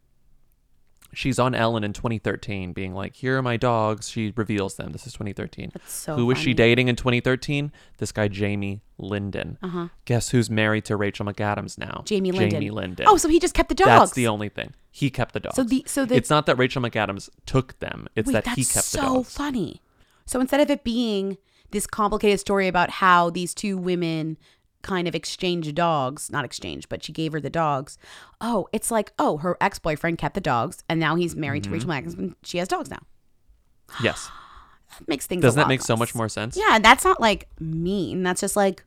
She's 1.14 1.40
on 1.40 1.56
Ellen 1.56 1.84
in 1.84 1.94
2013, 1.94 2.72
being 2.74 2.94
like, 2.94 3.16
"Here 3.16 3.38
are 3.38 3.42
my 3.42 3.58
dogs." 3.58 4.10
She 4.10 4.32
reveals 4.36 4.76
them. 4.76 4.92
This 4.92 5.08
is 5.08 5.14
2013. 5.14 5.72
That's 5.74 5.92
so 5.92 6.16
Who 6.16 6.26
was 6.28 6.38
she 6.38 6.54
dating 6.54 6.88
in 6.88 6.96
2013? 6.96 7.72
This 7.98 8.12
guy 8.12 8.28
Jamie 8.28 8.82
Linden. 8.98 9.58
Uh-huh. 9.64 9.88
Guess 10.06 10.30
who's 10.30 10.50
married 10.50 10.86
to 10.86 10.96
Rachel 10.96 11.26
McAdams 11.26 11.78
now? 11.78 12.04
Jamie 12.06 12.32
Linden. 12.32 12.52
Jamie 12.52 12.70
Linden. 12.72 13.06
Oh, 13.10 13.18
so 13.18 13.28
he 13.28 13.40
just 13.40 13.54
kept 13.56 13.70
the 13.70 13.76
dogs. 13.76 13.88
That's 13.88 14.12
the 14.14 14.28
only 14.28 14.50
thing. 14.50 14.74
He 14.92 15.10
kept 15.10 15.34
the 15.34 15.40
dogs. 15.40 15.56
So 15.56 15.64
the- 15.64 15.84
so 15.88 16.06
the- 16.06 16.16
it's 16.16 16.30
not 16.30 16.46
that 16.46 16.58
Rachel 16.58 16.82
McAdams 16.82 17.30
took 17.46 17.80
them. 17.80 18.08
It's 18.16 18.28
Wait, 18.28 18.34
that 18.34 18.48
he 18.56 18.64
kept 18.66 18.86
so 18.86 18.98
the 19.00 19.06
dogs. 19.08 19.28
So 19.30 19.44
funny. 19.44 19.82
So 20.26 20.40
instead 20.40 20.60
of 20.62 20.70
it 20.70 20.84
being 20.84 21.38
this 21.72 21.88
complicated 21.88 22.40
story 22.40 22.68
about 22.68 22.90
how 22.90 23.30
these 23.30 23.54
two 23.54 23.78
women 23.78 24.38
kind 24.82 25.08
of 25.08 25.16
exchange 25.16 25.74
dogs, 25.74 26.32
not 26.32 26.46
exchange, 26.46 26.88
but 26.90 27.04
she 27.04 27.12
gave 27.12 27.34
her 27.34 27.42
the 27.42 27.50
dogs. 27.50 27.98
Oh, 28.40 28.68
it's 28.72 28.90
like, 28.92 29.12
oh, 29.20 29.38
her 29.38 29.58
ex 29.60 29.78
boyfriend 29.80 30.18
kept 30.18 30.36
the 30.36 30.42
dogs, 30.42 30.84
and 30.88 31.00
now 31.00 31.16
he's 31.16 31.36
married 31.36 31.64
Mhm. 31.64 31.66
to 31.66 31.72
Rachel 31.72 31.92
and 31.92 32.36
She 32.44 32.58
has 32.60 32.68
dogs 32.68 32.90
now. 32.90 33.00
Yes. 34.04 34.30
That 34.98 35.08
makes 35.08 35.28
things. 35.28 35.42
Doesn't 35.42 35.60
that 35.60 35.68
make 35.68 35.82
so 35.82 35.96
much 35.96 36.16
more 36.16 36.30
sense? 36.30 36.58
Yeah, 36.58 36.80
that's 36.80 37.04
not 37.06 37.20
like 37.22 37.48
mean. 37.60 38.24
That's 38.24 38.42
just 38.42 38.56
like 38.56 38.84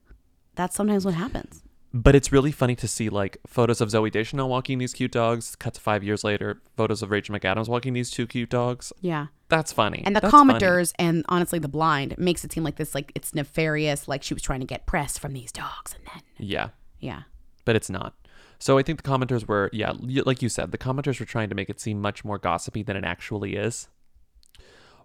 that's 0.54 0.74
sometimes 0.76 1.04
what 1.04 1.14
happens. 1.14 1.61
But 1.94 2.14
it's 2.14 2.32
really 2.32 2.52
funny 2.52 2.74
to 2.76 2.88
see 2.88 3.08
like 3.10 3.36
photos 3.46 3.80
of 3.82 3.90
Zooey 3.90 4.10
Deschanel 4.10 4.48
walking 4.48 4.78
these 4.78 4.94
cute 4.94 5.12
dogs. 5.12 5.56
Cut 5.56 5.74
to 5.74 5.80
five 5.80 6.02
years 6.02 6.24
later, 6.24 6.62
photos 6.76 7.02
of 7.02 7.10
Rachel 7.10 7.34
McAdams 7.34 7.68
walking 7.68 7.92
these 7.92 8.10
two 8.10 8.26
cute 8.26 8.48
dogs. 8.48 8.92
Yeah. 9.00 9.26
That's 9.48 9.72
funny. 9.72 10.02
And 10.06 10.16
the 10.16 10.20
That's 10.20 10.30
funny. 10.32 10.54
commenters 10.54 10.94
and 10.98 11.22
honestly 11.28 11.58
the 11.58 11.68
blind 11.68 12.16
makes 12.16 12.44
it 12.44 12.52
seem 12.52 12.64
like 12.64 12.76
this 12.76 12.94
like 12.94 13.12
it's 13.14 13.34
nefarious, 13.34 14.08
like 14.08 14.22
she 14.22 14.32
was 14.32 14.42
trying 14.42 14.60
to 14.60 14.66
get 14.66 14.86
press 14.86 15.18
from 15.18 15.34
these 15.34 15.52
dogs 15.52 15.94
and 15.94 16.04
then 16.06 16.22
Yeah. 16.38 16.68
Yeah. 16.98 17.22
But 17.66 17.76
it's 17.76 17.90
not. 17.90 18.14
So 18.58 18.78
I 18.78 18.82
think 18.82 19.02
the 19.02 19.08
commenters 19.08 19.46
were, 19.46 19.68
yeah, 19.72 19.92
like 20.24 20.40
you 20.40 20.48
said, 20.48 20.70
the 20.70 20.78
commenters 20.78 21.18
were 21.20 21.26
trying 21.26 21.48
to 21.48 21.54
make 21.54 21.68
it 21.68 21.80
seem 21.80 22.00
much 22.00 22.24
more 22.24 22.38
gossipy 22.38 22.82
than 22.82 22.96
it 22.96 23.04
actually 23.04 23.56
is. 23.56 23.88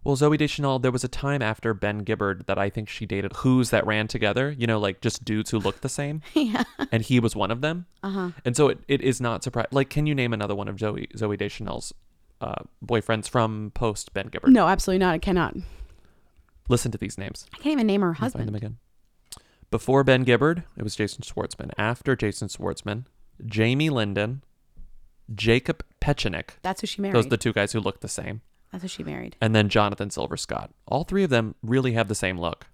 Well, 0.04 0.16
Zooey 0.16 0.38
Deschanel, 0.38 0.80
there 0.80 0.92
was 0.92 1.04
a 1.04 1.08
time 1.08 1.42
after 1.42 1.74
Ben 1.74 2.00
Gibbard 2.00 2.46
that 2.48 2.58
I 2.58 2.70
think 2.70 2.88
she 2.90 3.06
dated 3.06 3.34
who's 3.38 3.70
that 3.72 3.86
ran 3.86 4.08
together, 4.08 4.52
you 4.58 4.66
know, 4.68 4.80
like 4.80 5.02
just 5.02 5.26
dudes 5.26 5.52
who 5.52 5.60
looked 5.60 5.82
the 5.82 5.90
same. 5.90 6.22
Yeah. 6.34 6.64
And 6.92 7.04
he 7.04 7.20
was 7.20 7.36
one 7.36 7.52
of 7.52 7.62
them. 7.62 7.88
Uh-huh. 8.04 8.30
And 8.46 8.56
so 8.56 8.70
it, 8.70 8.80
it 8.88 9.02
is 9.02 9.20
not 9.20 9.44
surprising. 9.44 9.70
Like, 9.72 9.90
can 9.90 10.06
you 10.06 10.16
name 10.16 10.32
another 10.34 10.56
one 10.56 10.68
of 10.68 10.76
Zooey, 10.78 11.12
Zooey 11.14 11.38
Deschanel's 11.38 11.94
uh, 12.40 12.64
boyfriends 12.86 13.28
from 13.28 13.72
post 13.74 14.14
Ben 14.14 14.28
Gibbard? 14.28 14.52
No, 14.52 14.68
absolutely 14.68 15.00
not. 15.00 15.14
I 15.14 15.18
cannot. 15.18 15.56
Listen 16.70 16.92
to 16.92 16.98
these 16.98 17.18
names. 17.18 17.46
I 17.54 17.58
can't 17.58 17.74
even 17.74 17.88
name 17.88 18.02
her 18.02 18.10
me 18.10 18.16
find 18.16 18.24
husband. 18.24 18.48
them 18.48 18.56
again. 18.56 18.78
Before 19.72 20.04
Ben 20.04 20.24
Gibbard, 20.24 20.64
it 20.78 20.84
was 20.84 20.96
Jason 20.96 21.22
Schwartzman. 21.24 21.72
After 21.78 22.16
Jason 22.16 22.48
Schwartzman, 22.48 23.06
Jamie 23.46 23.90
Linden, 23.90 24.44
Jacob 25.34 25.84
Pechenik. 26.00 26.52
That's 26.62 26.82
who 26.82 26.88
she 26.88 27.02
married. 27.02 27.16
Those 27.16 27.26
are 27.26 27.30
the 27.30 27.38
two 27.38 27.52
guys 27.54 27.74
who 27.74 27.80
looked 27.80 28.02
the 28.02 28.08
same. 28.08 28.42
That's 28.72 28.82
who 28.84 28.88
she 28.88 29.04
married. 29.04 29.36
And 29.42 29.56
then 29.56 29.70
Jonathan 29.70 30.10
Silver 30.10 30.38
Scott. 30.38 30.72
All 30.88 31.04
three 31.04 31.24
of 31.24 31.30
them 31.30 31.56
really 31.62 31.94
have 31.94 32.08
the 32.08 32.16
same 32.16 32.38
look. 32.40 32.68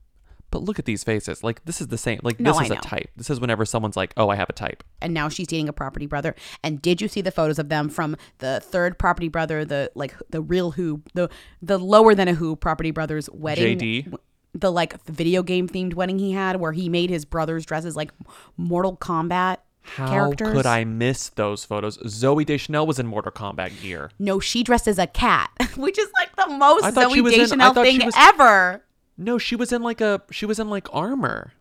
But 0.49 0.61
look 0.61 0.77
at 0.77 0.85
these 0.85 1.03
faces. 1.03 1.43
Like 1.43 1.65
this 1.65 1.81
is 1.81 1.87
the 1.87 1.97
same. 1.97 2.19
Like 2.21 2.39
No, 2.39 2.51
this 2.51 2.59
I 2.61 2.63
is 2.65 2.69
a 2.71 2.75
know. 2.75 2.81
type. 2.81 3.09
This 3.15 3.29
is 3.31 3.39
whenever 3.39 3.65
someone's 3.65 3.97
like, 3.97 4.13
"Oh, 4.17 4.29
I 4.29 4.35
have 4.35 4.49
a 4.49 4.53
type." 4.53 4.83
And 5.01 5.11
now 5.11 5.27
she's 5.27 5.47
dating 5.47 5.67
a 5.67 5.73
property 5.73 6.05
brother. 6.05 6.35
And 6.63 6.79
did 6.79 7.01
you 7.01 7.07
see 7.07 7.21
the 7.21 7.31
photos 7.31 7.57
of 7.57 7.69
them 7.69 7.89
from 7.89 8.15
the 8.37 8.59
third 8.63 8.99
property 8.99 9.29
brother, 9.29 9.65
the 9.65 9.91
like 9.95 10.13
the 10.29 10.41
real 10.41 10.71
who, 10.71 11.01
the 11.15 11.27
the 11.63 11.79
lower 11.79 12.13
than 12.13 12.27
a 12.27 12.33
who 12.35 12.55
property 12.55 12.91
brother's 12.91 13.29
wedding? 13.31 13.79
JD? 13.79 14.13
The 14.53 14.71
like 14.71 15.03
video 15.05 15.41
game 15.41 15.67
themed 15.67 15.95
wedding 15.95 16.19
he 16.19 16.33
had 16.33 16.57
where 16.57 16.73
he 16.73 16.87
made 16.87 17.09
his 17.09 17.25
brothers 17.25 17.65
dresses 17.65 17.95
like 17.95 18.11
Mortal 18.55 18.95
Kombat 18.95 19.57
How 19.83 20.07
characters. 20.07 20.53
could 20.53 20.65
I 20.65 20.83
miss 20.85 21.29
those 21.29 21.65
photos? 21.65 21.97
Zooey 21.99 22.45
Deschanel 22.45 22.87
was 22.87 22.99
in 22.99 23.07
Mortal 23.07 23.31
Kombat 23.31 23.81
gear. 23.81 24.09
No, 24.17 24.39
she 24.39 24.63
dressed 24.63 24.87
as 24.87 24.97
a 24.97 25.07
cat, 25.07 25.49
which 25.75 25.99
is 25.99 26.09
like 26.19 26.35
the 26.35 26.47
most 26.55 26.83
I 26.85 26.91
thought 26.91 27.11
Zooey 27.11 27.13
she 27.15 27.21
was 27.21 27.33
in- 27.33 27.39
I 27.39 27.43
Deschanel 27.43 27.83
she 27.85 27.97
thing 27.97 28.05
was- 28.05 28.15
ever. 28.17 28.83
No, 29.17 29.37
she 29.37 29.55
was 29.55 29.71
in 29.71 29.83
like 29.83 30.01
a 30.01 30.21
she 30.31 30.45
was 30.45 30.59
in 30.59 30.69
like 30.69 30.87
armor. 30.93 31.53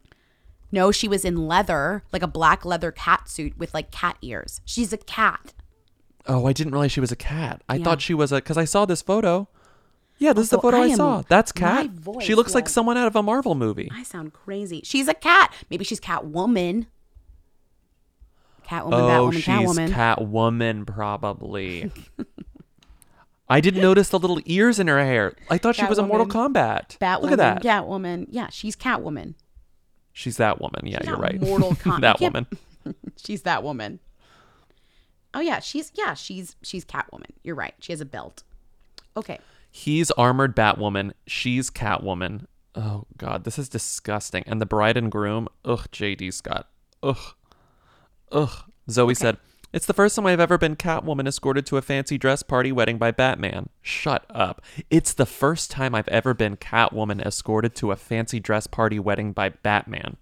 No, 0.70 0.91
she 0.91 1.07
was 1.07 1.23
in 1.25 1.47
leather, 1.47 2.03
like 2.12 2.23
a 2.23 2.27
black 2.27 2.64
leather 2.64 2.91
cat 2.91 3.29
suit 3.29 3.59
with 3.59 3.75
like 3.75 3.91
cat 3.91 4.16
ears. 4.23 4.62
She's 4.64 4.93
a 4.93 4.97
cat. 4.97 5.53
Oh, 6.27 6.47
I 6.47 6.53
didn't 6.55 6.73
realize 6.73 6.93
she 6.93 7.01
was 7.01 7.12
a 7.12 7.16
cat. 7.16 7.62
I 7.68 7.75
Yeah. 7.77 7.85
thought 7.85 8.01
she 8.01 8.14
was 8.14 8.33
a 8.33 8.37
because 8.37 8.57
I 8.57 8.64
saw 8.64 8.87
this 8.87 9.03
photo. 9.03 9.49
Yeah, 10.18 10.33
this 10.33 10.45
is 10.45 10.51
the 10.51 10.59
oh, 10.59 10.61
photo 10.62 10.77
I 10.79 10.85
I, 10.85 10.95
saw. 10.95 11.23
That's 11.29 11.51
cat. 11.53 11.91
voice, 11.91 12.25
she 12.25 12.35
looks 12.37 12.55
like 12.55 12.68
someone 12.68 12.97
out 12.97 13.09
of 13.09 13.16
a 13.16 13.23
Marvel 13.23 13.55
movie. 13.57 13.91
I 13.93 14.05
sound 14.05 14.33
crazy. 14.33 14.81
She's 14.85 15.09
a 15.09 15.14
cat. 15.14 15.53
Maybe 15.68 15.85
she's 15.85 16.01
Catwoman. 16.01 16.87
Catwoman, 18.73 18.93
oh, 18.93 19.29
Batwoman, 19.29 19.33
she's 19.35 19.45
Catwoman. 19.45 19.91
Catwoman, 19.91 20.87
probably. 20.87 21.91
I 23.49 23.61
didn't 23.61 23.83
notice 23.83 24.09
the 24.09 24.18
little 24.18 24.41
ears 24.47 24.79
in 24.81 24.89
her 24.89 24.99
hair. 25.05 25.35
I 25.51 25.59
thought 25.59 25.77
she 25.77 25.85
was 25.85 25.99
a 25.99 26.07
Mortal. 26.07 26.27
Kombat. 26.27 26.97
Batwoman, 26.99 27.23
Look 27.23 27.33
at 27.33 27.39
that. 27.39 27.62
Catwoman. 27.62 28.27
Yeah, 28.31 28.49
she's 28.49 28.77
Catwoman. 28.77 29.35
She's 30.14 30.39
that 30.39 30.61
woman. 30.61 30.87
Yeah, 30.87 30.99
She's 31.01 31.09
you're 31.09 31.18
right. 31.18 31.41
Mortal 31.41 31.70
Kombat. 31.75 32.01
that 32.01 32.20
woman. 32.20 32.47
she's 33.16 33.43
that 33.43 33.62
woman. 33.62 34.01
Oh 35.35 35.41
yeah, 35.41 35.61
she's 35.61 35.91
yeah, 35.95 36.14
she's 36.14 36.57
she's 36.62 36.85
Catwoman. 36.85 37.31
You're 37.43 37.55
right. 37.55 37.75
She 37.81 37.93
has 37.93 38.01
a 38.01 38.07
belt. 38.07 38.43
Okay. 39.16 39.39
He's 39.70 40.11
armored 40.12 40.55
Batwoman. 40.55 41.12
She's 41.27 41.70
Catwoman. 41.70 42.47
Oh 42.75 43.05
God, 43.16 43.45
this 43.45 43.59
is 43.59 43.68
disgusting. 43.68 44.45
And 44.47 44.61
the 44.61 44.66
bride 44.66 44.97
and 44.97 45.11
groom. 45.11 45.49
Ugh, 45.64 45.87
J.D. 45.91 46.31
Scott. 46.31 46.68
Ugh, 47.03 47.35
ugh. 48.33 48.64
Zooey 48.89 49.16
said, 49.16 49.37
"It's 49.72 49.87
the 49.87 49.95
first 49.95 50.16
time 50.16 50.26
I've 50.26 50.41
ever 50.41 50.59
been 50.59 50.76
Catwoman 50.76 51.28
escorted 51.28 51.66
to 51.66 51.76
a 51.76 51.83
fancy 51.83 52.18
dress 52.18 52.43
party 52.43 52.72
wedding 52.72 52.99
by 52.99 53.11
Batman." 53.11 53.68
Shut 53.80 54.24
up. 54.30 54.61
It's 54.91 55.12
the 55.12 55.26
first 55.26 55.70
time 55.70 55.95
I've 55.95 56.09
ever 56.09 56.35
been 56.35 56.57
Catwoman 56.57 57.24
escorted 57.24 57.74
to 57.76 57.93
a 57.93 57.97
fancy 57.97 58.41
dress 58.41 58.66
party 58.66 58.99
wedding 58.99 59.33
by 59.33 59.51
Batman. 59.51 60.16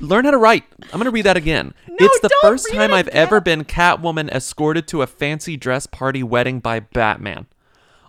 Learn 0.00 0.26
how 0.26 0.30
to 0.32 0.38
write. 0.38 0.64
I'm 0.84 0.98
going 0.98 1.04
to 1.04 1.10
read 1.10 1.24
that 1.24 1.38
again. 1.38 1.72
it's 1.86 2.20
the 2.20 2.30
first 2.42 2.70
time 2.70 2.92
I've 2.92 3.08
ever 3.08 3.40
been 3.40 3.64
Catwoman 3.64 4.30
escorted 4.30 4.86
to 4.88 5.00
a 5.00 5.06
fancy 5.06 5.56
dress 5.56 5.86
party 5.86 6.22
wedding 6.22 6.60
by 6.60 6.80
Batman. 6.80 7.46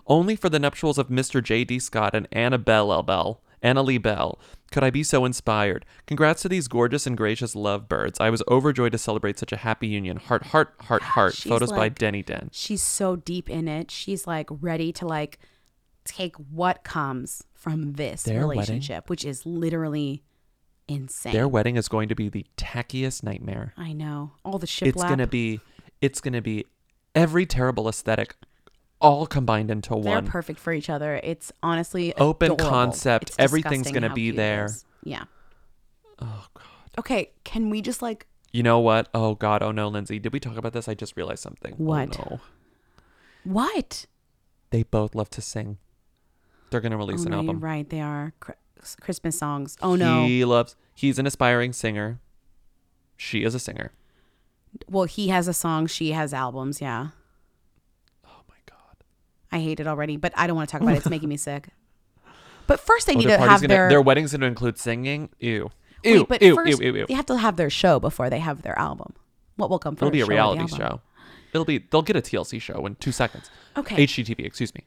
Only 0.06 0.36
for 0.36 0.48
the 0.50 0.58
nuptials 0.58 0.98
of 0.98 1.08
Mr. 1.08 1.42
J.D. 1.42 1.78
Scott 1.78 2.14
and 2.14 2.28
Annabelle 2.30 3.02
Bell, 3.02 3.40
Annalie 3.62 4.02
Bell, 4.02 4.38
could 4.70 4.84
I 4.84 4.90
be 4.90 5.02
so 5.02 5.24
inspired. 5.24 5.84
Congrats 6.06 6.42
to 6.42 6.48
these 6.48 6.68
gorgeous 6.68 7.06
and 7.06 7.16
gracious 7.16 7.54
lovebirds. 7.54 8.20
I 8.20 8.30
was 8.30 8.42
overjoyed 8.48 8.92
to 8.92 8.98
celebrate 8.98 9.38
such 9.38 9.52
a 9.52 9.56
happy 9.56 9.86
union. 9.88 10.16
Heart, 10.18 10.46
heart, 10.46 10.74
heart, 10.80 11.02
heart. 11.02 11.34
She's 11.34 11.50
Photos 11.50 11.72
by 11.72 11.88
Denny 11.88 12.22
Den. 12.22 12.50
She's 12.52 12.82
so 12.82 13.16
deep 13.16 13.48
in 13.48 13.68
it. 13.68 13.90
She's 13.90 14.26
like 14.26 14.48
ready 14.50 14.92
to 14.92 15.06
like 15.06 15.38
take 16.04 16.36
what 16.36 16.84
comes 16.84 17.44
from 17.54 17.94
this 17.94 18.22
Their 18.22 18.46
wedding? 18.46 18.50
relationship, 18.50 19.08
which 19.10 19.24
is 19.24 19.44
literally 19.46 20.22
insane. 20.86 21.32
Their 21.32 21.48
wedding 21.48 21.76
is 21.76 21.88
going 21.88 22.08
to 22.08 22.14
be 22.14 22.28
the 22.28 22.46
tackiest 22.56 23.22
nightmare. 23.22 23.74
I 23.76 23.92
know. 23.92 24.32
All 24.44 24.58
the 24.58 24.66
shiplap. 24.66 24.86
It's 24.88 25.02
gonna 25.04 25.26
be, 25.26 25.60
it's 26.00 26.20
gonna 26.20 26.42
be 26.42 26.64
every 27.14 27.46
terrible 27.46 27.88
aesthetic, 27.88 28.36
all 29.00 29.26
combined 29.26 29.70
into 29.70 29.94
one. 29.94 30.02
They're 30.02 30.22
perfect 30.22 30.58
for 30.58 30.72
each 30.72 30.90
other. 30.90 31.20
It's 31.22 31.52
honestly 31.62 32.14
Open 32.16 32.52
adorable. 32.52 32.68
concept. 32.70 33.30
It's 33.30 33.38
Everything's 33.38 33.90
gonna 33.90 34.12
be 34.12 34.30
there. 34.30 34.66
is. 34.66 34.84
Yeah. 35.04 35.24
Oh 36.20 36.46
God. 36.54 36.64
Okay, 36.98 37.30
can 37.44 37.70
we 37.70 37.80
just 37.80 38.02
like 38.02 38.26
You 38.52 38.62
know 38.62 38.80
what? 38.80 39.08
Oh 39.14 39.34
God. 39.34 39.62
Oh 39.62 39.70
no, 39.70 39.88
Lindsay. 39.88 40.18
Did 40.18 40.32
we 40.32 40.40
talk 40.40 40.56
about 40.56 40.72
this? 40.72 40.88
I 40.88 40.94
just 40.94 41.16
realized 41.16 41.42
something. 41.42 41.74
Oh, 41.74 41.84
What? 41.84 42.18
no. 42.18 42.40
what? 43.44 44.06
They 44.70 44.82
both 44.82 45.14
love 45.14 45.30
to 45.30 45.40
sing. 45.40 45.78
They're 46.70 46.80
gonna 46.80 46.96
release 46.98 47.22
oh, 47.22 47.26
an 47.26 47.30
no, 47.30 47.36
album. 47.38 47.60
Right. 47.60 47.88
They 47.88 48.00
are 48.00 48.32
Christmas 49.00 49.38
songs. 49.38 49.76
Oh 49.80 49.94
no. 49.94 50.24
He 50.26 50.44
loves. 50.44 50.76
He's 50.94 51.18
an 51.18 51.26
aspiring 51.26 51.72
singer. 51.72 52.20
She 53.16 53.44
is 53.44 53.54
a 53.54 53.58
singer. 53.58 53.92
Well, 54.90 55.04
he 55.04 55.28
has 55.28 55.48
a 55.48 55.54
song. 55.54 55.86
She 55.86 56.12
has 56.12 56.34
albums. 56.34 56.80
Yeah. 56.80 57.08
I 59.50 59.60
hate 59.60 59.80
it 59.80 59.86
already, 59.86 60.16
but 60.16 60.32
I 60.36 60.46
don't 60.46 60.56
want 60.56 60.68
to 60.68 60.72
talk 60.72 60.80
about 60.82 60.94
it. 60.94 60.98
It's 60.98 61.10
making 61.10 61.28
me 61.28 61.36
sick. 61.48 61.68
But 62.66 62.80
first, 62.80 63.06
they 63.06 63.14
Oh, 63.14 63.18
need 63.18 63.28
to 63.28 63.38
party's 63.38 63.50
have 63.50 63.60
gonna, 63.62 63.68
their 63.74 63.88
their 63.88 64.02
wedding's 64.02 64.32
gonna 64.32 64.46
include 64.46 64.78
singing. 64.78 65.30
Ew. 65.40 65.70
Ew. 66.04 66.18
Wait, 66.20 66.28
but 66.28 66.42
ew, 66.42 66.54
first, 66.54 66.80
ew. 66.80 66.86
Ew. 66.92 66.96
Ew. 67.00 67.06
they 67.06 67.14
have 67.14 67.26
to 67.26 67.36
have 67.38 67.56
their 67.56 67.70
show 67.70 67.98
before 67.98 68.28
they 68.30 68.38
have 68.40 68.62
their 68.62 68.78
album. 68.78 69.14
What 69.56 69.70
will 69.70 69.78
come 69.78 69.94
first? 69.96 70.02
It'll 70.02 70.10
be 70.12 70.20
a 70.20 70.24
show 70.24 70.26
or 70.26 70.28
the 70.28 70.32
reality 70.34 70.60
album? 70.62 70.76
show. 70.78 71.00
It'll 71.52 71.64
be. 71.64 71.78
They'll 71.78 72.02
get 72.02 72.16
a 72.16 72.20
TLC 72.20 72.60
show 72.60 72.84
in 72.86 72.96
two 72.96 73.10
seconds. 73.12 73.50
Okay. 73.76 74.06
HGTV. 74.06 74.44
Excuse 74.44 74.74
me. 74.74 74.84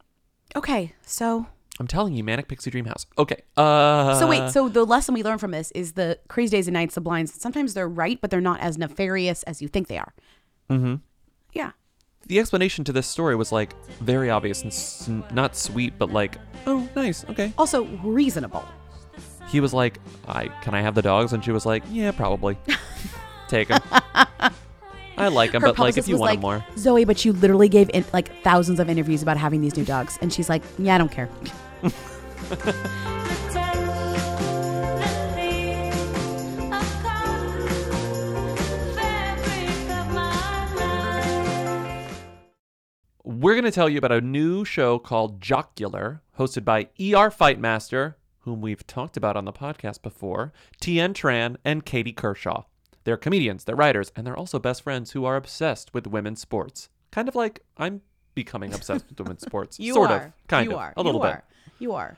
Okay, 0.55 0.93
so 1.03 1.47
I'm 1.79 1.87
telling 1.87 2.13
you, 2.13 2.23
Manic 2.23 2.47
Pixie 2.47 2.69
Dream 2.69 2.85
House. 2.85 3.05
Okay. 3.17 3.41
Uh 3.57 4.13
so 4.19 4.27
wait, 4.27 4.51
so 4.51 4.69
the 4.69 4.85
lesson 4.85 5.13
we 5.15 5.23
learn 5.23 5.39
from 5.39 5.51
this 5.51 5.71
is 5.71 5.93
the 5.93 6.19
crazy 6.27 6.55
days 6.57 6.67
and 6.67 6.73
nights, 6.75 6.93
the 6.95 7.01
blinds. 7.01 7.33
Sometimes 7.33 7.73
they're 7.73 7.89
right, 7.89 8.19
but 8.21 8.29
they're 8.29 8.41
not 8.41 8.59
as 8.59 8.77
nefarious 8.77 9.41
as 9.43 9.61
you 9.61 9.67
think 9.67 9.87
they 9.87 9.97
are. 9.97 10.13
Mm-hmm. 10.69 10.95
Yeah. 11.53 11.71
The 12.27 12.39
explanation 12.39 12.83
to 12.85 12.93
this 12.93 13.07
story 13.07 13.35
was 13.35 13.51
like 13.51 13.73
very 13.99 14.29
obvious 14.29 14.61
and 14.61 14.71
s- 14.71 15.09
not 15.33 15.55
sweet, 15.55 15.97
but 15.97 16.11
like, 16.11 16.37
oh, 16.67 16.87
nice, 16.95 17.25
okay. 17.29 17.51
Also 17.57 17.85
reasonable. 18.03 18.63
He 19.49 19.59
was 19.59 19.73
like, 19.73 19.99
"I 20.27 20.47
can 20.61 20.73
I 20.73 20.81
have 20.81 20.95
the 20.95 21.01
dogs?" 21.01 21.33
And 21.33 21.43
she 21.43 21.51
was 21.51 21.65
like, 21.65 21.83
"Yeah, 21.89 22.11
probably. 22.11 22.57
Take 23.49 23.67
them. 23.67 23.81
I 25.17 25.27
like 25.27 25.51
them, 25.51 25.61
Her 25.61 25.69
but 25.69 25.79
like 25.79 25.97
if 25.97 26.07
you 26.07 26.13
was 26.13 26.21
want 26.21 26.31
like, 26.31 26.39
more." 26.39 26.65
Zooey, 26.75 27.05
but 27.05 27.25
you 27.25 27.33
literally 27.33 27.67
gave 27.67 27.89
in, 27.93 28.05
like 28.13 28.31
thousands 28.43 28.79
of 28.79 28.89
interviews 28.89 29.21
about 29.21 29.35
having 29.37 29.59
these 29.59 29.75
new 29.75 29.83
dogs, 29.83 30.17
and 30.21 30.31
she's 30.31 30.47
like, 30.47 30.63
"Yeah, 30.77 30.95
I 30.95 30.97
don't 30.99 31.11
care." 31.11 31.27
We're 43.23 43.53
going 43.53 43.65
to 43.65 43.71
tell 43.71 43.87
you 43.89 43.99
about 43.99 44.11
a 44.11 44.21
new 44.21 44.65
show 44.65 44.97
called 44.97 45.41
Jocular, 45.41 46.21
hosted 46.39 46.65
by 46.65 46.83
ER 46.99 47.29
Fightmaster, 47.29 48.15
whom 48.39 48.61
we've 48.61 48.85
talked 48.87 49.15
about 49.15 49.37
on 49.37 49.45
the 49.45 49.53
podcast 49.53 50.01
before, 50.01 50.51
Tien 50.79 51.13
Tran, 51.13 51.57
and 51.63 51.85
Katie 51.85 52.13
Kershaw. 52.13 52.63
They're 53.03 53.17
comedians, 53.17 53.63
they're 53.63 53.75
writers, 53.75 54.11
and 54.15 54.25
they're 54.25 54.37
also 54.37 54.57
best 54.57 54.81
friends 54.81 55.11
who 55.11 55.25
are 55.25 55.35
obsessed 55.35 55.93
with 55.93 56.07
women's 56.07 56.41
sports. 56.41 56.89
Kind 57.11 57.27
of 57.27 57.35
like 57.35 57.63
I'm 57.77 58.01
becoming 58.33 58.73
obsessed 58.73 59.07
with 59.07 59.19
women's 59.19 59.41
sports. 59.41 59.79
You 59.79 59.93
sort 59.93 60.11
are. 60.11 60.25
of. 60.25 60.47
Kind 60.47 60.69
you 60.69 60.73
of. 60.73 60.79
Are. 60.79 60.93
A 60.97 61.03
little 61.03 61.21
you 61.21 61.27
bit. 61.27 61.35
Are. 61.35 61.43
You 61.77 61.93
are. 61.93 62.17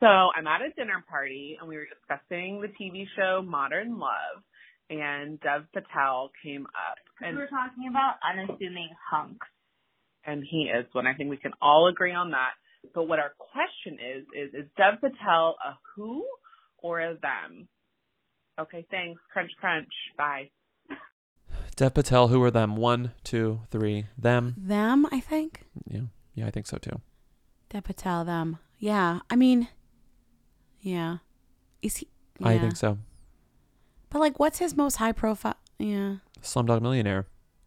So 0.00 0.06
I'm 0.06 0.46
at 0.46 0.62
a 0.62 0.70
dinner 0.76 1.04
party 1.08 1.56
and 1.60 1.68
we 1.68 1.76
were 1.76 1.86
discussing 1.86 2.60
the 2.62 2.68
TV 2.68 3.04
show 3.16 3.42
Modern 3.42 3.98
Love 3.98 4.42
and 4.88 5.38
Dev 5.40 5.66
Patel 5.72 6.30
came 6.42 6.64
up 6.66 6.98
and 7.20 7.36
We 7.36 7.42
were 7.42 7.48
talking 7.48 7.88
about 7.88 8.14
unassuming 8.24 8.88
hunks. 9.10 9.46
and 10.24 10.42
he 10.50 10.70
is 10.74 10.86
one. 10.92 11.06
I 11.06 11.14
think 11.14 11.30
we 11.30 11.36
can 11.36 11.52
all 11.60 11.88
agree 11.88 12.14
on 12.14 12.30
that. 12.30 12.52
But 12.94 13.04
what 13.08 13.18
our 13.18 13.32
question 13.38 13.98
is 14.00 14.24
is 14.34 14.54
is 14.54 14.70
Dev 14.76 15.00
Patel 15.00 15.56
a 15.64 15.76
who 15.94 16.24
or 16.78 17.00
a 17.00 17.14
them? 17.20 17.68
Okay, 18.58 18.86
thanks. 18.90 19.20
Crunch 19.32 19.50
crunch. 19.60 19.92
Bye. 20.16 20.50
Dev 21.76 21.94
Patel, 21.94 22.28
who 22.28 22.42
are 22.42 22.50
them? 22.50 22.76
One, 22.76 23.12
two, 23.22 23.60
three. 23.70 24.06
Them. 24.18 24.54
Them, 24.58 25.06
I 25.12 25.20
think. 25.20 25.62
Yeah, 25.86 26.00
yeah, 26.34 26.46
I 26.46 26.50
think 26.50 26.66
so 26.66 26.78
too. 26.78 27.00
Dev 27.68 27.84
Patel, 27.84 28.24
them. 28.24 28.58
Yeah. 28.78 29.20
I 29.30 29.36
mean, 29.36 29.68
yeah. 30.80 31.18
Is 31.82 31.96
he? 31.98 32.08
I 32.42 32.58
think 32.58 32.76
so. 32.76 32.98
But 34.10 34.18
like, 34.20 34.38
what's 34.38 34.58
his 34.58 34.76
most 34.76 34.96
high 34.96 35.12
profile? 35.12 35.56
Yeah. 35.78 36.16
Slumdog 36.42 36.80
Millionaire, 36.82 37.26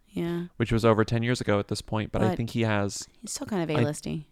Yeah. 0.10 0.46
which 0.58 0.72
was 0.72 0.84
over 0.84 1.04
ten 1.06 1.24
years 1.24 1.40
ago 1.42 1.60
at 1.60 1.68
this 1.68 1.82
point, 1.82 2.12
but, 2.12 2.22
I 2.22 2.36
think 2.36 2.52
he 2.52 2.62
has. 2.62 3.08
He's 3.22 3.32
still 3.32 3.48
kind 3.48 3.64
of 3.64 3.76
a 3.76 3.80
listy. 3.84 4.26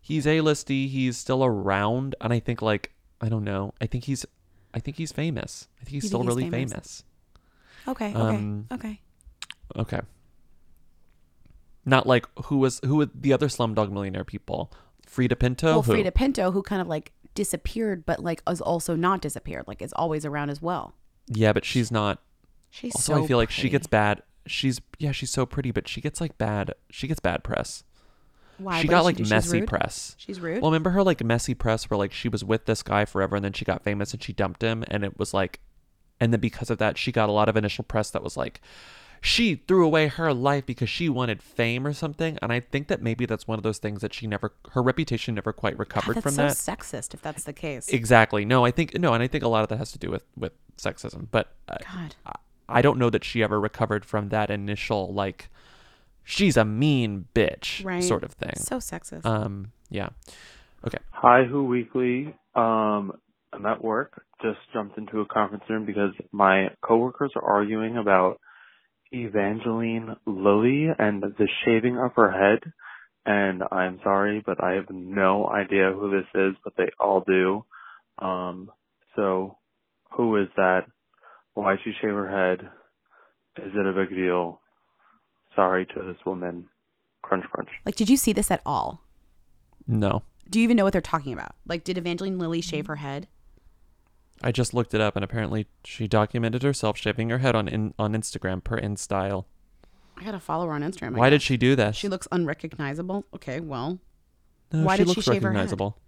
He's 0.00 0.26
a-listy. 0.26 0.88
He's 0.88 1.16
still 1.18 1.44
around, 1.44 2.14
and 2.20 2.32
I 2.32 2.38
think 2.40 2.62
like 2.62 2.92
I 3.20 3.28
don't 3.28 3.44
know. 3.44 3.74
I 3.80 3.86
think 3.86 4.04
he's, 4.04 4.24
I 4.72 4.78
think 4.80 4.96
he's 4.96 5.12
famous. 5.12 5.68
I 5.80 5.84
think 5.84 5.90
he's 5.94 6.04
You 6.04 6.08
still 6.08 6.20
think 6.20 6.30
he's 6.30 6.36
really 6.38 6.50
famous? 6.50 6.72
famous. 6.72 7.04
Okay. 7.88 8.08
Okay. 8.10 8.36
Um, 8.36 8.66
okay. 8.72 9.00
Okay. 9.76 10.00
Not 11.84 12.06
like 12.06 12.26
who 12.46 12.58
was 12.58 12.80
who 12.84 12.96
were 12.96 13.06
the 13.14 13.32
other 13.32 13.48
Slumdog 13.48 13.90
Millionaire 13.90 14.24
people? 14.24 14.72
Freida 15.06 15.38
Pinto. 15.38 15.66
well, 15.66 15.82
Who? 15.82 15.92
Freida 15.92 16.14
Pinto, 16.14 16.50
who 16.52 16.62
kind 16.62 16.80
of 16.80 16.86
like 16.88 17.12
disappeared, 17.34 18.04
but 18.06 18.22
like 18.22 18.42
is 18.48 18.60
also 18.60 18.96
not 18.96 19.20
disappeared. 19.20 19.64
Like 19.66 19.82
is 19.82 19.92
always 19.92 20.24
around 20.24 20.50
as 20.50 20.60
well. 20.62 20.94
Yeah, 21.26 21.52
but 21.52 21.64
she's 21.64 21.90
not. 21.90 22.20
She's 22.70 22.94
also, 22.94 23.14
so 23.14 23.24
I 23.24 23.26
feel 23.26 23.38
like 23.38 23.50
she 23.50 23.68
gets 23.68 23.86
bad. 23.86 24.22
She's 24.46 24.80
yeah, 24.98 25.12
she's 25.12 25.30
so 25.30 25.46
pretty, 25.46 25.70
but 25.70 25.88
she 25.88 26.00
gets 26.00 26.20
like 26.20 26.38
bad. 26.38 26.74
She 26.90 27.06
gets 27.08 27.20
bad 27.20 27.42
press. 27.44 27.84
Why? 28.58 28.80
She 28.82 28.88
What 28.88 28.90
got 28.90 28.98
did 29.00 29.04
like 29.04 29.16
do? 29.16 29.24
She's 29.24 29.30
messy 29.30 29.60
rude? 29.60 29.68
press. 29.68 30.14
She's 30.18 30.40
rude? 30.40 30.60
Well, 30.62 30.70
remember 30.70 30.90
her 30.90 31.02
like 31.02 31.22
messy 31.24 31.54
press 31.54 31.88
where 31.88 31.98
like 31.98 32.12
she 32.12 32.28
was 32.28 32.44
with 32.44 32.66
this 32.66 32.82
guy 32.82 33.04
forever 33.04 33.36
and 33.36 33.44
then 33.44 33.52
she 33.52 33.64
got 33.64 33.82
famous 33.82 34.12
and 34.12 34.22
she 34.22 34.32
dumped 34.32 34.62
him 34.62 34.84
and 34.88 35.04
it 35.04 35.18
was 35.18 35.32
like, 35.32 35.60
and 36.20 36.32
then 36.32 36.40
because 36.40 36.68
of 36.70 36.78
that 36.78 36.98
she 36.98 37.10
got 37.12 37.28
a 37.28 37.32
lot 37.32 37.48
of 37.48 37.56
initial 37.56 37.84
press 37.84 38.10
that 38.10 38.22
was 38.22 38.36
like, 38.36 38.60
she 39.20 39.56
threw 39.56 39.84
away 39.84 40.08
her 40.08 40.32
life 40.32 40.64
because 40.64 40.88
she 40.88 41.08
wanted 41.08 41.42
fame 41.42 41.86
or 41.86 41.92
something. 41.92 42.38
And 42.40 42.52
I 42.52 42.60
think 42.60 42.88
that 42.88 43.02
maybe 43.02 43.26
that's 43.26 43.46
one 43.46 43.58
of 43.58 43.62
those 43.62 43.78
things 43.78 44.00
that 44.00 44.14
she 44.14 44.26
never, 44.26 44.52
her 44.72 44.82
reputation 44.82 45.34
never 45.34 45.52
quite 45.52 45.78
recovered 45.78 46.16
that's 46.16 46.24
from 46.24 46.32
so 46.32 46.42
that. 46.42 46.56
sexist. 46.56 47.12
If 47.14 47.20
that's 47.22 47.44
the 47.44 47.52
case. 47.52 47.88
Exactly. 47.88 48.44
No, 48.44 48.64
I 48.64 48.70
think 48.70 48.98
no, 48.98 49.12
and 49.12 49.22
I 49.22 49.26
think 49.26 49.44
a 49.44 49.48
lot 49.48 49.62
of 49.62 49.68
that 49.68 49.78
has 49.78 49.92
to 49.92 49.98
do 49.98 50.10
with 50.10 50.24
with 50.36 50.52
sexism. 50.78 51.26
But 51.30 51.52
uh, 51.68 51.76
God. 51.92 52.14
I, 52.24 52.32
I 52.68 52.82
don't 52.82 52.98
know 52.98 53.10
that 53.10 53.24
she 53.24 53.42
ever 53.42 53.60
recovered 53.60 54.04
from 54.04 54.28
that 54.30 54.50
initial 54.50 55.12
like, 55.12 55.48
she's 56.24 56.56
a 56.56 56.64
mean 56.64 57.26
bitch 57.34 57.84
Right. 57.84 58.02
sort 58.02 58.24
of 58.24 58.32
thing. 58.32 58.56
So 58.56 58.76
sexist. 58.76 59.26
Um. 59.26 59.72
Yeah. 59.90 60.10
Okay. 60.86 60.98
Hi, 61.10 61.44
Who 61.44 61.64
Weekly. 61.64 62.34
Um, 62.54 63.12
I'm 63.52 63.66
at 63.66 63.82
work. 63.84 64.22
Just 64.40 64.60
jumped 64.72 64.96
into 64.96 65.20
a 65.20 65.26
conference 65.26 65.64
room 65.68 65.84
because 65.84 66.12
my 66.32 66.68
coworkers 66.82 67.32
are 67.36 67.44
arguing 67.44 67.98
about 67.98 68.40
Evangeline 69.12 70.16
Lilly 70.26 70.88
and 70.98 71.22
the 71.22 71.48
shaving 71.64 71.98
of 71.98 72.12
her 72.16 72.30
head. 72.30 72.72
And 73.26 73.62
I'm 73.70 74.00
sorry, 74.02 74.42
but 74.44 74.62
I 74.62 74.74
have 74.74 74.90
no 74.90 75.46
idea 75.46 75.92
who 75.92 76.10
this 76.10 76.26
is, 76.34 76.54
but 76.64 76.74
they 76.76 76.90
all 76.98 77.22
do. 77.26 77.64
Um, 78.18 78.70
so 79.16 79.58
who 80.12 80.36
is 80.36 80.48
that? 80.56 80.86
Why 81.54 81.76
she 81.84 81.92
shave 82.00 82.14
her 82.14 82.28
head? 82.28 82.68
Is 83.62 83.72
it 83.74 83.86
a 83.86 83.92
big 83.92 84.10
deal? 84.16 84.60
Sorry 85.54 85.86
to 85.86 86.02
this 86.02 86.24
woman. 86.24 86.66
Crunch 87.22 87.44
crunch. 87.52 87.68
Like, 87.84 87.96
did 87.96 88.08
you 88.08 88.16
see 88.16 88.32
this 88.32 88.50
at 88.50 88.62
all? 88.64 89.02
No. 89.86 90.22
Do 90.48 90.58
you 90.58 90.64
even 90.64 90.76
know 90.76 90.84
what 90.84 90.92
they're 90.92 91.02
talking 91.02 91.32
about? 91.32 91.54
Like, 91.66 91.84
did 91.84 91.98
Evangeline 91.98 92.38
Lilly 92.38 92.60
shave 92.60 92.86
her 92.86 92.96
head? 92.96 93.28
I 94.42 94.52
just 94.52 94.72
looked 94.72 94.94
it 94.94 95.00
up, 95.00 95.16
and 95.16 95.24
apparently 95.24 95.66
she 95.84 96.08
documented 96.08 96.62
herself 96.62 96.96
shaving 96.96 97.28
her 97.30 97.38
head 97.38 97.54
on 97.54 97.68
in, 97.68 97.94
on 97.98 98.14
Instagram 98.14 98.64
per 98.64 98.76
in 98.76 98.96
style. 98.96 99.46
I 100.16 100.24
gotta 100.24 100.40
follow 100.40 100.66
her 100.66 100.72
on 100.72 100.82
Instagram. 100.82 101.14
I 101.16 101.18
Why 101.18 101.30
did 101.30 101.36
guess. 101.40 101.46
she 101.46 101.56
do 101.56 101.76
this? 101.76 101.96
She 101.96 102.08
looks 102.08 102.26
unrecognizable. 102.32 103.24
Okay, 103.34 103.60
well, 103.60 103.98
No, 104.72 104.84
why 104.84 104.96
she 104.96 104.98
did 105.04 105.08
looks 105.08 105.22
she 105.24 105.32
shave 105.32 105.42
her 105.42 105.48
head? 105.50 105.56
recognizable. 105.56 105.98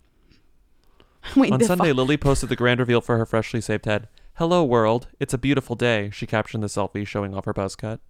Wait, 1.36 1.52
on 1.52 1.58
the 1.58 1.64
Sunday, 1.66 1.92
Lilly 1.92 2.16
posted 2.18 2.48
the 2.48 2.56
grand 2.56 2.80
reveal 2.80 3.00
for 3.00 3.16
her 3.18 3.26
freshly 3.26 3.60
shaved 3.60 3.84
head. 3.86 4.08
Hello, 4.36 4.64
world. 4.64 5.08
It's 5.20 5.34
a 5.34 5.38
beautiful 5.38 5.76
day. 5.76 6.10
She 6.10 6.26
captioned 6.26 6.62
the 6.62 6.68
selfie, 6.68 7.06
showing 7.06 7.34
off 7.34 7.44
her 7.44 7.52
buzz 7.52 7.76
cut. 7.76 8.00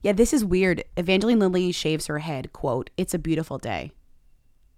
Yeah, 0.00 0.12
this 0.12 0.32
is 0.32 0.44
weird. 0.44 0.84
Evangeline 0.96 1.38
Lilly 1.40 1.70
shaves 1.72 2.06
her 2.06 2.20
head. 2.20 2.52
Quote: 2.52 2.90
"It's 2.96 3.14
a 3.14 3.18
beautiful 3.18 3.58
day." 3.58 3.92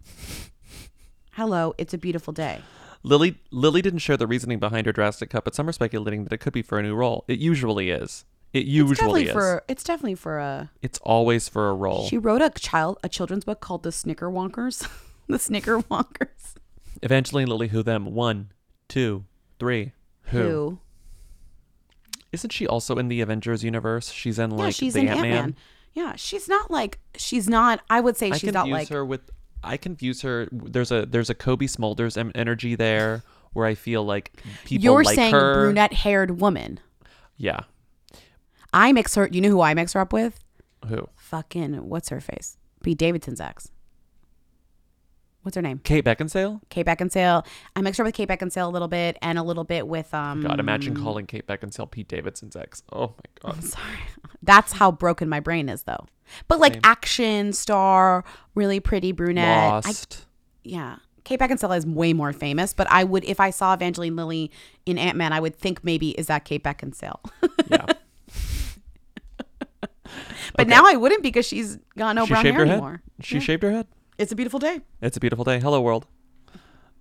Hello, 1.32 1.74
it's 1.78 1.92
a 1.94 1.98
beautiful 1.98 2.32
day. 2.32 2.60
Lilly 3.04 3.38
Lilly 3.50 3.82
didn't 3.82 4.00
share 4.00 4.16
the 4.16 4.26
reasoning 4.26 4.58
behind 4.58 4.86
her 4.86 4.92
drastic 4.92 5.30
cut, 5.30 5.44
but 5.44 5.54
some 5.54 5.68
are 5.68 5.72
speculating 5.72 6.24
that 6.24 6.32
it 6.32 6.38
could 6.38 6.52
be 6.54 6.62
for 6.62 6.78
a 6.78 6.82
new 6.82 6.94
role. 6.94 7.24
It 7.28 7.38
usually 7.38 7.90
is. 7.90 8.24
It 8.52 8.60
It's 8.60 8.68
usually 8.68 8.94
definitely 8.94 9.26
is. 9.26 9.32
for 9.32 9.64
it's 9.68 9.84
definitely 9.84 10.14
for 10.14 10.38
a 10.38 10.70
it's 10.80 10.98
always 11.02 11.48
for 11.48 11.68
a 11.68 11.74
role. 11.74 12.06
She 12.08 12.18
wrote 12.18 12.40
a 12.40 12.50
child 12.50 12.98
a 13.04 13.08
children's 13.08 13.44
book 13.44 13.60
called 13.60 13.82
The 13.82 13.90
Squickerwonkers. 13.90 14.88
the 15.28 15.36
Squickerwonkers. 15.36 16.54
Evangeline 17.02 17.48
Lilly, 17.48 17.68
who 17.68 17.82
them? 17.82 18.06
One, 18.14 18.52
two, 18.88 19.24
three. 19.58 19.92
Who? 20.28 20.38
Who? 20.38 20.78
Isn't 22.32 22.50
she 22.50 22.66
also 22.66 22.96
in 22.96 23.08
the 23.08 23.20
Avengers 23.20 23.62
universe? 23.62 24.10
She's 24.10 24.38
in 24.38 24.50
like 24.50 24.66
yeah, 24.66 24.70
she's 24.70 24.94
the 24.94 25.08
Ant 25.08 25.20
Man. 25.20 25.56
Yeah, 25.92 26.16
she's 26.16 26.48
not 26.48 26.70
like 26.70 26.98
she's 27.16 27.48
not. 27.48 27.80
I 27.88 28.00
would 28.00 28.16
say 28.16 28.30
I 28.30 28.36
she's 28.36 28.52
not 28.52 28.68
like 28.68 28.88
her 28.88 29.04
with. 29.04 29.30
I 29.64 29.76
confuse 29.76 30.22
her. 30.22 30.48
There's 30.52 30.90
a 30.90 31.06
there's 31.06 31.30
a 31.30 31.34
Cobie 31.34 31.66
Smulders 31.66 32.16
energy 32.34 32.74
there 32.74 33.22
where 33.52 33.66
I 33.66 33.74
feel 33.74 34.04
like 34.04 34.42
people 34.64 34.84
you're 34.84 35.04
like 35.04 35.14
saying 35.14 35.32
her. 35.32 35.64
brunette 35.64 35.92
haired 35.92 36.40
woman. 36.40 36.80
Yeah. 37.36 37.60
I 38.72 38.92
mix 38.92 39.14
her. 39.14 39.28
You 39.30 39.40
know 39.40 39.48
who 39.48 39.60
I 39.60 39.74
mix 39.74 39.92
her 39.92 40.00
up 40.00 40.12
with? 40.12 40.40
Who? 40.88 41.08
Fucking 41.16 41.88
what's 41.88 42.08
her 42.10 42.20
face? 42.20 42.58
Pete 42.82 42.98
Davidson's 42.98 43.40
ex. 43.40 43.70
What's 45.44 45.54
her 45.56 45.62
name? 45.62 45.80
Kate 45.84 46.04
Beckinsale. 46.04 46.60
Kate 46.70 46.84
Beckinsale. 46.86 47.46
I 47.76 47.80
mixed 47.82 47.98
her 47.98 48.04
with 48.04 48.14
Kate 48.14 48.28
Beckinsale 48.28 48.66
a 48.66 48.70
little 48.70 48.88
bit 48.88 49.16
and 49.22 49.38
a 49.38 49.42
little 49.42 49.62
bit 49.64 49.86
with 49.86 50.12
um. 50.14 50.40
God, 50.42 50.58
imagine 50.58 50.96
calling 50.96 51.26
Kate 51.26 51.46
Beckinsale 51.46 51.90
Pete 51.90 52.08
Davidson's 52.08 52.56
ex. 52.56 52.82
Oh 52.92 53.08
my 53.08 53.14
god. 53.40 53.54
I'm 53.56 53.60
sorry. 53.62 53.98
That's 54.42 54.72
how 54.72 54.90
broken 54.90 55.28
my 55.28 55.40
brain 55.40 55.68
is, 55.68 55.82
though. 55.84 56.06
But 56.48 56.58
like 56.60 56.72
Same. 56.74 56.80
action 56.84 57.52
star, 57.52 58.24
really 58.54 58.80
pretty 58.80 59.12
brunette. 59.12 59.46
I- 59.46 59.68
Lost. 59.70 60.26
yeah. 60.64 60.96
Kate 61.24 61.38
Beckinsale 61.40 61.76
is 61.76 61.86
way 61.86 62.12
more 62.12 62.32
famous, 62.34 62.74
but 62.74 62.86
I 62.90 63.02
would, 63.04 63.24
if 63.24 63.40
I 63.40 63.48
saw 63.50 63.72
Evangeline 63.72 64.14
Lilly 64.16 64.50
in 64.84 64.98
Ant 64.98 65.16
Man, 65.16 65.32
I 65.32 65.40
would 65.40 65.56
think 65.56 65.82
maybe 65.82 66.10
is 66.10 66.26
that 66.26 66.44
Kate 66.44 66.62
Beckinsale. 66.62 67.18
Yeah. 67.70 67.86
but 70.56 70.68
now 70.68 70.84
I 70.86 70.96
wouldn't 70.96 71.22
because 71.22 71.46
she's 71.46 71.78
got 71.96 72.14
no 72.14 72.26
she 72.26 72.32
brown 72.34 72.44
hair 72.44 72.60
anymore. 72.62 73.02
She 73.20 73.36
Yeah. 73.36 73.40
shaved 73.40 73.62
her 73.62 73.70
head. 73.70 73.86
It's 74.16 74.30
a 74.30 74.36
beautiful 74.36 74.60
day. 74.60 74.80
It's 75.02 75.16
a 75.16 75.20
beautiful 75.20 75.44
day. 75.44 75.58
Hello 75.58 75.80
world. 75.80 76.06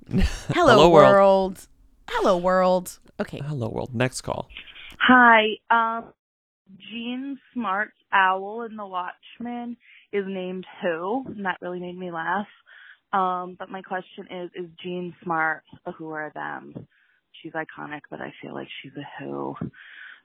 Hello, 0.49 0.89
world. 0.89 1.67
Hello 2.09 2.37
world. 2.37 2.99
Okay. 3.19 3.39
Hello 3.39 3.69
world. 3.69 3.93
Next 3.93 4.21
call. 4.21 4.49
Hi. 4.99 5.57
Um, 5.69 6.05
Jean 6.89 7.37
Smart's 7.53 7.93
owl 8.11 8.63
in 8.63 8.75
The 8.75 8.85
Watchmen 8.85 9.77
is 10.11 10.25
named 10.27 10.65
Who, 10.81 11.25
and 11.27 11.45
that 11.45 11.57
really 11.61 11.79
made 11.79 11.97
me 11.97 12.11
laugh. 12.11 12.47
Um, 13.11 13.55
but 13.59 13.69
my 13.69 13.83
question 13.83 14.25
is, 14.31 14.49
is 14.55 14.69
Jean 14.83 15.15
Smart 15.23 15.63
a 15.85 15.91
Who 15.91 16.07
or 16.07 16.25
a 16.27 16.33
Them? 16.33 16.87
She's 17.41 17.53
iconic, 17.53 18.01
but 18.09 18.21
I 18.21 18.33
feel 18.41 18.55
like 18.55 18.67
she's 18.81 18.93
a 18.97 19.23
Who. 19.23 19.55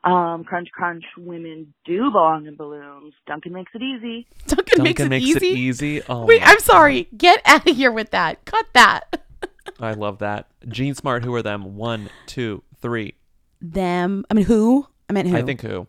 Um, 0.04 0.44
crunch, 0.44 0.68
crunch. 0.72 1.04
Women 1.16 1.74
do 1.84 2.10
belong 2.10 2.46
in 2.46 2.56
balloons. 2.56 3.14
Duncan 3.26 3.52
makes 3.52 3.72
it 3.74 3.82
easy. 3.82 4.26
Duncan, 4.46 4.82
makes, 4.82 5.00
it, 5.00 5.08
makes 5.08 5.36
it 5.36 5.42
easy. 5.42 5.96
easy. 5.96 6.02
Oh 6.08 6.24
Wait, 6.24 6.40
I'm 6.44 6.60
sorry. 6.60 7.08
Get 7.16 7.42
out 7.44 7.68
of 7.68 7.76
here 7.76 7.90
with 7.90 8.10
that. 8.10 8.44
Cut 8.44 8.66
that. 8.74 9.22
I 9.80 9.92
love 9.94 10.18
that. 10.18 10.46
Jean 10.68 10.94
Smart. 10.94 11.24
Who 11.24 11.34
are 11.34 11.42
them? 11.42 11.76
One, 11.76 12.10
two, 12.26 12.62
three. 12.80 13.14
Them. 13.60 14.24
I 14.30 14.34
mean, 14.34 14.44
who? 14.44 14.86
I 15.10 15.12
meant 15.12 15.28
who? 15.28 15.36
I 15.36 15.42
think 15.42 15.62
who. 15.62 15.88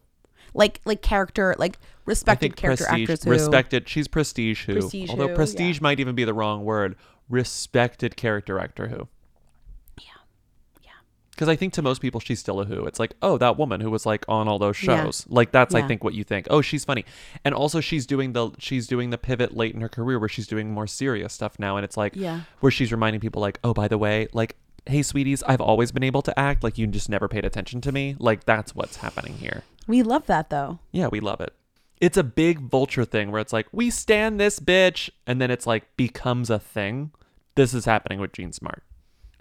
like 0.53 0.82
like 0.86 1.01
character, 1.03 1.55
like 1.60 1.78
respected 2.05 2.55
character 2.55 2.86
prestige, 2.86 3.10
actors. 3.10 3.24
Who. 3.24 3.30
Respected. 3.30 3.88
She's 3.88 4.07
prestige 4.07 4.66
who. 4.66 4.74
Prestige 4.74 5.10
Although 5.12 5.30
who, 5.30 5.36
prestige 5.36 5.78
yeah. 5.78 5.84
might 5.84 5.99
even 5.99 6.16
be 6.16 6.24
the 6.24 6.34
wrong 6.34 6.66
word. 6.66 6.95
Respected 7.30 8.16
character 8.16 8.60
actor 8.60 8.88
who. 8.88 9.07
Yeah. 11.40 11.44
Yeah. 11.44 11.46
Because 11.46 11.50
I 11.50 11.56
think 11.56 11.74
to 11.74 11.82
most 11.82 12.02
people 12.02 12.20
she's 12.20 12.40
still 12.40 12.60
a 12.60 12.66
who. 12.66 12.86
It's 12.86 13.00
like, 13.00 13.14
oh, 13.22 13.38
that 13.38 13.58
woman 13.58 13.82
who 13.82 13.90
was 13.92 14.06
like 14.06 14.26
on 14.28 14.48
all 14.48 14.60
those 14.60 14.82
Yeah. 14.84 15.04
shows. 15.04 15.26
Like 15.30 15.52
that's 15.52 15.74
I 15.74 15.82
think 15.88 16.04
what 16.04 16.14
you 16.14 16.24
think. 16.24 16.48
Oh, 16.50 16.62
she's 16.62 16.84
funny. 16.86 17.06
And 17.46 17.54
also 17.56 17.80
she's 17.82 18.06
doing 18.06 18.34
the 18.34 18.52
she's 18.60 18.88
doing 18.88 19.10
the 19.10 19.18
pivot 19.18 19.56
late 19.56 19.74
in 19.76 19.82
her 19.82 19.90
career 19.90 20.20
where 20.20 20.30
she's 20.30 20.48
doing 20.48 20.72
more 20.72 20.88
serious 20.88 21.34
stuff 21.34 21.58
now 21.60 21.78
and 21.78 21.84
it's 21.86 21.98
like 21.98 22.16
Yeah. 22.16 22.42
where 22.60 22.72
she's 22.72 22.92
reminding 22.92 23.22
people 23.22 23.42
like, 23.42 23.60
oh, 23.64 23.74
by 23.74 23.88
the 23.88 23.98
way, 23.98 24.28
like 24.34 24.56
hey 24.86 25.02
sweeties, 25.04 25.44
I've 25.44 25.62
always 25.62 25.92
been 25.92 26.04
able 26.04 26.22
to 26.24 26.40
act 26.40 26.64
like 26.64 26.78
you 26.78 26.88
just 26.88 27.10
never 27.10 27.28
paid 27.28 27.46
attention 27.46 27.82
to 27.82 27.92
me. 27.92 28.16
Like 28.20 28.46
that's 28.46 28.74
what's 28.74 28.98
happening 28.98 29.34
here. 29.34 29.64
We 29.88 30.04
love 30.04 30.26
that 30.28 30.50
though. 30.50 30.80
Yeah, 30.92 31.08
we 31.08 31.20
love 31.20 31.42
it. 31.42 31.54
It's 32.02 32.18
a 32.18 32.24
big 32.24 32.60
vulture 32.60 33.04
thing 33.06 33.30
where 33.32 33.42
it's 33.42 33.52
like, 33.54 33.68
we 33.74 33.90
stand 33.90 34.40
this 34.40 34.60
bitch, 34.60 35.10
and 35.28 35.42
then 35.42 35.52
it's 35.52 35.68
like 35.68 35.96
becomes 35.98 36.50
a 36.50 36.58
thing. 36.58 37.12
This 37.56 37.74
is 37.74 37.84
happening 37.86 38.20
with 38.22 38.32
Jean 38.32 38.54
Smart. 38.54 38.84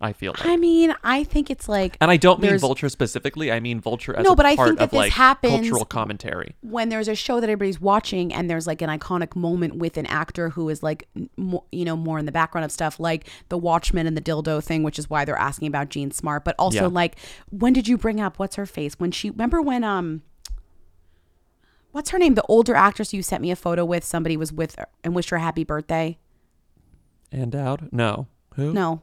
I 0.01 0.13
feel 0.13 0.33
like. 0.33 0.47
I 0.47 0.57
mean, 0.57 0.95
I 1.03 1.25
think 1.25 1.51
it's 1.51 1.69
like 1.69 1.97
and 2.01 2.09
I 2.09 2.17
don't 2.17 2.41
mean 2.41 2.57
vulture 2.59 2.89
specifically. 2.89 3.51
I 3.51 3.59
mean 3.59 3.81
vulture 3.81 4.15
as 4.17 4.25
No, 4.25 4.37
but 4.37 4.47
I 4.47 4.55
part 4.55 4.69
think 4.69 4.79
that 4.79 4.91
this 4.93 4.97
like 4.99 5.13
happens 5.13 5.55
cultural 5.55 5.85
commentary. 5.85 6.55
when 6.61 6.89
there's 6.89 7.09
a 7.09 7.17
show 7.17 7.41
that 7.41 7.51
everybody's 7.51 7.81
watching 7.81 8.33
and 8.33 8.49
there's 8.49 8.67
like 8.67 8.81
an 8.81 8.91
iconic 8.91 9.35
moment 9.35 9.75
with 9.77 9.97
an 9.97 10.07
actor 10.07 10.51
who 10.51 10.69
is 10.69 10.83
like 10.85 11.09
mo- 11.37 11.65
you 11.73 11.85
know 11.85 11.97
more 11.97 12.19
in 12.21 12.27
the 12.27 12.33
background 12.33 12.65
of 12.65 12.71
stuff 12.71 13.01
like 13.01 13.27
the 13.49 13.59
Watchmen 13.59 14.07
and 14.07 14.17
the 14.17 14.21
dildo 14.23 14.63
thing 14.63 14.85
which 14.85 15.01
is 15.01 15.11
why 15.11 15.25
they're 15.25 15.35
asking 15.37 15.67
about 15.67 15.89
Jean 15.89 16.13
Smart 16.13 16.45
but 16.45 16.55
also 16.61 16.83
Yeah. 16.83 16.87
like 16.87 17.17
when 17.51 17.73
did 17.73 17.89
you 17.89 17.99
bring 17.99 18.21
up 18.21 18.39
what's 18.39 18.55
her 18.55 18.67
face 18.67 18.95
when 19.01 19.11
she 19.11 19.31
remember 19.31 19.61
when 19.61 19.83
um 19.83 20.23
what's 21.91 22.11
her 22.11 22.19
name 22.19 22.35
the 22.35 22.45
older 22.49 22.75
actress 22.75 23.13
you 23.13 23.23
sent 23.23 23.43
me 23.43 23.51
a 23.51 23.57
photo 23.57 23.85
with 23.85 24.05
somebody 24.05 24.37
was 24.37 24.53
with 24.53 24.77
her 24.77 24.87
and 25.03 25.15
wished 25.15 25.31
her 25.31 25.39
a 25.39 25.41
happy 25.41 25.65
birthday 25.65 26.19
And 27.33 27.57
out? 27.57 27.93
No. 27.93 28.29
Who? 28.55 28.73
no 28.73 29.03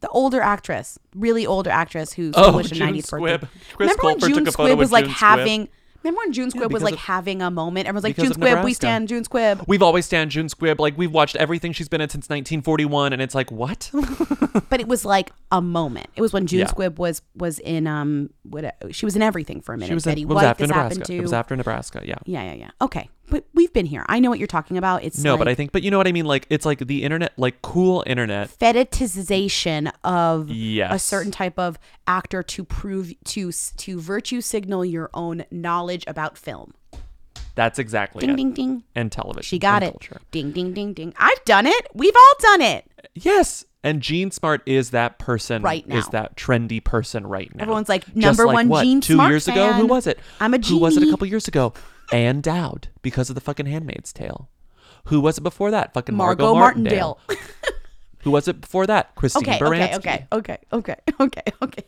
the 0.00 0.08
older 0.08 0.40
actress 0.40 0.98
really 1.14 1.46
older 1.46 1.70
actress 1.70 2.12
who 2.12 2.32
Oh, 2.34 2.56
wished 2.56 2.70
her 2.70 2.76
June 2.76 2.94
90th 2.94 3.10
birthday 3.10 3.46
Squibb. 3.46 3.48
Chris 3.74 3.90
remember 3.98 4.02
when 4.04 4.18
June 4.20 4.44
Squibb 4.46 4.76
was 4.78 4.92
like 4.92 5.04
June 5.04 5.14
Squibb. 5.14 5.16
having 5.18 5.68
Remember 6.02 6.18
when 6.20 6.32
June 6.32 6.50
Yeah, 6.54 6.62
Squibb 6.62 6.72
was 6.72 6.82
like 6.82 6.94
of- 6.94 7.00
having 7.00 7.42
a 7.42 7.50
moment? 7.50 7.86
Everyone's 7.86 8.04
like, 8.04 8.16
June 8.16 8.32
Squibb, 8.32 8.64
we 8.64 8.72
stand 8.72 9.06
June 9.06 9.22
Squibb. 9.22 9.62
We've 9.68 9.82
always 9.82 10.06
stand 10.06 10.30
June 10.30 10.46
Squibb. 10.46 10.78
Like 10.78 10.96
we've 10.96 11.12
watched 11.12 11.36
everything 11.36 11.72
she's 11.74 11.90
been 11.90 12.00
in 12.00 12.08
since 12.08 12.30
1941, 12.30 13.12
and 13.12 13.20
it's 13.20 13.34
like 13.34 13.52
what? 13.52 13.90
but 14.70 14.80
it 14.80 14.88
was 14.88 15.04
like 15.04 15.30
a 15.52 15.60
moment. 15.60 16.06
It 16.16 16.22
was 16.22 16.32
when 16.32 16.46
June 16.46 16.60
Yeah. 16.60 16.68
Squibb 16.68 16.96
was 16.96 17.20
was 17.36 17.58
in 17.58 17.86
um 17.86 18.30
what 18.44 18.74
she 18.92 19.04
was 19.04 19.14
in 19.14 19.20
everything 19.20 19.60
for 19.60 19.74
a 19.74 19.76
minute. 19.76 19.88
she 19.88 19.94
was, 19.94 20.04
Betty 20.04 20.22
in, 20.22 20.28
was 20.28 20.36
White, 20.36 20.44
after 20.46 20.66
this 20.66 20.74
happened 20.74 21.00
Nebraska. 21.00 21.12
to 21.12 21.18
It 21.18 21.22
was 21.22 21.32
after 21.34 21.56
Nebraska. 21.56 22.02
Yeah. 22.06 22.14
yeah 22.24 22.44
yeah 22.44 22.54
yeah. 22.54 22.70
Okay, 22.80 23.10
but 23.30 23.44
we've 23.54 23.72
been 23.72 23.86
here. 23.86 24.04
I 24.08 24.20
know 24.20 24.28
what 24.28 24.38
you're 24.38 24.46
talking 24.48 24.76
about. 24.76 25.04
It's 25.04 25.22
no, 25.22 25.36
but 25.36 25.48
I 25.48 25.54
think, 25.54 25.72
but 25.72 25.82
you 25.82 25.90
know 25.90 25.98
what 25.98 26.06
I 26.06 26.12
mean. 26.12 26.26
Like 26.26 26.46
it's 26.50 26.66
like 26.66 26.86
the 26.86 27.02
internet, 27.02 27.32
like 27.38 27.62
cool 27.62 28.04
internet. 28.06 28.50
fetishization 28.50 29.90
of 30.04 30.50
a 30.50 30.98
certain 30.98 31.32
type 31.32 31.58
of 31.58 31.78
actor 32.06 32.42
to 32.42 32.64
prove 32.64 33.12
to 33.24 33.52
to 33.52 34.00
virtue 34.00 34.40
signal 34.40 34.84
your 34.84 35.10
own 35.14 35.44
knowledge 35.50 36.04
about 36.06 36.36
film. 36.36 36.74
That's 37.54 37.78
exactly 37.78 38.20
Ding 38.20 38.30
it. 38.30 38.36
ding 38.36 38.52
ding. 38.52 38.84
And 38.94 39.10
television. 39.10 39.42
She 39.42 39.58
got 39.58 39.82
it. 39.82 39.90
Culture. 39.92 40.20
Ding 40.30 40.52
ding 40.52 40.72
ding 40.72 40.92
ding. 40.94 41.14
I've 41.18 41.44
done 41.44 41.66
it. 41.66 41.88
We've 41.94 42.14
all 42.16 42.34
done 42.40 42.62
it. 42.62 42.86
Yes. 43.14 43.64
And 43.82 44.02
Jean 44.02 44.30
Smart 44.30 44.62
is 44.66 44.90
that 44.90 45.18
person. 45.18 45.62
Right 45.62 45.86
now. 45.86 45.96
Is 45.96 46.08
that 46.08 46.36
trendy 46.36 46.82
person 46.82 47.26
right 47.26 47.54
now? 47.54 47.62
Everyone's 47.62 47.88
like, 47.88 48.14
number 48.14 48.46
like 48.46 48.54
one 48.54 48.68
what, 48.68 48.84
Gene 48.84 49.00
Two 49.00 49.14
Smart 49.14 49.30
years 49.30 49.48
ago, 49.48 49.72
who 49.72 49.86
was 49.86 50.06
it? 50.06 50.18
I'm 50.38 50.54
a 50.54 50.58
Gene. 50.58 50.76
Who 50.76 50.82
was 50.82 50.96
it 50.96 51.02
a 51.02 51.10
couple 51.10 51.26
years 51.26 51.48
ago? 51.48 51.72
Ann 52.12 52.40
Dowd 52.40 52.88
because 53.02 53.28
of 53.28 53.34
the 53.34 53.40
fucking 53.40 53.66
Handmaid's 53.66 54.12
Tale. 54.12 54.48
Who 55.06 55.20
was 55.20 55.38
it 55.38 55.42
before 55.42 55.70
that? 55.70 55.94
Fucking 55.94 56.14
Margot, 56.14 56.44
Margot 56.54 56.58
Martindale. 56.58 57.18
Martindale. 57.28 57.46
Who 58.22 58.30
was 58.30 58.48
it 58.48 58.60
before 58.60 58.86
that? 58.86 59.14
Christine 59.14 59.42
okay, 59.42 59.64
okay, 59.64 59.88
Baranski. 59.88 59.96
okay, 59.96 60.26
okay, 60.32 60.58
okay, 60.72 60.96
okay, 61.20 61.42
okay, 61.62 61.84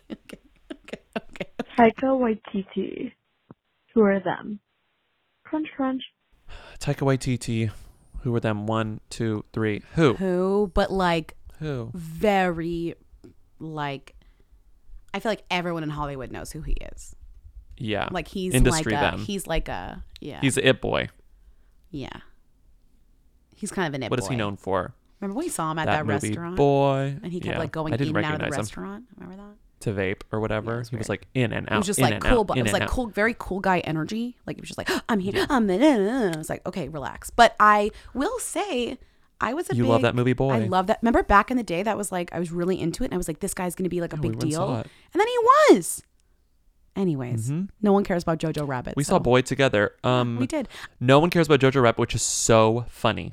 okay. 1.17 1.47
Taika 1.79 2.09
Waititi. 2.19 3.13
Who 3.95 4.03
are 4.03 4.21
them? 4.21 4.61
Crunch, 5.45 5.69
crunch. 5.77 6.03
Taika 6.79 7.01
Waititi. 7.07 7.71
Who 8.21 8.33
were 8.33 8.41
them? 8.41 8.67
One, 8.67 9.01
two, 9.11 9.45
three. 9.53 9.83
Who? 9.95 10.15
Who? 10.15 10.71
But 10.73 10.91
like 10.91 11.37
Who? 11.59 11.91
very 11.93 12.95
like 13.59 14.15
I 15.13 15.21
feel 15.21 15.31
like 15.33 15.45
everyone 15.51 15.83
in 15.83 15.91
Hollywood 15.91 16.31
knows 16.31 16.53
who 16.53 16.63
he 16.63 16.73
is. 16.73 17.15
Yeah. 17.83 18.09
Like 18.13 18.29
he's 18.29 18.55
Industry 18.55 18.93
like 18.93 19.03
a 19.15 19.17
them. 19.17 19.25
he's 19.27 19.47
like 19.47 19.69
a 19.69 20.05
yeah. 20.21 20.41
He's 20.41 20.55
the 20.55 20.67
it 20.69 20.81
boy. 20.81 21.09
yeah. 21.91 22.09
He's 23.55 23.71
kind 23.71 23.89
of 23.89 23.95
an 23.95 24.03
it 24.03 24.09
boy. 24.09 24.15
What 24.15 24.21
is 24.21 24.29
he 24.29 24.37
known 24.37 24.57
for? 24.57 24.95
Remember 25.21 25.37
when 25.37 25.45
we 25.45 25.49
saw 25.49 25.71
him 25.71 25.79
at 25.79 25.87
That 25.87 25.99
that, 25.99 26.07
movie, 26.07 26.29
restaurant? 26.29 26.57
Boy. 26.57 27.17
And 27.23 27.33
he 27.33 27.41
kept 27.41 27.55
Yeah. 27.55 27.59
like 27.59 27.73
going 27.73 27.93
in 27.95 28.01
and 28.01 28.03
out 28.03 28.09
of 28.09 28.15
the 28.15 28.29
recognize 28.29 28.55
him. 28.55 28.59
restaurant. 28.61 29.05
Remember 29.17 29.43
that? 29.43 29.57
To 29.81 29.93
vape 29.93 30.23
or 30.31 30.39
whatever. 30.41 30.83
he 30.89 30.97
was 30.97 31.09
like 31.09 31.27
in 31.35 31.53
and 31.53 31.69
out. 31.69 31.75
It 31.75 31.79
was 31.79 31.87
just 31.87 31.99
in 31.99 32.05
like 32.05 32.21
cool, 32.21 32.45
but 32.45 32.57
it 32.59 32.63
was 32.63 32.73
like 32.73 32.83
out. 32.83 32.89
cool, 32.89 33.09
very 33.09 33.35
cool 33.39 33.59
guy 33.61 33.81
energy. 33.81 34.37
Like 34.47 34.57
he 34.57 34.61
was 34.61 34.69
just 34.69 34.79
like 34.79 34.89
I'm 35.09 35.19
here. 35.21 35.45
I'm 35.51 35.67
the. 35.67 35.75
I 36.35 36.37
was 36.39 36.49
like, 36.49 36.65
okay, 36.67 36.89
relax. 36.89 37.31
But 37.31 37.57
I 37.59 37.91
will 38.15 38.39
say, 38.39 38.99
I 39.41 39.55
was 39.55 39.69
a 39.71 39.75
You 39.75 39.83
big, 39.83 39.91
love 39.91 40.03
that 40.03 40.15
movie, 40.15 40.35
Boy. 40.35 40.53
I 40.55 40.59
love 40.61 40.87
that. 40.87 41.01
Remember 41.03 41.25
back 41.25 41.51
in 41.51 41.57
the 41.57 41.65
day, 41.65 41.83
that 41.83 41.97
was 41.97 42.13
like 42.13 42.33
I 42.33 42.39
was 42.39 42.53
really 42.53 42.81
into 42.81 43.03
it, 43.03 43.07
and 43.07 43.15
I 43.15 43.17
was 43.17 43.27
like, 43.27 43.41
this 43.41 43.55
guy's 43.55 43.75
gonna 43.75 43.89
be 43.89 44.01
like 44.01 44.13
a 44.13 44.17
Yeah, 44.17 44.23
big 44.23 44.39
deal, 44.39 44.71
and 44.73 44.87
then 45.15 45.27
he 45.27 45.39
was. 45.75 46.03
Anyways, 46.95 47.51
Mhm. 47.51 47.69
no 47.81 47.93
one 47.93 48.05
cares 48.05 48.23
about 48.23 48.39
Jojo 48.39 48.67
Rabbit. 48.69 48.95
We 48.97 49.05
so. 49.05 49.11
saw 49.15 49.19
Boy 49.19 49.41
together. 49.43 49.93
Um, 50.05 50.37
we 50.39 50.47
did. 50.47 50.69
No 51.01 51.19
one 51.19 51.31
cares 51.31 51.47
about 51.47 51.61
Jojo 51.61 51.81
Rabbit, 51.83 51.99
which 51.99 52.15
is 52.15 52.23
so 52.23 52.85
funny. 52.89 53.33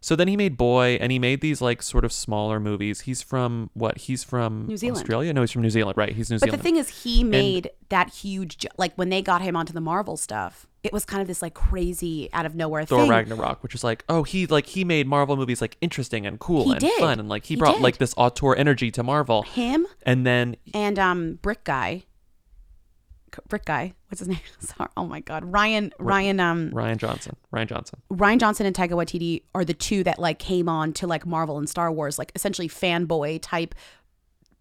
So 0.00 0.14
then 0.14 0.28
he 0.28 0.36
made 0.36 0.56
Boy, 0.56 0.96
and 1.00 1.10
he 1.10 1.18
made 1.18 1.40
these 1.40 1.60
like 1.60 1.82
sort 1.82 2.04
of 2.04 2.12
smaller 2.12 2.60
movies. 2.60 3.00
He's 3.00 3.20
from 3.20 3.70
what? 3.74 3.98
He's 3.98 4.22
from 4.22 4.66
New 4.68 4.76
Zealand. 4.76 4.98
Australia? 5.02 5.32
No, 5.32 5.40
he's 5.40 5.50
from 5.50 5.62
New 5.62 5.70
Zealand. 5.70 5.98
Right? 5.98 6.14
He's 6.14 6.30
New 6.30 6.36
But 6.36 6.46
Zealand. 6.46 6.52
But 6.52 6.56
the 6.58 6.62
thing 6.62 6.76
is, 6.76 7.02
he 7.02 7.22
And- 7.22 7.30
made 7.30 7.70
that 7.88 8.10
huge, 8.10 8.64
like 8.76 8.94
when 8.94 9.08
they 9.08 9.22
got 9.22 9.42
him 9.42 9.56
onto 9.56 9.72
the 9.72 9.80
Marvel 9.80 10.16
stuff, 10.16 10.68
it 10.84 10.92
was 10.92 11.04
kind 11.04 11.20
of 11.20 11.26
this 11.26 11.42
like 11.42 11.54
crazy 11.54 12.28
out 12.32 12.46
of 12.46 12.54
nowhere 12.54 12.82
thing. 12.82 12.96
Thor 12.96 13.00
thing. 13.00 13.10
Ragnarok, 13.10 13.60
which 13.64 13.74
is 13.74 13.82
like, 13.82 14.04
oh, 14.08 14.22
he 14.22 14.46
like 14.46 14.66
he 14.66 14.84
made 14.84 15.08
Marvel 15.08 15.36
movies 15.36 15.60
like 15.60 15.76
interesting 15.80 16.24
and 16.26 16.38
cool 16.38 16.66
He 16.66 16.70
and 16.70 16.80
did. 16.80 17.00
fun, 17.00 17.18
and 17.18 17.28
like 17.28 17.46
he, 17.46 17.54
He 17.54 17.58
brought 17.58 17.74
did. 17.74 17.82
like 17.82 17.98
this 17.98 18.14
auteur 18.16 18.54
energy 18.54 18.92
to 18.92 19.02
Marvel. 19.02 19.42
Him 19.42 19.84
And 20.04 20.24
then 20.24 20.54
and 20.72 20.96
um 21.00 21.40
Brick 21.42 21.64
Guy, 21.64 22.04
Brick 23.48 23.64
Guy, 23.64 23.94
what's 24.08 24.20
his 24.20 24.28
name? 24.28 24.38
Sorry, 24.60 24.88
oh 24.96 25.06
my 25.06 25.20
God, 25.20 25.44
Ryan 25.44 25.92
Ryan 25.98 26.40
um 26.40 26.70
Rian 26.70 26.96
Johnson, 26.96 27.36
Rian 27.52 27.66
Johnson. 27.68 28.00
Rian 28.10 28.38
Johnson 28.38 28.66
and 28.66 28.74
Taika 28.74 28.90
Waititi 28.92 29.42
are 29.54 29.64
the 29.64 29.74
two 29.74 30.02
that 30.04 30.18
like 30.18 30.38
came 30.38 30.68
on 30.68 30.92
to 30.94 31.06
like 31.06 31.26
Marvel 31.26 31.58
and 31.58 31.68
Star 31.68 31.90
Wars, 31.92 32.18
like 32.18 32.32
essentially 32.34 32.68
fanboy 32.68 33.38
type 33.42 33.74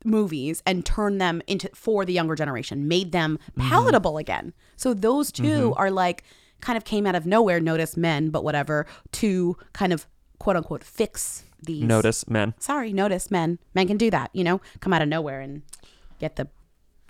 movies 0.06 0.62
and 0.66 0.86
turned 0.86 1.20
them 1.20 1.42
into 1.48 1.70
for 1.74 2.06
the 2.06 2.14
younger 2.14 2.36
generation, 2.36 2.88
made 2.88 3.12
them 3.12 3.40
Mm-hmm. 3.58 3.70
palatable 3.70 4.18
again. 4.18 4.54
So 4.76 4.94
those 4.94 5.32
2 5.32 5.44
Mhm. 5.72 5.74
are 5.78 5.92
like 5.92 6.24
kind 6.62 6.78
of 6.78 6.84
came 6.86 7.06
out 7.06 7.16
of 7.16 7.26
nowhere, 7.26 7.60
notice 7.60 7.98
men, 7.98 8.30
but 8.30 8.44
whatever, 8.44 8.86
to 9.14 9.58
kind 9.74 9.92
of 9.94 10.08
quote 10.40 10.56
unquote 10.56 10.84
fix 10.84 11.44
these 11.62 11.84
Notice 11.84 12.28
men. 12.30 12.54
Sorry, 12.60 12.94
notice 12.94 13.32
men. 13.32 13.58
Men 13.74 13.88
can 13.88 13.98
do 13.98 14.12
that, 14.12 14.30
you 14.34 14.44
know, 14.44 14.62
come 14.80 14.94
out 14.94 15.02
of 15.02 15.08
nowhere 15.10 15.42
and 15.42 15.64
get 16.20 16.36
the 16.36 16.48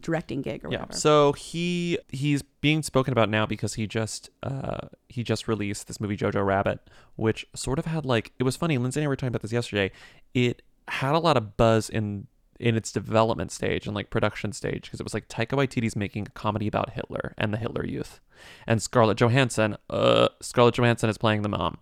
directing 0.01 0.41
gig 0.41 0.63
or 0.63 0.69
Yeah. 0.71 0.79
whatever. 0.81 0.97
So 0.99 1.33
he 1.33 1.97
he's 2.09 2.41
being 2.41 2.83
spoken 2.83 3.11
about 3.11 3.29
now 3.29 3.45
because 3.45 3.73
he 3.75 3.87
just 3.87 4.29
uh 4.43 4.87
he 5.09 5.23
just 5.23 5.47
released 5.47 5.87
this 5.87 5.99
movie 5.99 6.17
Jojo 6.17 6.45
Rabbit, 6.45 6.79
which 7.15 7.45
sort 7.55 7.79
of 7.79 7.85
had 7.85 8.05
like 8.05 8.31
it 8.39 8.43
was 8.43 8.55
funny. 8.55 8.77
Lindsay 8.77 8.99
and 9.01 9.05
I 9.05 9.07
were 9.07 9.15
talking 9.15 9.29
about 9.29 9.41
this 9.41 9.51
yesterday. 9.51 9.91
It 10.33 10.61
had 10.87 11.13
a 11.15 11.19
lot 11.19 11.35
of 11.37 11.57
buzz 11.57 11.89
in 11.89 12.27
in 12.59 12.75
its 12.75 12.91
development 12.91 13.51
stage 13.51 13.85
and 13.85 13.93
like 13.95 14.09
production 14.09 14.51
stage 14.51 14.83
because 14.83 14.99
it 14.99 15.03
was 15.03 15.13
like 15.13 15.27
Taika 15.27 15.49
Waititi's 15.57 15.95
making 15.95 16.25
a 16.27 16.31
comedy 16.31 16.67
about 16.67 16.91
Hitler 16.91 17.35
and 17.37 17.53
the 17.53 17.57
Hitler 17.57 17.85
Youth, 17.85 18.19
and 18.65 18.81
Scarlett 18.81 19.17
Johansson, 19.19 19.77
uh, 19.91 20.29
Scarlett 20.41 20.73
Johansson 20.73 21.07
is 21.07 21.19
playing 21.19 21.43
the 21.43 21.49
mom 21.49 21.77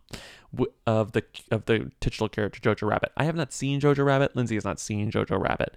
w- 0.53 0.71
of 0.85 1.13
the 1.13 1.23
of 1.49 1.63
the 1.65 1.91
titular 2.01 2.27
character 2.27 2.59
Jojo 2.59 2.89
Rabbit. 2.89 3.13
I 3.15 3.23
have 3.23 3.35
not 3.37 3.53
seen 3.53 3.79
Jojo 3.79 4.03
Rabbit. 4.05 4.35
Lindsay 4.35 4.55
has 4.55 4.65
not 4.65 4.79
seen 4.81 5.11
Jojo 5.11 5.39
Rabbit. 5.41 5.75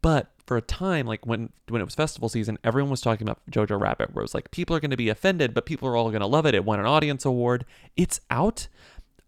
But 0.00 0.30
for 0.46 0.56
a 0.56 0.62
time, 0.62 1.06
like 1.06 1.26
when 1.26 1.52
when 1.68 1.80
it 1.80 1.84
was 1.84 1.94
festival 1.94 2.28
season, 2.28 2.58
everyone 2.62 2.90
was 2.90 3.00
talking 3.00 3.26
about 3.26 3.40
Jojo 3.50 3.80
Rabbit, 3.80 4.14
where 4.14 4.22
it 4.22 4.24
was 4.24 4.34
like 4.34 4.50
people 4.50 4.74
are 4.76 4.80
going 4.80 4.90
to 4.90 4.96
be 4.96 5.08
offended, 5.08 5.52
but 5.52 5.66
people 5.66 5.88
are 5.88 5.96
all 5.96 6.10
going 6.10 6.20
to 6.20 6.26
love 6.26 6.46
it. 6.46 6.54
It 6.54 6.64
won 6.64 6.80
an 6.80 6.86
audience 6.86 7.24
award. 7.24 7.64
It's 7.96 8.20
out. 8.30 8.68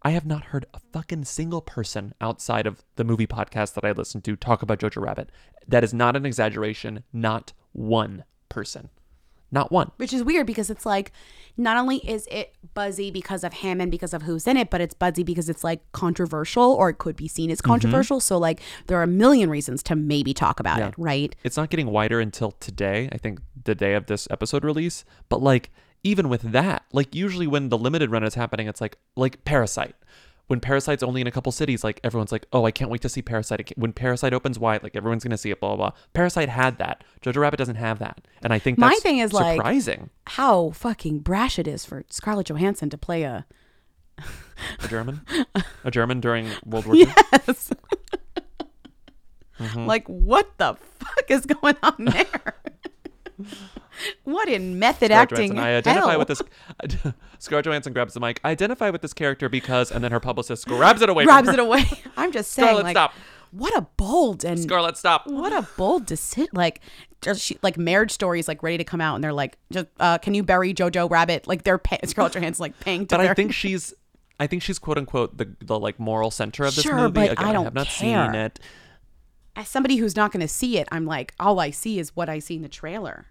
I 0.01 0.11
have 0.11 0.25
not 0.25 0.45
heard 0.45 0.65
a 0.73 0.79
fucking 0.93 1.25
single 1.25 1.61
person 1.61 2.13
outside 2.21 2.65
of 2.65 2.85
the 2.95 3.03
movie 3.03 3.27
podcast 3.27 3.73
that 3.73 3.83
I 3.83 3.91
listen 3.91 4.21
to 4.21 4.37
talk 4.37 4.61
about 4.61 4.79
Jojo 4.79 5.01
Rabbit. 5.01 5.29
That 5.67 5.83
is 5.83 5.93
not 5.93 6.15
an 6.15 6.25
exaggeration. 6.25 7.03
Not 7.11 7.51
one 7.73 8.23
person. 8.47 8.89
Not 9.51 9.71
one. 9.71 9.91
Which 9.97 10.13
is 10.13 10.23
weird 10.23 10.45
because 10.47 10.69
it's 10.69 10.85
like 10.85 11.11
not 11.57 11.75
only 11.77 11.97
is 11.97 12.27
it 12.31 12.53
buzzy 12.73 13.11
because 13.11 13.43
of 13.43 13.51
him 13.53 13.81
and 13.81 13.89
because 13.91 14.13
of 14.13 14.21
who's 14.21 14.47
in 14.47 14.57
it, 14.57 14.69
but 14.69 14.79
it's 14.81 14.93
buzzy 14.93 15.23
because 15.23 15.49
it's 15.49 15.63
like 15.63 15.81
controversial 15.91 16.71
or 16.73 16.89
it 16.89 16.97
could 16.99 17.15
be 17.15 17.27
seen 17.27 17.49
as 17.51 17.59
Mhm. 17.61 17.65
controversial. 17.65 18.19
So 18.19 18.37
like 18.37 18.61
there 18.87 18.97
are 18.99 19.03
a 19.03 19.07
million 19.07 19.49
reasons 19.49 19.81
to 19.83 19.95
maybe 19.95 20.33
talk 20.33 20.59
about 20.59 20.79
Yeah. 20.79 20.87
it, 20.89 20.93
right? 20.97 21.35
It's 21.43 21.57
not 21.57 21.69
getting 21.69 21.87
wider 21.87 22.19
until 22.19 22.51
today, 22.51 23.09
I 23.11 23.17
think 23.17 23.39
the 23.65 23.75
day 23.75 23.95
of 23.95 24.05
this 24.05 24.27
episode 24.31 24.63
release. 24.63 25.03
But 25.29 25.41
like 25.41 25.69
even 26.03 26.29
with 26.29 26.43
that, 26.43 26.83
like 26.93 27.13
usually 27.13 27.47
when 27.47 27.69
the 27.69 27.77
limited 27.77 28.09
run 28.11 28.23
is 28.23 28.35
happening, 28.35 28.67
it's 28.67 28.79
like 28.81 28.97
like 29.17 29.43
Parasite. 29.45 29.95
When 30.49 30.59
Parasite's 30.59 31.03
only 31.03 31.21
in 31.21 31.27
a 31.27 31.31
couple 31.31 31.51
cities, 31.51 31.83
like 31.83 31.99
everyone's 32.03 32.31
like, 32.31 32.45
"Oh, 32.51 32.65
I 32.65 32.71
can't 32.71 32.91
wait 32.91 33.01
to 33.01 33.09
see 33.09 33.21
Parasite." 33.21 33.71
When 33.77 33.93
Parasite 33.93 34.33
opens 34.33 34.59
wide, 34.59 34.83
like 34.83 34.95
everyone's 34.95 35.23
gonna 35.23 35.37
see 35.37 35.51
it. 35.51 35.59
Blah 35.59 35.75
blah. 35.75 35.91
blah. 35.91 35.99
Parasite 36.13 36.49
had 36.49 36.77
that. 36.79 37.03
Jojo 37.21 37.37
Rabbit 37.41 37.57
doesn't 37.57 37.75
have 37.75 37.99
that, 37.99 38.19
and 38.43 38.51
I 38.51 38.59
think 38.59 38.77
My 38.77 38.89
that's 38.89 39.01
thing 39.01 39.19
is 39.19 39.31
like 39.31 39.57
surprising. 39.57 40.09
how 40.27 40.71
fucking 40.71 41.19
brash 41.19 41.57
it 41.59 41.67
is 41.67 41.85
for 41.85 42.03
Scarlett 42.09 42.47
Johansson 42.47 42.89
to 42.89 42.97
play 42.97 43.23
a 43.23 43.45
A 44.83 44.87
German, 44.89 45.21
a 45.85 45.91
German 45.91 46.19
during 46.19 46.49
World 46.65 46.85
War 46.87 46.95
II. 46.97 47.05
yes. 47.47 47.69
Mhm. 49.59 49.85
Like 49.87 50.07
what 50.07 50.57
the 50.57 50.75
fuck 50.99 51.25
is 51.29 51.45
going 51.45 51.75
on 51.83 51.95
there? 52.05 52.55
What 54.23 54.47
in 54.49 54.79
method 54.79 55.07
Scarlett 55.11 55.31
acting? 55.31 55.55
Johansson, 55.55 55.59
I 55.59 55.77
identify 55.77 56.09
hell? 56.11 56.19
with 56.19 56.27
this. 56.27 56.41
Scarlett 57.39 57.65
Johansson 57.65 57.93
grabs 57.93 58.13
the 58.13 58.19
mic. 58.19 58.39
I 58.43 58.51
identify 58.51 58.89
with 58.89 59.01
this 59.01 59.13
character 59.13 59.49
because, 59.49 59.91
and 59.91 60.03
then 60.03 60.11
her 60.11 60.19
publicist 60.19 60.67
grabs 60.67 61.01
it 61.01 61.09
away. 61.09 61.23
grabs 61.25 61.49
it 61.49 61.59
away. 61.59 61.83
I'm 62.17 62.31
just 62.31 62.51
saying, 62.51 62.67
Scarlett, 62.67 62.83
like, 62.85 62.93
stop. 62.95 63.13
what 63.51 63.75
a 63.77 63.81
bold 63.97 64.43
and 64.43 64.59
Scarlett, 64.59 64.97
stop. 64.97 65.25
What 65.27 65.53
a 65.53 65.67
bold 65.77 66.05
decision! 66.05 66.49
Like, 66.53 66.81
just 67.21 67.41
she, 67.41 67.57
like 67.61 67.77
marriage 67.77 68.11
stories 68.11 68.47
like 68.47 68.61
ready 68.63 68.77
to 68.77 68.83
come 68.83 69.01
out, 69.01 69.15
and 69.15 69.23
they're 69.23 69.33
like, 69.33 69.57
just 69.71 69.87
uh, 69.99 70.17
can 70.17 70.33
you 70.33 70.43
bury 70.43 70.73
Jojo 70.73 71.09
Rabbit? 71.09 71.47
Like 71.47 71.63
they're 71.63 71.77
pay- 71.77 71.99
Scarlett 72.05 72.33
Johansson 72.33 72.63
like 72.63 72.79
paying 72.79 73.05
to. 73.07 73.17
But 73.17 73.25
I 73.25 73.33
think 73.33 73.53
she's, 73.53 73.93
I 74.39 74.47
think 74.47 74.61
she's 74.63 74.79
quote 74.79 74.97
unquote 74.97 75.37
the 75.37 75.53
the 75.61 75.79
like 75.79 75.99
moral 75.99 76.31
center 76.31 76.63
of 76.63 76.75
this 76.75 76.83
Sure, 76.83 76.95
movie. 76.95 77.11
but 77.13 77.31
Again, 77.33 77.45
I 77.45 77.51
don't 77.53 77.65
have 77.65 77.73
not 77.73 77.87
care. 77.87 78.25
seen 78.31 78.35
it. 78.35 78.59
As 79.59 79.67
somebody 79.67 79.97
who's 79.97 80.15
not 80.15 80.31
going 80.31 80.39
to 80.41 80.47
see 80.47 80.77
it, 80.77 80.87
I'm 80.89 81.05
like, 81.05 81.33
all 81.37 81.59
I 81.59 81.69
see 81.69 81.99
is 81.99 82.15
what 82.15 82.29
I 82.29 82.39
see 82.39 82.55
in 82.55 82.61
the 82.61 82.69
trailer. 82.69 83.25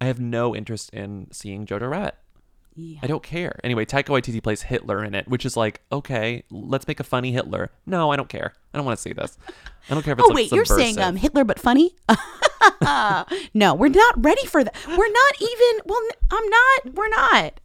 I 0.00 0.04
have 0.06 0.20
no 0.20 0.54
interest 0.54 0.90
in 0.90 1.26
seeing 1.32 1.66
Jojo 1.66 1.90
Rabbit. 1.90 2.14
Yeah. 2.76 3.00
I 3.02 3.08
don't 3.08 3.22
care. 3.22 3.58
Anyway, 3.64 3.84
Taika 3.84 4.04
Waititi 4.04 4.40
plays 4.40 4.62
Hitler 4.62 5.04
in 5.04 5.12
it, 5.12 5.26
which 5.26 5.44
is 5.44 5.56
like, 5.56 5.82
okay, 5.90 6.44
let's 6.52 6.86
make 6.86 7.00
a 7.00 7.04
funny 7.04 7.32
Hitler. 7.32 7.70
No, 7.84 8.12
I 8.12 8.16
don't 8.16 8.28
care. 8.28 8.54
I 8.72 8.78
don't 8.78 8.86
want 8.86 8.96
to 8.96 9.02
see 9.02 9.12
this. 9.12 9.36
I 9.90 9.94
don't 9.94 10.04
care 10.04 10.12
if 10.12 10.20
it's 10.20 10.24
oh 10.24 10.28
like, 10.28 10.36
wait, 10.36 10.52
you're 10.52 10.64
saying 10.64 11.00
um 11.00 11.16
Hitler 11.16 11.42
but 11.42 11.58
funny? 11.58 11.96
no, 13.52 13.74
we're 13.74 13.88
not 13.88 14.24
ready 14.24 14.46
for 14.46 14.62
that. 14.62 14.74
We're 14.86 15.12
not 15.12 15.42
even. 15.42 15.82
Well, 15.84 16.00
I'm 16.30 16.48
not. 16.48 16.94
We're 16.94 17.08
not. 17.08 17.60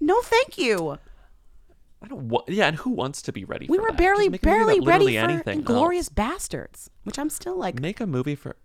No, 0.00 0.20
thank 0.22 0.58
you. 0.58 0.98
I 2.02 2.06
don't. 2.08 2.28
wa- 2.28 2.44
yeah, 2.48 2.66
and 2.68 2.76
who 2.76 2.90
wants 2.90 3.22
to 3.22 3.32
be 3.32 3.44
ready? 3.44 3.66
We 3.68 3.76
for 3.78 3.82
were 3.82 3.88
that? 3.90 3.98
barely 3.98 4.28
Just 4.28 4.32
make 4.32 4.44
a 4.44 4.46
movie 4.48 4.58
barely 4.80 4.80
ready 4.86 5.16
for 5.16 5.24
anything. 5.24 5.62
Glorious 5.62 6.08
Bastards, 6.08 6.90
which 7.04 7.18
I'm 7.18 7.30
still 7.30 7.56
like, 7.56 7.80
Make 7.80 8.00
a 8.00 8.06
movie 8.06 8.34
for. 8.36 8.56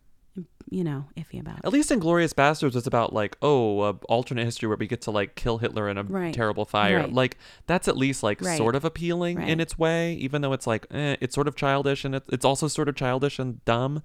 you 0.69 0.83
know, 0.83 1.05
iffy 1.17 1.39
about. 1.39 1.59
At 1.63 1.71
least 1.73 1.89
Inglourious 1.91 2.33
Basterds 2.33 2.73
was 2.75 2.87
about 2.87 3.11
like, 3.13 3.35
oh, 3.41 3.81
a 3.83 3.89
alternate 4.09 4.45
history 4.45 4.67
where 4.67 4.77
we 4.77 4.87
get 4.87 5.01
to 5.01 5.11
like 5.11 5.35
kill 5.35 5.57
Hitler 5.59 5.89
in 5.89 5.97
a 5.97 6.03
Right. 6.03 6.33
terrible 6.33 6.65
fire. 6.65 6.99
Right. 6.99 7.13
Like 7.13 7.37
that's 7.67 7.87
at 7.87 7.97
least 7.97 8.23
like 8.23 8.41
Right. 8.41 8.57
sort 8.57 8.75
of 8.75 8.83
appealing 8.85 9.41
in 9.41 9.59
its 9.59 9.77
way, 9.79 10.13
even 10.15 10.41
though 10.41 10.53
it's 10.53 10.65
like 10.67 10.85
eh, 10.91 11.15
it's 11.21 11.35
sort 11.35 11.47
of 11.47 11.55
childish 11.55 12.03
and 12.05 12.15
it, 12.15 12.23
it's 12.29 12.45
also 12.45 12.67
sort 12.67 12.87
of 12.89 12.95
childish 12.95 13.37
and 13.39 13.63
dumb. 13.65 14.01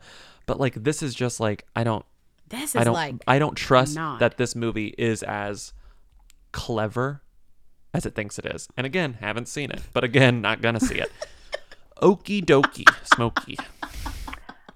But 0.47 0.59
like 0.61 0.75
this 0.85 1.03
is 1.03 1.15
just 1.15 1.39
like 1.41 1.65
I 1.77 1.85
don't. 1.85 2.05
This 2.49 2.75
I 2.77 2.81
is 2.81 2.85
don't. 2.87 2.95
like 2.95 3.15
I 3.27 3.39
don't 3.39 3.55
trust 3.57 3.95
not. 3.95 4.21
that 4.21 4.37
this 4.39 4.55
movie 4.55 4.95
is 4.99 5.23
as 5.23 5.73
clever 6.53 7.23
as 7.99 8.07
it 8.07 8.15
thinks 8.15 8.39
it 8.39 8.47
is. 8.47 8.69
And 8.77 8.87
again, 8.87 9.19
haven't 9.21 9.49
seen 9.49 9.71
it, 9.71 9.83
but 9.93 10.05
again, 10.05 10.41
not 10.41 10.63
gonna 10.63 10.81
see 10.81 10.99
it. 10.99 11.13
Okie 12.03 12.45
dokie, 12.45 12.87
Smoky. 13.15 13.59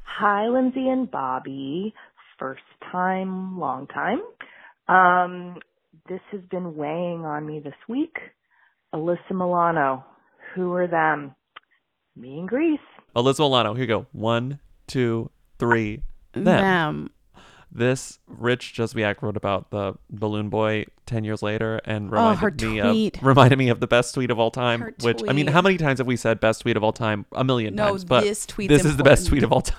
Hi, 0.05 0.49
Lindsay 0.49 0.89
and 0.89 1.11
Bobby. 1.11 1.94
First 2.39 2.62
time, 2.90 3.59
long 3.59 3.86
time. 3.86 4.20
Um, 4.89 5.57
this 6.09 6.20
has 6.32 6.40
been 6.51 6.74
weighing 6.77 7.24
on 7.24 7.47
me 7.47 7.61
this 7.61 7.74
week. 7.89 8.16
Alyssa 8.93 9.31
Milano. 9.31 10.05
Who 10.55 10.73
are 10.74 10.89
them? 10.89 11.35
Me 12.16 12.40
and 12.40 12.49
Greece. 12.49 12.81
Alyssa 13.15 13.39
Milano. 13.39 13.74
Here 13.74 13.82
you 13.82 13.89
go. 13.89 14.07
One, 14.11 14.59
two, 14.89 15.31
three. 15.59 16.03
Them. 16.32 16.44
Them. 16.44 17.11
This 17.74 18.19
Rich 18.27 18.74
Juzwiak 18.77 19.23
wrote 19.23 19.36
about 19.36 19.70
the 19.70 19.94
balloon 20.11 20.51
boy 20.51 20.85
ten 21.07 21.24
years 21.24 21.43
later 21.43 21.81
and 21.86 22.09
Oh, 22.11 22.12
reminded 22.12 22.39
her 22.40 22.51
me 22.51 22.82
tweet. 23.11 23.16
of 23.16 23.23
reminded 23.24 23.59
me 23.59 23.69
of 23.70 23.81
the 23.81 23.86
best 23.86 24.15
tweet 24.15 24.31
of 24.31 24.39
all 24.39 24.51
time. 24.51 24.81
Her 24.82 24.94
which 25.01 25.23
I 25.27 25.32
mean, 25.32 25.47
how 25.47 25.62
many 25.62 25.78
times 25.78 25.99
have 25.99 26.07
we 26.07 26.16
said 26.16 26.39
best 26.39 26.61
tweet 26.62 26.77
of 26.77 26.85
all 26.85 26.93
time? 26.93 27.24
A 27.32 27.43
million 27.44 27.74
No, 27.74 27.89
times. 27.89 28.05
But 28.05 28.24
this 28.24 28.44
tweet's 28.44 28.69
this 28.69 28.85
is 28.85 28.97
the 28.99 29.03
best 29.05 29.27
tweet 29.28 29.43
of 29.43 29.53
all 29.53 29.62
time. 29.62 29.78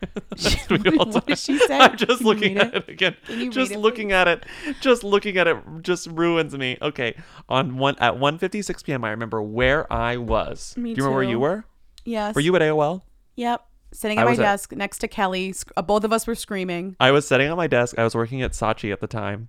Best 0.30 0.60
tweet 0.68 0.86
of 0.86 0.98
all 1.00 1.06
What 1.10 1.26
did 1.26 1.38
she 1.38 1.58
say? 1.58 1.76
I'm 1.76 1.96
just 1.96 2.18
Can 2.18 2.26
looking 2.28 2.56
at 2.56 2.72
it? 2.72 2.84
it 2.84 2.88
again. 2.88 3.16
Just 3.50 3.72
it, 3.72 3.78
looking 3.78 4.12
at 4.12 4.28
it, 4.28 4.46
just 4.80 5.02
looking 5.02 5.36
at 5.38 5.48
it, 5.48 5.56
just 5.82 6.06
ruins 6.06 6.56
me. 6.56 6.78
Okay, 6.80 7.16
on 7.48 7.76
one 7.78 7.96
at 7.98 8.14
1:56 8.14 8.84
p.m. 8.84 9.02
I 9.04 9.10
remember 9.10 9.42
where 9.42 9.92
I 9.92 10.16
was. 10.16 10.74
Me 10.76 10.94
Do 10.94 10.98
you 11.00 11.04
remember 11.04 11.14
where 11.16 11.24
you 11.28 11.40
were? 11.40 11.64
Yes. 12.04 12.34
Were 12.36 12.40
you 12.40 12.54
at 12.54 12.62
AOL? 12.62 13.02
Yep. 13.34 13.66
Sitting 13.92 14.18
I 14.18 14.22
at 14.22 14.24
my 14.26 14.30
was 14.32 14.38
at- 14.38 14.42
desk 14.42 14.72
next 14.72 14.98
to 14.98 15.08
Kelly. 15.08 15.52
sc- 15.52 15.70
uh, 15.76 15.82
Both 15.82 16.04
of 16.04 16.12
us 16.12 16.26
were 16.26 16.34
screaming. 16.34 16.96
I 17.00 17.10
was 17.10 17.26
sitting 17.26 17.50
on 17.50 17.56
my 17.56 17.66
desk. 17.66 17.98
I 17.98 18.04
was 18.04 18.14
working 18.14 18.42
at 18.42 18.52
Saatchi 18.52 18.92
at 18.92 19.00
the 19.00 19.06
time. 19.06 19.48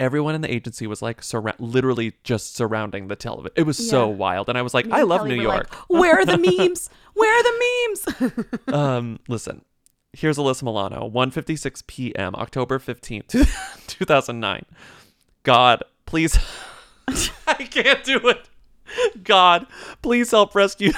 Everyone 0.00 0.34
in 0.34 0.40
the 0.40 0.52
agency 0.52 0.86
was 0.86 1.00
like 1.02 1.20
surra- 1.20 1.54
literally 1.58 2.14
just 2.24 2.56
surrounding 2.56 3.08
the 3.08 3.14
television. 3.16 3.52
It 3.56 3.64
was 3.64 3.76
so 3.78 4.08
Yeah. 4.10 4.16
wild, 4.16 4.48
and 4.48 4.58
I 4.58 4.62
was 4.62 4.74
like, 4.74 4.86
Me 4.86 4.92
I 4.92 5.00
and 5.00 5.08
love 5.08 5.20
Kelly 5.20 5.30
New 5.36 5.36
were 5.48 5.54
York. 5.54 5.70
like, 5.90 6.00
Where 6.00 6.18
are 6.18 6.24
the 6.24 6.38
memes? 6.58 6.90
Where 7.14 7.32
are 7.32 7.42
the 7.42 8.34
memes? 8.66 8.68
um, 8.74 9.18
listen, 9.28 9.64
here's 10.12 10.38
Alyssa 10.38 10.62
Milano, 10.64 11.08
1:56 11.08 11.86
p.m., 11.86 12.34
October 12.34 12.78
15th, 12.80 13.28
2009. 13.86 14.64
God, 15.44 15.82
please, 16.06 16.38
I 17.46 17.54
can't 17.70 18.02
do 18.04 18.18
it. 18.28 18.48
God, 19.22 19.66
please 20.02 20.30
help 20.30 20.54
rescue. 20.54 20.92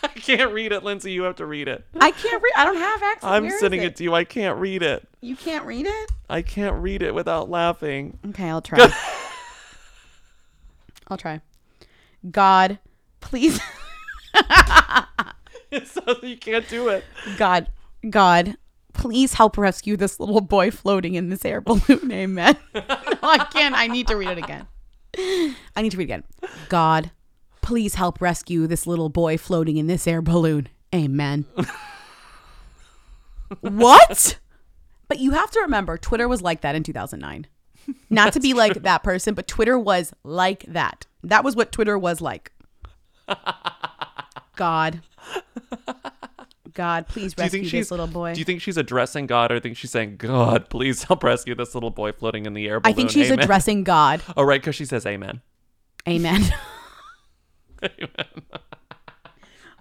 I 0.02 0.08
can't 0.08 0.52
read 0.52 0.72
it, 0.72 0.82
Lindsay. 0.84 1.12
You 1.12 1.22
have 1.24 1.36
to 1.36 1.46
read 1.46 1.68
it. 1.68 1.84
I 2.00 2.10
can't 2.10 2.42
read. 2.42 2.52
I 2.56 2.64
don't 2.64 2.76
have 2.76 3.02
access. 3.02 3.24
I'm 3.28 3.44
Where 3.44 3.58
sending 3.58 3.80
it? 3.82 3.86
it 3.86 3.96
to 3.96 4.04
you. 4.04 4.14
I 4.14 4.24
can't 4.24 4.58
read 4.58 4.82
it. 4.82 5.06
You 5.20 5.36
can't 5.36 5.64
read 5.64 5.86
it. 5.86 6.12
I 6.28 6.42
can't 6.42 6.76
read 6.76 7.02
it 7.02 7.14
without 7.14 7.50
laughing. 7.50 8.18
Okay, 8.28 8.48
I'll 8.48 8.62
try. 8.62 8.92
I'll 11.08 11.16
try. 11.16 11.40
God, 12.30 12.78
please. 13.20 13.60
so 15.84 16.16
you 16.22 16.36
can't 16.36 16.68
do 16.68 16.88
it. 16.88 17.04
God, 17.36 17.68
God, 18.08 18.56
please 18.92 19.34
help 19.34 19.56
rescue 19.56 19.96
this 19.96 20.20
little 20.20 20.40
boy 20.40 20.70
floating 20.70 21.14
in 21.14 21.28
this 21.28 21.44
air 21.44 21.60
balloon. 21.60 22.10
Amen. 22.12 22.56
no, 22.74 22.82
I 23.22 23.46
can't. 23.50 23.74
I 23.74 23.86
need 23.86 24.06
to 24.08 24.16
read 24.16 24.30
it 24.30 24.38
again. 24.38 24.66
I 25.16 25.82
need 25.82 25.90
to 25.90 25.96
read 25.96 26.10
it 26.10 26.12
again. 26.12 26.24
God, 26.68 27.10
please 27.68 27.96
help 27.96 28.22
rescue 28.22 28.66
this 28.66 28.86
little 28.86 29.10
boy 29.10 29.36
floating 29.36 29.76
in 29.76 29.88
this 29.88 30.06
air 30.06 30.22
balloon. 30.22 30.70
Amen. 30.94 31.44
what? 33.60 34.38
But 35.06 35.18
you 35.18 35.32
have 35.32 35.50
to 35.50 35.60
remember, 35.60 35.98
Twitter 35.98 36.26
was 36.26 36.40
like 36.40 36.62
that 36.62 36.74
in 36.74 36.82
2009. 36.82 37.46
Not 38.08 38.32
to 38.32 38.40
be 38.40 38.54
like 38.54 38.72
that 38.84 39.02
person, 39.02 39.34
but 39.34 39.46
Twitter 39.46 39.78
was 39.78 40.14
like 40.24 40.62
that. 40.62 41.04
That 41.22 41.44
was 41.44 41.56
what 41.56 41.70
Twitter 41.70 41.98
was 41.98 42.22
like. 42.22 42.52
God. 44.56 45.02
God, 46.72 47.06
please 47.06 47.36
rescue 47.36 47.68
this 47.68 47.90
little 47.90 48.06
boy. 48.06 48.32
Do 48.32 48.38
you 48.38 48.46
think 48.46 48.62
she's 48.62 48.78
addressing 48.78 49.26
God, 49.26 49.50
or 49.50 49.54
do 49.54 49.56
you 49.56 49.60
think 49.60 49.76
she's 49.76 49.90
saying, 49.90 50.16
"God, 50.16 50.70
please 50.70 51.02
help 51.02 51.22
rescue 51.22 51.54
this 51.54 51.74
little 51.74 51.90
boy 51.90 52.12
floating 52.12 52.46
in 52.46 52.54
the 52.54 52.66
air"? 52.66 52.80
Balloon? 52.80 52.94
I 52.94 52.96
think 52.96 53.10
she's 53.10 53.26
amen." 53.26 53.40
addressing 53.40 53.84
God. 53.84 54.22
Oh, 54.38 54.42
right, 54.42 54.58
because 54.58 54.74
she 54.74 54.86
says 54.86 55.04
"Amen." 55.04 55.42
Amen. 56.08 56.42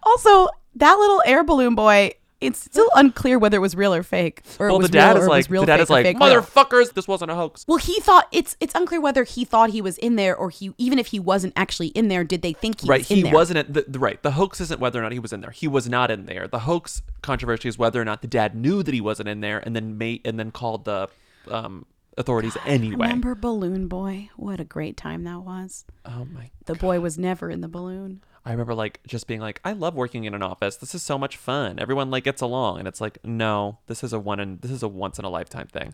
also, 0.03 0.49
that 0.75 0.93
little 0.93 1.21
air 1.25 1.43
balloon 1.43 1.75
boy, 1.75 2.13
it's 2.39 2.59
still 2.59 2.89
unclear 2.95 3.39
whether 3.39 3.57
it 3.57 3.61
was 3.61 3.75
real 3.75 3.93
or 3.93 4.03
fake. 4.03 4.43
Or 4.59 4.67
it 4.67 4.71
well, 4.71 4.79
was 4.79 4.89
the 4.89 4.93
dad 4.93 5.13
real 5.13 5.23
is 5.23 5.27
like, 5.27 5.47
the 5.47 5.65
dad 5.65 5.79
is 5.79 5.89
like, 5.89 6.05
"Motherfuckers, 6.17 6.93
this 6.93 7.07
wasn't 7.07 7.31
a 7.31 7.35
hoax." 7.35 7.65
Well, 7.67 7.79
he 7.79 7.99
thought 7.99 8.27
it's 8.31 8.55
it's 8.59 8.75
unclear 8.75 9.01
whether 9.01 9.23
he 9.23 9.43
thought 9.43 9.71
he 9.71 9.81
was 9.81 9.97
in 9.97 10.17
there 10.17 10.35
or 10.35 10.49
he 10.49 10.73
even 10.77 10.99
if 10.99 11.07
he 11.07 11.19
wasn't 11.19 11.53
actually 11.55 11.87
in 11.89 12.09
there, 12.09 12.23
did 12.23 12.43
they 12.43 12.53
think 12.53 12.81
he 12.81 12.87
right, 12.87 12.99
was 12.99 13.09
in 13.09 13.15
there? 13.15 13.23
Right. 13.23 13.25
he 13.25 13.31
there? 13.31 13.33
wasn't. 13.33 13.73
The, 13.73 13.85
the- 13.87 13.99
right, 13.99 14.21
the 14.21 14.31
hoax 14.31 14.61
isn't 14.61 14.79
whether 14.79 14.99
or 14.99 15.01
not 15.01 15.11
he 15.13 15.19
was 15.19 15.33
in 15.33 15.41
there. 15.41 15.51
He 15.51 15.67
was 15.67 15.89
not 15.89 16.11
in 16.11 16.25
there. 16.25 16.47
The 16.47 16.59
hoax 16.59 17.01
controversy 17.21 17.69
is 17.69 17.77
whether 17.77 17.99
or 17.99 18.05
not 18.05 18.21
the 18.21 18.27
dad 18.27 18.55
knew 18.55 18.83
that 18.83 18.93
he 18.93 19.01
wasn't 19.01 19.29
in 19.29 19.41
there, 19.41 19.59
and 19.59 19.75
then 19.75 19.97
made 19.97 20.21
and 20.23 20.37
then 20.39 20.51
called 20.51 20.85
the 20.85 21.09
um, 21.49 21.85
authorities 22.17 22.57
anyway. 22.65 23.07
Remember 23.07 23.35
Balloon 23.35 23.87
Boy? 23.87 24.29
What 24.35 24.59
a 24.59 24.65
great 24.65 24.97
time 24.97 25.23
that 25.23 25.39
was. 25.41 25.85
Oh 26.05 26.25
my! 26.25 26.49
The 26.65 26.75
boy 26.75 26.99
was 26.99 27.17
never 27.17 27.49
in 27.49 27.61
the 27.61 27.67
balloon. 27.67 28.23
I 28.45 28.51
remember 28.51 28.73
like 28.73 29.01
just 29.05 29.27
being 29.27 29.41
like, 29.41 29.59
I 29.65 29.73
love 29.73 29.95
working 29.95 30.23
in 30.23 30.33
an 30.33 30.41
office. 30.41 30.77
This 30.77 30.95
is 30.95 31.03
so 31.03 31.17
much 31.17 31.35
fun. 31.35 31.79
Everyone 31.79 32.09
like 32.09 32.23
gets 32.23 32.41
along, 32.41 32.79
and 32.79 32.87
it's 32.87 33.01
like, 33.01 33.17
no, 33.23 33.79
this 33.87 34.03
is 34.03 34.13
a 34.13 34.19
one 34.19 34.39
and 34.39 34.61
this 34.61 34.71
is 34.71 34.83
a 34.83 34.87
once 34.87 35.19
in 35.19 35.25
a 35.25 35.29
lifetime 35.29 35.67
thing. 35.67 35.93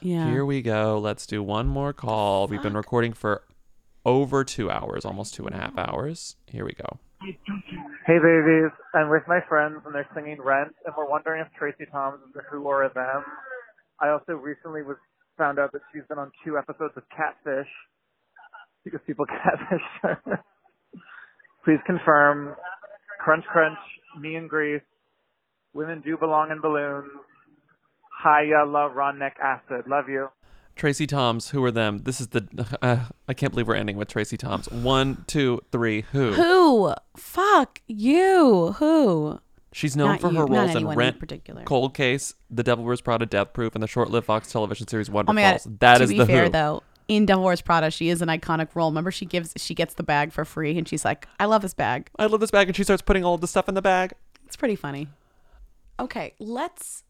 Yeah. 0.00 0.30
Here 0.30 0.44
we 0.44 0.62
go. 0.62 0.98
Let's 0.98 1.26
do 1.26 1.42
one 1.42 1.66
more 1.66 1.92
call. 1.92 2.46
We've 2.46 2.62
been 2.62 2.76
recording 2.76 3.12
for 3.12 3.42
over 4.04 4.44
two 4.44 4.70
hours, 4.70 5.04
almost 5.04 5.34
two 5.34 5.46
and 5.46 5.54
a 5.54 5.58
half 5.58 5.76
hours. 5.76 6.36
Here 6.46 6.64
we 6.64 6.72
go. 6.72 6.98
Hey 7.20 8.18
babies, 8.18 8.70
I'm 8.94 9.10
with 9.10 9.24
my 9.26 9.40
friends 9.48 9.82
and 9.84 9.92
they're 9.92 10.08
singing 10.14 10.40
Rent 10.40 10.72
and 10.86 10.94
we're 10.96 11.10
wondering 11.10 11.40
if 11.44 11.48
Tracy 11.58 11.84
Thoms 11.90 12.20
is 12.30 12.36
a 12.36 12.42
who 12.48 12.62
or 12.62 12.84
a 12.84 12.94
them. 12.94 13.24
I 14.00 14.10
also 14.10 14.34
recently 14.34 14.82
was 14.82 14.96
found 15.38 15.58
out 15.58 15.72
that 15.72 15.80
she's 15.92 16.02
been 16.08 16.18
on 16.18 16.30
two 16.44 16.58
episodes 16.58 16.92
of 16.96 17.04
Catfish 17.16 17.68
because 18.84 19.00
people 19.06 19.24
catfish. 19.42 20.40
Please 21.64 21.78
confirm. 21.86 22.54
Crunch 23.20 23.44
crunch, 23.50 23.78
me 24.20 24.34
and 24.36 24.48
Grease. 24.48 24.82
Women 25.74 26.02
do 26.04 26.16
belong 26.16 26.50
in 26.50 26.60
balloons. 26.60 27.10
Hiya, 28.22 28.64
love 28.66 28.94
Ron 28.94 29.18
Neck 29.18 29.36
Acid. 29.42 29.86
Love 29.86 30.08
you. 30.08 30.28
Tracy 30.76 31.06
Thoms, 31.06 31.50
who 31.50 31.62
are 31.64 31.72
them? 31.72 31.98
This 32.04 32.20
is 32.20 32.28
the. 32.28 32.46
Uh, 32.80 33.04
I 33.26 33.34
can't 33.34 33.52
believe 33.52 33.66
we're 33.66 33.74
ending 33.74 33.96
with 33.96 34.08
Tracy 34.08 34.36
Thoms. 34.36 34.70
One, 34.70 35.24
two, 35.26 35.60
three. 35.72 36.02
Who? 36.12 36.32
Who? 36.32 36.94
Fuck 37.16 37.80
you. 37.88 38.74
Who? 38.78 39.40
She's 39.72 39.94
known 39.96 40.08
Not 40.12 40.20
for 40.20 40.30
you- 40.30 40.38
her 40.38 40.46
roles 40.46 40.70
in 40.74 40.78
in 40.88 40.88
Rent, 40.88 41.18
particular. 41.20 41.62
Cold 41.64 41.94
Case, 41.94 42.34
The 42.50 42.62
Devil 42.62 42.84
Wears 42.84 43.00
Prada, 43.02 43.26
Death 43.26 43.52
Proof, 43.52 43.74
and 43.74 43.82
the 43.82 43.86
short-lived 43.86 44.26
Fox 44.26 44.50
television 44.50 44.88
series 44.88 45.10
Wonder 45.10 45.30
Oh 45.30 45.34
my 45.34 45.42
god! 45.42 45.60
Falls. 45.60 45.76
That 45.80 45.98
to 45.98 46.04
is 46.04 46.10
be 46.10 46.18
the 46.18 46.26
fair, 46.26 46.44
Who. 46.44 46.50
though, 46.50 46.82
in 47.06 47.26
Devil 47.26 47.44
Wears 47.44 47.60
Prada, 47.60 47.90
she 47.90 48.08
is 48.08 48.22
an 48.22 48.28
iconic 48.28 48.68
role. 48.74 48.90
Remember, 48.90 49.10
she 49.10 49.26
gives 49.26 49.52
she 49.56 49.74
gets 49.74 49.94
the 49.94 50.02
bag 50.02 50.32
for 50.32 50.44
free, 50.46 50.76
and 50.78 50.88
she's 50.88 51.04
like, 51.04 51.28
"I 51.38 51.44
love 51.44 51.60
this 51.62 51.74
bag." 51.74 52.08
I 52.18 52.26
love 52.26 52.40
this 52.40 52.50
bag, 52.50 52.66
and 52.68 52.74
she 52.76 52.82
starts 52.84 53.02
putting 53.02 53.24
all 53.24 53.36
the 53.36 53.46
stuff 53.46 53.68
in 53.68 53.74
the 53.74 53.82
bag. 53.82 54.12
It's 54.46 54.56
pretty 54.56 54.76
funny. 54.76 55.08
Okay, 56.00 56.32
let's 56.38 57.04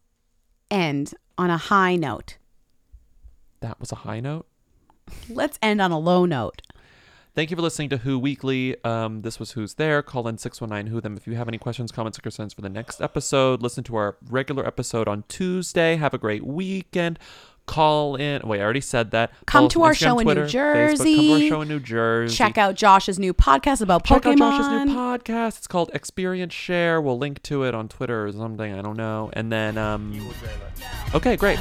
end 0.69 1.13
on 1.37 1.49
a 1.49 1.57
high 1.57 1.95
note. 1.95 2.37
That 3.61 3.79
was 3.79 3.91
a 3.91 3.95
high 3.95 4.19
note. 4.19 4.45
Let's 5.29 5.57
end 5.61 5.81
on 5.81 5.91
a 5.91 5.99
low 5.99 6.25
note. 6.25 6.61
Thank 7.35 7.51
you 7.51 7.55
for 7.55 7.61
listening 7.61 7.89
to 7.89 7.97
Who 7.97 8.17
Weekly. 8.19 8.75
Um, 8.83 9.21
this 9.21 9.39
was 9.39 9.51
Who's 9.51 9.75
There. 9.75 10.01
Call 10.01 10.27
in 10.27 10.37
619 10.37 10.91
Who 10.91 10.99
Them 10.99 11.15
if 11.15 11.27
you 11.27 11.35
have 11.35 11.47
any 11.47 11.57
questions, 11.57 11.91
comments, 11.91 12.17
or 12.17 12.21
concerns 12.21 12.53
for 12.53 12.61
the 12.61 12.69
next 12.69 13.01
episode. 13.01 13.61
Listen 13.61 13.83
to 13.85 13.95
our 13.95 14.17
regular 14.29 14.65
episode 14.65 15.07
on 15.07 15.23
Tuesday. 15.29 15.95
Have 15.95 16.13
a 16.13 16.17
great 16.17 16.43
weekend. 16.45 17.19
Call 17.67 18.15
in. 18.15 18.41
Wait, 18.47 18.59
I 18.59 18.63
already 18.63 18.81
said 18.81 19.11
that. 19.11 19.31
Come 19.45 19.59
Follow 19.61 19.69
to 19.69 19.83
our 19.83 19.91
Instagram, 19.91 19.95
show 19.99 20.19
in 20.19 20.25
New 20.27 20.33
Twitter, 20.33 20.45
Facebook. 20.45 20.47
Come 20.47 20.57
to 20.57 20.79
our 20.81 20.87
Jersey. 21.37 21.49
show 21.49 21.61
in 21.61 21.67
New 21.67 21.79
Jersey. 21.79 22.35
Check 22.35 22.57
out 22.57 22.73
Josh's 22.75 23.19
new 23.19 23.33
podcast 23.33 23.81
about 23.81 24.03
Check 24.05 24.23
Pokemon. 24.23 24.41
out 24.41 24.61
Josh's 24.61 24.87
new 24.89 24.95
podcast. 24.95 25.57
It's 25.59 25.67
called 25.67 25.91
Experience 25.93 26.53
Share. 26.53 26.99
We'll 26.99 27.19
link 27.19 27.43
to 27.43 27.63
it 27.63 27.75
on 27.75 27.87
Twitter 27.87 28.25
or 28.25 28.31
something. 28.31 28.73
I 28.73 28.81
don't 28.81 28.97
know. 28.97 29.29
And 29.33 29.51
then, 29.51 29.77
um, 29.77 30.29
okay, 31.13 31.37
great. 31.37 31.59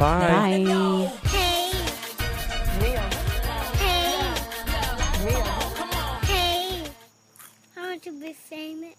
Bye. 0.00 0.64
Bye. 0.66 1.57
To 8.02 8.12
be 8.12 8.32
famous. 8.34 8.98